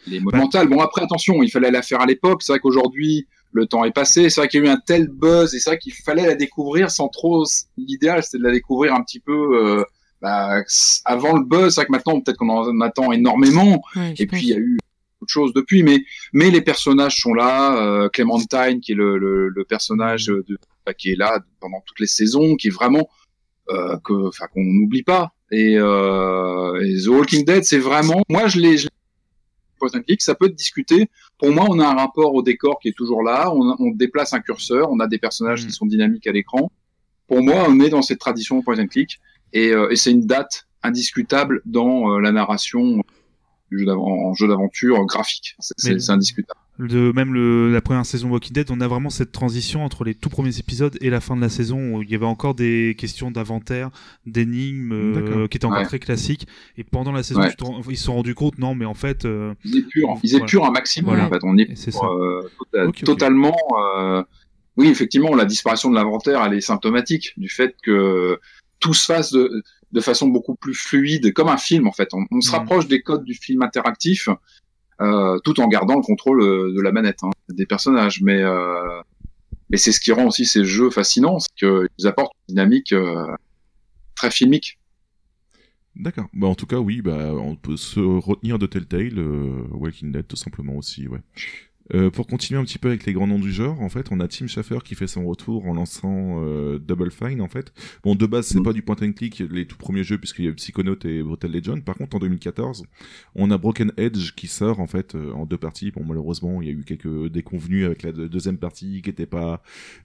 [0.07, 0.68] elle est monumentale.
[0.68, 2.43] Bon, après, attention, il fallait la faire à l'époque.
[2.43, 4.30] C'est vrai qu'aujourd'hui, le temps est passé.
[4.30, 6.35] C'est vrai qu'il y a eu un tel buzz et c'est vrai qu'il fallait la
[6.35, 7.45] découvrir sans trop.
[7.77, 9.84] L'idéal, c'était de la découvrir un petit peu euh,
[10.22, 10.61] bah,
[11.05, 11.73] avant le buzz.
[11.76, 13.81] C'est vrai que maintenant, peut-être qu'on en attend énormément.
[13.95, 14.77] Ouais, Et puis, il y a eu
[15.22, 15.84] autre chose depuis.
[15.84, 16.03] Mais,
[16.34, 17.81] mais les personnages sont là.
[17.81, 21.99] Euh, Clementine, qui est le, le, le personnage de, bah, qui est là pendant toutes
[21.99, 23.10] les saisons, qui est vraiment
[23.69, 25.31] euh, que, enfin, qu'on n'oublie pas.
[25.52, 28.76] Et, euh, et The Walking Dead, c'est vraiment, moi, je l'ai,
[29.80, 31.10] point and click, ça peut être discuté.
[31.38, 33.52] Pour moi, on a un rapport au décor qui est toujours là.
[33.53, 35.68] On, on déplace un curseur, on a des personnages Mm.
[35.68, 36.72] qui sont dynamiques à l'écran.
[37.27, 39.19] Pour moi, on est dans cette tradition point and click,
[39.53, 43.03] et, euh, et c'est une date indiscutable dans euh, la narration
[43.72, 45.56] du jeu d'av- en jeu d'aventure graphique.
[45.60, 46.60] C'est, indiscutable.
[46.80, 50.03] de même le, la première saison de Walking Dead, on a vraiment cette transition entre
[50.03, 52.56] les tout premiers épisodes et la fin de la saison où il y avait encore
[52.56, 53.89] des questions d'inventaire,
[54.26, 55.85] d'énigmes euh, qui étaient encore Ouais.
[55.85, 56.48] très classiques.
[56.77, 57.53] Et pendant la saison, Ouais.
[57.89, 60.45] ils se sont rendus compte, non, mais en fait, euh, Ils épurent, ils Voilà.
[60.45, 61.10] épurent un maximum.
[61.15, 61.27] Voilà.
[61.27, 62.07] En fait, on est pour, ça.
[62.07, 62.41] euh,
[62.73, 63.56] tota- totalement.
[63.98, 64.23] euh,
[64.77, 68.39] Oui, effectivement, la disparition de l'inventaire, elle est symptomatique du fait que
[68.80, 72.09] tout se fasse de, de façon beaucoup plus fluide, comme un film en fait.
[72.14, 72.55] On, on se Mhm.
[72.57, 74.30] rapproche des codes du film interactif,
[75.01, 78.22] euh, tout en gardant le contrôle euh, de la manette hein, des personnages.
[78.22, 79.01] Mais euh,
[79.69, 83.26] mais c'est ce qui rend aussi ces jeux fascinants, c'est qu'ils apportent une dynamique euh,
[84.15, 84.80] très filmique.
[85.95, 86.27] D'accord.
[86.34, 90.27] Bah, en tout cas, oui, bah, on peut se retenir de Telltale, euh, Walking Dead,
[90.27, 91.22] tout simplement aussi, ouais.
[91.93, 94.19] Euh, pour continuer un petit peu avec les grands noms du genre, en fait, on
[94.19, 97.72] a Tim Schafer qui fait son retour en lançant euh, Double Fine, en fait.
[98.03, 98.64] Bon, de base, c'est Mm.
[98.64, 101.51] pas du point and click, les tout premiers jeux, puisqu'il y a Psychonaut et Brutal
[101.51, 101.84] Legend.
[101.84, 102.84] Par contre, en 2014,
[103.35, 105.91] on a Broken Edge qui sort, en fait, euh, en deux parties.
[105.91, 109.26] Bon, malheureusement, il y a eu quelques déconvenus avec la deux- deuxième partie qui était
[109.26, 109.61] pas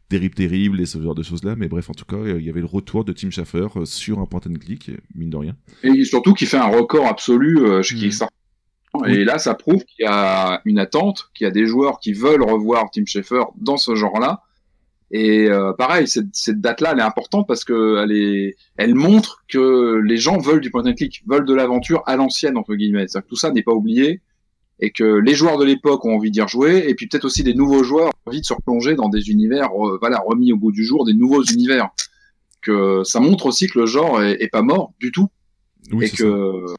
[0.09, 1.57] terrible, terrible, et ce genre de choses-là.
[1.57, 4.21] Mais bref, en tout cas, il y avait le retour de Tim Schafer euh, sur
[4.21, 5.57] un point and click, mine de rien.
[5.83, 8.01] Et surtout qui fait un record absolu euh, chez Mhm.
[8.03, 8.35] Kickstarter.
[9.07, 12.13] Et là, ça prouve qu'il y a une attente, qu'il y a des joueurs qui
[12.13, 14.43] veulent revoir Tim Schafer dans ce genre-là.
[15.11, 19.45] Et euh, pareil, cette, cette date-là, elle est importante parce que elle est, elle montre
[19.49, 23.07] que les gens veulent du point and click, veulent de l'aventure à l'ancienne entre guillemets.
[23.09, 24.23] C'est-à-dire que tout ça n'est pas oublié
[24.81, 27.55] et que les joueurs de l'époque ont envie d'y rejouer et puis peut-être aussi des
[27.55, 30.73] nouveaux joueurs ont envie de se replonger dans des univers, euh, voilà, remis au goût
[30.73, 31.91] du jour, des nouveaux univers.
[32.63, 35.29] Que ça montre aussi que le genre est, est pas mort du tout
[35.93, 36.75] Oui, et que ça.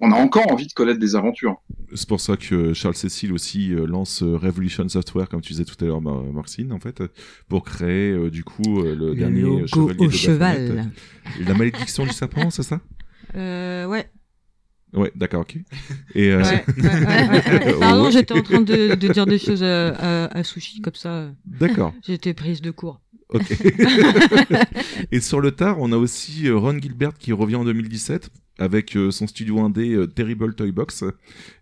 [0.00, 1.56] On a encore envie de connaître des aventures.
[1.94, 5.64] C'est pour ça que Charles Cécile aussi euh, lance euh, Revolution Software, comme tu disais
[5.64, 7.02] tout à l'heure, Mar- Marcine, en fait,
[7.48, 10.68] pour créer euh, du coup euh, le, Le dernier logo chevalier au de cheval.
[10.68, 11.46] Baphomet.
[11.46, 12.80] La malédiction du serpent, c'est ça?
[13.36, 14.08] Euh, ouais.
[14.94, 15.56] Ouais, d'accord, ok.
[16.14, 17.06] Et euh, Ouais, ouais, ouais,
[17.50, 17.78] ouais, ouais.
[17.78, 21.30] Pardon, j'étais en train de, de dire des choses à, à, à Sushi, comme ça,
[21.44, 23.00] d'accord, j'étais prise de court.
[23.28, 23.52] ok.
[25.12, 29.10] Et sur le tard, on a aussi Ron Gilbert qui revient en 2017 avec euh,
[29.10, 31.04] son studio indé euh, Terrible Toy Box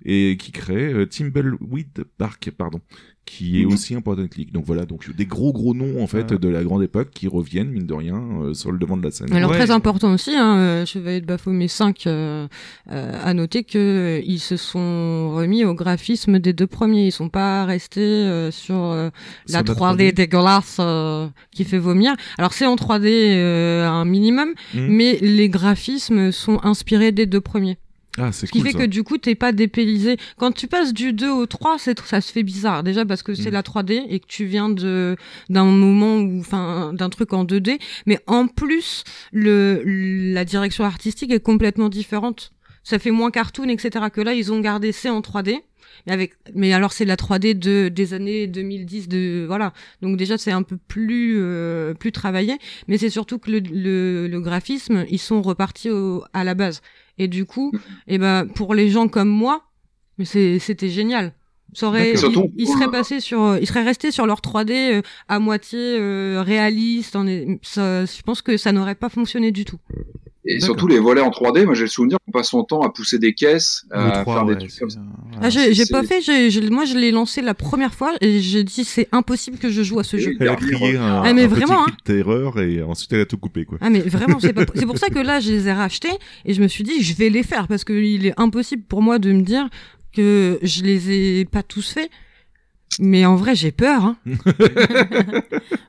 [0.05, 2.81] et qui crée euh, Timbleweed Park, pardon,
[3.25, 3.73] qui est Mhm.
[3.73, 4.53] aussi un point and click.
[4.53, 6.39] Donc voilà, donc des gros gros noms en fait Ouais.
[6.39, 9.11] de la grande époque qui reviennent mine de rien euh, sur le devant de la
[9.11, 9.33] scène.
[9.33, 9.57] Alors Ouais.
[9.59, 12.47] très important aussi, hein, Chevalier de Baphomet 5, euh,
[12.93, 17.07] euh, à noter que ils se sont remis au graphisme des deux premiers.
[17.09, 19.11] Ils sont pas restés euh, sur euh,
[19.49, 22.15] la Sur 3D, dégueulasse euh, qui fait vomir.
[22.39, 24.87] Alors c'est en 3D euh, un minimum, Mhm.
[24.89, 27.79] mais les graphismes sont inspirés des deux premiers.
[28.19, 28.79] Ah, c'est Ce qui cool fait ça.
[28.79, 30.17] que du coup, t'es pas dépaylisé.
[30.39, 32.83] Quand tu passes du 2 au 3, c'est, ça se fait bizarre.
[32.83, 33.53] Déjà parce que c'est Mm.
[33.55, 35.17] la 3D et que tu viens de,
[35.51, 37.79] d'un moment où, enfin, d'un truc en 2D.
[38.07, 39.83] Mais en plus, le,
[40.33, 42.53] la direction artistique est complètement différente.
[42.87, 44.07] Ça fait moins cartoon, etc.
[44.13, 45.59] Que là, ils ont gardé c'est en 3D.
[46.07, 49.73] Mais avec, mais alors c'est la 3D de, des années 2010 de, voilà.
[50.03, 52.59] Donc déjà, c'est un peu plus, euh, plus travaillé.
[52.87, 56.81] Mais c'est surtout que le, le, le graphisme, ils sont repartis au, à la base.
[57.19, 57.73] Et du coup,
[58.07, 59.65] et ben pour les gens comme moi,
[60.19, 61.33] mais c'était génial.
[61.73, 64.71] Ça aurait, ils, Surtout, ils seraient euh, passés sur, ils seraient restés sur leur 3D
[64.73, 67.17] euh, à moitié euh, réaliste.
[67.17, 67.27] En,
[67.63, 69.79] ça, je pense que ça n'aurait pas fonctionné du tout.
[70.47, 72.91] Et surtout les volets en 3D, moi j'ai le souvenir qu'on passe son temps à
[72.91, 75.01] pousser des caisses, le à 3, faire ouais, des trucs c'est- comme ça.
[75.33, 75.47] voilà.
[75.47, 76.21] Ah, j'ai pas fait.
[76.21, 79.71] j'ai- j'ai- moi, je l'ai lancé la première fois et j'ai dit c'est impossible que
[79.71, 80.33] je joue à ce Et jeu.
[80.41, 83.21] Elle a crié un, Ah, mais un vraiment, petit cri de terreur et ensuite elle
[83.21, 83.79] a tout coupé quoi.
[83.81, 86.09] Ah mais vraiment c'est pas c'est pour ça que là je les ai rachetés
[86.45, 89.03] et je me suis dit je vais les faire parce que il est impossible pour
[89.03, 89.69] moi de me dire
[90.15, 91.11] que je les
[91.41, 92.11] ai pas tous faits
[93.01, 94.05] Mais en vrai, j'ai peur.
[94.05, 94.17] Hein.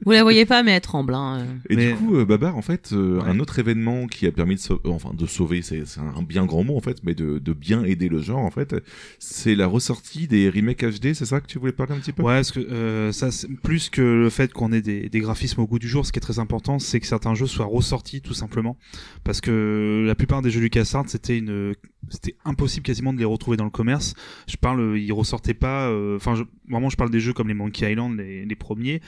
[0.05, 1.13] Vous la voyez pas, mais elle tremble.
[1.13, 1.45] Hein.
[1.69, 3.29] Et Mais- du coup, euh, Babar, en fait, euh, Ouais.
[3.29, 6.63] un autre événement qui a permis de sauver, enfin de sauver, c'est un bien grand
[6.63, 8.75] mot en fait, mais de, de bien aider le genre en fait,
[9.19, 12.23] c'est la ressortie des remakes HD, c'est ça que tu voulais parler un petit peu?
[12.23, 15.61] Ouais, parce que euh, ça, c'est- plus que le fait qu'on ait des, des graphismes
[15.61, 18.21] au goût du jour, ce qui est très important, c'est que certains jeux soient ressortis
[18.21, 18.77] tout simplement,
[19.23, 21.73] parce que la plupart des jeux LucasArts, c'était une,
[22.09, 24.13] c'était impossible quasiment de les retrouver dans le commerce.
[24.47, 26.35] Je parle, euh, ils ressortaient pas, euh, enfin,
[26.69, 29.01] vraiment, je parle des jeux comme les Monkey Island, les, les premiers,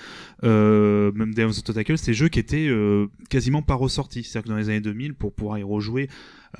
[0.44, 4.24] euh, même the Tentacle, c'est des jeux qui étaient euh, quasiment pas ressortis.
[4.24, 6.10] C'est-à-dire que dans les années 2000, pour pouvoir y rejouer,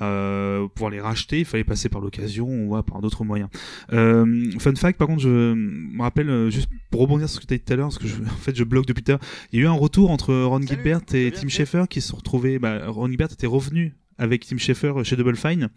[0.00, 3.48] euh, pouvoir les racheter, il fallait passer par l'occasion ou ouais, par d'autres moyens.
[3.92, 7.48] Euh, fun fact, par contre, je me rappelle, euh, juste pour rebondir sur ce que
[7.48, 9.12] tu as dit tout à l'heure, parce que je, en fait, je bloque depuis tout
[9.12, 11.84] à l'heure, il y a eu un retour entre Ron Salut, Gilbert et Tim Schafer
[11.88, 12.58] qui se sont retrouvés.
[12.58, 15.68] Bah, Ron Gilbert était revenu avec Tim Schafer chez Double Fine.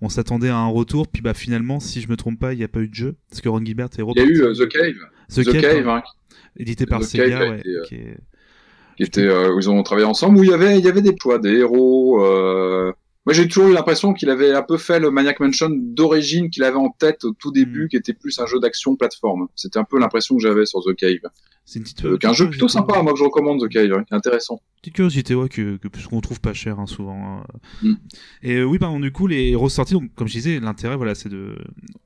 [0.00, 2.64] On s'attendait à un retour, puis bah finalement, si je me trompe pas, il n'y
[2.64, 4.54] a pas eu de jeu, parce que Ron Gilbert est Il y a eu euh,
[4.54, 4.94] The Cave,
[5.28, 6.02] The, The Cave, Cave, ouais, hein,
[6.56, 8.16] édité par The Sega, Cave ouais, été, euh, qui est-
[8.96, 11.00] qui était euh, où ils ont travaillé ensemble où il y avait il y avait
[11.02, 12.92] des choix des héros euh...
[13.26, 16.62] moi j'ai toujours eu l'impression qu'il avait un peu fait le Maniac Mansion d'origine qu'il
[16.64, 17.88] avait en tête au tout début Mm.
[17.88, 20.94] qui était plus un jeu d'action plateforme c'était un peu l'impression que j'avais sur The
[20.94, 21.18] Cave
[21.64, 23.68] c'est une petite, euh, qui est un jeu plutôt sympa moi que je recommande The
[23.68, 27.42] Cave hein, intéressant Petite curiosité, ouais, que, que qu'on trouve pas cher hein, souvent.
[27.84, 27.88] euh.
[27.88, 27.96] Mm.
[28.42, 31.54] Et euh, oui, du coup, les ressorties, donc, comme je disais, l'intérêt, voilà, c'est de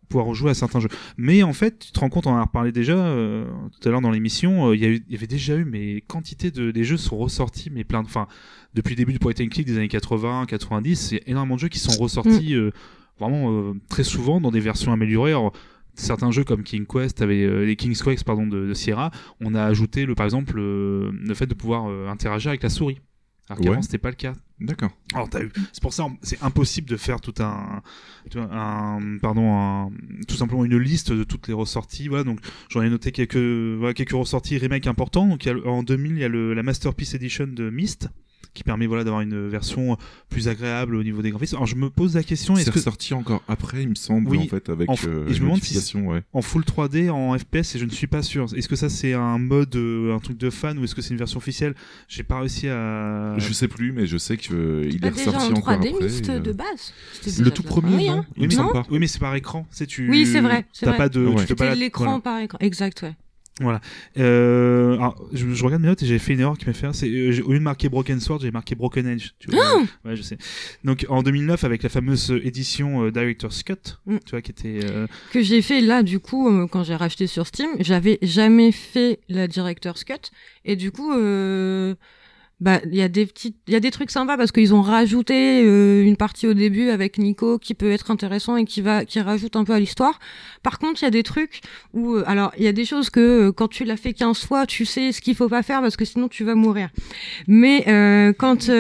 [0.08, 0.88] pouvoir rejouer à certains jeux.
[1.16, 3.46] Mais en fait, tu te rends compte, on en a reparlé déjà euh,
[3.80, 6.72] tout à l'heure dans l'émission, euh, il y, y avait déjà eu, mais quantité de
[6.72, 8.26] des jeux sont ressortis, mais plein de, enfin,
[8.74, 11.68] depuis le début du point and click des années 80, 90, c'est énormément de jeux
[11.68, 12.70] qui sont ressortis euh,
[13.18, 15.30] vraiment euh, très souvent dans des versions améliorées.
[15.30, 15.52] Alors,
[15.94, 19.10] certains jeux comme King Quest, avait, euh, les King's Quest pardon, de, de Sierra,
[19.40, 22.68] on a ajouté le, par exemple euh, le fait de pouvoir euh, interagir avec la
[22.70, 22.98] souris.
[23.48, 23.82] Alors qu'avant Ouais.
[23.82, 24.32] c'était pas le cas.
[24.58, 24.90] D'accord.
[25.12, 27.82] Alors t'as eu, c'est pour ça c'est impossible de faire tout un,
[29.20, 29.90] pardon, un-
[30.26, 32.08] tout simplement une liste de toutes les ressorties.
[32.08, 32.40] Voilà donc
[32.70, 35.26] j'en ai noté quelques, voilà, quelques ressorties remake importants.
[35.26, 38.08] Donc il y a en 2000 il y a le, la Masterpiece Edition de Myst
[38.54, 39.96] qui permet voilà d'avoir une version
[40.30, 41.56] plus agréable au niveau des graphismes.
[41.56, 44.30] Alors je me pose la question est-ce C'est que ressorti encore après, il me semble,
[44.30, 46.22] Oui, en fait, avec en f- euh, et je me une demande si ouais.
[46.32, 48.46] en full 3D en FPS et je ne suis pas sûr.
[48.56, 51.10] Est-ce que ça c'est un mode, euh, un truc de fan ou est-ce que c'est
[51.10, 51.74] une version officielle?
[52.08, 53.34] J'ai pas réussi à.
[53.38, 56.04] Je sais plus, mais je sais qu'il est Pas déjà ressorti en encore 3D après.
[56.04, 56.92] mixte et, euh, de base.
[57.38, 58.18] Le tout premier, connerie, non?
[58.18, 58.26] Hein.
[58.36, 58.86] Il me non semble pas.
[58.90, 59.66] Oui, mais c'est par écran.
[59.70, 60.08] Sais, tu.
[60.10, 61.26] Oui, c'est vrai, c'est pas de.
[61.26, 61.44] Ouais.
[61.46, 62.20] Tu l'écran voilà.
[62.20, 62.58] par écran.
[62.60, 63.14] Exact, ouais.
[64.18, 66.92] Euh, alors, je, je regarde mes notes et j'ai fait une erreur qui m'a fait.
[66.92, 69.30] C'est euh, au lieu de marquer Broken Sword, j'ai marqué Broken Edge.
[69.38, 70.38] Tu vois, Ah ouais, je sais.
[70.82, 73.74] Donc en 2009 avec la fameuse édition euh, Director's Cut,
[74.06, 74.16] Mm.
[74.24, 74.80] tu vois, qui était.
[74.84, 78.72] euh, que j'ai fait là du coup euh, quand j'ai racheté sur Steam j'avais jamais
[78.72, 80.14] fait la director's cut
[80.64, 81.94] et du coup euh,
[82.64, 84.80] bah il y a des petites il y a des trucs sympas parce qu'ils ont
[84.82, 89.04] rajouté euh, une partie au début avec Nico qui peut être intéressant et qui va
[89.04, 90.18] qui rajoute un peu à l'histoire
[90.62, 91.60] par contre il y a des trucs
[91.92, 94.44] où euh, alors il y a des choses que euh, quand tu l'as fait 15
[94.46, 96.88] fois tu sais ce qu'il faut pas faire parce que sinon tu vas mourir
[97.46, 97.84] mais
[98.38, 98.70] quand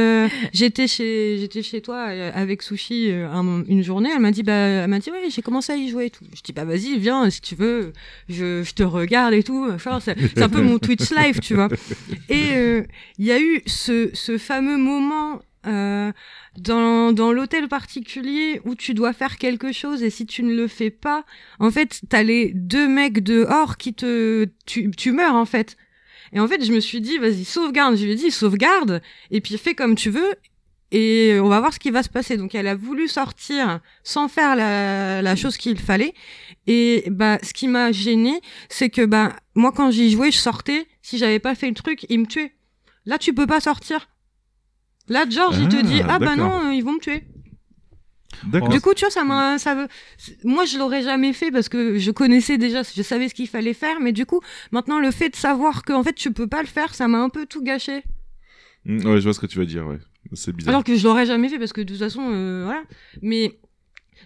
[0.52, 2.04] j'étais chez j'étais chez toi
[2.34, 5.72] avec Sushi un- une journée, elle m'a dit bah elle m'a dit ouais j'ai commencé
[5.72, 6.24] à y jouer et tout.
[6.34, 7.92] Je dis bah vas-y viens si tu veux,
[8.28, 9.68] je, je te regarde et tout.
[10.00, 11.68] C'est un peu mon Twitch live tu vois.
[12.28, 12.82] Et
[13.18, 15.40] il y a eu ce ce fameux moment.
[15.66, 16.12] Euh,
[16.58, 20.68] dans, dans l'hôtel particulier où tu dois faire quelque chose et si tu ne le
[20.68, 21.24] fais pas,
[21.58, 25.78] en fait, t'as les deux mecs dehors qui te, tu, tu meurs en fait.
[26.34, 27.96] Et en fait, je me suis dit, vas-y, sauvegarde.
[27.96, 30.34] Je lui ai dit, sauvegarde, et puis fais comme tu veux,
[30.90, 32.36] et on va voir ce qui va se passer.
[32.36, 36.14] Donc, elle a voulu sortir sans faire la, la chose qu'il fallait.
[36.66, 40.86] Et bah, ce qui m'a gêné, c'est que bah, moi, quand j'y jouais, je sortais.
[41.02, 42.54] Si j'avais pas fait le truc, il me tuait.
[43.06, 44.08] Là, tu peux pas sortir.
[45.08, 47.24] Là, George, il te Ah, dit, ah bah non, euh, ils vont me tuer.
[48.44, 48.68] D'accord.
[48.70, 49.88] Du coup, tu vois, ça m'a, ça veut,
[50.42, 53.74] moi, je l'aurais jamais fait parce que je connaissais déjà, je savais ce qu'il fallait
[53.74, 54.40] faire, mais du coup,
[54.72, 57.18] maintenant, le fait de savoir que, en fait, tu peux pas le faire, ça m'a
[57.18, 58.02] un peu tout gâché.
[58.86, 59.98] Mm, Ouais, je vois ce que tu veux dire, ouais.
[60.32, 60.72] C'est bizarre.
[60.74, 62.82] Alors que je l'aurais jamais fait parce que de toute façon, euh, voilà.
[63.22, 63.58] Mais,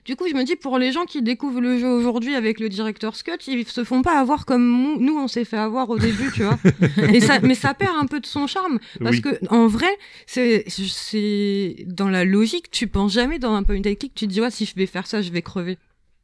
[0.05, 2.69] du coup, je me dis, pour les gens qui découvrent le jeu aujourd'hui avec le
[2.69, 6.31] Director's Cut, ils se font pas avoir comme nous, on s'est fait avoir au début,
[6.35, 6.59] tu vois.
[7.12, 8.79] Et ça, mais ça perd un peu de son charme.
[9.01, 9.23] Parce Oui.
[9.23, 9.89] que, en vrai,
[10.27, 14.33] c'est, c'est, dans la logique, tu penses jamais dans un point and click, tu te
[14.33, 15.79] dis, ouais, si je vais faire ça, je vais crever.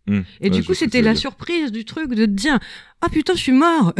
[0.06, 0.20] Mm.
[0.40, 1.20] Et Ouais, du coup, c'était la dire.
[1.20, 2.58] surprise du truc de te dire
[3.00, 3.94] Ah putain, je suis mort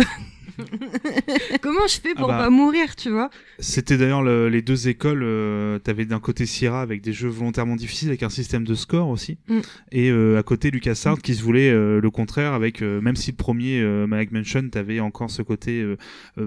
[1.63, 2.45] Comment je fais pour Ah bah.
[2.45, 3.31] pas mourir, tu vois?
[3.59, 5.23] C'était d'ailleurs le- les deux écoles.
[5.23, 9.09] Euh, T'avais d'un côté Sierra avec des jeux volontairement difficiles avec un système de score
[9.09, 9.59] aussi, Mm.
[9.93, 13.37] et euh, à côté LucasArts qui se voulait euh, le contraire avec même si le
[13.37, 15.85] premier Maniac Mansion t'avais encore ce côté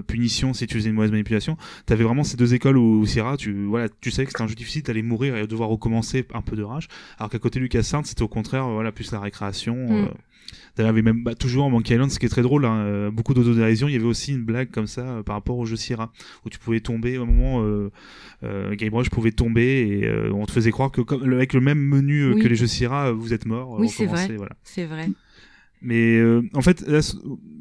[0.06, 1.56] punition si tu faisais une mauvaise manipulation.
[1.86, 4.48] T'avais vraiment ces deux écoles où, où Sierra tu voilà tu savais que c'était un
[4.48, 6.88] jeu difficile, t'allais mourir et devoir recommencer un peu de rage.
[7.18, 9.74] Alors qu'à côté LucasArts c'était au contraire voilà plus la récréation.
[9.76, 10.08] Mm.
[10.86, 13.34] Avait même bah, toujours en Monkey Island, ce qui est très drôle, hein, euh, beaucoup
[13.34, 13.88] d'autodérision.
[13.88, 16.12] Il y avait aussi une blague comme ça euh, par rapport au jeu Sierra,
[16.44, 17.90] où tu pouvais tomber au moment, euh,
[18.44, 21.60] euh, Game Rush pouvait tomber et euh, on te faisait croire que comme, avec le
[21.60, 22.42] même menu Oui.
[22.42, 23.76] que les jeux Sierra, vous êtes mort.
[23.78, 24.28] Oui, c'est vrai.
[24.36, 24.52] Voilà.
[24.62, 25.08] C'est vrai.
[25.80, 26.98] Mais euh, en fait, là,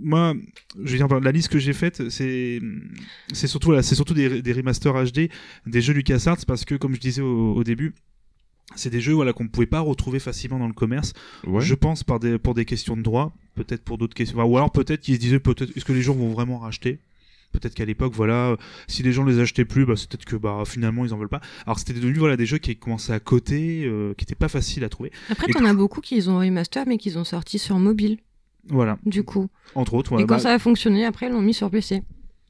[0.01, 0.33] moi,
[0.83, 2.59] je veux dire, la liste que j'ai faite, c'est
[3.31, 5.29] c'est surtout c'est surtout des, des remasters HD
[5.67, 7.93] des jeux LucasArts parce que, comme je disais au, au début,
[8.75, 11.13] c'est des jeux voilà qu'on ne pouvait pas retrouver facilement dans le commerce.
[11.45, 11.61] Ouais.
[11.61, 14.57] Je pense par des pour des questions de droit, peut-être pour d'autres questions, enfin, ou
[14.57, 16.99] alors peut-être qu'ils se disaient peut-être est-ce que les gens vont vraiment racheter?
[17.53, 18.57] Peut-être qu'à l'époque, voilà,
[18.87, 21.29] si les gens les achetaient plus, bah, c'est peut-être que bah, finalement ils en veulent
[21.29, 21.39] pas.
[21.65, 24.83] Alors c'était devenu voilà des jeux qui commençaient à côté, euh, qui étaient pas faciles
[24.83, 25.11] à trouver.
[25.29, 28.17] Après, t'en as beaucoup qui ont remaster, mais qui ont sorti sur mobile,
[28.67, 29.47] Voilà, du coup.
[29.75, 30.11] entre autres.
[30.19, 32.03] et quand bah, ça a fonctionné, après, ils l'ont mis sur PC.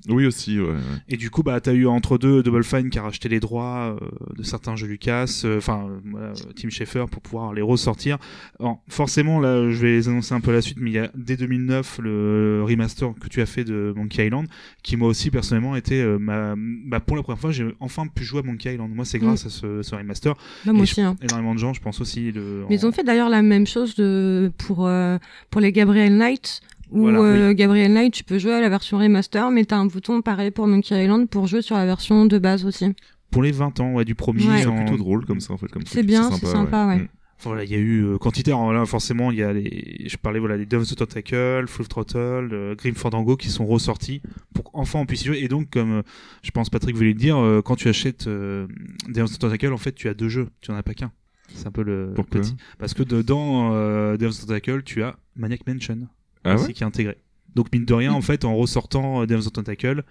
[0.10, 0.68] Oui aussi, ouais.
[0.68, 0.76] ouais.
[1.10, 3.98] Et du coup, bah, t'as eu entre deux Double Fine qui a racheté les droits
[4.02, 7.62] euh, de certains jeux Lucas, euh, enfin, euh, voilà, euh, Tim Schafer pour pouvoir les
[7.62, 8.18] ressortir.
[8.60, 11.10] Alors, forcément, là, je vais les annoncer un peu la suite, mais il y a
[11.16, 14.48] dès 2009 le remaster que tu as fait de Monkey Island,
[14.84, 18.24] qui moi aussi personnellement était euh, ma, bah, pour la première fois, j'ai enfin pu
[18.24, 18.94] jouer à Monkey Island.
[18.94, 20.36] Moi, c'est grâce à ce, ce remaster.
[20.66, 21.16] Là, moi Et aussi, hein.
[21.22, 22.32] Énormément de gens, je pense aussi.
[22.32, 25.18] Le, Mais ils ont fait d'ailleurs la même chose de, pour, euh,
[25.50, 26.62] pour les Gabriel Knight,
[26.92, 30.22] Voilà, euh, Gabriel Knight, tu peux jouer à la version remaster, mais t'as un bouton
[30.22, 32.94] pareil pour Monkey Island pour jouer sur la version de base aussi.
[33.32, 34.48] pour les 20 ans, ouais, du premier.
[34.48, 34.64] Ouais.
[34.64, 35.68] C'est plutôt drôle comme ça en fait.
[35.68, 36.98] comme C'est bien, c'est sympa, ouais.
[37.00, 37.08] Mm.
[37.44, 38.50] Voilà, il y a eu euh, quantité.
[38.52, 40.06] Alors là, forcément, il y a les.
[40.08, 44.24] Je parlais voilà, des Down the Tentacle, Full Throttle, euh, Grim Fandango qui sont ressortis
[44.56, 45.40] pour qu'enfin on puisse y jouer.
[45.44, 46.02] Et donc, comme euh,
[46.42, 48.66] je pense Patrick voulait le dire, euh, quand tu achètes euh,
[49.10, 50.48] Down the Tentacle, en fait, tu as deux jeux.
[50.62, 51.12] Tu en as pas qu'un.
[51.54, 52.42] C'est un peu le Pourquoi?
[52.42, 52.56] petit.
[52.80, 56.08] Parce que dedans euh, Down the Tentacle, tu as Maniac Mansion
[56.44, 57.18] Ah aussi ouais qui est intégré.
[57.56, 60.04] Donc mine de rien, en fait, en ressortant euh, the Tentacle,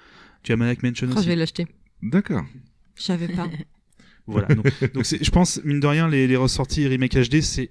[0.43, 1.24] tu as Maniac Mansion Oh, aussi.
[1.24, 1.66] je vais l'acheter.
[2.03, 2.44] D'accord.
[2.97, 3.48] Je savais pas.
[4.28, 4.48] Voilà.
[4.57, 7.70] Donc, je pense, mine de rien, les, les ressorties remake HD, c'est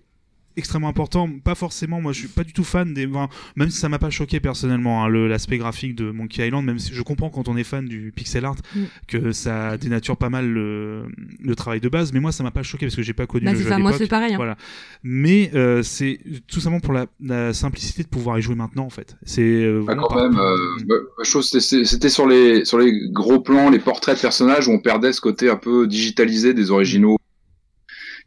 [0.58, 1.30] extrêmement important.
[1.44, 3.06] Pas forcément, moi, je suis pas du tout fan des.
[3.08, 6.66] enfin, même si ça m'a pas choqué personnellement, hein, le- l'aspect graphique de Monkey Island,
[6.66, 8.80] même si je comprends quand on est fan du pixel art Mm.
[9.08, 11.06] que ça dénature pas mal le,
[11.44, 12.14] le travail de base.
[12.14, 13.70] Mais moi, ça m'a pas choqué parce que j'ai pas connu bah, le c'est jeu
[13.70, 14.34] ça, à moi c'est pareil.
[14.34, 14.38] Hein.
[14.38, 14.58] Voilà.
[15.04, 18.90] Mais euh, c'est tout simplement pour la, la simplicité de pouvoir y jouer maintenant, en
[18.90, 19.16] fait.
[19.24, 20.58] C'est euh, Bah, quand même, euh,
[20.88, 24.72] bah, chose, c'était- c'était sur les sur les gros plans, les portraits de personnages où
[24.72, 27.18] on perdait ce côté un peu digitalisé des originaux.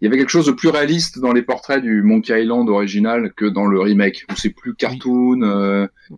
[0.00, 3.32] Il y avait quelque chose de plus réaliste dans les portraits du Monkey Island original
[3.36, 5.42] que dans le remake où c'est plus cartoon.
[5.42, 6.16] euh, Ouais,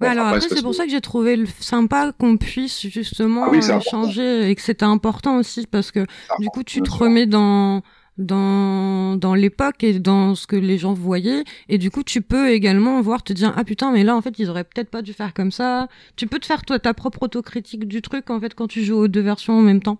[0.00, 3.44] bon, alors après, c'est pour que- ça que j'ai trouvé le- sympa qu'on puisse justement
[3.46, 3.80] Ah oui, euh, important.
[4.04, 6.00] changer et que c'était important aussi parce que
[6.38, 7.82] du coup, tu te remets dans
[8.18, 12.50] dans dans l'époque et dans ce que les gens voyaient et du coup tu peux
[12.50, 15.14] également voir te dire ah putain mais là en fait ils auraient peut-être pas dû
[15.14, 18.54] faire comme ça tu peux te faire toi ta propre autocritique du truc en fait
[18.54, 19.98] quand tu joues aux deux versions en même temps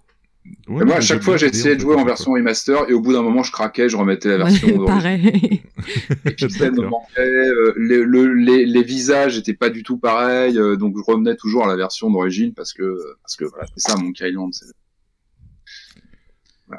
[0.68, 3.22] Ouais, moi, à chaque fois, en de jouer en version remaster et au bout d'un
[3.22, 4.98] moment, je craquais, je remettais la version Ouais, d'origine.
[5.00, 5.62] pareil
[6.24, 6.90] Les pixels me D'accord.
[6.90, 11.02] manquaient, euh, les, le- les, les visages étaient pas du tout pareils, euh, donc je
[11.02, 14.52] revenais toujours à la version d'origine parce que parce que voilà, c'est ça Monkey Island.
[14.54, 14.72] c'est-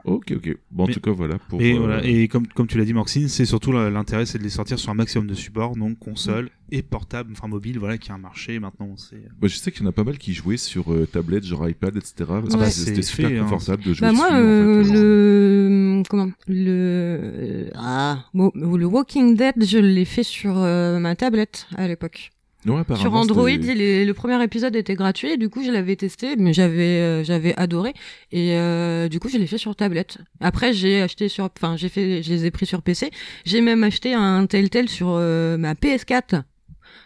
[0.06, 0.58] Ok, ok.
[0.72, 1.38] Bon, en Mais- tout cas, voilà.
[1.50, 4.38] Pour, Et, euh, voilà, et comme, comme tu l'as dit, Maxine, c'est surtout l'intérêt, c'est
[4.38, 7.98] de les sortir sur un maximum de supports, donc console et portable, enfin mobile, voilà,
[7.98, 8.96] qui a un marché maintenant.
[8.96, 11.44] C'est bah, je sais qu'il y en a pas mal qui jouaient sur euh, tablette,
[11.46, 12.14] genre iPad, etc.
[12.28, 12.70] Parce que Ouais.
[12.70, 13.44] c'était C'est super fait, hein.
[13.44, 14.94] confortable de jouer bah moi dessus, en euh, fait.
[14.94, 21.68] le comment le ah bon, le Walking Dead je l'ai fait sur euh, ma tablette
[21.76, 22.32] à l'époque
[22.68, 26.54] Ouais, Sur Android, le premier épisode était gratuit et du coup je l'avais testé, mais
[26.54, 27.94] j'avais euh, j'avais adoré
[28.32, 30.20] et euh, du coup je l'ai fait sur tablette.
[30.40, 33.10] Après j'ai acheté sur, enfin j'ai fait, je les ai pris sur PC.
[33.46, 36.44] J'ai même acheté un Telltale sur euh, ma PS4.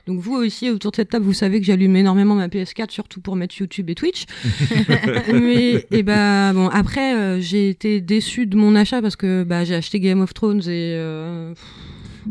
[0.07, 3.22] Donc vous aussi autour de cette table, vous savez que j'allume énormément ma PS4, surtout
[3.22, 4.26] pour mettre YouTube et Twitch.
[5.34, 9.76] mais et bah bon après j'ai été déçu de mon achat parce que bah j'ai
[9.76, 10.99] acheté Game of Thrones et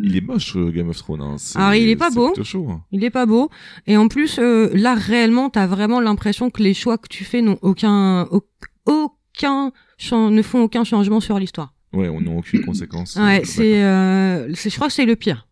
[0.02, 1.20] Il est moche, euh, Game of Thrones.
[1.22, 1.36] Hein.
[1.54, 2.32] Alors, il est pas beau.
[2.42, 2.68] chaud.
[2.70, 2.82] hein.
[2.92, 3.50] Il est pas beau.
[3.86, 7.42] Et en plus, euh, là, réellement, t'as vraiment l'impression que les choix que tu fais
[7.42, 8.46] n'ont aucun, au-
[8.86, 9.72] aucun,
[10.12, 11.74] ne font aucun changement sur l'histoire.
[11.92, 13.16] Ouais, on n'a aucune conséquence.
[13.16, 15.46] Ouais, Euh, c'est, euh, je crois que c'est le pire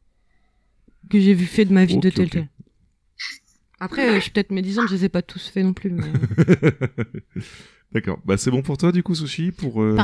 [1.11, 2.15] que j'ai vu fait de ma vie de Ok, ok.
[2.15, 2.49] Telltale.
[3.81, 5.91] Après, euh, je suis peut-être médisante, je les ai pas tous fait non plus.
[5.91, 6.03] Mais...
[7.95, 8.21] D'accord.
[8.25, 9.97] Bah, c'est bon pour toi, du coup, Sushi, pour euh,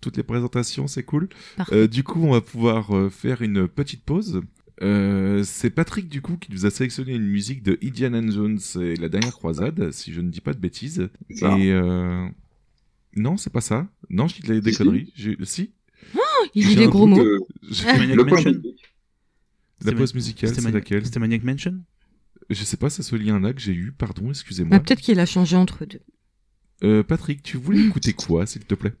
[0.00, 1.28] toutes les présentations, c'est cool.
[1.72, 4.42] Euh, du coup, on va pouvoir euh, faire une petite pause.
[4.80, 8.96] Euh, c'est Patrick, du coup, qui nous a sélectionné une musique de Indiana Jones et
[8.96, 11.08] la dernière croisade, si je ne dis pas de bêtises.
[11.30, 11.58] C'est ça.
[11.58, 12.26] Et euh...
[13.16, 13.88] non, c'est pas ça.
[14.08, 14.78] Non, je dis des, Si.
[14.78, 15.12] conneries.
[15.44, 15.72] Si.
[16.54, 17.24] Il J'ai dit des gros mots.
[17.84, 18.52] Maniac Mansion
[19.84, 21.80] La pause musicale, c'est laquelle C'était Maniac Mansion
[22.50, 23.92] Je sais pas, c'est ce lien-là que j'ai eu.
[23.92, 24.78] Pardon, excusez-moi.
[24.78, 26.00] Bah, peut-être qu'il a changé entre deux.
[26.84, 28.92] Euh, Patrick, tu voulais écouter quoi, s'il te plaît?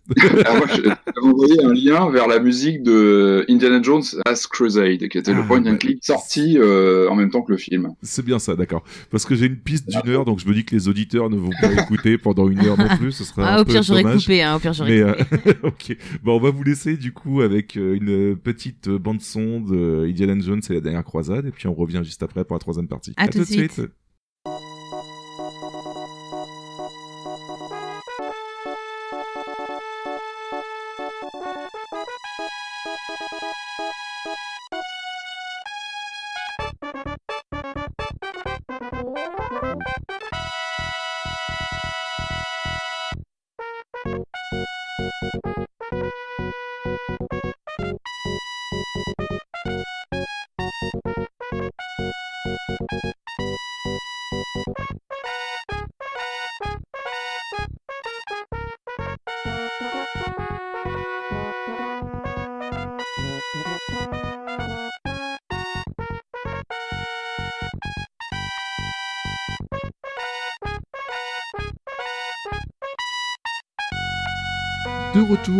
[0.44, 5.08] Alors moi, je- j'avais envoyé un lien vers la musique de Indiana Jones Last Crusade,
[5.08, 5.70] qui était Ah, le point bah.
[5.72, 7.88] and click sorti euh, en même temps que le film.
[8.02, 8.84] C'est bien ça, d'accord.
[9.10, 11.36] Parce que j'ai une piste d'une heure, donc je me dis que les auditeurs ne
[11.36, 13.10] vont pas écouter pendant une heure non plus.
[13.12, 15.52] Ce serait Ah, un au peu pire, coupé, hein, au pire, j'aurais Mais euh, coupé.
[15.64, 20.06] ok, bon, on va vous laisser du coup avec euh, une petite bande son de
[20.08, 22.86] Indiana Jones et la dernière croisade, et puis on revient juste après pour la troisième
[22.88, 23.12] partie.
[23.16, 23.80] À tout de suite.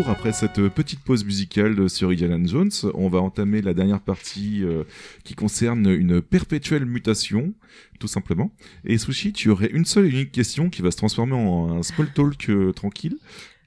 [0.07, 4.85] Après cette petite pause musicale sur Indiana Jones, on va entamer la dernière partie euh,
[5.25, 7.52] qui concerne une perpétuelle mutation,
[7.99, 8.52] tout simplement.
[8.85, 11.83] Et Sushi, tu aurais une seule et unique question qui va se transformer en un
[11.83, 13.19] small talk euh, tranquille,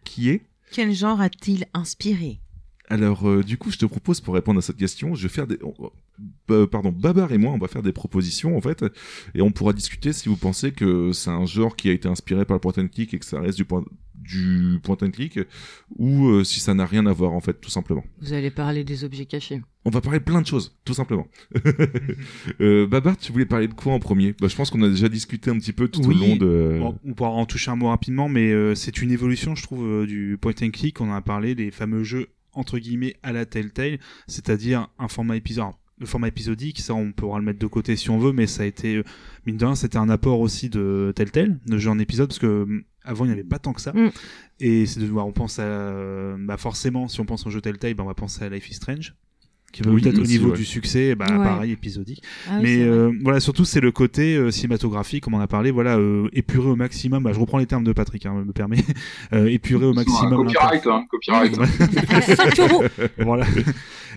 [0.05, 0.41] qui est?
[0.71, 2.39] Quel genre a-t-il inspiré?
[2.89, 5.47] Alors, euh, du coup, je te propose pour répondre à cette question, je vais faire
[5.47, 5.57] des.
[6.51, 8.85] euh, pardon, Babar et moi, on va faire des propositions en fait,
[9.33, 12.45] et on pourra discuter si vous pensez que c'est un genre qui a été inspiré
[12.45, 13.83] par le point and click et que ça reste du point
[14.17, 15.39] du point and click,
[15.97, 18.03] ou euh, si ça n'a rien à voir en fait, tout simplement.
[18.21, 19.61] Vous allez parler des objets cachés.
[19.83, 21.27] On va parler plein de choses, tout simplement.
[22.61, 24.33] euh, Babar, tu voulais parler de quoi en premier?
[24.39, 26.15] Bah, Je pense qu'on a déjà discuté un petit peu tout Oui.
[26.15, 26.77] au long de.
[26.79, 29.85] Bon, on pourra en toucher un mot rapidement, mais euh, c'est une évolution, je trouve,
[29.85, 31.01] euh, du point and click.
[31.01, 35.35] On en a parlé, les fameux jeux entre guillemets à la Telltale, c'est-à-dire un format
[35.35, 35.73] épisode.
[35.97, 38.63] Le format épisodique, ça on pourra le mettre de côté si on veut, mais ça
[38.63, 39.03] a été, euh,
[39.45, 42.47] mine de rien, c'était un apport aussi de Telltale, de jeu en épisode, parce que
[42.47, 43.93] euh, avant il n'y avait pas tant que ça.
[43.93, 44.11] Mm.
[44.59, 47.61] Et c'est de voir, on pense à, euh, bah forcément, si on pense au jeu
[47.61, 49.15] Telltale, bah on va penser à Life is Strange,
[49.71, 50.57] qui va Oui, peut-être au niveau ouais.
[50.57, 51.43] du succès, bah Ouais.
[51.43, 52.21] pareil, épisodique.
[52.49, 55.69] Ah oui, Mais euh, voilà, surtout c'est le côté euh, cinématographique, comme on a parlé,
[55.71, 57.23] voilà, euh, épuré au maximum.
[57.23, 58.77] Bah, je reprends les termes de Patrick, hein, me permet.
[59.33, 60.45] Euh, épuré au maximum.
[60.45, 61.57] Copyright, hein, copyright.
[61.57, 62.83] l'inter- 5 euros
[63.17, 63.45] voilà.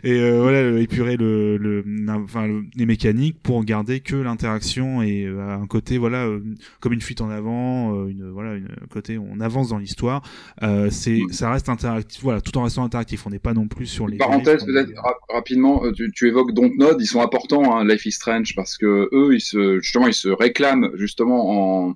[0.04, 5.24] Et euh, voilà, épurer le, le, enfin, le- les mécaniques pour garder que l'interaction et
[5.24, 6.40] euh, un côté, voilà, euh,
[6.80, 10.22] comme une fuite en avant, euh, une, voilà, une côté, on avance dans l'histoire.
[10.62, 11.32] Euh, c'est, Mm.
[11.32, 13.26] ça reste interactif, voilà, tout en restant interactif.
[13.26, 14.18] On n'est pas non plus sur les.
[14.18, 14.90] Parenthèse peut-être
[15.38, 19.08] rapidement, euh, tu, tu évoques Dontnod, ils sont importants, hein, Life is Strange, parce que
[19.12, 21.40] eux, ils se, justement, ils se réclament justement
[21.88, 21.94] en,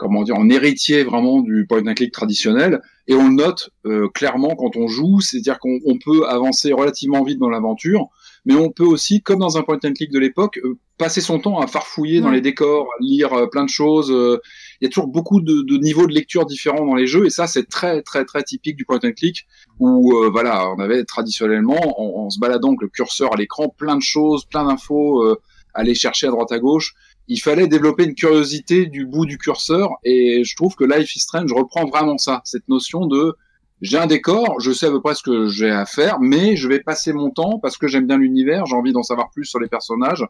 [0.00, 4.08] comment dire, en héritier vraiment du point and click traditionnel, et on le note euh,
[4.08, 8.08] clairement quand on joue, c'est-à-dire qu'on on peut avancer relativement vite dans l'aventure,
[8.44, 11.38] mais on peut aussi, comme dans un point and click de l'époque, euh, passer son
[11.38, 14.10] temps à farfouiller dans les décors, lire euh, plein de choses.
[14.80, 17.26] Euh, Il y a toujours beaucoup de, de niveaux de lecture différents dans les jeux,
[17.26, 19.46] et ça, c'est très très très typique du point and click
[19.78, 23.68] où euh, voilà, on avait traditionnellement, en, en se baladant avec le curseur à l'écran,
[23.68, 25.40] plein de choses, plein d'infos, euh,
[25.74, 26.94] à aller chercher à droite à gauche.
[27.28, 31.20] Il fallait développer une curiosité du bout du curseur, et je trouve que Life is
[31.20, 33.36] Strange reprend vraiment ça, cette notion de
[33.82, 36.68] j'ai un décor, je sais à peu près ce que j'ai à faire, mais je
[36.68, 39.58] vais passer mon temps parce que j'aime bien l'univers, j'ai envie d'en savoir plus sur
[39.58, 40.26] les personnages.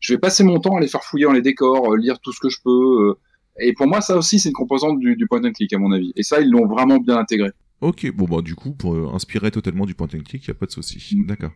[0.00, 2.32] Je vais passer mon temps à les faire fouiller dans les décors, euh, lire tout
[2.32, 3.14] ce que je peux.
[3.60, 5.92] Et pour moi, ça aussi, c'est une composante du, du point and click, à mon
[5.92, 6.12] avis.
[6.16, 7.50] Et ça, ils l'ont vraiment bien intégré.
[7.80, 10.54] Ok, bon bah du coup, pour euh, inspirer totalement du point and click, y a
[10.54, 11.16] pas de souci.
[11.16, 11.26] Mm.
[11.26, 11.52] D'accord.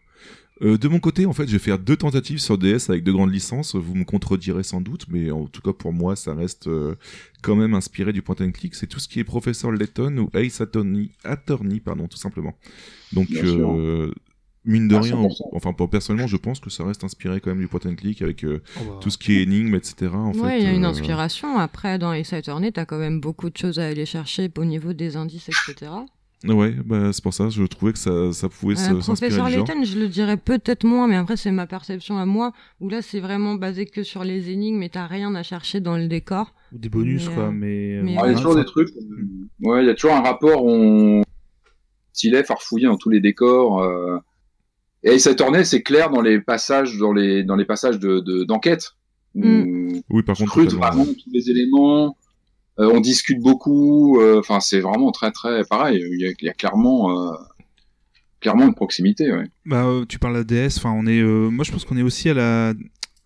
[0.63, 3.13] Euh, de mon côté, en fait, je vais faire deux tentatives sur DS avec de
[3.13, 3.75] grandes licences.
[3.75, 6.95] Vous me contredirez sans doute, mais en tout cas pour moi, ça reste euh,
[7.43, 8.75] quand même inspiré du point and click.
[8.75, 12.55] C'est tout ce qui est Professeur Layton ou Ace Attorney, Attorney pardon, tout simplement.
[13.13, 13.29] Donc,
[14.65, 15.49] mine de À rien, 100%.
[15.53, 18.23] enfin pour personnellement, je pense que ça reste inspiré quand même du point and click
[18.23, 20.11] avec euh, Oh, bah, tout ce qui est énigme, etc.
[20.15, 21.59] En Ouais, fait, il y a une euh, inspiration.
[21.59, 24.93] Après, dans Ace Attorney, t'as quand même beaucoup de choses à aller chercher au niveau
[24.93, 25.91] des indices, etc.
[26.47, 29.65] Ouais, bah c'est pour ça, je trouvais que ça, ça pouvait se- Euh, s'inspirer Professeur.
[29.67, 33.01] Layton, je le dirais peut-être moins, mais après, c'est ma perception à moi, où là,
[33.01, 36.53] c'est vraiment basé que sur les énigmes, mais t'as rien à chercher dans le décor.
[36.75, 38.01] ou des bonus, Mais, quoi, euh, mais.
[38.03, 38.91] mais Ah, il y a toujours des trucs.
[39.63, 40.67] Ouais, il y a toujours un rapport.
[40.67, 41.23] On
[42.13, 43.83] stylet farfouillé dans tous les décors.
[45.05, 48.45] Et Ace Attorney, c'est clair dans les passages, dans les dans les passages de de-
[48.45, 48.93] d'enquête.
[49.35, 49.99] Mm.
[50.11, 52.17] On Oui, par contre, scrute vraiment tous les éléments.
[52.81, 54.19] Euh, on discute beaucoup.
[54.21, 56.03] euh, Enfin, c'est vraiment très très pareil.
[56.11, 57.33] Il y a, il y a clairement euh,
[58.41, 59.31] clairement une proximité.
[59.33, 59.45] Ouais.
[59.67, 60.79] Bah, tu parles de la DS.
[60.79, 61.21] Enfin, on est.
[61.21, 62.73] euh, moi, je pense qu'on est aussi à la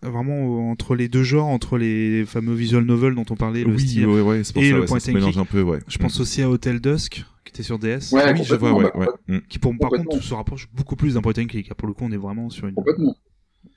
[0.01, 3.79] vraiment entre les deux genres, entre les fameux visual novels dont on parlait, le oui,
[3.79, 4.07] style.
[4.07, 5.79] ouais, ouais, c'est pour et ça, le ouais, point ça and un peu, ouais.
[5.87, 8.99] Je pense aussi à Hotel Dusk, qui était sur DS, Ouais, oui, je vois, complètement,
[9.01, 9.37] ouais, ouais.
[9.37, 9.41] Mm.
[9.49, 11.73] qui pour, par contre se rapproche beaucoup plus d'un point and click.
[11.73, 12.75] Pour le coup, on est vraiment sur une.
[12.75, 13.15] Complètement.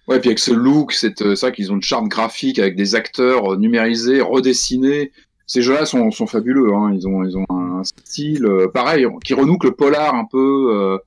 [0.08, 2.94] Ouais, puis avec ce look, c'est euh, ça qu'ils ont une charte graphique avec des
[2.94, 5.12] acteurs euh, numérisés, redessinés.
[5.46, 6.72] Ces jeux-là sont, sont fabuleux.
[6.74, 6.92] Hein.
[6.94, 10.98] Ils ont ils ont un style euh, pareil qui renoue le polar un peu, euh,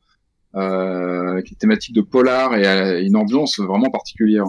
[0.55, 4.45] euh, qui est thématique de polar et euh, une ambiance vraiment particulière.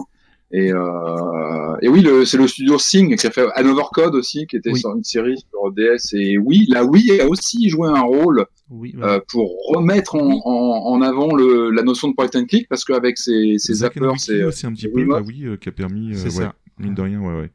[0.51, 4.47] Et, euh, et oui, le- c'est le studio Sing qui a fait Another Code aussi,
[4.47, 4.79] qui était Oui.
[4.79, 6.13] sur une série sur DS.
[6.13, 10.41] Et oui, la Wii a aussi joué un rôle Oui, bah, euh, pour remettre en,
[10.45, 14.13] en, en avant le, la notion de point and click parce qu'avec ces, ces zappers,
[14.19, 15.19] c'est aussi un petit peu, Wiimote.
[15.21, 16.47] bah oui, euh, qui a permis, euh, ouais,
[16.79, 17.51] mine de rien, ouais, ouais.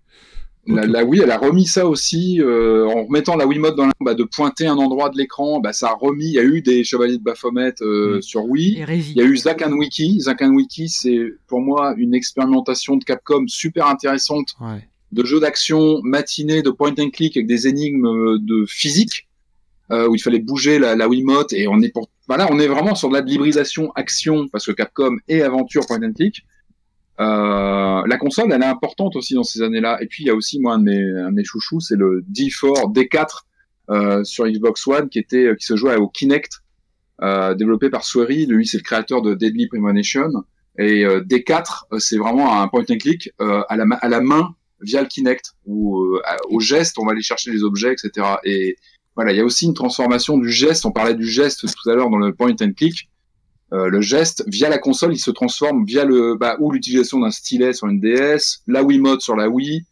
[0.66, 3.92] La, la Wii, elle a remis ça aussi euh, en remettant la Wiimote dans la
[4.00, 5.58] bah, de pointer un endroit de l'écran.
[5.60, 6.26] Bah, ça a remis.
[6.26, 8.22] Il y a eu des chevaliers de Baphomet euh, Mm.
[8.22, 8.84] sur Wii.
[8.88, 10.20] Il y a eu Zack and Wiki.
[10.20, 11.18] Zack and Wiki, c'est
[11.48, 14.86] pour moi une expérimentation de Capcom super intéressante ouais.
[15.10, 19.26] de jeux d'action matinée, de point and click avec des énigmes euh, de physique
[19.90, 22.68] euh, où il fallait bouger la, la Wiimote et on est pour voilà, on est
[22.68, 26.44] vraiment sur de la hybridation action parce que Capcom et aventure point and click.
[27.20, 29.98] Euh, la console, elle est importante aussi dans ces années-là.
[30.02, 31.96] Et puis il y a aussi moi un de mes, un de mes chouchous, c'est
[31.96, 33.26] le D4 D4
[33.90, 36.62] euh, sur Xbox One qui était qui se jouait au Kinect,
[37.22, 38.46] euh, développé par Swery.
[38.46, 40.30] Lui, c'est le créateur de Deadly Premonition.
[40.78, 44.20] Et euh, D4, euh, c'est vraiment un point and click euh, à la à la
[44.20, 48.26] main via le Kinect ou euh, au geste, on va aller chercher les objets, etc.
[48.44, 48.76] Et
[49.14, 50.86] voilà, il y a aussi une transformation du geste.
[50.86, 53.08] On parlait du geste tout à l'heure dans le point and click.
[53.72, 57.30] Euh, le geste via la console, il se transforme via le bah, ou l'utilisation d'un
[57.30, 59.86] stylet sur une DS, la Wiimote sur la Wii,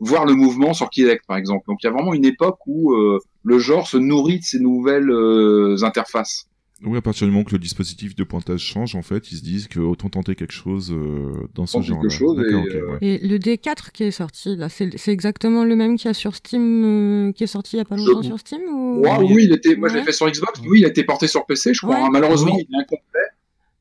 [0.00, 1.64] voire le mouvement sur Kinect par exemple.
[1.66, 4.58] Donc il y a vraiment une époque où euh, le genre se nourrit de ces
[4.58, 6.46] nouvelles euh, interfaces.
[6.84, 9.42] Oui, à partir du moment que le dispositif de pointage change, en fait, ils se
[9.42, 12.08] disent que autant tenter quelque chose euh, dans ce genre-là.
[12.12, 12.98] et, euh, ouais.
[13.02, 16.34] Et le D4 qui est sorti, là, c'est exactement le même qu'il y a sur
[16.34, 16.84] Steam,
[17.28, 19.00] euh, qui est sorti il y a pas longtemps Je- sur Steam ou...
[19.00, 21.28] Ouais, oui, il était, moi je l'ai fait sur Xbox, oui, il a été porté
[21.28, 21.94] sur PC, je crois.
[21.96, 22.02] Ouais.
[22.02, 22.08] hein.
[22.10, 22.66] Malheureusement, Oui.
[22.68, 23.20] il est incomplet.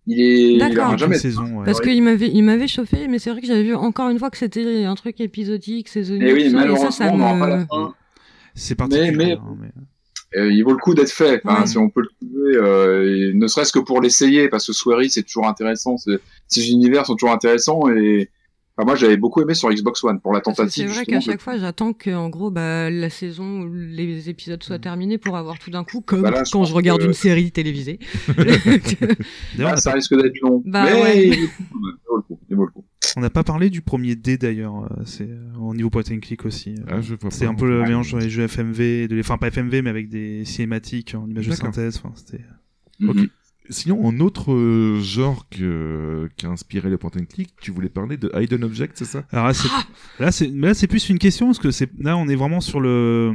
[0.08, 0.98] Il est, D'accord.
[0.98, 1.18] jamais.
[1.18, 1.66] Saison, ouais.
[1.66, 1.86] Parce Ouais.
[1.94, 4.38] qu'il m'avait, il m'avait chauffé, mais c'est vrai que j'avais vu encore une fois que
[4.38, 6.30] c'était un truc épisodique, saisonnier.
[6.30, 7.94] Et oui, ça, malheureusement, ça, on pas la fin.
[8.56, 9.12] C'est particulier.
[9.16, 9.70] mais- hein, mais-
[10.36, 11.42] Euh, il vaut le coup d'être fait.
[11.44, 11.68] Enfin, Ouais.
[11.68, 15.24] Si on peut le trouver, euh, ne serait-ce que pour l'essayer, parce que Swery, c'est
[15.24, 15.96] toujours intéressant.
[16.48, 17.90] Ces univers sont toujours intéressants.
[17.90, 18.30] Et
[18.78, 20.88] enfin, moi, j'avais beaucoup aimé sur Xbox One pour la tentative.
[20.88, 24.62] C'est vrai qu'à chaque fois, j'attends que, en gros, bah, la saison, ou les épisodes
[24.64, 27.06] soient terminés pour avoir tout d'un coup, comme Bah là, je quand je regarde que-
[27.08, 28.00] une série télévisée.
[29.56, 30.62] D'ailleurs, Ah, on ça n'a risque d'être long.
[30.66, 31.28] Bah mais ouais.
[31.28, 31.36] il
[32.10, 32.40] vaut le coup.
[32.50, 32.82] Il vaut le coup.
[32.82, 34.84] pas- on n'a pas parlé du premier D d'ailleurs.
[34.86, 36.76] euh, C'est euh, au niveau point and click aussi.
[36.90, 37.00] euh.
[37.02, 40.08] Ah, C'est un peu le mélange des jeux FMV, de, enfin pas FMV mais avec
[40.10, 41.98] des cinématiques en images de synthèse.
[42.02, 42.44] Enfin, c'était.
[43.06, 43.16] Ok.
[43.16, 43.28] Mhm.
[43.70, 47.88] Sinon, en autre euh, genre que, qui a inspiré le point and click, tu voulais
[47.90, 49.24] parler de Hidden Object, c'est ça?
[49.32, 49.70] Alors là, c'est
[50.20, 52.60] là, c'est mais là, c'est plus une question parce que c'est là, on est vraiment
[52.60, 53.34] sur le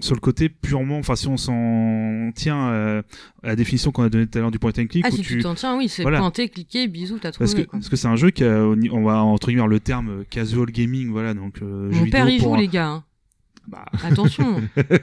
[0.00, 0.98] sur le côté purement.
[0.98, 3.02] Enfin, si on s'en tient euh,
[3.44, 5.16] à la définition qu'on a donnée tout à l'heure du point and click, Ah, où
[5.16, 6.18] si tu t'en tiens, oui, c'est Voilà.
[6.18, 7.64] pointer, cliquer, bisous, t'as parce que trouvé.
[7.66, 7.78] quoi.
[7.78, 10.66] parce que c'est un jeu qui a, on va entre guillemets le terme euh, casual
[10.72, 12.88] gaming, voilà, donc euh, jeu Mon vidéo père y joue, un- les gars.
[12.88, 13.04] hein.
[13.68, 14.60] Bah, Attention.
[14.76, 14.96] je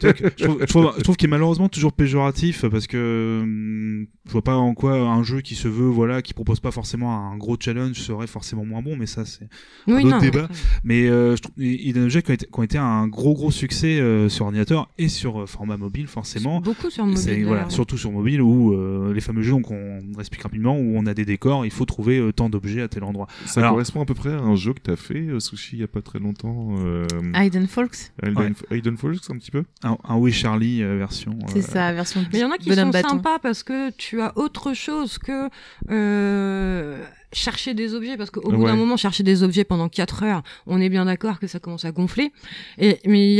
[0.45, 4.41] trouve, je trouve, je trouve qu'il est malheureusement toujours péjoratif parce que hum, je vois
[4.43, 7.55] pas en quoi un jeu qui se veut, voilà, qui propose pas forcément un gros
[7.59, 9.47] challenge serait forcément moins bon, mais ça c'est.
[9.87, 10.19] oui, non.
[10.19, 10.43] débats.
[10.43, 10.55] après.
[10.83, 13.51] Mais euh, je trouve Hidden Object qui ont été, qui ont été un gros gros
[13.51, 16.59] succès euh, sur ordinateur et sur euh, format mobile forcément.
[16.61, 17.45] Beaucoup sur C'est mobile.
[17.47, 21.05] voilà, surtout sur mobile où euh, les fameux jeux donc on explique rapidement où on
[21.05, 23.27] a des décors, il faut trouver euh, tant d'objets à tel endroit.
[23.45, 25.79] Ça Alors- correspond à peu près à un jeu que t'as fait, euh, Sushi, il
[25.79, 26.75] y a pas très longtemps.
[26.79, 27.05] Euh,
[27.35, 28.11] Hidden Folks,
[28.49, 29.63] Hidden, Hidden Falls, un petit peu?
[29.83, 31.37] Un, un Oui Charlie euh, version.
[31.47, 33.09] c'est euh, sa version Mais il y en a qui sont bâton.
[33.09, 35.49] sympas parce que tu as autre chose que
[35.89, 38.17] euh, chercher des objets.
[38.17, 41.39] Parce qu'au bout d'un moment, chercher des objets pendant 4 heures, on est bien d'accord
[41.39, 42.31] que ça commence à gonfler.
[42.77, 43.33] Et, mais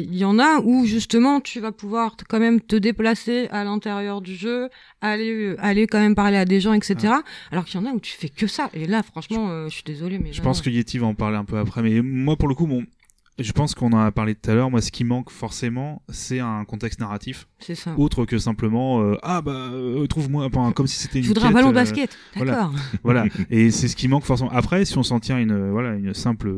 [0.00, 4.20] il y, en a où justement tu vas pouvoir quand même te déplacer à l'intérieur
[4.20, 4.68] du jeu,
[5.00, 7.14] aller, aller quand même parler à des gens, etc.
[7.50, 8.70] Alors qu'il y en a où tu fais que ça.
[8.74, 10.50] Et là, franchement, euh, je suis désolée, mais Je vraiment.
[10.50, 12.84] pense que Yeti va en parler un peu après, mais moi pour le coup, bon,
[13.42, 14.70] je pense qu'on en a parlé tout à l'heure.
[14.70, 17.94] Moi, ce qui manque forcément, c'est un contexte narratif, c'est ça.
[17.98, 21.24] autre que simplement euh, ah bah euh, trouve-moi, enfin, comme si c'était une.
[21.24, 22.16] Je voudrais un ballon de euh, basket.
[22.36, 22.72] D'accord.
[23.02, 24.50] voilà, et c'est ce qui manque forcément.
[24.50, 26.52] Après, si on s'en tient à une voilà une simple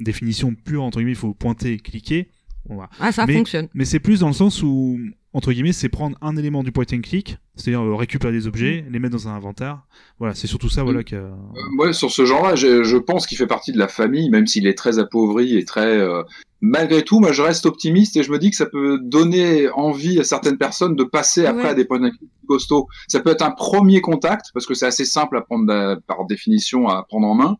[0.00, 2.28] définition pure entre guillemets, il faut pointer, cliquer.
[2.68, 2.88] On va.
[3.00, 3.68] Ah, ça Mais- fonctionne.
[3.74, 4.98] Mais c'est plus dans le sens où
[5.34, 8.84] entre guillemets, c'est prendre un élément du point and click, c'est-à-dire euh, récupérer des objets,
[8.90, 9.80] les mettre dans un inventaire.
[10.18, 11.34] Voilà, c'est surtout ça, voilà, qui a- Euh,
[11.72, 14.66] moi, sur ce genre-là, je, je pense qu'il fait partie de la famille, même s'il
[14.66, 15.86] est très appauvri et très.
[15.98, 16.22] euh,
[16.64, 20.20] Malgré tout, moi, je reste optimiste et je me dis que ça peut donner envie
[20.20, 21.68] à certaines personnes de passer après Ouais.
[21.70, 22.86] à des points d'accueil costauds.
[23.08, 25.66] Ça peut être un premier contact parce que c'est assez simple à prendre
[26.06, 27.56] par définition à prendre en main.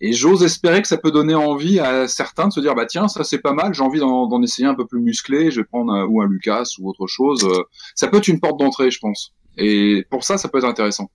[0.00, 3.08] Et j'ose espérer que ça peut donner envie à certains de se dire bah tiens
[3.08, 5.92] ça c'est pas mal, j'ai envie d'en essayer un peu plus musclé, je vais prendre
[5.92, 7.44] un, ou un Lucas ou autre chose.
[7.44, 7.62] Euh,
[7.96, 9.34] Ça peut être une porte d'entrée, je pense.
[9.56, 11.10] Et pour ça, ça peut être intéressant.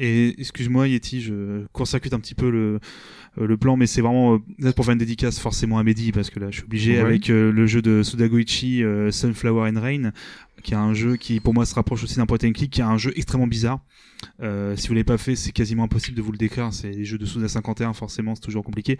[0.00, 2.78] Et excuse-moi Yeti, je court-circuite un petit peu le,
[3.38, 6.30] euh, le plan, mais c'est vraiment euh, pour faire une dédicace forcément à Mehdi, parce
[6.30, 7.00] que là je suis obligé Ouais.
[7.00, 10.12] avec euh, le jeu de Sudagoichi euh, Sunflower and Rain,
[10.62, 12.80] qui est un jeu qui pour moi se rapproche aussi d'un point and click, qui
[12.80, 13.80] est un jeu extrêmement bizarre.
[14.42, 16.72] Euh, si vous l'avez pas fait, c'est quasiment impossible de vous le décrire.
[16.72, 18.98] C'est les jeux de Suda 51, forcément, c'est toujours compliqué.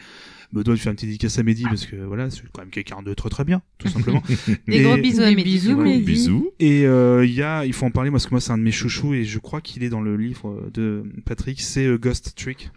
[0.52, 2.70] Me doit de faire une petite dédicace à Mehdi parce que voilà, c'est quand même
[2.70, 4.22] quelqu'un de très très bien, tout simplement.
[4.68, 5.42] Des Et- gros bisous à Mehdi.
[5.44, 5.98] bisous, Ouais.
[5.98, 6.50] Bisous.
[6.60, 8.62] et euh, il y a, il faut en parler parce que moi c'est un de
[8.62, 12.34] mes chouchous et je crois qu'il est dans le livre de Patrick, c'est euh, Ghost
[12.36, 12.70] Trick.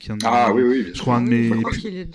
[0.00, 0.82] Qui est un de Ah mes- oui oui.
[0.82, 1.50] bien Je crois un de mes,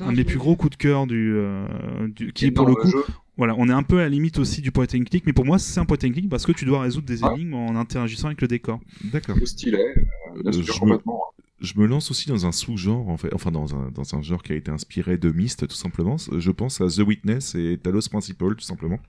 [0.02, 1.66] un de mes plus gros coups de cœur du, euh,
[2.14, 2.90] du qui est pour le coup.
[2.92, 3.04] jeu.
[3.40, 5.46] Voilà, on est un peu à la limite aussi du point and click, mais pour
[5.46, 7.32] moi c'est un point and click parce que tu dois résoudre des Ouais.
[7.36, 8.82] énigmes en interagissant avec le décor.
[9.06, 9.38] D'accord.
[9.42, 11.22] Au stylet, euh, Euh, sûr, je me- complètement.
[11.62, 14.44] Je me lance aussi dans un sous-genre, en fait, enfin dans un, dans un genre
[14.44, 16.18] qui a été inspiré de Myst, tout simplement.
[16.38, 19.00] Je pense à The Witness et Talos Principal, tout simplement.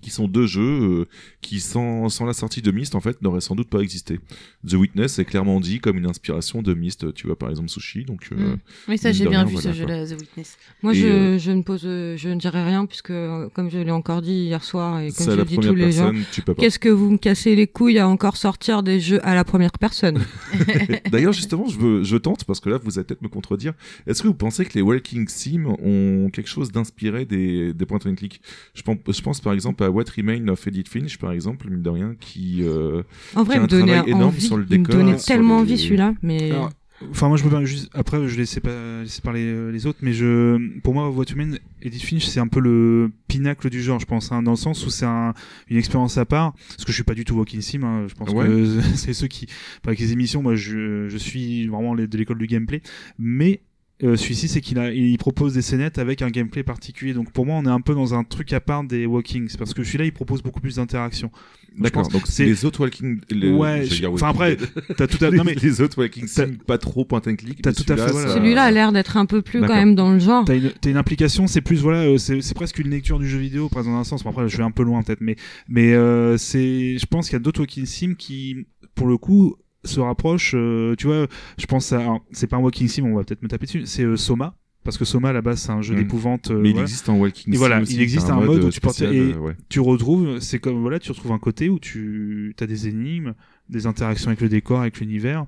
[0.00, 1.04] Qui sont deux jeux euh,
[1.42, 4.20] qui, sans, sans la sortie de Myst, en fait, n'auraient sans doute pas existé.
[4.66, 8.04] The Witness est clairement dit comme une inspiration de Myst, tu vois, par exemple Sushi,
[8.04, 8.28] donc...
[8.32, 8.58] euh, Mm.
[8.88, 10.56] Oui, ça j'ai bien rien, vu voilà, ce jeu-là, The Witness.
[10.82, 13.12] Moi, je, euh, je ne pose, je ne dirai rien puisque,
[13.54, 16.54] comme je l'ai encore dit hier soir et comme je le dis tous les pas.
[16.54, 19.72] qu'est-ce que vous me cassez les couilles à encore sortir des jeux à la première
[19.72, 20.24] personne?
[21.10, 23.74] D'ailleurs, justement, je, veux, je tente, parce que là, vous allez peut-être me contredire.
[24.06, 27.98] Est-ce que vous pensez que les Walking Sim ont quelque chose d'inspiré des, des point
[28.06, 28.40] and click?
[28.74, 31.82] Je pense, je pense par exemple à What Remain of Edith Finch, par exemple, mine
[31.82, 32.58] de rien, qui...
[32.62, 33.02] euh,
[33.34, 35.16] En Qui a un me donnait travail énorme envie, sur le il me décor, donnait
[35.16, 36.70] tellement les- envie celui-là, mais Alors,
[37.12, 37.88] Enfin, moi, je pas juste.
[37.94, 41.56] Après, je laissais pas laisser parler euh, les autres, mais je, pour moi, What Human,
[41.80, 44.84] Edith Finch, c'est un peu le pinacle du genre, je pense, hein, dans le sens
[44.84, 45.32] où c'est un,
[45.70, 46.54] une expérience à part.
[46.70, 47.84] Parce que je suis pas du tout Walking Sim.
[47.84, 48.46] Hein, je pense Ouais.
[48.48, 49.46] que c'est ceux qui,
[49.86, 52.82] avec les émissions, moi, je, je suis vraiment de l'école du gameplay,
[53.16, 53.60] mais
[54.04, 57.14] euh, celui-ci, c'est qu'il a, il propose des scénettes avec un gameplay particulier.
[57.14, 59.74] Donc pour moi, on est un peu dans un truc à part des Walkings, parce
[59.74, 61.30] que celui-là, il propose beaucoup plus d'interaction.
[61.76, 63.20] Je D'accord, donc c'est- les autres Walking...
[63.30, 64.56] les- Ouais, enfin, après.
[64.96, 66.26] T'as tout à, les, non mais les autres Walking
[66.66, 67.60] pas trop point and click.
[67.62, 68.34] t'as tout à fait, celui-là, voilà.
[68.34, 70.44] celui-là a l'air d'être un peu plus quand même dans le genre.
[70.44, 73.28] T'as une, t'as une implication, c'est plus voilà, euh, c'est c'est presque une lecture du
[73.28, 74.24] jeu vidéo, presque dans un sens.
[74.24, 75.36] Bon, après, je vais un peu loin peut-être, mais
[75.68, 79.56] mais euh, c'est, je pense qu'il y a d'autres walking sim qui, pour le coup,
[79.88, 80.54] se rapprochent.
[80.54, 81.26] euh, tu vois,
[81.58, 83.86] je pense à, c'est pas un walking sim, on va peut-être me taper dessus.
[83.86, 85.98] C'est euh, Soma, parce que Soma base c'est un jeu Mm.
[85.98, 86.50] d'épouvante.
[86.50, 88.76] euh, Mais il existe en Walking Sim voilà, aussi, il existe un mode où tu
[88.76, 89.56] spécial, et- ouais.
[89.68, 93.34] Tu retrouves, c'est comme voilà, tu retrouves un côté où tu as des énigmes,
[93.68, 95.46] des interactions avec le décor, avec l'univers.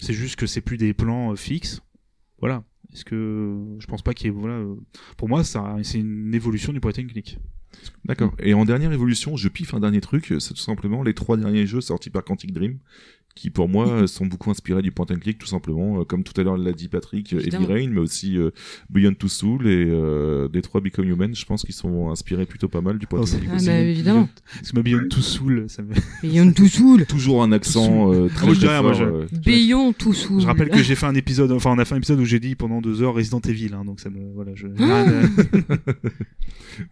[0.00, 1.80] C'est juste que c'est plus des plans euh, fixes.
[2.40, 2.64] Voilà.
[2.92, 4.74] Est-ce que je pense pas qu'il y ait voilà, euh,
[5.16, 7.38] pour moi ça c'est une évolution du point and click.
[8.04, 8.34] D'accord.
[8.38, 11.66] Et en dernière évolution, je piffe un dernier truc, c'est tout simplement les trois derniers
[11.66, 12.78] jeux sortis par Quantic Dream,
[13.34, 16.38] qui pour moi sont beaucoup inspirés du point and click, tout simplement, euh, comme tout
[16.40, 17.66] à l'heure l'a dit Patrick, euh, Heavy Évidemment.
[17.68, 18.50] Rain, mais aussi euh,
[18.90, 22.80] Beyond Two Soul et euh, Detroit Become Human, je pense qu'ils sont inspirés plutôt pas
[22.80, 23.66] mal du point and click Ah aussi.
[23.66, 24.28] bah, évidemment.
[24.54, 25.94] Parce que ma Beyond tout saoul, ça me...
[26.22, 27.06] Beyond tout saoul.
[27.06, 30.12] Toujours un accent euh, très, moi, je très dirais, moi, fort, je- euh, Beyond tout
[30.12, 30.40] saoul.
[30.40, 32.40] Je rappelle que j'ai fait un épisode, enfin on a fait un épisode où j'ai
[32.40, 34.66] dit pendant deux heures Resident Evil, hein, donc ça me voilà, je.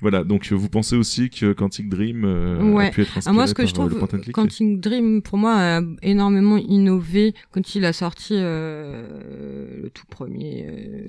[0.03, 2.91] Voilà, donc vous pensez aussi que Quantic Dream euh, a Ouais.
[2.91, 4.79] pu être inspiré Ah, moi, ce que par je trouve, le point and click Quantic
[4.81, 11.07] Dream, pour moi, a énormément innové quand il a sorti euh, le tout premier euh,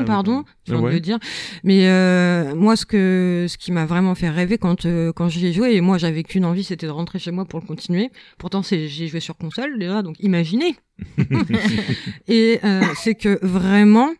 [0.00, 0.90] Ah pardon, je viens Ouais.
[0.90, 1.18] de le dire.
[1.64, 5.46] Mais euh, moi, ce que ce qui m'a vraiment fait rêver quand euh, quand j'y
[5.46, 8.10] ai joué, et moi, j'avais qu'une envie, c'était de rentrer chez moi pour le continuer.
[8.38, 10.76] Pourtant, c'est j'ai joué sur console déjà, donc imaginez.
[12.28, 14.10] et euh, c'est que vraiment.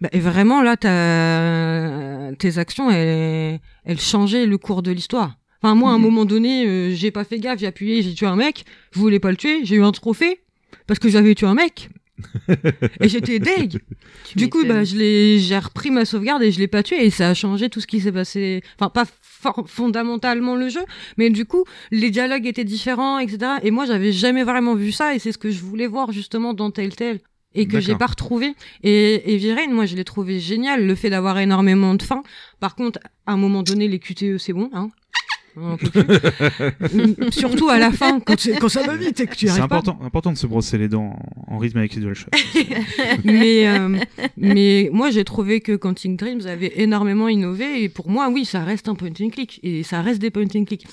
[0.00, 5.36] Bah, et vraiment là, t'as- tes actions, elles, elles changeaient le cours de l'histoire.
[5.62, 6.04] Enfin, moi, à un Mhm.
[6.04, 9.20] moment donné, euh, j'ai pas fait gaffe, j'ai appuyé, j'ai tué un mec, je voulais
[9.20, 10.40] pas le tuer, j'ai eu un trophée
[10.86, 11.90] parce que j'avais tué un mec.
[13.00, 13.80] et j'étais deg.
[14.24, 17.04] Tu Du coup, bah, je l'ai, j'ai repris ma sauvegarde et je l'ai pas tué
[17.04, 18.62] et ça a changé tout ce qui s'est passé.
[18.78, 19.04] Enfin, pas
[19.66, 20.82] fondamentalement le jeu,
[21.16, 23.52] mais du coup, les dialogues étaient différents, etc.
[23.62, 26.52] Et moi, j'avais jamais vraiment vu ça et c'est ce que je voulais voir justement
[26.54, 27.20] dans Telltale
[27.54, 28.54] et que j'ai pas retrouvé.
[28.82, 32.22] Et, et Viren, moi, je l'ai trouvé génial, le fait d'avoir énormément de fins.
[32.60, 34.90] Par contre, à un moment donné, les QTE, c'est bon, hein.
[37.30, 39.68] Surtout à la fin, quand, c'est- quand ça va vite et que tu C'est arrives
[39.68, 39.76] pas.
[39.78, 41.16] important, important de se brosser les dents
[41.48, 42.30] en, en rythme avec les DualShock.
[43.24, 43.98] mais euh,
[44.36, 48.62] mais moi j'ai trouvé que Quantic Dreams avait énormément innové et pour moi oui ça
[48.64, 50.86] reste un point and click et ça reste des point and click.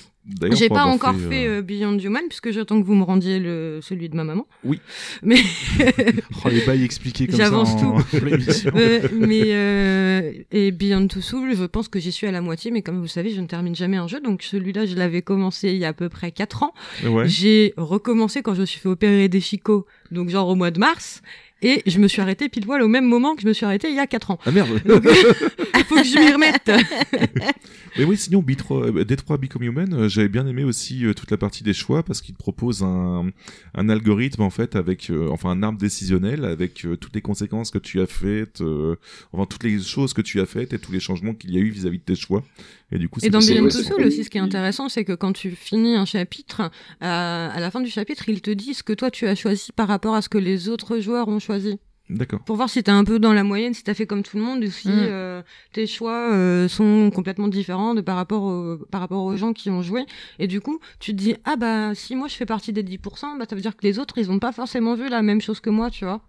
[0.52, 3.38] J'ai pas encore fait, fait, euh, euh, Beyond Human puisque j'attends que vous me rendiez
[3.38, 4.46] le celui de ma maman.
[4.64, 4.80] Oui.
[5.22, 5.36] Mais
[6.44, 8.70] Oh, les bails expliqués comme ça J'avance en pleine émission.
[8.74, 12.70] euh, mais euh, et Beyond Two Souls, je pense que j'y suis à la moitié
[12.70, 15.22] mais comme vous le savez, je ne termine jamais un jeu donc celui-là je l'avais
[15.22, 16.74] commencé il y a à peu près 4 ans.
[17.04, 17.26] Ouais.
[17.28, 20.78] J'ai recommencé quand je me suis fait opérer des chicots donc genre au mois de
[20.78, 21.22] mars
[21.60, 23.88] Et je me suis arrêté pile poil au même moment que je me suis arrêté
[23.88, 24.38] il y a 4 ans.
[24.46, 26.70] Ah merde Il faut que je m'y remette.
[27.98, 31.36] Mais oui, sinon, B3, euh, Become Human, euh, j'avais bien aimé aussi euh, toute la
[31.36, 33.30] partie des choix parce qu'il propose un,
[33.74, 37.70] un algorithme en fait avec, euh, enfin un arbre décisionnel avec euh, toutes les conséquences
[37.70, 38.96] que tu as faites, euh,
[39.32, 41.60] enfin toutes les choses que tu as faites et tous les changements qu'il y a
[41.60, 42.44] eu vis-à-vis de tes choix.
[42.90, 45.04] Et du coup, Et c'est dans Beyond Two Souls aussi, ce qui est intéressant, c'est
[45.04, 46.68] que quand tu finis un chapitre, euh,
[47.02, 49.88] à la fin du chapitre, il te dit ce que toi tu as choisi par
[49.88, 51.78] rapport à ce que les autres joueurs ont choisi.
[52.08, 52.40] D'accord.
[52.44, 54.42] Pour voir si t'es un peu dans la moyenne, si t'as fait comme tout le
[54.42, 54.92] monde, ou si Mm.
[54.96, 55.42] euh,
[55.74, 59.68] tes choix euh, sont complètement différents de par rapport au, par rapport aux gens qui
[59.68, 60.06] ont joué.
[60.38, 63.36] Et du coup, tu te dis ah bah si moi je fais partie des 10%,
[63.38, 65.60] bah ça veut dire que les autres ils ont pas forcément vu la même chose
[65.60, 66.22] que moi, tu vois.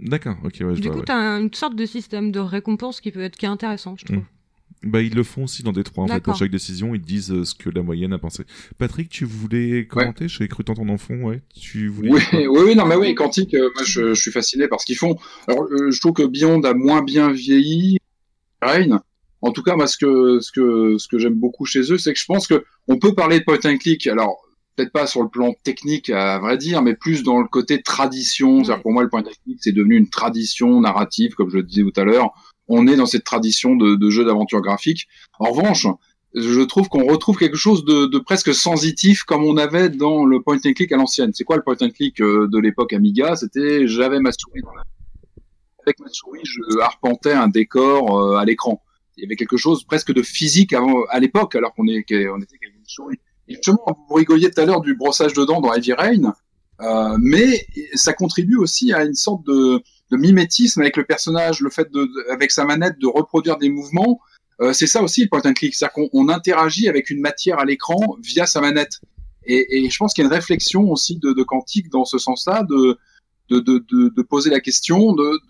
[0.00, 1.04] D'accord, ok, ouais, je du vois, coup, ouais.
[1.04, 4.06] t'as un- une sorte de système de récompense qui peut être qui est intéressant, je
[4.06, 4.16] trouve.
[4.16, 4.24] Mm.
[4.82, 6.20] Bah, ils le font aussi dans Détroit, en fait.
[6.20, 8.44] Pour chaque décision, ils disent euh, ce que la moyenne a pensé.
[8.78, 10.26] Patrick, tu voulais commenter?
[10.26, 11.42] J'avais cru t'entendre en fond, ouais.
[11.54, 12.10] Tu voulais.
[12.10, 14.86] Oui, oui, oui, non, mais oui, Quantique, euh, moi je, je suis fasciné par ce
[14.86, 15.18] qu'ils font.
[15.48, 17.98] Alors, euh, je trouve que Beyond a moins bien vieilli.
[18.62, 19.02] Rain.
[19.42, 22.12] En tout cas, moi, ce que, ce que, ce que j'aime beaucoup chez eux, c'est
[22.12, 24.06] que je pense que on peut parler de point and click.
[24.06, 24.38] Alors,
[24.76, 28.64] peut-être pas sur le plan technique, à vrai dire, mais plus dans le côté tradition.
[28.64, 31.62] C'est-à-dire, pour moi, le point and click, c'est devenu une tradition narrative, comme je le
[31.64, 32.30] disais tout à l'heure.
[32.72, 35.08] On est dans cette tradition de, de jeux d'aventure graphique.
[35.40, 35.88] En revanche,
[36.34, 40.40] je trouve qu'on retrouve quelque chose de, de presque sensitif comme on avait dans le
[40.40, 41.32] point and click à l'ancienne.
[41.34, 43.34] C'est quoi le point and click euh, de l'époque Amiga?
[43.34, 44.84] C'était j'avais ma souris dans la...
[45.84, 48.80] avec ma souris, je arpentais un décor euh, à l'écran.
[49.16, 52.38] Il y avait quelque chose presque de physique avant, à l'époque, alors qu'on est, on
[52.40, 53.18] était avec une souris.
[53.48, 56.34] Et justement, vous rigoliez tout à l'heure du brossage de dents dans Heavy Rain,
[56.80, 61.70] euh, mais ça contribue aussi à une sorte de, de mimétisme avec le personnage, le
[61.70, 64.20] fait de, avec sa manette de reproduire des mouvements.
[64.60, 67.58] Euh, c'est ça aussi le point and click, c'est-à-dire qu'on on interagit avec une matière
[67.58, 69.00] à l'écran via sa manette.
[69.44, 72.18] Et, et je pense qu'il y a une réflexion aussi de, de Quantique dans ce
[72.18, 72.98] sens-là, de,
[73.48, 75.40] de, de, de, poser la question de,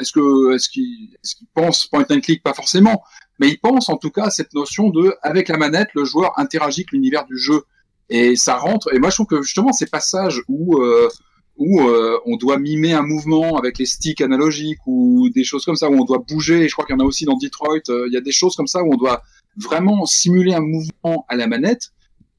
[0.00, 2.42] est-ce que est-ce qu'il qu'il pense point and click?
[2.42, 3.02] Pas forcément,
[3.38, 6.38] mais il pense en tout cas à cette notion de avec la manette le joueur
[6.38, 7.64] interagit avec l'univers du jeu
[8.10, 8.92] et ça rentre.
[8.92, 11.08] Et moi je trouve que justement ces passages où euh,
[11.56, 15.76] où euh, on doit mimer un mouvement avec les sticks analogiques ou des choses comme
[15.76, 16.62] ça où on doit bouger.
[16.62, 17.80] Et je crois qu'il y en a aussi dans Detroit.
[17.88, 19.22] euh, Il y a des choses comme ça où on doit
[19.56, 21.92] vraiment simuler un mouvement à la manette.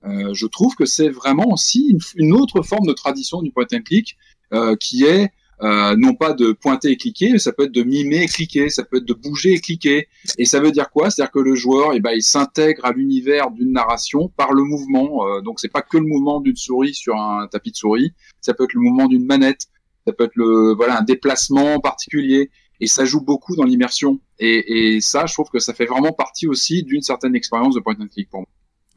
[0.05, 3.65] Euh, je trouve que c'est vraiment aussi une, une autre forme de tradition du point
[3.73, 4.17] and click
[4.53, 7.83] euh, qui est euh, non pas de pointer et cliquer, mais ça peut être de
[7.83, 10.07] mimer et cliquer, ça peut être de bouger et cliquer.
[10.37, 11.09] Et ça veut dire quoi?
[11.09, 15.27] C'est-à-dire que le joueur, eh ben, il s'intègre à l'univers d'une narration par le mouvement.
[15.27, 18.53] Euh, donc c'est pas que le mouvement d'une souris sur un tapis de souris, ça
[18.53, 19.67] peut être le mouvement d'une manette,
[20.05, 22.49] ça peut être le voilà un déplacement particulier.
[22.79, 24.19] Et ça joue beaucoup dans l'immersion.
[24.37, 27.79] Et, et ça, je trouve que ça fait vraiment partie aussi d'une certaine expérience de
[27.79, 28.47] point and click pour moi.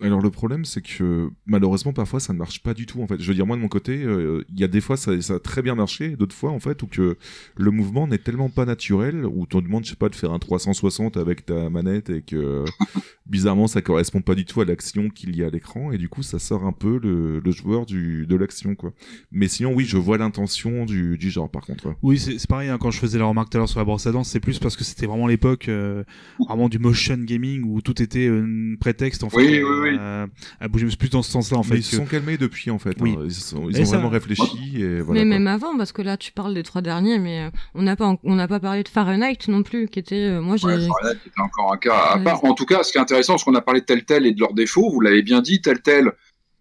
[0.03, 3.21] Alors le problème c'est que malheureusement parfois ça ne marche pas du tout en fait.
[3.21, 5.35] Je veux dire moi de mon côté, euh, il y a des fois ça, ça
[5.35, 7.17] a très bien marché, d'autres fois en fait où que
[7.57, 10.33] le mouvement n'est tellement pas naturel, où on te demande je sais pas de faire
[10.33, 12.65] un 360 avec ta manette et que
[13.27, 16.09] bizarrement ça correspond pas du tout à l'action qu'il y a à l'écran et du
[16.09, 18.93] coup ça sort un peu le, le joueur du, de l'action quoi.
[19.31, 21.95] Mais sinon oui je vois l'intention du, du genre par contre.
[22.03, 23.85] Oui, c'est c'est pareil, hein, quand je faisais la remarque tout à l'heure sur la
[23.85, 26.05] brosse à dents, c'est plus parce que c'était vraiment l'époque euh,
[26.49, 29.99] vraiment du motion gaming où tout était un prétexte en fait Oui, euh, oui, oui.
[29.99, 30.27] À,
[30.61, 31.77] à bouger c'est plus dans ce sens-là en Mais fait.
[31.79, 32.97] ils se que- sont calmés depuis en fait.
[33.01, 33.15] Oui.
[33.19, 33.23] hein.
[33.25, 34.43] Ils, sont- ils ont ça- vraiment réfléchi
[34.83, 35.21] et voilà.
[35.25, 35.39] mais quoi.
[35.39, 38.17] même avant, parce que là, tu parles des trois derniers, mais euh, on n'a pas,
[38.25, 41.19] on n'a pas parlé de Fahrenheit non plus, qui était, euh, moi, j'ai, Ouais, Fahrenheit,
[41.25, 42.25] c'était encore un cas à Ouais.
[42.25, 42.45] part.
[42.45, 44.33] En tout cas, ce qui est intéressant, c'est qu'on a parlé de tel tel et
[44.33, 44.91] de leurs défauts.
[44.91, 46.13] Vous l'avez bien dit, tel tel.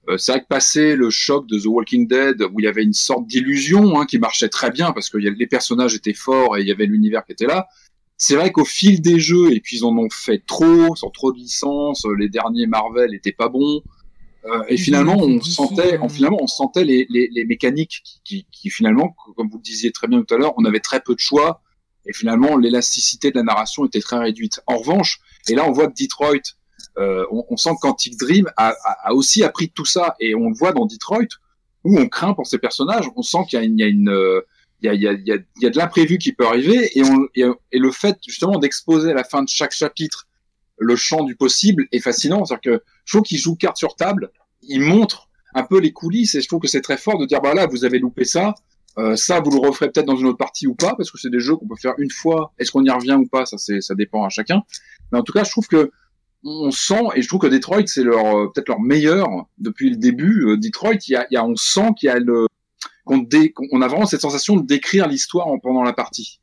[0.10, 2.82] euh, c'est vrai que passé le choc de The Walking Dead, où il y avait
[2.84, 5.94] une sorte d'illusion hein, qui marchait très bien parce que il y a- les personnages
[5.94, 7.68] étaient forts et il y avait l'univers qui était là.
[8.22, 11.32] C'est vrai qu'au fil des jeux, et puis ils en ont fait trop, sans trop
[11.32, 13.82] de licences, euh, les derniers Marvel étaient pas bons.
[14.46, 18.48] Euh, et finalement, on sentait, on, finalement, on sentait les, les, les mécaniques qui, qui,
[18.52, 21.16] qui finalement, comme vous le disiez très bien tout à l'heure, on avait très peu
[21.16, 21.62] de choix
[22.06, 24.62] et finalement l'élasticité de la narration était très réduite.
[24.68, 26.42] En revanche, et là on voit que Detroit,
[26.98, 30.36] euh, on, on sent que Quantic Dream a, a, a aussi appris tout ça et
[30.36, 31.28] on le voit dans Detroit
[31.86, 33.88] où on craint pour ces personnages, on sent qu'il y a une, il y a
[33.88, 34.42] une euh,
[34.82, 37.04] il y a, y, a, y, a, y a de l'imprévu qui peut arriver et,
[37.04, 40.28] on, et, et le fait justement d'exposer à la fin de chaque chapitre
[40.78, 42.46] le champ du possible est fascinant.
[42.46, 46.36] C'est-à-dire que je trouve qu'il joue carte sur table, il montre un peu les coulisses
[46.36, 48.54] et je trouve que c'est très fort de dire bah là vous avez loupé ça,
[48.98, 51.30] euh, ça vous le referez peut-être dans une autre partie ou pas parce que c'est
[51.30, 52.54] des jeux qu'on peut faire une fois.
[52.60, 53.46] Est-ce qu'on y revient ou pas?
[53.46, 54.62] Ça c'est ça dépend à chacun.
[55.12, 55.92] Mais en tout cas je trouve que
[56.46, 59.28] on sent et je trouve que Detroit c'est leur euh, peut-être leur meilleur
[59.58, 60.46] depuis le début.
[60.48, 62.48] Euh, Detroit il y a, il y a on sent qu'il y a le
[63.10, 66.40] qu'on dé, qu'on a vraiment cette sensation de décrire l'histoire en- pendant la partie.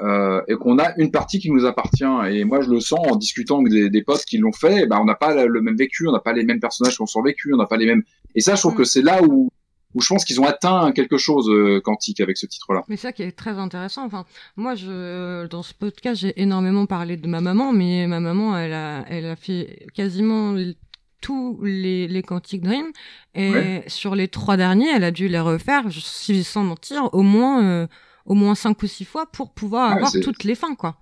[0.00, 2.04] Euh, et qu'on a une partie qui nous appartient.
[2.30, 4.82] Et moi, je le sens en discutant avec des, des potes qui l'ont fait.
[4.84, 6.96] eh Ben, on n'a pas le le même vécu, on n'a pas les mêmes personnages
[6.96, 8.02] qui ont survécu, on n'a pas les mêmes.
[8.34, 8.78] Et ça, je trouve Mm.
[8.78, 9.50] que c'est là où
[9.96, 12.84] où je pense qu'ils ont atteint quelque chose euh, quantique avec ce titre-là.
[12.88, 14.04] Mais ça qui est très intéressant.
[14.06, 14.24] Enfin,
[14.56, 18.72] moi, je, dans ce podcast, j'ai énormément parlé de ma maman, mais ma maman, elle
[18.72, 20.54] a, elle a fait quasiment
[21.20, 22.86] tous les, les Quantic Dream.
[23.34, 23.84] Et Ouais.
[23.86, 27.62] sur les trois derniers, elle a dû les refaire, je- si sans mentir, au moins,
[27.64, 27.86] euh,
[28.26, 30.96] au moins cinq ou six fois pour pouvoir Ouais, avoir toutes les fins, quoi.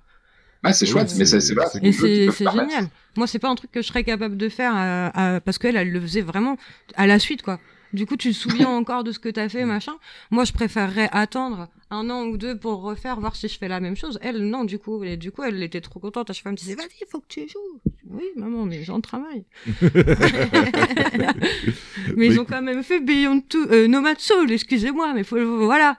[0.64, 1.36] Ah, c'est chouette, mais c'est-
[1.82, 2.88] Et c'est génial.
[3.16, 5.76] Moi, c'est pas un truc que je serais capable de faire à- à- parce qu'elle,
[5.76, 6.56] elle le faisait vraiment
[6.97, 7.60] à la suite, quoi.
[7.92, 9.94] Du coup, tu te souviens encore de ce que t'as fait, machin?
[10.31, 13.81] Moi, je préférerais attendre un an ou deux pour refaire, voir si je fais la
[13.81, 14.18] même chose.
[14.23, 16.31] Elle, non, du coup, et du coup, elle était trop contente.
[16.31, 17.81] À chaque fois, elle me disait, vas-y, il faut que tu joues.
[18.10, 19.44] Oui, maman, mais j'en travaille.
[22.17, 25.99] mais ils ont quand même fait Beyond Two, euh, Nomad Soul, excusez-moi, mais faut, voilà.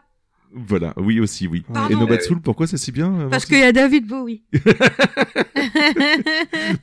[0.54, 1.64] Voilà, oui aussi, oui.
[1.72, 1.96] Pardon.
[1.96, 4.44] Et Nomad Soul, pourquoi c'est si bien euh, Parce qu'il y a David Bowie.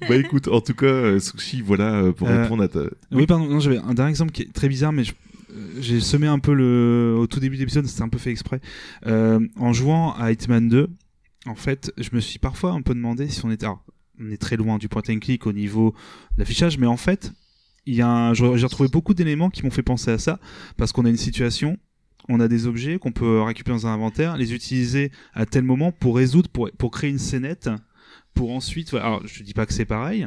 [0.08, 2.80] Bah écoute, en tout cas, euh, Sushi, voilà, euh, pour Euh, répondre à ta...
[3.12, 5.12] Oui, pardon, non, j'avais un dernier exemple qui est très bizarre, mais je-
[5.52, 7.16] euh, j'ai semé un peu le.
[7.18, 8.60] Au tout début de l'épisode, c'était un peu fait exprès.
[9.06, 10.88] Euh, en jouant à Hitman 2,
[11.46, 13.66] en fait, je me suis parfois un peu demandé si on était.
[13.66, 13.84] alors,
[14.20, 15.94] on est très loin du point and click au niveau
[16.34, 17.32] de l'affichage, mais en fait,
[17.84, 20.38] il y a un- j'ai j'ai retrouvé beaucoup d'éléments qui m'ont fait penser à ça,
[20.76, 21.78] parce qu'on a une situation.
[22.28, 25.92] On a des objets qu'on peut récupérer dans un inventaire, les utiliser à tel moment
[25.92, 27.70] pour résoudre, pour, créer une scénette,
[28.34, 28.94] pour ensuite.
[28.94, 30.26] Alors, je dis pas que c'est pareil,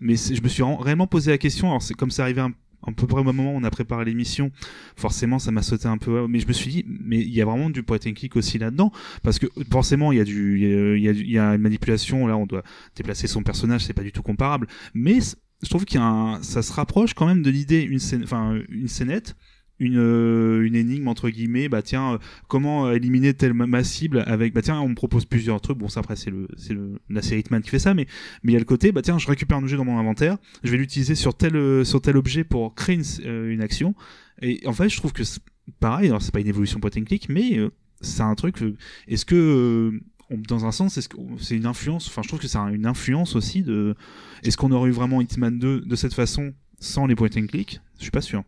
[0.00, 1.68] mais je me suis réellement posé la question.
[1.68, 2.52] Alors, c'est comme ça arrivait un,
[2.86, 4.50] un peu près au moment où on a préparé l'émission,
[4.96, 6.26] forcément, ça m'a sauté un peu.
[6.28, 8.58] Mais je me suis dit, mais il y a vraiment du point and click aussi
[8.58, 12.26] là-dedans, parce que forcément, il y a y a, une manipulation.
[12.26, 12.62] Là, on doit
[12.96, 14.66] déplacer son personnage, c'est pas du tout comparable.
[14.94, 16.00] Mais je trouve qu'il
[16.42, 19.36] ça se rapproche quand même de l'idée, une scène, enfin, une scénette.
[19.82, 22.18] Une, euh, une énigme entre guillemets bah tiens euh,
[22.48, 25.78] comment euh, éliminer telle ma cible avec bah tiens on me propose plusieurs trucs.
[25.78, 28.06] Bon ça après c'est le c'est le la série Hitman qui fait ça mais
[28.42, 30.36] mais il y a le côté bah tiens je récupère un objet dans mon inventaire
[30.62, 33.94] je vais l'utiliser sur tel sur tel objet pour créer une, une action.
[34.42, 35.40] Et en fait je trouve que c'est
[35.80, 36.08] pareil.
[36.08, 37.70] Alors c'est pas une évolution point and click mais euh,
[38.02, 38.62] c'est un truc
[39.08, 42.40] est-ce que euh, on- dans un sens est-ce que c'est une influence enfin je trouve
[42.40, 43.94] que c'est un- une influence aussi de
[44.42, 47.80] est-ce qu'on aurait eu vraiment Hitman 2 de cette façon sans les point and click
[47.98, 48.42] je suis pas sûr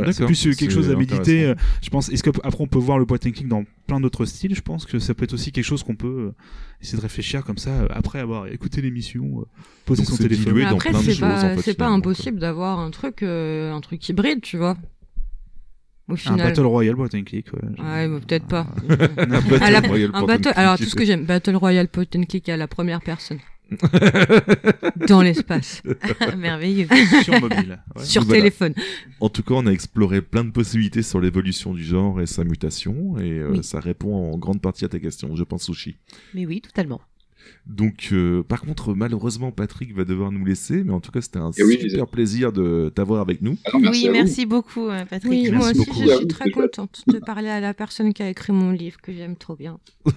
[0.00, 1.18] voilà, c'est plus euh, quelque chose à méditer.
[1.48, 1.50] intéressant.
[1.60, 2.08] euh, Je pense.
[2.10, 4.86] Est-ce qu'après on peut voir le point and click dans plein d'autres styles Je pense
[4.86, 6.34] que ça peut être aussi quelque chose qu'on peut euh,
[6.82, 9.44] essayer de réfléchir comme ça euh, après avoir écouté l'émission, euh,
[9.84, 10.62] poser Donc son c'est téléphone.
[10.62, 14.08] Après, c'est pas, en fait, c'est pas finalement, impossible d'avoir un truc, euh, un truc
[14.08, 14.76] hybride, tu vois.
[16.08, 16.36] Au Un.
[16.36, 17.46] Battle Royale point and click.
[17.52, 18.68] Ouais, Ouais, mais peut-être pas.
[18.88, 20.56] Un Battle À la- Royale un point and battle, click.
[20.58, 23.38] alors tout ce que j'aime, Battle Royale point and click à la première personne.
[25.08, 25.82] Dans l'espace.
[26.36, 26.86] Merveilleux.
[27.24, 27.80] sur mobile.
[27.96, 28.04] ouais.
[28.04, 28.40] Sur Voilà.
[28.40, 28.74] téléphone.
[29.20, 32.44] En tout cas, on a exploré plein de possibilités sur l'évolution du genre et sa
[32.44, 33.64] mutation, et euh, Oui.
[33.64, 35.96] ça répond en grande partie à ta question, je pense, Sushi.
[36.34, 37.00] Mais oui, totalement.
[37.68, 41.38] Donc, euh, par contre, malheureusement, Patrick va devoir nous laisser, mais en tout cas, c'était
[41.40, 43.56] un Eh oui, super plaisir de t'avoir avec nous.
[43.72, 45.30] Ah merci oui, merci beaucoup, euh, Patrick.
[45.32, 46.08] Oui, moi Merci aussi, beaucoup.
[46.10, 49.12] je suis très contente de parler à la personne qui a écrit mon livre que
[49.12, 49.78] j'aime trop bien.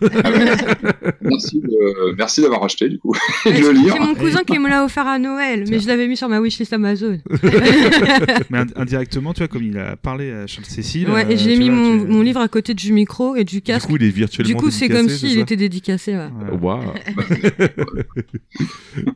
[1.22, 3.14] Merci, de- merci d'avoir acheté, du coup,
[3.46, 3.94] et de Ouais, le lire.
[3.94, 6.40] C'est mon cousin qui me l'a offert à Noël, mais je l'avais mis sur ma
[6.40, 7.20] wishlist Amazon.
[8.50, 11.10] Mais ind- indirectement, tu vois, comme il a parlé à Charles Cécile.
[11.10, 13.44] Ouais, euh, et j'ai mis vois, mon, tu- mon livre à côté du micro et
[13.44, 13.88] du Du casque.
[13.88, 16.16] coup, il est virtuellement Du coup, c'est comme s'il était dédicacé.
[16.16, 16.30] ouais.
[16.62, 16.80] Ouais.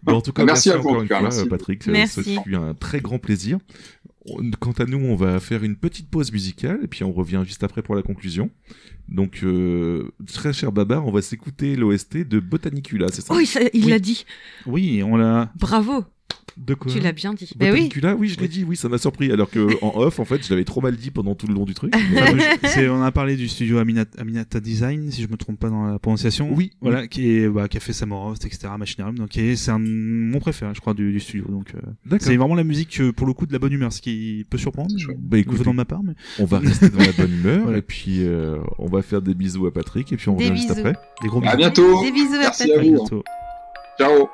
[0.03, 1.45] Bon, En tout cas, Merci merci, à vous, encore en une tout cas, fois, merci.
[1.49, 1.87] Patrick.
[1.87, 2.23] Merci.
[2.35, 3.59] Ce fut un très grand plaisir.
[4.25, 7.43] On- Quant à nous, on va faire une petite pause musicale et puis on revient
[7.45, 8.49] juste après pour la conclusion.
[9.09, 13.33] Donc, euh, très cher Babar, on va s'écouter l'OST de Botanicula, c'est ça?
[13.35, 13.89] Oh, il, Oui.
[13.89, 14.25] l'a dit.
[14.65, 15.51] Oui, on l'a.
[15.59, 16.05] Bravo.
[16.55, 17.49] De quoi Tu l'as bien dit.
[17.55, 17.71] Bah oui.
[17.71, 19.31] Botanicula, oui, je l'ai dit, oui, ça m'a surpris.
[19.31, 21.65] Alors que en off, en fait, je l'avais trop mal dit pendant tout le long
[21.65, 21.95] du truc.
[21.95, 25.57] Enfin, je- c'est- on a parlé du studio Aminata, Aminata Design, si je me trompe
[25.59, 26.53] pas dans la prononciation.
[26.53, 29.17] Oui, Voilà, qui, est, bah, qui a fait Samorost, etc., Machinarium.
[29.17, 31.45] Donc, c'est un, mon préféré, je crois, du, du studio.
[31.49, 34.01] Donc, euh, c'est vraiment la musique, euh, pour le coup, de la bonne humeur, ce
[34.03, 34.93] qui peut surprendre.
[35.17, 37.79] Bah écoute, de ma part, mais on va rester dans la bonne humeur Voilà.
[37.79, 40.57] et puis euh, on va faire des bisous à Patrick et puis on Des revient
[40.61, 40.93] juste après.
[41.23, 41.51] des gros bisous.
[41.51, 42.03] À bientôt.
[42.03, 42.77] Des bisous à Merci Patrick.
[42.77, 42.95] à vous.
[42.97, 43.23] bientôt.
[43.97, 44.29] Ciao.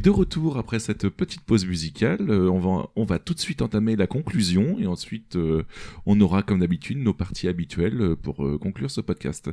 [0.00, 3.62] De retour après cette petite pause musicale, euh, on, va, on va tout de suite
[3.62, 5.64] entamer la conclusion et ensuite euh,
[6.06, 9.50] on aura comme d'habitude nos parties habituelles euh, pour euh, conclure ce podcast.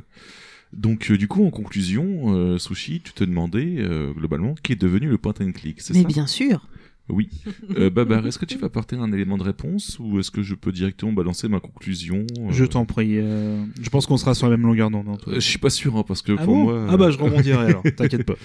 [0.72, 3.82] Donc du coup en conclusion, Sushi, tu te demandais
[4.14, 6.68] globalement qui est devenu le point and click, c'est Mais bien sûr.
[7.08, 7.28] Oui.
[7.76, 10.54] Euh, Babar, est-ce que tu vas apporter un élément de réponse ou est-ce que je
[10.54, 13.18] peux directement balancer ma conclusion euh, Je t'en prie.
[13.18, 15.06] euh, je pense qu'on sera sur la même longueur d'onde.
[15.28, 17.18] Euh, Je suis pas sûr hein, parce que Ah pour bon moi, Ah bah je
[17.22, 17.82] rebondirai alors.
[17.96, 18.36] T'inquiète pas.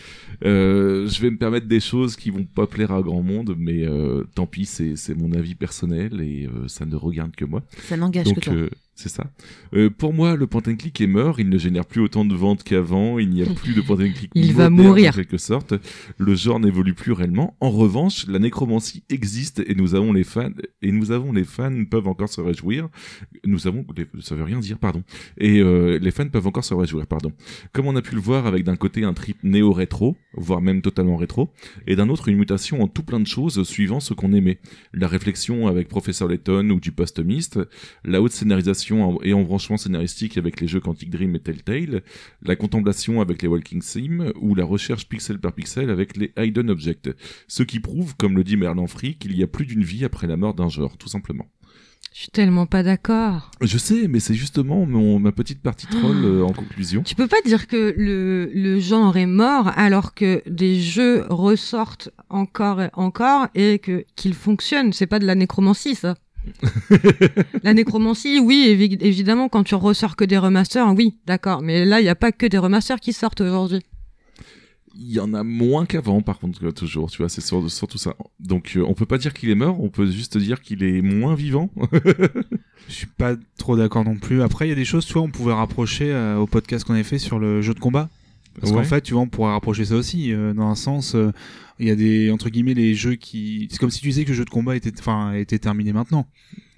[0.46, 3.86] Euh, je vais me permettre des choses qui vont pas plaire à grand monde, mais
[3.88, 7.64] euh, tant pis, c'est c'est mon avis personnel et euh, ça ne regarde que moi.
[7.84, 8.54] Ça n'engage que toi.
[8.96, 9.26] C'est ça.
[9.74, 11.40] Euh, pour moi, le point and click est mort.
[11.40, 13.18] Il ne génère plus autant de ventes qu'avant.
[13.18, 14.32] Il n'y a plus de point and click.
[14.36, 15.12] Il va mourir.
[15.12, 15.74] En quelque sorte,
[16.20, 17.58] le genre n'évolue plus réellement.
[17.60, 20.52] En revanche, la nécromancie existe et nous avons les fans
[20.84, 22.88] et nous avons les fans peuvent encore se réjouir.
[23.46, 23.84] Nous avons,
[24.22, 25.04] ça veut rien dire, pardon.
[25.40, 27.32] Et euh, les fans peuvent encore se réjouir, pardon.
[27.72, 31.18] Comme on a pu le voir avec d'un côté un trip néo-rétro, voire même totalement
[31.18, 31.52] rétro,
[31.88, 34.60] et d'un autre une mutation en tout plein de choses suivant ce qu'on aimait.
[34.94, 37.60] La réflexion avec Professeur Layton ou du post-mist,
[38.06, 42.02] la haute scénarisation en- et embranchement scénaristique avec les jeux Quantic Dream et Telltale,
[42.42, 46.70] la contemplation avec les Walking Sim, ou la recherche pixel par pixel avec les Hidden
[46.70, 47.10] Objects.
[47.48, 50.28] Ce qui prouve, comme le dit Merlin Free, qu'il y a plus d'une vie après
[50.28, 51.48] la mort d'un genre, tout simplement.
[52.14, 53.50] Je suis tellement pas d'accord.
[53.62, 57.02] Je sais, mais c'est justement mon, ma petite partie troll euh, en conclusion.
[57.02, 62.12] Tu peux pas dire que le, le genre est mort alors que des jeux ressortent
[62.30, 64.94] encore et encore et que qu'ils fonctionnent.
[64.94, 66.16] C'est pas de la nécromancie, ça.
[67.64, 71.62] La nécromancie, oui, évi- évidemment, quand tu ressors que des remasters, oui, d'accord.
[71.62, 73.82] Mais là, il y a pas que des remasters qui sortent aujourd'hui.
[74.96, 78.14] Il y en a moins qu'avant, par contre, toujours, tu vois, c'est sur- surtout ça.
[78.40, 81.02] Donc, euh, on peut pas dire qu'il est mort, on peut juste dire qu'il est
[81.02, 81.70] moins vivant.
[82.88, 84.42] Je suis pas trop d'accord non plus.
[84.44, 86.94] Après, il y a des choses, tu vois, on pouvait rapprocher euh, au podcast qu'on
[86.94, 88.10] avait fait sur le jeu de combat.
[88.60, 88.78] Parce Ouais.
[88.78, 90.32] qu'en fait, tu vois, on pourrait rapprocher ça aussi.
[90.32, 91.32] euh, dans un sens, euh,
[91.80, 93.68] il y a des, entre guillemets, les jeux qui...
[93.72, 96.28] C'est comme si tu disais que le jeu de combat était, enfin, était terminé maintenant.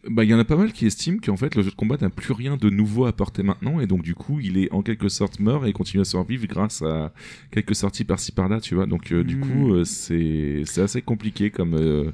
[0.08, 1.98] Bah, il y en a pas mal qui estiment qu'en fait, le jeu de combat
[2.00, 4.84] n'a plus rien de nouveau à apporter maintenant, et donc, du coup, il est en
[4.84, 7.12] quelque sorte mort et continue à survivre grâce à
[7.50, 8.86] quelques sorties par-ci par-là, tu vois.
[8.86, 12.12] Donc, euh, du coup, euh, c'est, c'est assez compliqué comme, euh,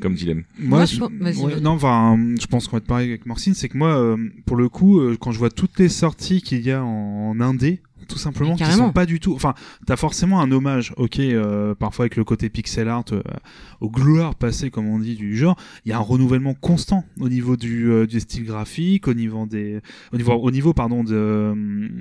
[0.00, 0.44] comme dilemme.
[0.56, 3.68] Moi, Moi, je- ouais, non, enfin, je pense qu'on va être pareil avec Morcine, c'est
[3.68, 6.70] que moi, euh, pour le coup, euh, quand je vois toutes les sorties qu'il y
[6.70, 9.34] a en, en indé, tout simplement, qui sont pas du tout.
[9.34, 9.54] Enfin,
[9.86, 13.22] t'as forcément un hommage, ok, euh, parfois avec le côté pixel art, euh,
[13.80, 15.56] au gloire passé, comme on dit, du genre.
[15.84, 19.46] Il y a un renouvellement constant au niveau du, euh, du style graphique, au niveau
[19.46, 19.80] des,
[20.12, 21.54] au niveau, au niveau, pardon, de, euh,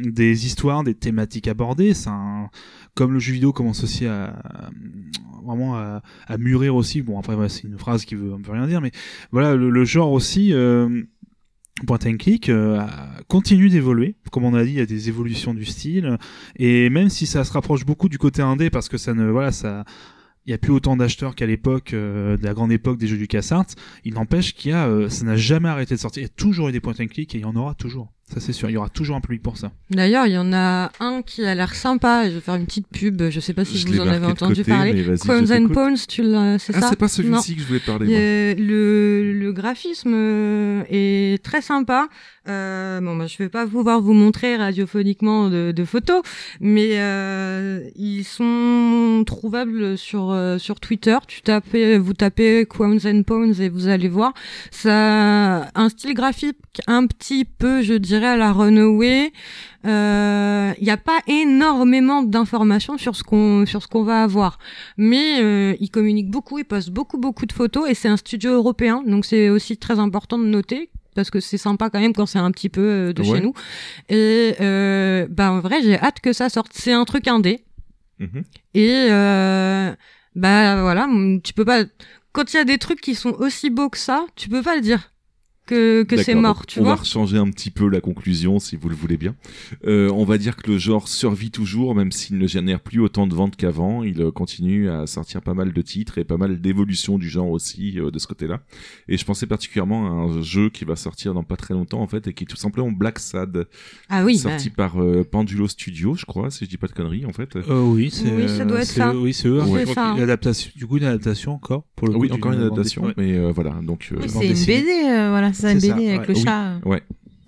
[0.05, 1.93] des histoires, des thématiques abordées.
[1.93, 2.49] C'est un,
[2.95, 4.69] comme le jeu vidéo commence aussi à, à-
[5.45, 7.01] vraiment à, à mûrir aussi.
[7.01, 8.91] Bon, après, voilà, c'est une phrase qui veut, veut rien dire, mais
[9.31, 11.03] voilà, le, le genre aussi, euh,
[11.85, 12.85] point and click, euh,
[13.27, 14.15] continue d'évoluer.
[14.31, 16.17] Comme on a dit, il y a des évolutions du style.
[16.55, 19.51] Et même si ça se rapproche beaucoup du côté indé, parce que ça ne, voilà,
[19.51, 19.83] ça,
[20.45, 23.15] il y a plus autant d'acheteurs qu'à l'époque, euh, de la grande époque des jeux
[23.15, 23.67] du LucasArts,
[24.03, 26.21] il n'empêche qu'il y a, euh, ça n'a jamais arrêté de sortir.
[26.21, 28.11] Il y a toujours eu des point and click et il y en aura toujours.
[28.33, 28.69] Ça, c'est sûr.
[28.69, 29.71] Il y aura toujours un public pour ça.
[29.89, 32.29] D'ailleurs, il y en a un qui a l'air sympa.
[32.29, 33.21] Je vais faire une petite pub.
[33.29, 35.05] Je sais pas si Je vous en avez entendu côté, parler.
[35.19, 35.61] Crows and.
[35.71, 38.17] Bones, tu l'as, c'est Ah, ça c'est pas celui-ci que je voulais parler, moi.
[38.17, 42.07] Euh, le, le graphisme euh, est très sympa.
[42.47, 46.23] Euh, bon, bah, je vais pas pouvoir vous montrer radiophoniquement de, de photos,
[46.59, 51.17] mais euh, ils sont trouvables sur euh, sur Twitter.
[51.27, 54.33] Tu tapez, vous tapez Quones and Pones et vous allez voir.
[54.71, 59.31] Ça, un style graphique un petit peu, je dirais, à la Runaway.
[59.85, 64.59] Euh, Il n'y a pas énormément d'informations sur ce qu'on sur ce qu'on va avoir,
[64.97, 68.51] mais euh, ils communiquent beaucoup, ils postent beaucoup beaucoup de photos et c'est un studio
[68.53, 72.25] européen, donc c'est aussi très important de noter parce que c'est sympa quand même quand
[72.25, 73.27] c'est un petit peu euh, de Ouais.
[73.37, 73.53] chez nous.
[74.09, 76.71] Et euh, bah en vrai, j'ai hâte que ça sorte.
[76.73, 77.63] C'est un truc indé
[78.19, 78.43] Mhm.
[78.75, 79.93] et euh,
[80.35, 81.07] bah voilà,
[81.43, 81.83] tu peux pas
[82.33, 84.75] quand il y a des trucs qui sont aussi beaux que ça, tu peux pas
[84.75, 85.10] le dire
[85.65, 86.95] que que c'est mort, tu on vois.
[86.95, 89.35] va changer un petit peu la conclusion si vous le voulez bien.
[89.85, 93.27] Euh, on va dire que le genre survit toujours, même s'il ne génère plus autant
[93.27, 94.03] de ventes qu'avant.
[94.03, 97.49] Il euh, continue à sortir pas mal de titres et pas mal d'évolutions du genre
[97.49, 98.61] aussi euh, de ce côté-là.
[99.07, 102.07] Et je pensais particulièrement à un jeu qui va sortir dans pas très longtemps en
[102.07, 103.67] fait et qui est tout simplement Black Sad,
[104.09, 106.93] Ah oui, sorti bah, par euh, Pendulo Studio, je crois, si je dis pas de
[106.93, 107.55] conneries en fait.
[107.55, 108.31] Euh, oui, c'est.
[108.31, 109.15] Oui, ça doit être c'est- ça.
[109.15, 109.59] Oui, c'est eux.
[109.61, 110.15] Crois ça.
[110.75, 113.03] Du coup, une adaptation encore pour le oui, coup, encore une adaptation.
[113.05, 113.13] Ouais.
[113.17, 113.71] mais euh, voilà.
[113.83, 114.65] Donc euh, Oui, c'est une.
[114.65, 116.27] BD, euh, voilà, c'est une C'est ça, BD avec ouais.
[116.27, 116.43] le Oui.
[116.43, 116.79] chat.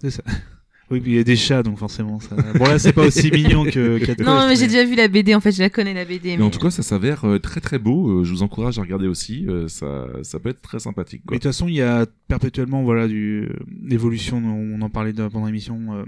[0.02, 0.24] C'est ça.
[0.92, 2.20] Oui, puis il y a des chats, donc forcément.
[2.20, 2.36] Ça...
[2.56, 5.34] Bon, là, c'est pas aussi mignon que Cat Non, mais j'ai déjà vu la BD,
[5.34, 6.38] en fait, je la connais la BD.
[6.38, 8.20] Mais en tout cas, ça s'avère euh, très très beau.
[8.20, 9.48] Euh, je vous encourage à regarder aussi.
[9.48, 11.22] euh, ça, ça peut être très sympathique.
[11.24, 11.38] Mais Quoi.
[11.38, 13.50] de toute façon, il y a perpétuellement voilà du
[13.82, 14.38] l'évolution.
[14.46, 15.80] On en parlait de- pendant l'émission.
[15.96, 16.04] euh,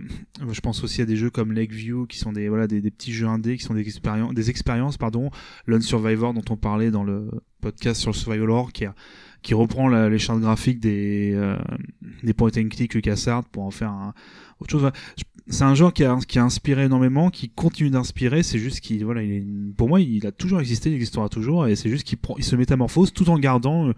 [0.51, 3.13] je pense aussi à des jeux comme Lakeview, qui sont des voilà des, des petits
[3.13, 5.31] jeux indés, qui sont des expériences, des expériences pardon.
[5.65, 7.29] Lone Survivor dont on parlait dans le
[7.61, 8.93] podcast sur le survival horror, qui a
[9.45, 11.55] qui reprend les chartes graphiques des euh,
[12.23, 13.93] des point and click LucasArts pour en faire
[14.59, 14.91] autre chose.
[15.47, 18.41] C'est un genre qui a, inspiré énormément, qui continue d'inspirer.
[18.41, 19.21] C'est juste qu'il, voilà,
[19.77, 23.13] pour moi, il a toujours existé, il existera toujours, et c'est juste qu'il se métamorphose
[23.13, 23.93] tout en gardant euh,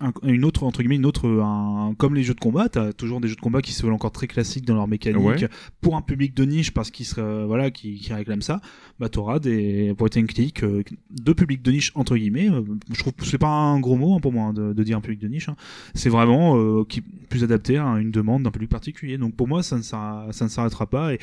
[0.00, 3.20] un- une autre entre guillemets une autre un- comme les jeux de combat t'as toujours
[3.20, 5.48] des jeux de combat qui se veulent encore très classiques dans leur mécanique Ouais.
[5.80, 8.60] pour un public de niche parce qu'ils serait voilà qui, qui réclame ça
[9.00, 12.62] bah t'auras des point and click euh, de public de niche entre guillemets Euh,
[12.92, 15.00] je trouve c'est pas un gros mot hein, pour moi hein, de, de dire un
[15.00, 15.56] public de niche hein.
[15.94, 19.62] c'est vraiment euh, qui plus adapté à une demande d'un public particulier donc pour moi
[19.62, 21.18] ça ne ça ne s'arrêtera pas et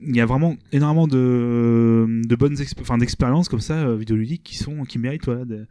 [0.00, 4.56] il y a vraiment énormément de de bonnes enfin d'expériences comme ça euh, vidéoludiques qui
[4.56, 5.66] sont qui méritent voilà, de-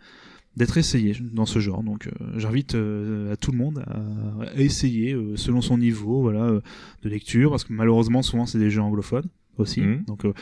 [0.57, 1.83] d'être essayé dans ce genre.
[1.83, 6.21] Donc euh, j'invite euh, à tout le monde à, à essayer euh, selon son niveau
[6.21, 6.61] voilà, euh,
[7.03, 9.27] de lecture, parce que malheureusement souvent c'est des jeux anglophones
[9.57, 9.81] aussi.
[9.81, 10.03] Mhm.
[10.05, 10.33] Donc, euh,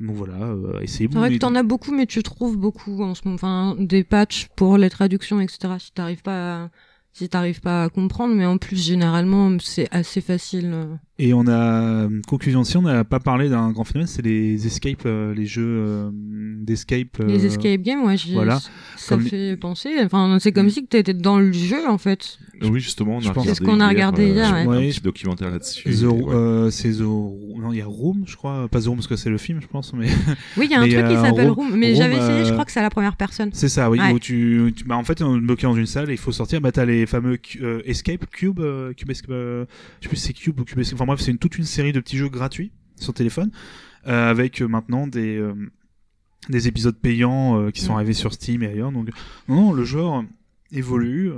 [0.00, 1.08] donc voilà, euh, essayez.
[1.12, 3.34] C'est vrai que t'en as beaucoup, mais tu trouves beaucoup en ce moment.
[3.34, 5.74] Enfin, des patchs pour les traductions, etc.
[5.78, 6.70] Si t'arrives pas, à...
[7.12, 10.98] si t'arrives pas à comprendre, mais en plus généralement c'est assez facile.
[11.20, 11.24] Euh.
[11.24, 15.02] Et on a conclusion si on n'a pas parlé d'un grand phénomène, c'est les escape,
[15.06, 17.20] euh, les jeux euh, d'escape.
[17.20, 18.58] euh, Les escape games, ouais, voilà.
[18.96, 19.90] ça Comme- fait penser.
[20.04, 22.38] Enfin, c'est comme si que t'étais dans le jeu en fait.
[22.62, 24.88] Oui, justement, on a regardé C'est ce qu'on a regardé euh, hier, un ouais.
[24.88, 25.88] petit documentaire là-dessus.
[26.06, 26.24] Ouais.
[26.34, 29.14] euh, c'est The non il y a Room je crois pas The Room parce que
[29.16, 30.06] c'est le film je pense mais
[30.56, 32.50] Oui, il y a un truc qui euh, s'appelle Room- Room, mais j'avais essayé, je
[32.50, 33.50] euh, crois que c'est à la première personne.
[33.52, 33.98] C'est ça, oui.
[34.00, 34.12] Ouais.
[34.12, 36.32] Où tu, tu- bah, en fait, on est bloqué dans une salle et il faut
[36.32, 36.60] sortir.
[36.60, 39.64] Bah, t'as les fameux euh, Escape, Cube, euh, Cube, Escape, euh,
[40.00, 40.98] je sais plus si c'est Cube ou Cube Escape.
[41.02, 43.50] Enfin bref, c'est une, toute une série de petits jeux gratuits sur téléphone
[44.06, 45.52] euh, avec euh, maintenant des euh,
[46.48, 48.92] des épisodes payants qui sont arrivés sur Steam et ailleurs.
[48.92, 49.08] Donc
[49.48, 50.24] non, non, le genre
[50.70, 51.32] évolue.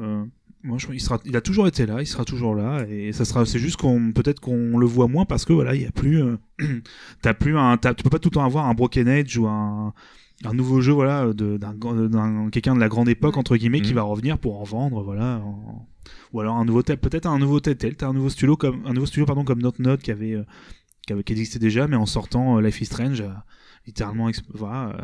[0.62, 3.26] moi, je, il sera, il a toujours été là, il sera toujours là, et ça
[3.26, 5.90] sera, c'est juste qu'on, peut-être qu'on le voit moins parce que voilà, il y a
[5.92, 6.22] plus,
[7.22, 9.46] t'as plus un, t'as- tu peux pas tout le temps avoir un Broken Age ou
[9.46, 9.92] un,
[10.46, 13.90] un nouveau jeu, voilà, de, d'un, d'un- quelqu'un de la grande époque entre guillemets qui
[13.90, 13.96] Mhm.
[13.96, 15.86] va revenir pour en vendre, voilà, en-
[16.32, 19.06] ou alors un nouveau, tel- peut-être un nouveau Telltale, un nouveau studio comme, un nouveau
[19.06, 20.44] studio pardon comme Note Note qui avait, euh,
[21.06, 23.44] qui avait, qui existait déjà, mais en sortant euh, Life is Strange, a
[23.86, 25.02] littéralement, exp- voilà, euh,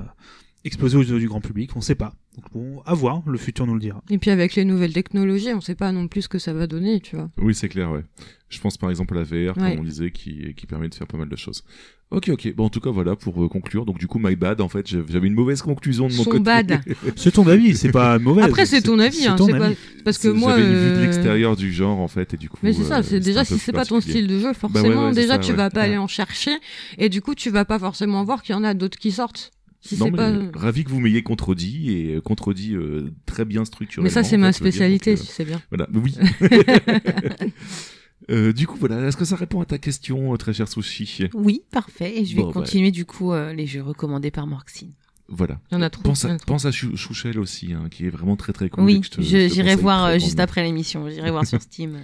[0.64, 2.14] explosé aux yeux du grand public, on sait pas.
[2.36, 4.02] Donc bon, à voir, le futur nous le dira.
[4.10, 6.66] Et puis avec les nouvelles technologies, on sait pas non plus ce que ça va
[6.66, 7.30] donner, tu vois.
[7.38, 8.04] Oui, c'est clair, ouais.
[8.50, 9.70] Je pense par exemple à la VR, Ouais.
[9.74, 11.64] comme on disait, qui, qui permet de faire pas mal de choses.
[12.10, 12.52] Ok, ok.
[12.56, 13.84] Bon, en tout cas, voilà, pour euh, conclure.
[13.86, 16.30] Donc, du coup, my bad, en fait, j'ai- j'avais une mauvaise conclusion de mon Son
[16.30, 16.42] côté.
[16.42, 16.80] bad.
[17.16, 18.42] C'est ton avis, c'est pas mauvais.
[18.42, 19.66] Après, c'est ton avis, hein, ton c'est pas...
[19.66, 19.76] avis.
[20.04, 20.50] parce que moi.
[20.56, 22.58] J'avais une vue de euh, l'extérieur du genre, en fait, et du coup.
[22.64, 25.06] Mais c'est euh, ça, c'est déjà si c'est pas ton style de jeu, ouais, forcément,
[25.06, 25.56] ouais, déjà ça, tu ouais.
[25.56, 25.86] vas pas Ouais.
[25.86, 26.50] aller en chercher,
[26.98, 29.52] et du coup tu vas pas forcément voir qu'il y en a d'autres qui sortent.
[29.80, 30.58] Si non, c'est mais pas.
[30.58, 34.02] ravi que vous m'ayez contredit et euh, contredit euh, très bien structuré.
[34.04, 35.62] Mais ça c'est ma spécialité, si c'est bien.
[35.70, 36.14] Voilà, mais oui.
[38.30, 41.24] Euh, du coup, voilà, est-ce que ça répond à ta question, euh, très cher Sushi?
[41.34, 42.18] Oui, parfait.
[42.20, 44.92] Et je vais Bon, continuer du coup euh, les jeux recommandés par Morxine.
[45.28, 45.60] Voilà.
[45.70, 46.02] Il y en a trop.
[46.02, 46.46] Pense en à, a trop.
[46.46, 48.84] pense à Chou- Chouchel aussi, hein, qui est vraiment très très cool.
[48.84, 51.08] oui, j'irai voir euh, juste après l'émission.
[51.08, 51.98] J'irai voir sur Steam.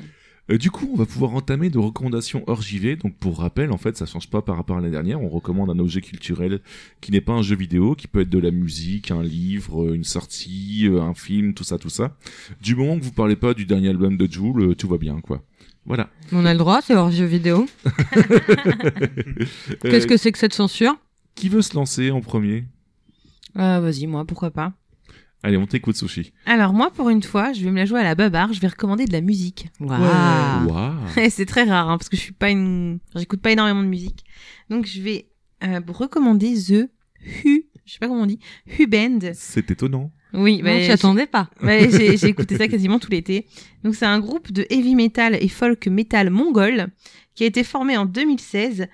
[0.48, 2.94] Euh, du coup, on va pouvoir entamer de recommandations hors JV.
[2.94, 5.20] Donc, pour rappel, en fait, ça change pas par rapport à l'année dernière.
[5.20, 6.60] On recommande un objet culturel
[7.00, 9.94] qui n'est pas un jeu vidéo, qui peut être de la musique, un livre, euh,
[9.94, 12.16] une sortie, un film, tout ça, tout ça.
[12.62, 15.42] Du moment que vous parlez pas du dernier album de Joule, tout va bien, quoi.
[15.86, 16.10] Voilà.
[16.32, 17.66] On a le droit, c'est hors jeu vidéo.
[19.82, 20.96] Qu'est-ce que c'est que cette censure?
[21.36, 22.64] Qui veut se lancer en premier?
[23.56, 24.72] Euh, Vas-y, moi, pourquoi pas.
[25.42, 26.32] Allez, on t'écoute, Sushi.
[26.44, 28.52] Alors moi, pour une fois, je vais me la jouer à la babarre.
[28.52, 29.68] Je vais recommander de la musique.
[29.78, 30.74] Waouh.
[31.16, 33.88] Et c'est très rare, hein, parce que je suis pas une, j'écoute pas énormément de
[33.88, 34.24] musique.
[34.70, 35.28] Donc je vais
[35.62, 36.90] euh, vous recommander The
[37.44, 38.40] Hu, je sais pas comment on dit,
[38.78, 39.20] Hu Band.
[39.34, 40.10] C'est étonnant.
[40.32, 41.48] Oui, Non, bah, attendais pas.
[41.62, 43.46] J'ai écouté ça quasiment tout l'été.
[43.84, 46.88] Donc c'est un groupe de heavy metal et folk metal mongol
[47.34, 48.86] qui a été formé en 2016.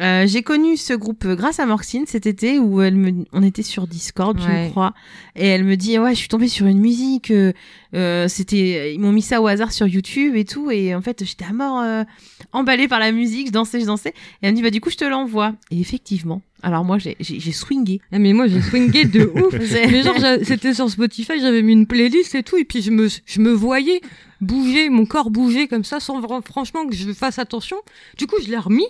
[0.00, 3.62] Euh, j'ai connu ce groupe grâce à Morxine cet été où elle me, on était
[3.62, 4.68] sur Discord, je Ouais.
[4.70, 4.94] crois,
[5.36, 7.52] et elle me dit ouais je suis tombée sur une musique, euh,
[7.94, 11.22] euh, c'était ils m'ont mis ça au hasard sur YouTube et tout et en fait
[11.24, 12.04] j'étais à mort euh,
[12.52, 14.88] emballée par la musique, je dansais, je dansais et elle me dit bah du coup
[14.88, 18.00] je te l'envoie et effectivement alors moi j'ai j'ai j'ai swingé.
[18.12, 19.52] Ah, mais moi j'ai swingé de ouf.
[19.90, 23.08] Mais genre c'était sur Spotify, j'avais mis une playlist et tout, et puis je me,
[23.26, 24.00] je me voyais
[24.40, 27.76] bouger, mon corps bouger comme ça, sans franchement que je fasse attention.
[28.16, 28.86] Du coup je l'ai remis.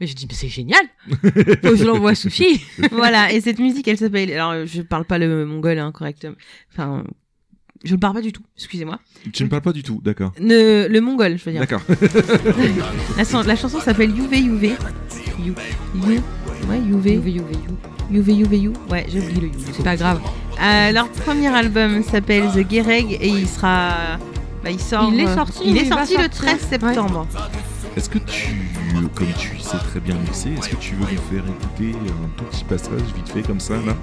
[0.00, 0.82] Mais je dis mais c'est génial.
[1.10, 2.60] Faut que je l'envoie à Sophie.
[2.92, 4.30] voilà, et cette musique, elle s'appelle.
[4.32, 6.36] Alors, je parle pas le mongol hein, correctement.
[6.72, 7.04] Enfin,
[7.84, 8.98] Je ne parle pas du tout, excusez-moi.
[9.32, 10.32] Tu ne parles pas du tout, d'accord.
[10.40, 11.60] Ne- le mongol, je veux dire.
[11.60, 11.82] D'accord.
[13.16, 14.76] La, la chanson s'appelle Yuve Yuve.
[15.44, 15.54] You,
[15.94, 16.20] you,
[16.68, 17.06] ouais, Yuve.
[17.06, 17.44] Youvé, you.
[18.10, 18.72] Yuve Yuve You.
[18.90, 19.54] Ouais, j'ai oublié le You.
[19.72, 20.20] C'est pas grave.
[20.60, 24.18] Euh, leur premier album s'appelle The Gereg et il sera.
[24.64, 25.10] Bah, il sort.
[25.12, 27.26] Il est euh, sorti, Il est sorti le sortir 13 septembre.
[27.98, 28.54] Est-ce que tu,
[29.16, 32.44] comme tu sais très bien mixer, est-ce que tu veux nous faire écouter un tout
[32.44, 33.96] petit passage vite fait comme ça là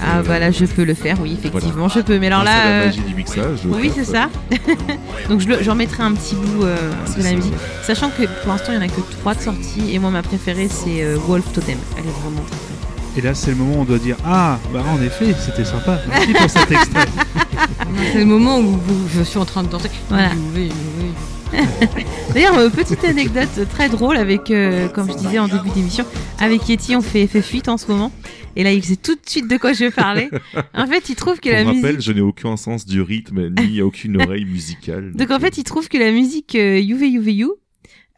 [0.00, 2.20] Ah bah là je peux le faire, oui effectivement je peux.
[2.20, 3.58] Mais alors C'est la là, euh, magie du mixage.
[3.66, 4.30] oui c'est ça.
[5.28, 6.76] Donc je j'en mettrai un petit bout euh,
[7.16, 7.34] de la ça.
[7.34, 10.10] musique, sachant que pour l'instant il y en a que trois de sorties et moi
[10.12, 11.78] ma préférée c'est euh, Wolf Totem.
[11.98, 13.18] Elle est vraiment très très.
[13.18, 15.98] Et là, c'est le moment où on doit dire Ah, bah en effet, c'était sympa.
[16.08, 17.04] Merci pour cet extrait.
[18.12, 18.78] C'est le moment où,
[19.14, 19.90] je suis en train de danser.
[20.08, 20.32] Voilà.
[20.32, 21.12] Youvé, youvé.
[22.34, 26.04] D'ailleurs euh, petite anecdote très drôle avec, euh, comme je disais en début d'émission,
[26.38, 28.10] avec Yeti on fait FF8 en ce moment.
[28.56, 30.30] Et là il sait tout de suite de quoi je vais parler.
[30.74, 32.00] En fait il trouve que Pour la rappel, musique.
[32.00, 35.12] je n'ai aucun sens du rythme ni aucune oreille musicale.
[35.14, 37.54] Donc en fait, il trouve que la musique euh, Yuve Yuve You,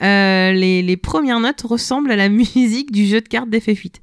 [0.03, 3.95] euh, les, les premières notes ressemblent à la musique du jeu de cartes d'FF8.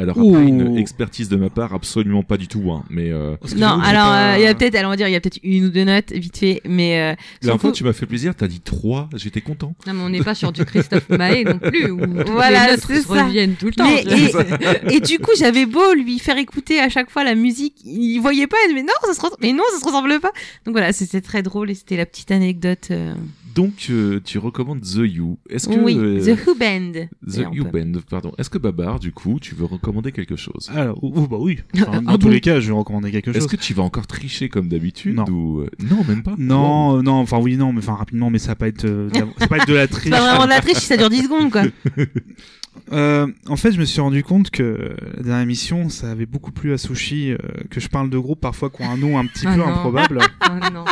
[0.00, 0.38] Alors après, Ouh.
[0.48, 2.70] une expertise de ma part, absolument pas du tout.
[2.72, 5.08] Hein, mais euh, Non, alors pas- euh, il y a peut-être, alors on va dire,
[5.08, 7.92] il y a peut-être une ou deux notes vite fait, mais euh, coup- tu m'as
[7.92, 8.34] fait plaisir.
[8.34, 9.08] T'as dit trois.
[9.14, 9.74] J'étais content.
[9.86, 12.84] Non, mais on n'est pas sur du Christophe Maé non plus, où Voilà, les notes
[12.86, 13.24] c'est ça.
[13.24, 13.84] reviennent tout le temps.
[13.84, 14.04] Mais-
[14.90, 18.18] et, et du coup, j'avais beau lui faire écouter à chaque fois la musique, il
[18.20, 20.18] voyait pas, il me dit, mais non, ça se ressemble, mais non, ça se ressemble
[20.20, 20.30] pas.
[20.64, 22.90] Donc voilà, c'était très drôle et c'était la petite anecdote.
[23.62, 25.38] Donc, euh, tu recommandes The You.
[25.48, 26.92] Est-ce que Oui, euh, The Who Band.
[27.26, 28.32] The You Band, pardon.
[28.38, 30.70] Est-ce que Babar, du coup, tu veux recommander quelque chose?
[30.74, 31.58] Alors, oh, bah oui.
[31.74, 33.46] Enfin, dans Ah tous les cas, je vais recommander quelque Est-ce chose.
[33.48, 35.24] que tu vas encore tricher comme d'habitude Non.
[35.30, 36.34] ou euh, non, même pas?
[36.38, 39.14] Non, non, enfin oui, non, mais enfin rapidement, mais ça va pas être, euh, de
[39.14, 40.04] la- ça va pas être de la triche.
[40.04, 41.62] C'est pas vraiment de la triche si ça dure 10 secondes, quoi.
[42.92, 46.52] Euh, en fait, je me suis rendu compte que la dernière émission, ça avait beaucoup
[46.52, 47.36] plu à Sushi euh,
[47.68, 49.66] que je parle de groupes parfois qui ont un nom un petit Ah peu non.
[49.66, 50.18] improbable.
[50.48, 50.84] Oh non.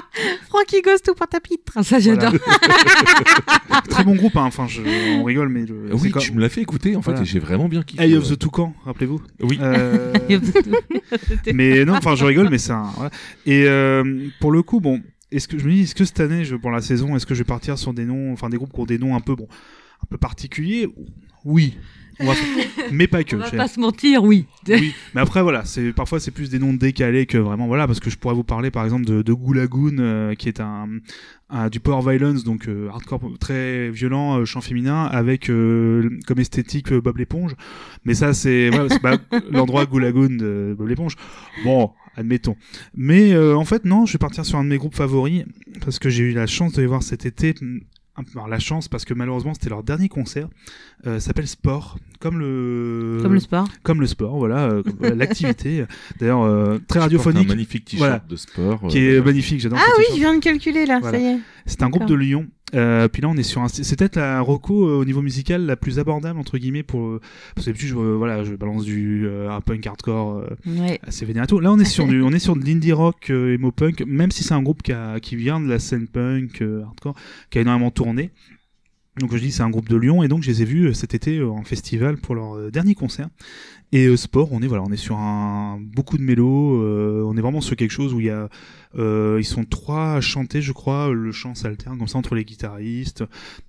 [0.48, 1.72] Frankie Ghost ou Portapitre.
[1.76, 2.32] Ah, ça, j'adore.
[3.88, 4.44] Très bon groupe, hein.
[4.44, 4.82] enfin, je,
[5.18, 7.22] on rigole, mais le, Ah Oui, tu me l'as fait écouter en fait Voilà.
[7.22, 8.02] et j'ai vraiment bien kiffé.
[8.04, 9.20] Eye of the Toucan, rappelez-vous.
[9.40, 9.58] Oui.
[9.60, 10.12] Euh,
[11.54, 12.90] mais non, enfin, je rigole, mais c'est un.
[12.94, 13.10] voilà.
[13.46, 16.44] Et euh, pour le coup, bon, est-ce que je me dis, est-ce que cette année,
[16.44, 18.72] je, pour la saison, est-ce que je vais partir sur des noms, enfin, des groupes
[18.72, 19.48] qui ont des noms un peu, bon,
[20.02, 20.88] un peu particuliers
[21.44, 21.76] Oui.
[22.20, 22.34] Va-
[22.92, 23.36] mais pas que.
[23.36, 24.46] On va pas se mentir, oui.
[24.68, 28.00] oui, mais après voilà, c'est parfois c'est plus des noms décalés que vraiment voilà parce
[28.00, 30.88] que je pourrais vous parler par exemple de, de Gulagoon euh, qui est un,
[31.50, 36.38] un- du power violence donc euh, hardcore très violent euh, chant féminin avec euh, comme
[36.40, 37.54] esthétique euh, Bob l'éponge.
[38.04, 39.16] Mais ça c'est c'est pas
[39.50, 41.14] l'endroit Gulagoon de Bob l'éponge.
[41.64, 42.56] Bon, admettons.
[42.96, 45.44] Mais euh, en fait non, je vais partir sur un de mes groupes favoris
[45.84, 47.54] parce que j'ai eu la chance de les voir cet été.
[48.18, 50.48] Un peu- alors, la chance parce que malheureusement c'était leur dernier concert.
[51.06, 53.68] Euh, s'appelle Sport, comme le Comme le sport.
[53.84, 54.82] comme le sport, voilà, euh,
[55.16, 55.84] l'activité.
[56.18, 58.24] D'ailleurs, euh, très radiophonique, Un magnifique t-shirt Voilà.
[58.28, 58.88] de sport.
[58.88, 59.60] qui euh, est magnifique.
[59.60, 59.78] J'adore.
[59.80, 61.18] Ah oui, je viens de calculer là, Voilà.
[61.18, 61.38] ça y est.
[61.66, 62.14] C'est un groupe de.
[62.14, 62.48] Lyon.
[62.74, 63.68] Euh, puis là, on est sur un.
[63.68, 67.00] C'est peut-être la Rocco euh, au niveau musical la plus abordable entre guillemets pour.
[67.06, 67.20] euh,
[67.54, 70.44] Parce que d'habitude, je, euh, voilà, je balance du un punk hardcore.
[70.66, 71.00] Ouais.
[71.02, 71.60] assez vénère tout.
[71.60, 74.44] Là, on est sur du, on est sur de l'indie rock, emo punk, même si
[74.44, 77.14] c'est un groupe qui, a, qui vient de la scène punk, hardcore,
[77.50, 78.30] qui a énormément tourné.
[79.18, 81.12] Donc, je dis, c'est un groupe de Lyon, et donc je les ai vus cet
[81.12, 83.28] été en festival pour leur dernier concert.
[83.90, 86.82] Et sport, on est voilà, on est sur un beaucoup de mélos.
[86.82, 88.48] euh, on est vraiment sur quelque chose où il y a,
[88.96, 91.12] ils sont trois à chanter, je crois.
[91.12, 93.24] Le chant s'alterne comme ça entre les guitaristes,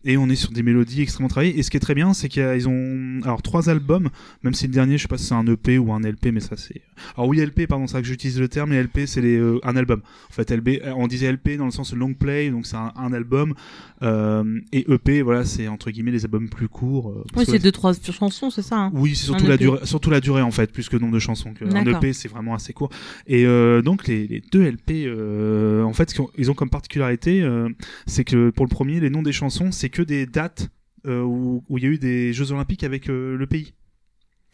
[0.05, 1.57] et on est sur des mélodies extrêmement travaillées.
[1.59, 4.09] Et ce qui est très bien, c'est qu'ils ont alors trois albums,
[4.43, 6.39] même si le dernier, je sais pas si c'est un EP ou un LP, mais
[6.39, 6.81] ça c'est
[7.15, 9.59] alors oui, LP, pardon, c'est ça que j'utilise le terme, mais LP c'est les, euh,
[9.63, 10.01] un album.
[10.29, 13.13] En fait, euh, on disait LP dans le sens long play, donc c'est un, un
[13.13, 13.53] album.
[14.01, 17.09] Euh, et EP, voilà, c'est entre guillemets les albums plus courts.
[17.09, 18.77] euh, Oui, c'est deux, trois chansons, c'est ça.
[18.77, 18.91] hein.
[18.93, 19.63] oui, c'est surtout la EP.
[19.63, 21.53] durée, surtout la durée en fait, plus que le nombre de chansons.
[21.53, 21.85] Que un.
[21.85, 22.89] EP c'est vraiment assez court.
[23.27, 26.53] Et euh, donc les, les deux LP, euh, en fait, ce qu'ils ont- ils ont
[26.53, 27.69] comme particularité, euh,
[28.05, 30.69] c'est que pour le premier, les noms des chansons, c'est que des dates
[31.07, 33.73] euh, où il y a eu des Jeux Olympiques avec le pays.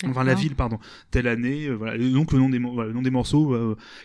[0.06, 0.78] Enfin la ville, pardon.
[1.12, 1.96] Telle année, voilà.
[1.96, 3.56] Et donc le nom des, mo- voilà, le nom des morceaux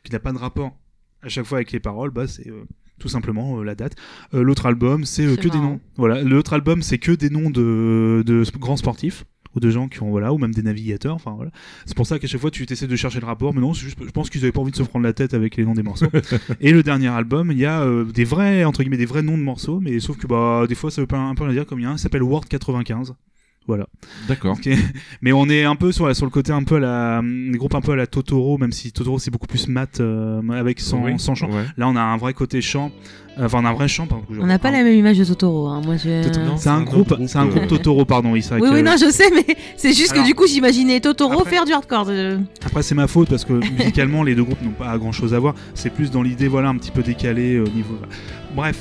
[0.04, 0.76] qui n'a pas de rapport
[1.22, 2.50] à chaque fois avec les paroles, bah c'est
[2.98, 3.94] tout simplement euh, la date.
[4.34, 5.80] Euh, L'autre album, c'est euh, que des noms.
[5.96, 8.22] Voilà, l'autre album, c'est que des noms de,
[8.58, 11.14] grands sportifs ou de gens qui ont voilà ou même des navigateurs.
[11.14, 11.50] Enfin voilà.
[11.86, 13.84] C'est pour ça qu'à chaque fois tu essaies de chercher le rapport, mais non, c'est
[13.84, 15.74] juste, je pense qu'ils avaient pas envie de se prendre la tête avec les noms
[15.74, 16.06] des morceaux.
[16.60, 19.38] Et le dernier album, il y a euh, des vrais entre guillemets des vrais noms
[19.38, 21.66] de morceaux, mais sauf que bah des fois ça veut pas un peu rien dire
[21.66, 23.14] comme il y a un qui s'appelle World 95.
[23.66, 23.86] Voilà.
[24.26, 24.56] D'accord.
[25.22, 27.80] Mais on est un peu sur, le côté un peu à la, des groupes un
[27.80, 31.12] peu à la Totoro, même si Totoro c'est beaucoup plus mat euh, avec sans, Oui.
[31.18, 31.50] sans chant.
[31.50, 31.64] Ouais.
[31.76, 32.90] Là, on a un vrai côté chant.
[33.38, 34.06] Euh, Enfin, on a un vrai chant.
[34.06, 35.68] pardon, On n'a pas la même image de Totoro.
[35.68, 35.82] Hein.
[35.84, 36.22] Moi, je...
[36.56, 38.30] C'est un un groupe, groupe, c'est un groupe euh, Totoro, pardon.
[38.30, 40.98] Vrai Oui, que- oui, non, je sais, mais c'est juste Alors, que du coup, j'imaginais
[41.00, 42.06] Totoro après- faire du hardcore.
[42.08, 42.38] euh.
[42.66, 45.38] Après, c'est ma faute parce que musicalement, les deux groupes n'ont pas grand chose à
[45.38, 45.54] voir.
[45.74, 47.94] C'est plus dans l'idée, voilà, un petit peu décalé au niveau.
[48.54, 48.76] Bref,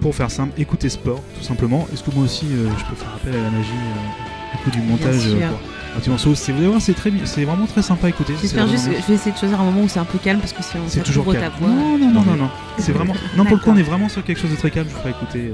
[0.00, 1.86] pour faire simple, écoutez sport, tout simplement.
[1.92, 4.70] Est-ce que moi aussi, euh, je peux faire appel à la magie euh, du coup,
[4.70, 5.58] du montage euh, pour
[5.96, 8.34] un petit morceau C'est vous très, c'est vraiment très sympa à écouter.
[8.40, 10.40] J'espère juste que je vais essayer de choisir un moment où c'est un peu calme
[10.40, 11.44] parce que si on C'est toujours calme.
[11.44, 11.68] ta voix.
[11.68, 12.50] Non, non, non, non, non.
[12.78, 13.14] C'est vraiment.
[13.36, 14.86] Non, pour le coup, on est vraiment sur quelque chose de très calme.
[14.88, 15.52] Je vous ferai écouter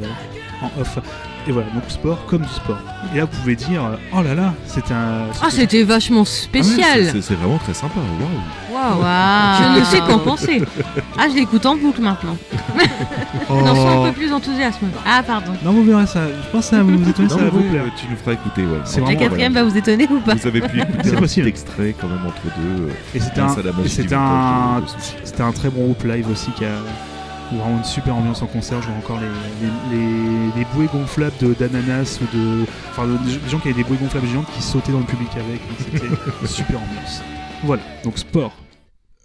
[0.63, 0.99] en off.
[1.49, 2.79] Et voilà, donc sport comme du sport.
[3.13, 3.83] Et là, vous pouvez dire,
[4.17, 5.25] oh là là, c'est un.
[5.43, 7.05] Ah, c'était vachement Ah ouais, c'est- spécial.
[7.13, 7.99] c'est- C'est vraiment très sympa.
[7.99, 8.73] Waouh.
[8.73, 9.01] Waouh.
[9.03, 9.75] Waouh.
[9.75, 10.63] Je ne sais qu'en penser.
[11.19, 12.37] Ah, je l'écoute en boucle maintenant.
[13.51, 14.05] Non, sois Oh.
[14.05, 14.87] un peu plus enthousiasme.
[15.07, 15.53] Ah, pardon.
[15.65, 16.21] Non, vous verrez ça.
[16.29, 17.85] Je pense que ça va vous étonner, Non, ça va vous plaire.
[17.97, 18.63] tu nous feras écouter.
[18.63, 18.79] Ouais.
[18.85, 21.45] C'est La quatrième va vous étonner ou pas Vous avez pu écouter C'est un possible.
[21.47, 22.89] petit extrait quand même entre deux.
[23.15, 23.49] Et c'était un,
[23.87, 24.83] c'était un,
[25.25, 26.69] c'était un très bon groupe live aussi qui a
[27.59, 28.81] vraiment une super ambiance en concert.
[28.83, 32.65] Je vois encore les, les, les, les bouées gonflables de- d'ananas ou de.
[32.91, 35.29] Enfin, de- des gens qui avaient des bouées gonflables géantes qui sautaient dans le public
[35.37, 35.61] avec.
[35.79, 36.07] C'était
[36.43, 37.23] une super ambiance.
[37.65, 38.53] Voilà, donc sport.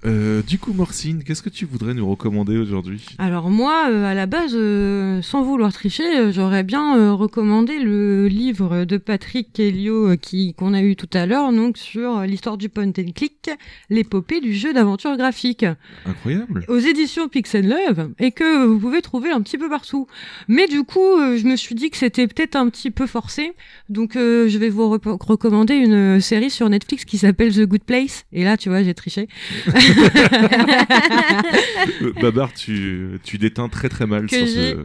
[0.05, 3.03] Euh, du coup, Morcine, qu'est-ce que tu voudrais nous recommander aujourd'hui?
[3.17, 7.79] Alors moi, euh, à la base, euh, sans vouloir tricher, euh, j'aurais bien euh, recommandé
[7.79, 12.57] le livre de Patrick Helio qui qu'on a eu tout à l'heure, donc sur l'histoire
[12.57, 13.49] du point and click,
[13.89, 15.65] l'épopée du jeu d'aventure graphique,
[16.05, 16.63] Incroyable.
[16.67, 20.05] aux éditions Pixel Love, et que vous pouvez trouver un petit peu partout.
[20.47, 23.53] Mais du coup, euh, je me suis dit que c'était peut-être un petit peu forcé,
[23.89, 27.83] donc euh, je vais vous re- recommander une série sur Netflix qui s'appelle The Good
[27.83, 28.25] Place.
[28.31, 29.27] Et là, tu vois, j'ai triché.
[32.21, 34.75] Babar, tu, tu déteins très très mal Que sur ce.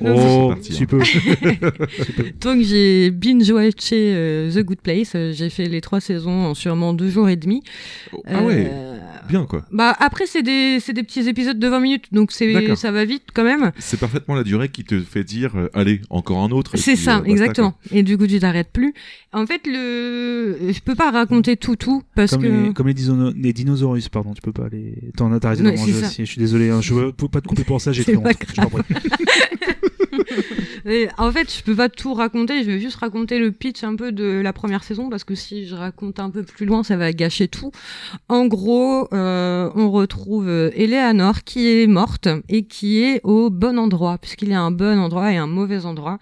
[0.00, 0.86] Non, Oh, parti, tu hein.
[0.88, 1.00] peux.
[2.40, 5.12] Donc j'ai binge-watché euh, The Good Place.
[5.14, 7.62] Euh, J'ai fait les trois saisons en sûrement deux jours et demi.
[8.12, 8.98] Oh, Ah ouais, Euh,
[9.28, 9.64] bien quoi.
[9.70, 13.04] Bah après c'est des c'est des petits épisodes de 20 minutes donc c'est ça va
[13.04, 13.72] vite quand même.
[13.78, 16.76] C'est parfaitement la durée qui te fait dire euh, allez, encore un autre.
[16.76, 17.74] C'est ça euh, basta, exactement.
[17.92, 18.94] Et du coup tu t'arrêtes plus.
[19.32, 22.88] En fait le je peux pas raconter tout tout parce Comme, que les, comme
[23.36, 24.94] les dinosaures, pardon, tu peux pas les.
[25.16, 26.24] T'en as t'as Ouais, d'en manger aussi.
[26.24, 28.26] Je suis désolé, hein, je veux peux pas te couper pour ça, j'ai honte.
[28.54, 28.62] Je
[31.18, 34.12] en fait, je peux pas tout raconter, je vais juste raconter le pitch un peu
[34.12, 37.12] de la première saison parce que si je raconte un peu plus loin, ça va
[37.12, 37.72] gâcher tout.
[38.28, 44.18] En gros, euh, on retrouve Eleanor qui est morte et qui est au bon endroit
[44.18, 46.18] puisqu'il y a un bon endroit et un mauvais endroit.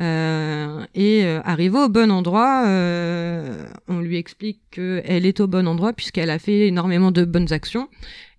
[0.00, 5.66] Euh, et euh, arrivé au bon endroit, euh, on lui explique qu'elle est au bon
[5.66, 7.88] endroit puisqu'elle a fait énormément de bonnes actions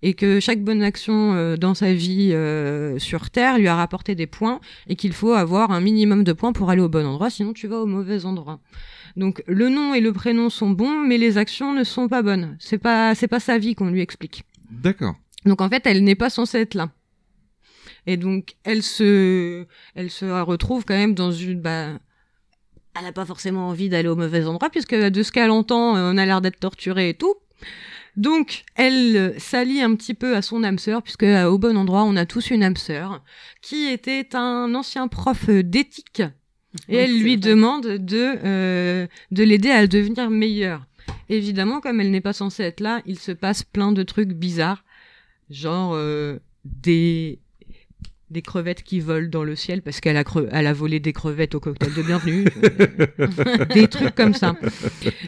[0.02, 4.14] et que chaque bonne action euh, dans sa vie euh, sur Terre lui a rapporté
[4.14, 7.30] des points et qu'il faut avoir un minimum de points pour aller au bon endroit,
[7.30, 8.60] sinon tu vas au mauvais endroit.
[9.16, 12.56] Donc le nom et le prénom sont bons, mais les actions ne sont pas bonnes.
[12.58, 14.44] C'est pas c'est pas sa vie qu'on lui explique.
[14.70, 15.14] D'accord.
[15.44, 16.90] Donc en fait, elle n'est pas censée être là.
[18.06, 21.98] Et donc elle se elle se retrouve quand même dans une bah
[22.98, 26.10] elle n'a pas forcément envie d'aller au mauvais endroit puisque de ce qu'elle entend, euh,
[26.12, 27.34] on a l'air d'être torturé et tout.
[28.16, 31.76] Donc, elle euh, s'allie un petit peu à son âme sœur, puisque euh, au bon
[31.76, 33.22] endroit, on a tous une âme sœur,
[33.62, 36.22] qui était un ancien prof euh, d'éthique,
[36.88, 40.86] et elle lui demande de, euh, de l'aider à devenir meilleure.
[41.28, 44.84] Évidemment, comme elle n'est pas censée être là, il se passe plein de trucs bizarres,
[45.50, 47.38] genre euh, des
[48.32, 51.12] des crevettes qui volent dans le ciel parce qu'elle a, cre- elle a volé des
[51.12, 52.44] crevettes au cocktail de bienvenue,
[53.20, 54.56] euh, des trucs comme ça.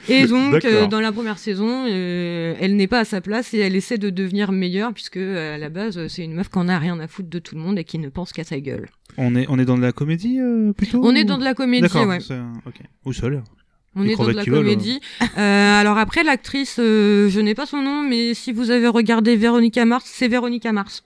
[0.08, 3.58] Et donc, euh, dans la première saison, euh, elle n'est pas à sa place et
[3.58, 6.78] elle essaie de devenir meilleure puisque à la base, c'est une meuf qui en a
[6.78, 8.89] rien à foutre de tout le monde et qui ne pense qu'à sa gueule.
[9.16, 11.44] On est, on est dans de la comédie euh, plutôt On ou- est dans de
[11.44, 12.18] la comédie, ouais.
[13.05, 13.42] Ou seul.
[13.97, 14.99] On Les est dans de la comédie.
[15.39, 19.36] Euh, alors après, l'actrice, euh, je n'ai pas son nom, mais si vous avez regardé
[19.36, 21.05] Véronica Mars, c'est Véronica Mars.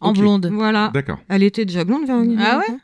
[0.00, 0.50] En blonde.
[0.52, 0.90] Voilà.
[0.92, 1.18] D'accord.
[1.28, 2.42] Elle était déjà blonde, Véronica.
[2.44, 2.78] Ah hein.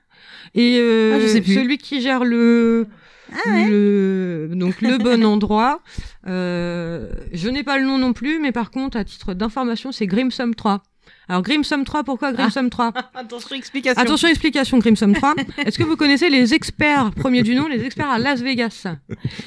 [0.54, 1.54] Et euh, Ah, je sais plus.
[1.54, 2.86] celui qui gère le,
[3.32, 3.66] Ah ouais.
[3.68, 5.80] le donc le bon endroit,
[6.26, 10.06] euh, je n'ai pas le nom non plus, mais par contre, à titre d'information, c'est
[10.06, 10.82] Grimsum 3.
[11.28, 14.00] Alors Grimsum 3, pourquoi Grimsum 3 Attention, explication.
[14.02, 15.34] Attention, explication Grimsum 3.
[15.64, 18.86] Est-ce que vous connaissez les experts, premier du nom, les experts à Las Vegas?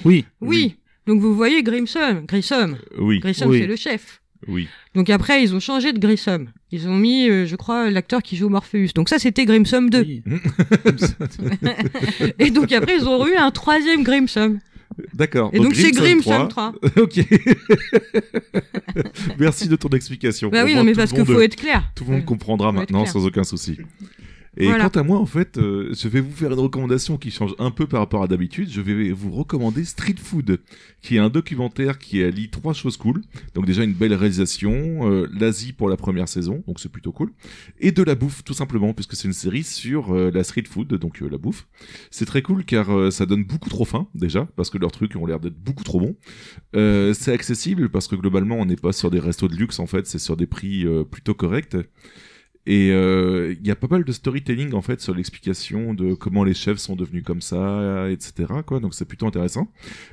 [0.06, 0.26] Oui.
[0.42, 0.77] Oui.
[1.06, 2.77] Donc vous voyez Grimsum, Grissom.
[3.00, 3.19] Oui.
[3.19, 3.60] Grissom, Oui.
[3.61, 4.22] c'est le chef.
[4.48, 4.67] Oui.
[4.93, 6.48] Donc après, ils ont changé de Grissom.
[6.72, 8.90] Ils ont mis, euh, je crois, l'acteur qui joue Morpheus.
[8.95, 10.01] Donc ça, c'était Grimsum 2.
[10.01, 10.24] Oui.
[12.40, 14.59] Et donc après, ils ont eu un troisième Grimsum.
[15.14, 15.49] D'accord.
[15.53, 16.74] Et donc, c'est Grimsum 3.
[16.98, 17.19] ok.
[19.40, 20.49] Merci de ton explication.
[20.49, 21.91] Bah oui, moins, non, mais parce qu'il faut être clair.
[21.95, 23.77] Tout le monde comprendra faut maintenant sans aucun souci.
[24.58, 24.90] Et Voilà.
[24.90, 27.72] quant à moi, en fait, euh, je vais vous faire une recommandation qui change un
[27.72, 28.69] peu par rapport à d'habitude.
[28.72, 30.59] Je vais vous recommander Street Food,
[31.01, 33.22] qui est un documentaire qui allie trois choses cool.
[33.53, 37.32] Donc déjà une belle réalisation, euh, l'Asie pour la première saison, donc c'est plutôt cool,
[37.80, 40.88] et de la bouffe tout simplement, puisque c'est une série sur euh, la street food,
[40.88, 41.67] donc la bouffe.
[42.09, 45.25] C'est très cool car ça donne beaucoup trop faim déjà, parce que leurs trucs ont
[45.25, 46.16] l'air d'être beaucoup trop bons.
[46.74, 50.08] C'est accessible parce que globalement on n'est pas sur des restos de luxe en fait,
[50.08, 51.75] c'est sur des prix plutôt corrects.
[52.68, 56.44] Et euh, il y a pas mal de storytelling en fait sur l'explication de comment
[56.44, 58.53] les chefs sont devenus comme ça, etc.
[58.66, 58.80] Quoi.
[58.80, 59.68] Donc c'est plutôt intéressant.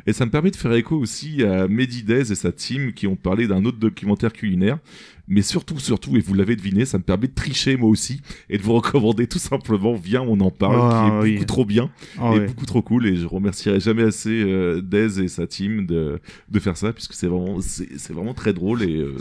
[0.06, 3.06] Et ça me permet de faire écho aussi à Mehdi Dez et sa team qui
[3.06, 4.78] ont parlé d'un autre documentaire culinaire.
[5.28, 8.20] Mais surtout, surtout, et vous l'avez deviné, ça me permet de tricher moi aussi
[8.50, 11.32] et de vous recommander tout simplement Viens, on en parle, Ah, qui est oui.
[11.34, 13.06] beaucoup trop bien Ah et beaucoup trop cool.
[13.06, 16.18] Et je remercierai jamais assez euh, Dez et sa team de,
[16.50, 19.14] de faire ça puisque c'est vraiment, c'est c'est vraiment très drôle et euh,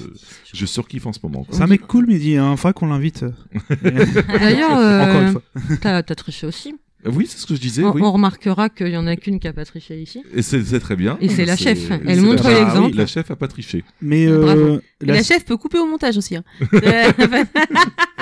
[0.53, 1.43] je surkiffe en ce moment.
[1.43, 1.55] quoi.
[1.55, 2.35] C'est un mec cool, Mehdi.
[2.35, 2.55] Hein.
[2.57, 3.23] Faudrait qu'on l'invite.
[3.83, 5.41] D'ailleurs, Encore une euh, fois.
[5.81, 6.75] t'as t'as triché aussi.
[7.05, 7.83] Oui, c'est ce que je disais.
[7.83, 8.01] On, oui.
[8.03, 10.21] on remarquera qu'il y en a qu'une qui a pas triché ici.
[10.35, 11.17] Et c'est c'est très bien.
[11.19, 11.89] Et c'est la chef.
[12.05, 12.91] Elle la- montre Ah l'exemple.
[12.91, 13.83] oui, la chef a pas triché.
[14.03, 16.35] Mais euh, La chef peut couper au montage aussi.
[16.35, 16.43] hein.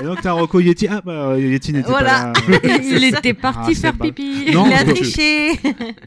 [0.01, 0.88] Et donc t'as Rocco Yeti.
[0.90, 2.32] Ah bah Yeti n'était Voilà.
[2.33, 2.80] pas là.
[2.83, 4.51] Il était parti Ah, faire pas- pipi.
[4.53, 5.51] Non, Il a triché.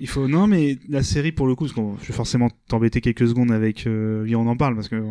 [0.00, 3.00] Il faut non mais la série pour le coup parce que je vais forcément t'embêter
[3.00, 5.02] quelques secondes avec euh, Viens, on en parle parce que euh,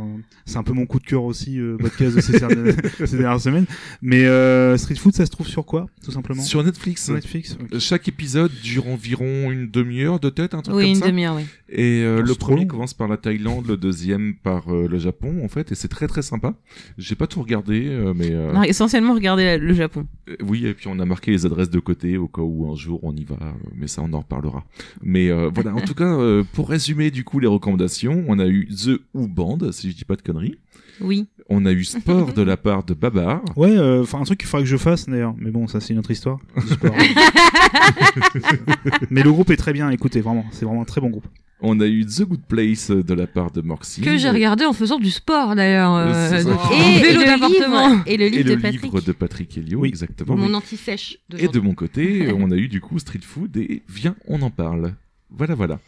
[0.45, 2.75] c'est un peu mon coup de cœur aussi euh, podcast de ces, dernières-
[3.05, 3.65] ces dernières semaines.
[4.01, 6.41] Mais euh, Street Food ça se trouve sur quoi tout simplement?
[6.41, 7.05] Sur Netflix.
[7.05, 7.57] Sur Netflix.
[7.79, 11.07] Chaque épisode dure environ une demi-heure de tête, un truc Oui, comme une ça.
[11.07, 11.43] demi-heure, oui.
[11.69, 15.47] Et euh, le premier commence par la Thaïlande, le deuxième par euh, le Japon, en
[15.51, 16.55] fait, et c'est très très sympa.
[16.97, 20.07] J'ai pas tout regardé, euh, mais euh, On a essentiellement regardé la- le Japon.
[20.29, 22.75] euh, oui, et puis on a marqué les adresses de côté au cas où un
[22.75, 24.63] jour on y va, euh, mais ça on en reparlera.
[25.03, 26.17] Mais euh, voilà, en tout cas,
[26.53, 30.05] pour résumer du coup les recommandations, on a eu The Who Band, si je dis
[30.05, 30.55] pas de conneries.
[30.99, 31.27] Oui.
[31.49, 33.41] On a eu Sport de la part de Babar.
[33.57, 35.33] Ouais, euh, enfin un truc qu'il faudrait que je fasse d'ailleurs.
[35.37, 36.37] Mais bon, ça c'est une autre histoire.
[36.69, 36.95] sport.
[39.09, 39.89] mais le groupe est très bien.
[39.89, 41.27] Écoutez, vraiment, c'est vraiment un très bon groupe.
[41.63, 44.03] On a eu The Good Place de la part de Morxine.
[44.03, 45.93] Que j'ai regardé en faisant du sport d'ailleurs.
[45.95, 46.43] euh, ça.
[46.43, 46.73] donc, Oh.
[46.73, 48.81] en Et, vélo le livre, et le Et livre le de Patrick.
[48.83, 49.89] livre de Patrick Helio, Oui.
[49.89, 50.35] exactement.
[50.35, 51.19] Mon anti-sèche.
[51.37, 54.49] Et de mon côté, on a eu du coup Street Food et Viens, on en
[54.49, 54.95] parle.
[55.29, 55.79] Voilà, voilà.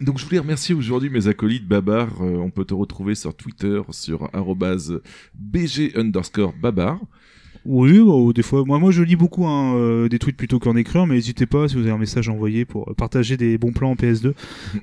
[0.00, 2.08] Donc je voulais remercier aujourd'hui mes acolytes Babar.
[2.20, 5.00] Euh, on peut te retrouver sur Twitter sur arrobase
[5.34, 6.98] bg underscore babar.
[7.64, 8.64] Oui, bah, des fois.
[8.64, 11.68] Moi, moi, je lis beaucoup hein, euh, des tweets plutôt qu'en écrire, mais n'hésitez pas
[11.68, 14.34] si vous avez un message à envoyer pour euh, partager des bons plans en PS2.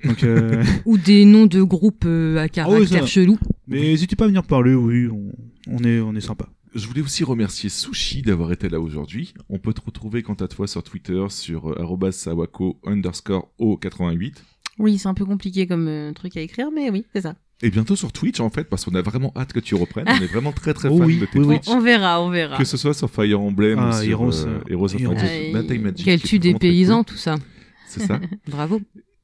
[0.05, 3.37] Donc, euh, Ou des noms de groupes euh, à oui, caractère chelou.
[3.67, 4.73] mais n'hésitez pas à venir parler.
[4.73, 5.31] Oui, on,
[5.67, 6.47] on est, on est sympa.
[6.73, 9.33] Je voulais aussi remercier Sushi d'avoir été là aujourd'hui.
[9.49, 11.75] On peut te retrouver quant à toi sur Twitter sur
[12.11, 14.35] sawako underscore o88.
[14.79, 17.35] Oui, c'est un peu compliqué comme euh, truc à écrire, mais oui, c'est ça.
[17.63, 20.05] Et bientôt sur Twitch en fait, parce qu'on a vraiment hâte que tu reprennes.
[20.07, 21.45] On est vraiment très très Oh fan oui, de tes oui.
[21.45, 21.67] Twitch.
[21.67, 22.57] On verra, on verra.
[22.57, 25.13] Que ce soit sur Fire Emblem Ah, ou sur Heroes, euh, euh, Heroes of Heroes.
[25.15, 26.05] Magic, Bataille Magic.
[26.05, 27.13] Qu'elle tue des paysans, cool.
[27.13, 27.35] tout ça.
[27.87, 28.19] C'est ça.
[28.47, 28.81] Bravo.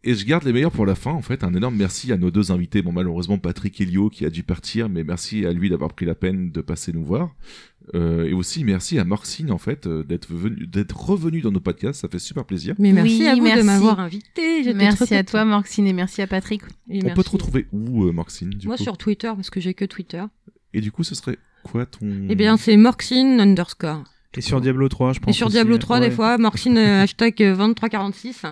[0.10, 1.44] Et je garde les meilleurs pour la fin, en fait.
[1.44, 2.82] Un énorme merci à nos deux invités.
[2.82, 6.16] Bon, malheureusement, Patrick Helio qui a dû partir, mais merci à lui d'avoir pris la
[6.16, 7.36] peine de passer nous voir.
[7.94, 11.60] Euh, et aussi merci à Morcine, en fait, euh, d'être venu, d'être revenu dans nos
[11.60, 12.00] podcasts.
[12.00, 12.74] Ça fait super plaisir.
[12.80, 13.60] Mais merci Oui, à vous merci.
[13.60, 14.74] de m'avoir invité.
[14.74, 16.62] Merci à toi, Maxine, et merci à Patrick.
[16.90, 17.14] Et On merci.
[17.14, 18.84] peut te retrouver où, euh, Morcine, du Moi coup?
[18.84, 20.24] sur Twitter, parce que j'ai que Twitter.
[20.74, 22.28] Et du coup, ce serait quoi ton...
[22.30, 24.06] Eh bien, c'est Morxine underscore.
[24.36, 25.36] Et sur Diablo 3, je pense.
[25.36, 26.10] Et sur aussi, Diablo euh, 3, ouais.
[26.10, 28.44] des fois, Morxine euh, hashtag euh, 2346.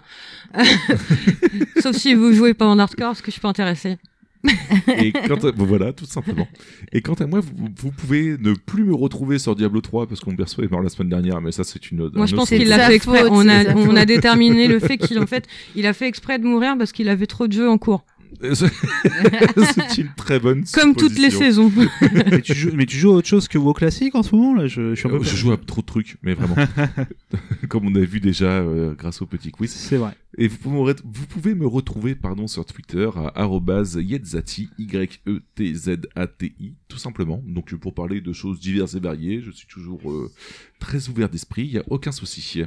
[1.82, 3.98] Sauf si vous jouez pas en hardcore, parce que je suis pas intéressée.
[5.00, 5.52] Et quant à...
[5.52, 6.48] bon, voilà, tout simplement.
[6.92, 10.22] Et quant à moi, vous, vous pouvez ne plus me retrouver sur Diablo 3 parce
[10.22, 12.16] qu'on perçoit est mort la semaine dernière, mais ça, c'est une autre.
[12.16, 13.22] Moi, un je pense qu'il l'a fait exprès.
[13.22, 16.40] faute, on, a, on a déterminé le fait qu'il en fait, il a fait exprès
[16.40, 18.06] de mourir parce qu'il avait trop de jeux en cours.
[18.42, 21.72] C'est une très bonne Comme toutes les saisons.
[22.02, 24.54] mais, tu joues, mais tu joues à autre chose que WoW classique en ce moment
[24.54, 24.68] là?
[24.68, 25.18] Je, je suis un peu.
[25.18, 26.56] Euh, je joue à trop de trucs, mais vraiment.
[27.70, 29.72] Comme on a vu déjà euh, grâce au petit quiz.
[29.72, 30.14] C'est vrai.
[30.38, 33.48] Et vous pouvez, me re- vous pouvez me retrouver pardon, sur Twitter à
[34.02, 37.42] yetzati, Y-E-T-Z-A-T-I, tout simplement.
[37.46, 40.32] Donc euh, pour parler de choses diverses et variées, je suis toujours euh,
[40.80, 42.64] très ouvert d'esprit, il n'y a aucun souci.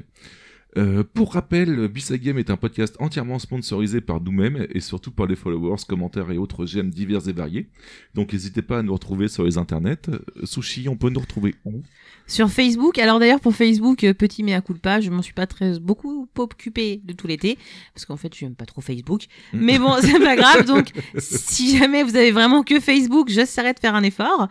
[0.78, 5.26] Euh, pour rappel, Bisa Game est un podcast entièrement sponsorisé par nous-mêmes et surtout par
[5.26, 7.68] les followers, commentaires et autres j'aime divers et variés.
[8.14, 10.08] Donc n'hésitez pas à nous retrouver sur les internets.
[10.08, 11.82] Euh, Sushi, on peut nous retrouver où?
[12.28, 15.80] Sur Facebook, alors d'ailleurs pour Facebook, euh, petit mea culpa, je m'en suis pas très
[15.80, 17.58] beaucoup occupé de tout l'été,
[17.92, 19.24] parce qu'en fait je n'aime pas trop Facebook.
[19.52, 19.58] Mm.
[19.60, 23.80] Mais bon, c'est pas grave, donc si jamais vous avez vraiment que Facebook, j'essaierai de
[23.80, 24.48] faire un effort.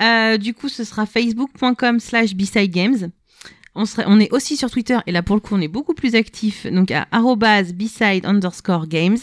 [0.00, 3.10] Euh, du coup, ce sera facebook.com slash games.
[4.06, 6.66] On, est aussi sur Twitter, et là pour le coup on est beaucoup plus actif,
[6.66, 7.06] donc à
[7.74, 9.18] beside underscore games.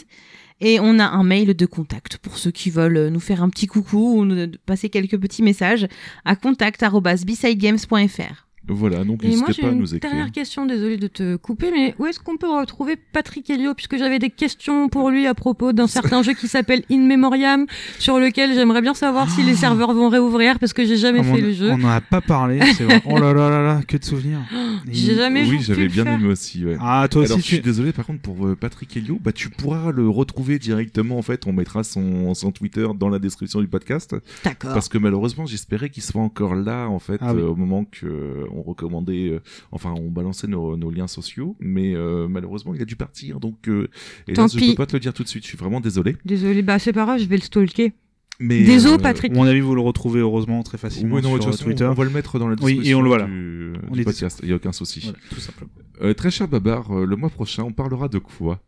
[0.60, 3.68] Et on a un mail de contact pour ceux qui veulent nous faire un petit
[3.68, 5.86] coucou ou nous passer quelques petits messages
[6.24, 8.47] à contact arobase besidegames.fr.
[8.68, 10.10] Voilà, donc Et n'hésitez pas à nous écrire.
[10.12, 13.96] dernière question, désolé de te couper, mais où est-ce qu'on peut retrouver Patrick Helio Puisque
[13.96, 17.66] j'avais des questions pour lui à propos d'un certain jeu qui s'appelle In Memoriam,
[17.98, 21.24] sur lequel j'aimerais bien savoir si les serveurs vont réouvrir, parce que j'ai jamais Oh,
[21.24, 21.70] fait on- le jeu.
[21.70, 23.02] On n'en a pas parlé, c'est vrai.
[23.06, 24.40] Oh là là là là, que de souvenirs.
[24.90, 26.64] J'ai jamais Oui, j'avais bien aimé aussi.
[26.64, 26.76] Ouais.
[26.80, 29.48] Ah, toi aussi, Alors, je suis désolé, par contre, pour euh, Patrick Helio, bah, tu
[29.50, 31.46] pourras le retrouver directement, en fait.
[31.46, 34.14] On mettra son, son Twitter dans la description du podcast.
[34.44, 34.72] D'accord.
[34.72, 37.40] Parce que malheureusement, j'espérais qu'il soit encore là, en fait, Ah oui.
[37.42, 39.40] euh, au moment que euh, on recommandait, euh,
[39.72, 41.56] enfin, on balançait nos, nos liens sociaux.
[41.60, 43.40] Mais euh, malheureusement, il a dû partir.
[43.40, 43.88] Donc, euh,
[44.26, 44.68] hélas, Tant je pis.
[44.70, 45.44] peux pas te le dire tout de suite.
[45.44, 46.16] Je suis vraiment désolé.
[46.24, 47.92] Désolé, bah c'est pas grave, je vais le stalker.
[48.40, 49.32] Mais, Désolé, euh, Patrick.
[49.32, 51.84] À mon avis, vous le retrouvez heureusement très facilement Oui, non, sur façon, Twitter.
[51.86, 53.24] on va le mettre dans la Oui, description et on le- voilà.
[53.26, 54.38] du, On du est- podcast.
[54.42, 55.00] Il n'y a aucun souci.
[55.02, 55.70] Voilà, tout simplement.
[56.02, 58.60] Euh, très cher Babar, euh, le mois prochain, on parlera de quoi?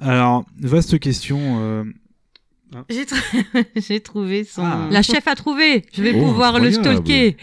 [0.00, 1.38] Alors, vaste question.
[1.60, 1.84] euh,
[2.90, 4.62] J'ai tr- j'ai trouvé son.
[4.64, 4.88] Ah.
[4.90, 7.36] La chef a trouvé Je vais Oh, pouvoir le stalker.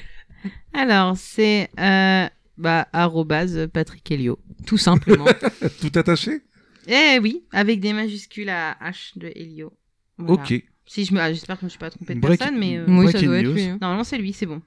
[0.74, 4.40] Alors, c'est euh, bah, arrobase Patrick Helio.
[4.66, 5.26] Tout simplement.
[5.82, 6.42] Tout attaché?
[6.88, 9.74] Eh oui, avec des majuscules à H de Helio.
[10.18, 10.44] Voilà.
[10.44, 10.64] Ok.
[10.88, 12.78] Si je me, ah, j'espère que je me suis pas trompé de Break- personne, mais
[12.78, 13.64] euh, oui, ça doit être lui.
[13.64, 13.78] hein.
[13.82, 14.62] normalement c'est lui, c'est bon.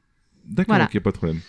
[0.45, 0.85] D'accord, Voilà.
[0.93, 1.41] ok, pas de problème.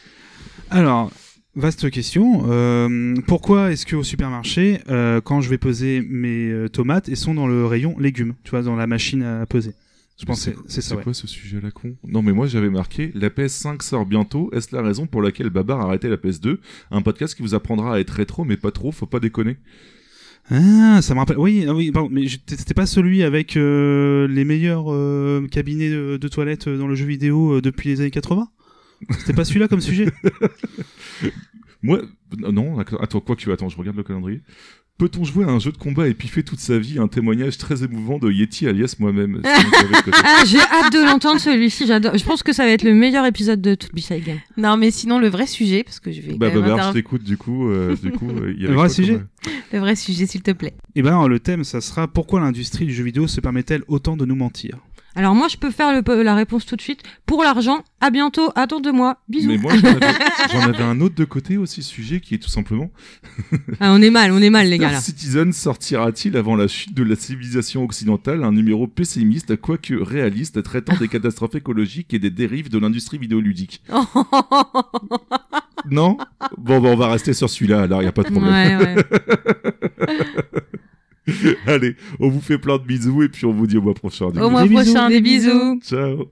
[0.70, 1.12] Alors,
[1.56, 2.44] vaste question.
[2.50, 7.18] Euh, pourquoi est-ce que au supermarché, euh, quand je vais peser mes euh, tomates, elles
[7.18, 9.74] sont dans le rayon légumes, tu vois, dans la machine à peser?
[10.20, 10.90] Je pense que c'est- ça.
[10.90, 11.04] C'est ouais.
[11.04, 11.96] quoi ce sujet à la con?
[12.06, 14.50] Non, mais moi j'avais marqué la PS5 sort bientôt.
[14.54, 16.58] Est-ce la raison pour laquelle Babar a arrêté la PS2
[16.92, 19.58] Un podcast qui vous apprendra à être rétro, mais pas trop, faut pas déconner.
[20.52, 21.38] Ah, ça me rappelle.
[21.38, 26.18] Oui, ah oui, pardon, mais c'était pas celui avec euh, les meilleurs euh, cabinets de,
[26.18, 28.50] de toilettes dans le jeu vidéo euh, depuis les années 80
[29.20, 30.08] C'était pas celui-là comme sujet?
[31.82, 32.02] Moi,
[32.44, 32.80] euh, non.
[32.80, 34.42] Attends, quoi que tu attends, je regarde le calendrier.
[35.00, 37.86] Peut-on jouer à un jeu de combat et piffer toute sa vie Un témoignage très
[37.86, 39.40] émouvant de Yeti alias moi-même.
[39.44, 39.66] Si
[40.26, 42.18] Ah, j'ai hâte de l'entendre celui-ci, j'adore.
[42.18, 44.40] Je pense que ça va être le meilleur épisode de toute Beside Game.
[44.58, 46.34] Non, mais sinon le vrai sujet, parce que je vais.
[46.34, 47.70] Bah, quand même je t'écoute du coup.
[47.70, 49.22] euh, du coup, euh, y Le vrai quoi sujet
[49.72, 50.74] Le vrai sujet, s'il te plaît.
[50.96, 54.26] Et ben, le thème, ça sera pourquoi l'industrie du jeu vidéo se permet-elle autant de
[54.26, 54.80] nous mentir?
[55.20, 57.04] Alors moi, je peux faire le- la réponse tout de suite.
[57.26, 59.18] Pour l'argent, à bientôt, attends de moi.
[59.28, 59.50] Bisous.
[59.50, 59.74] Mais moi,
[60.54, 62.90] j'en avais, un autre de côté aussi, sujet qui est tout simplement
[63.82, 65.02] Ah, on est mal, on est mal les gars là.
[65.02, 70.96] Citizen sortira-t-il avant la chute de la civilisation occidentale un numéro pessimiste, quoique réaliste, traitant
[70.96, 73.84] des catastrophes écologiques et des dérives de l'industrie vidéoludique?
[75.90, 76.18] Non?
[76.58, 78.54] Bon, bah, on va rester sur celui-là, alors il n'y a pas de problème.
[78.80, 79.06] ouais, ouais.
[81.68, 84.26] Allez, on vous fait plein de bisous et puis on vous dit au mois prochain.
[84.26, 84.92] Au mois Des bisous.
[84.94, 85.80] prochain, des bisous.
[85.84, 86.28] Ciao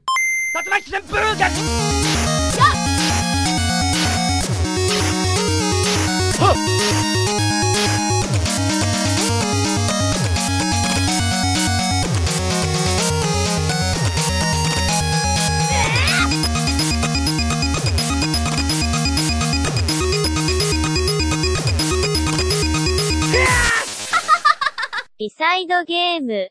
[25.19, 26.45] ビサイドゲーム。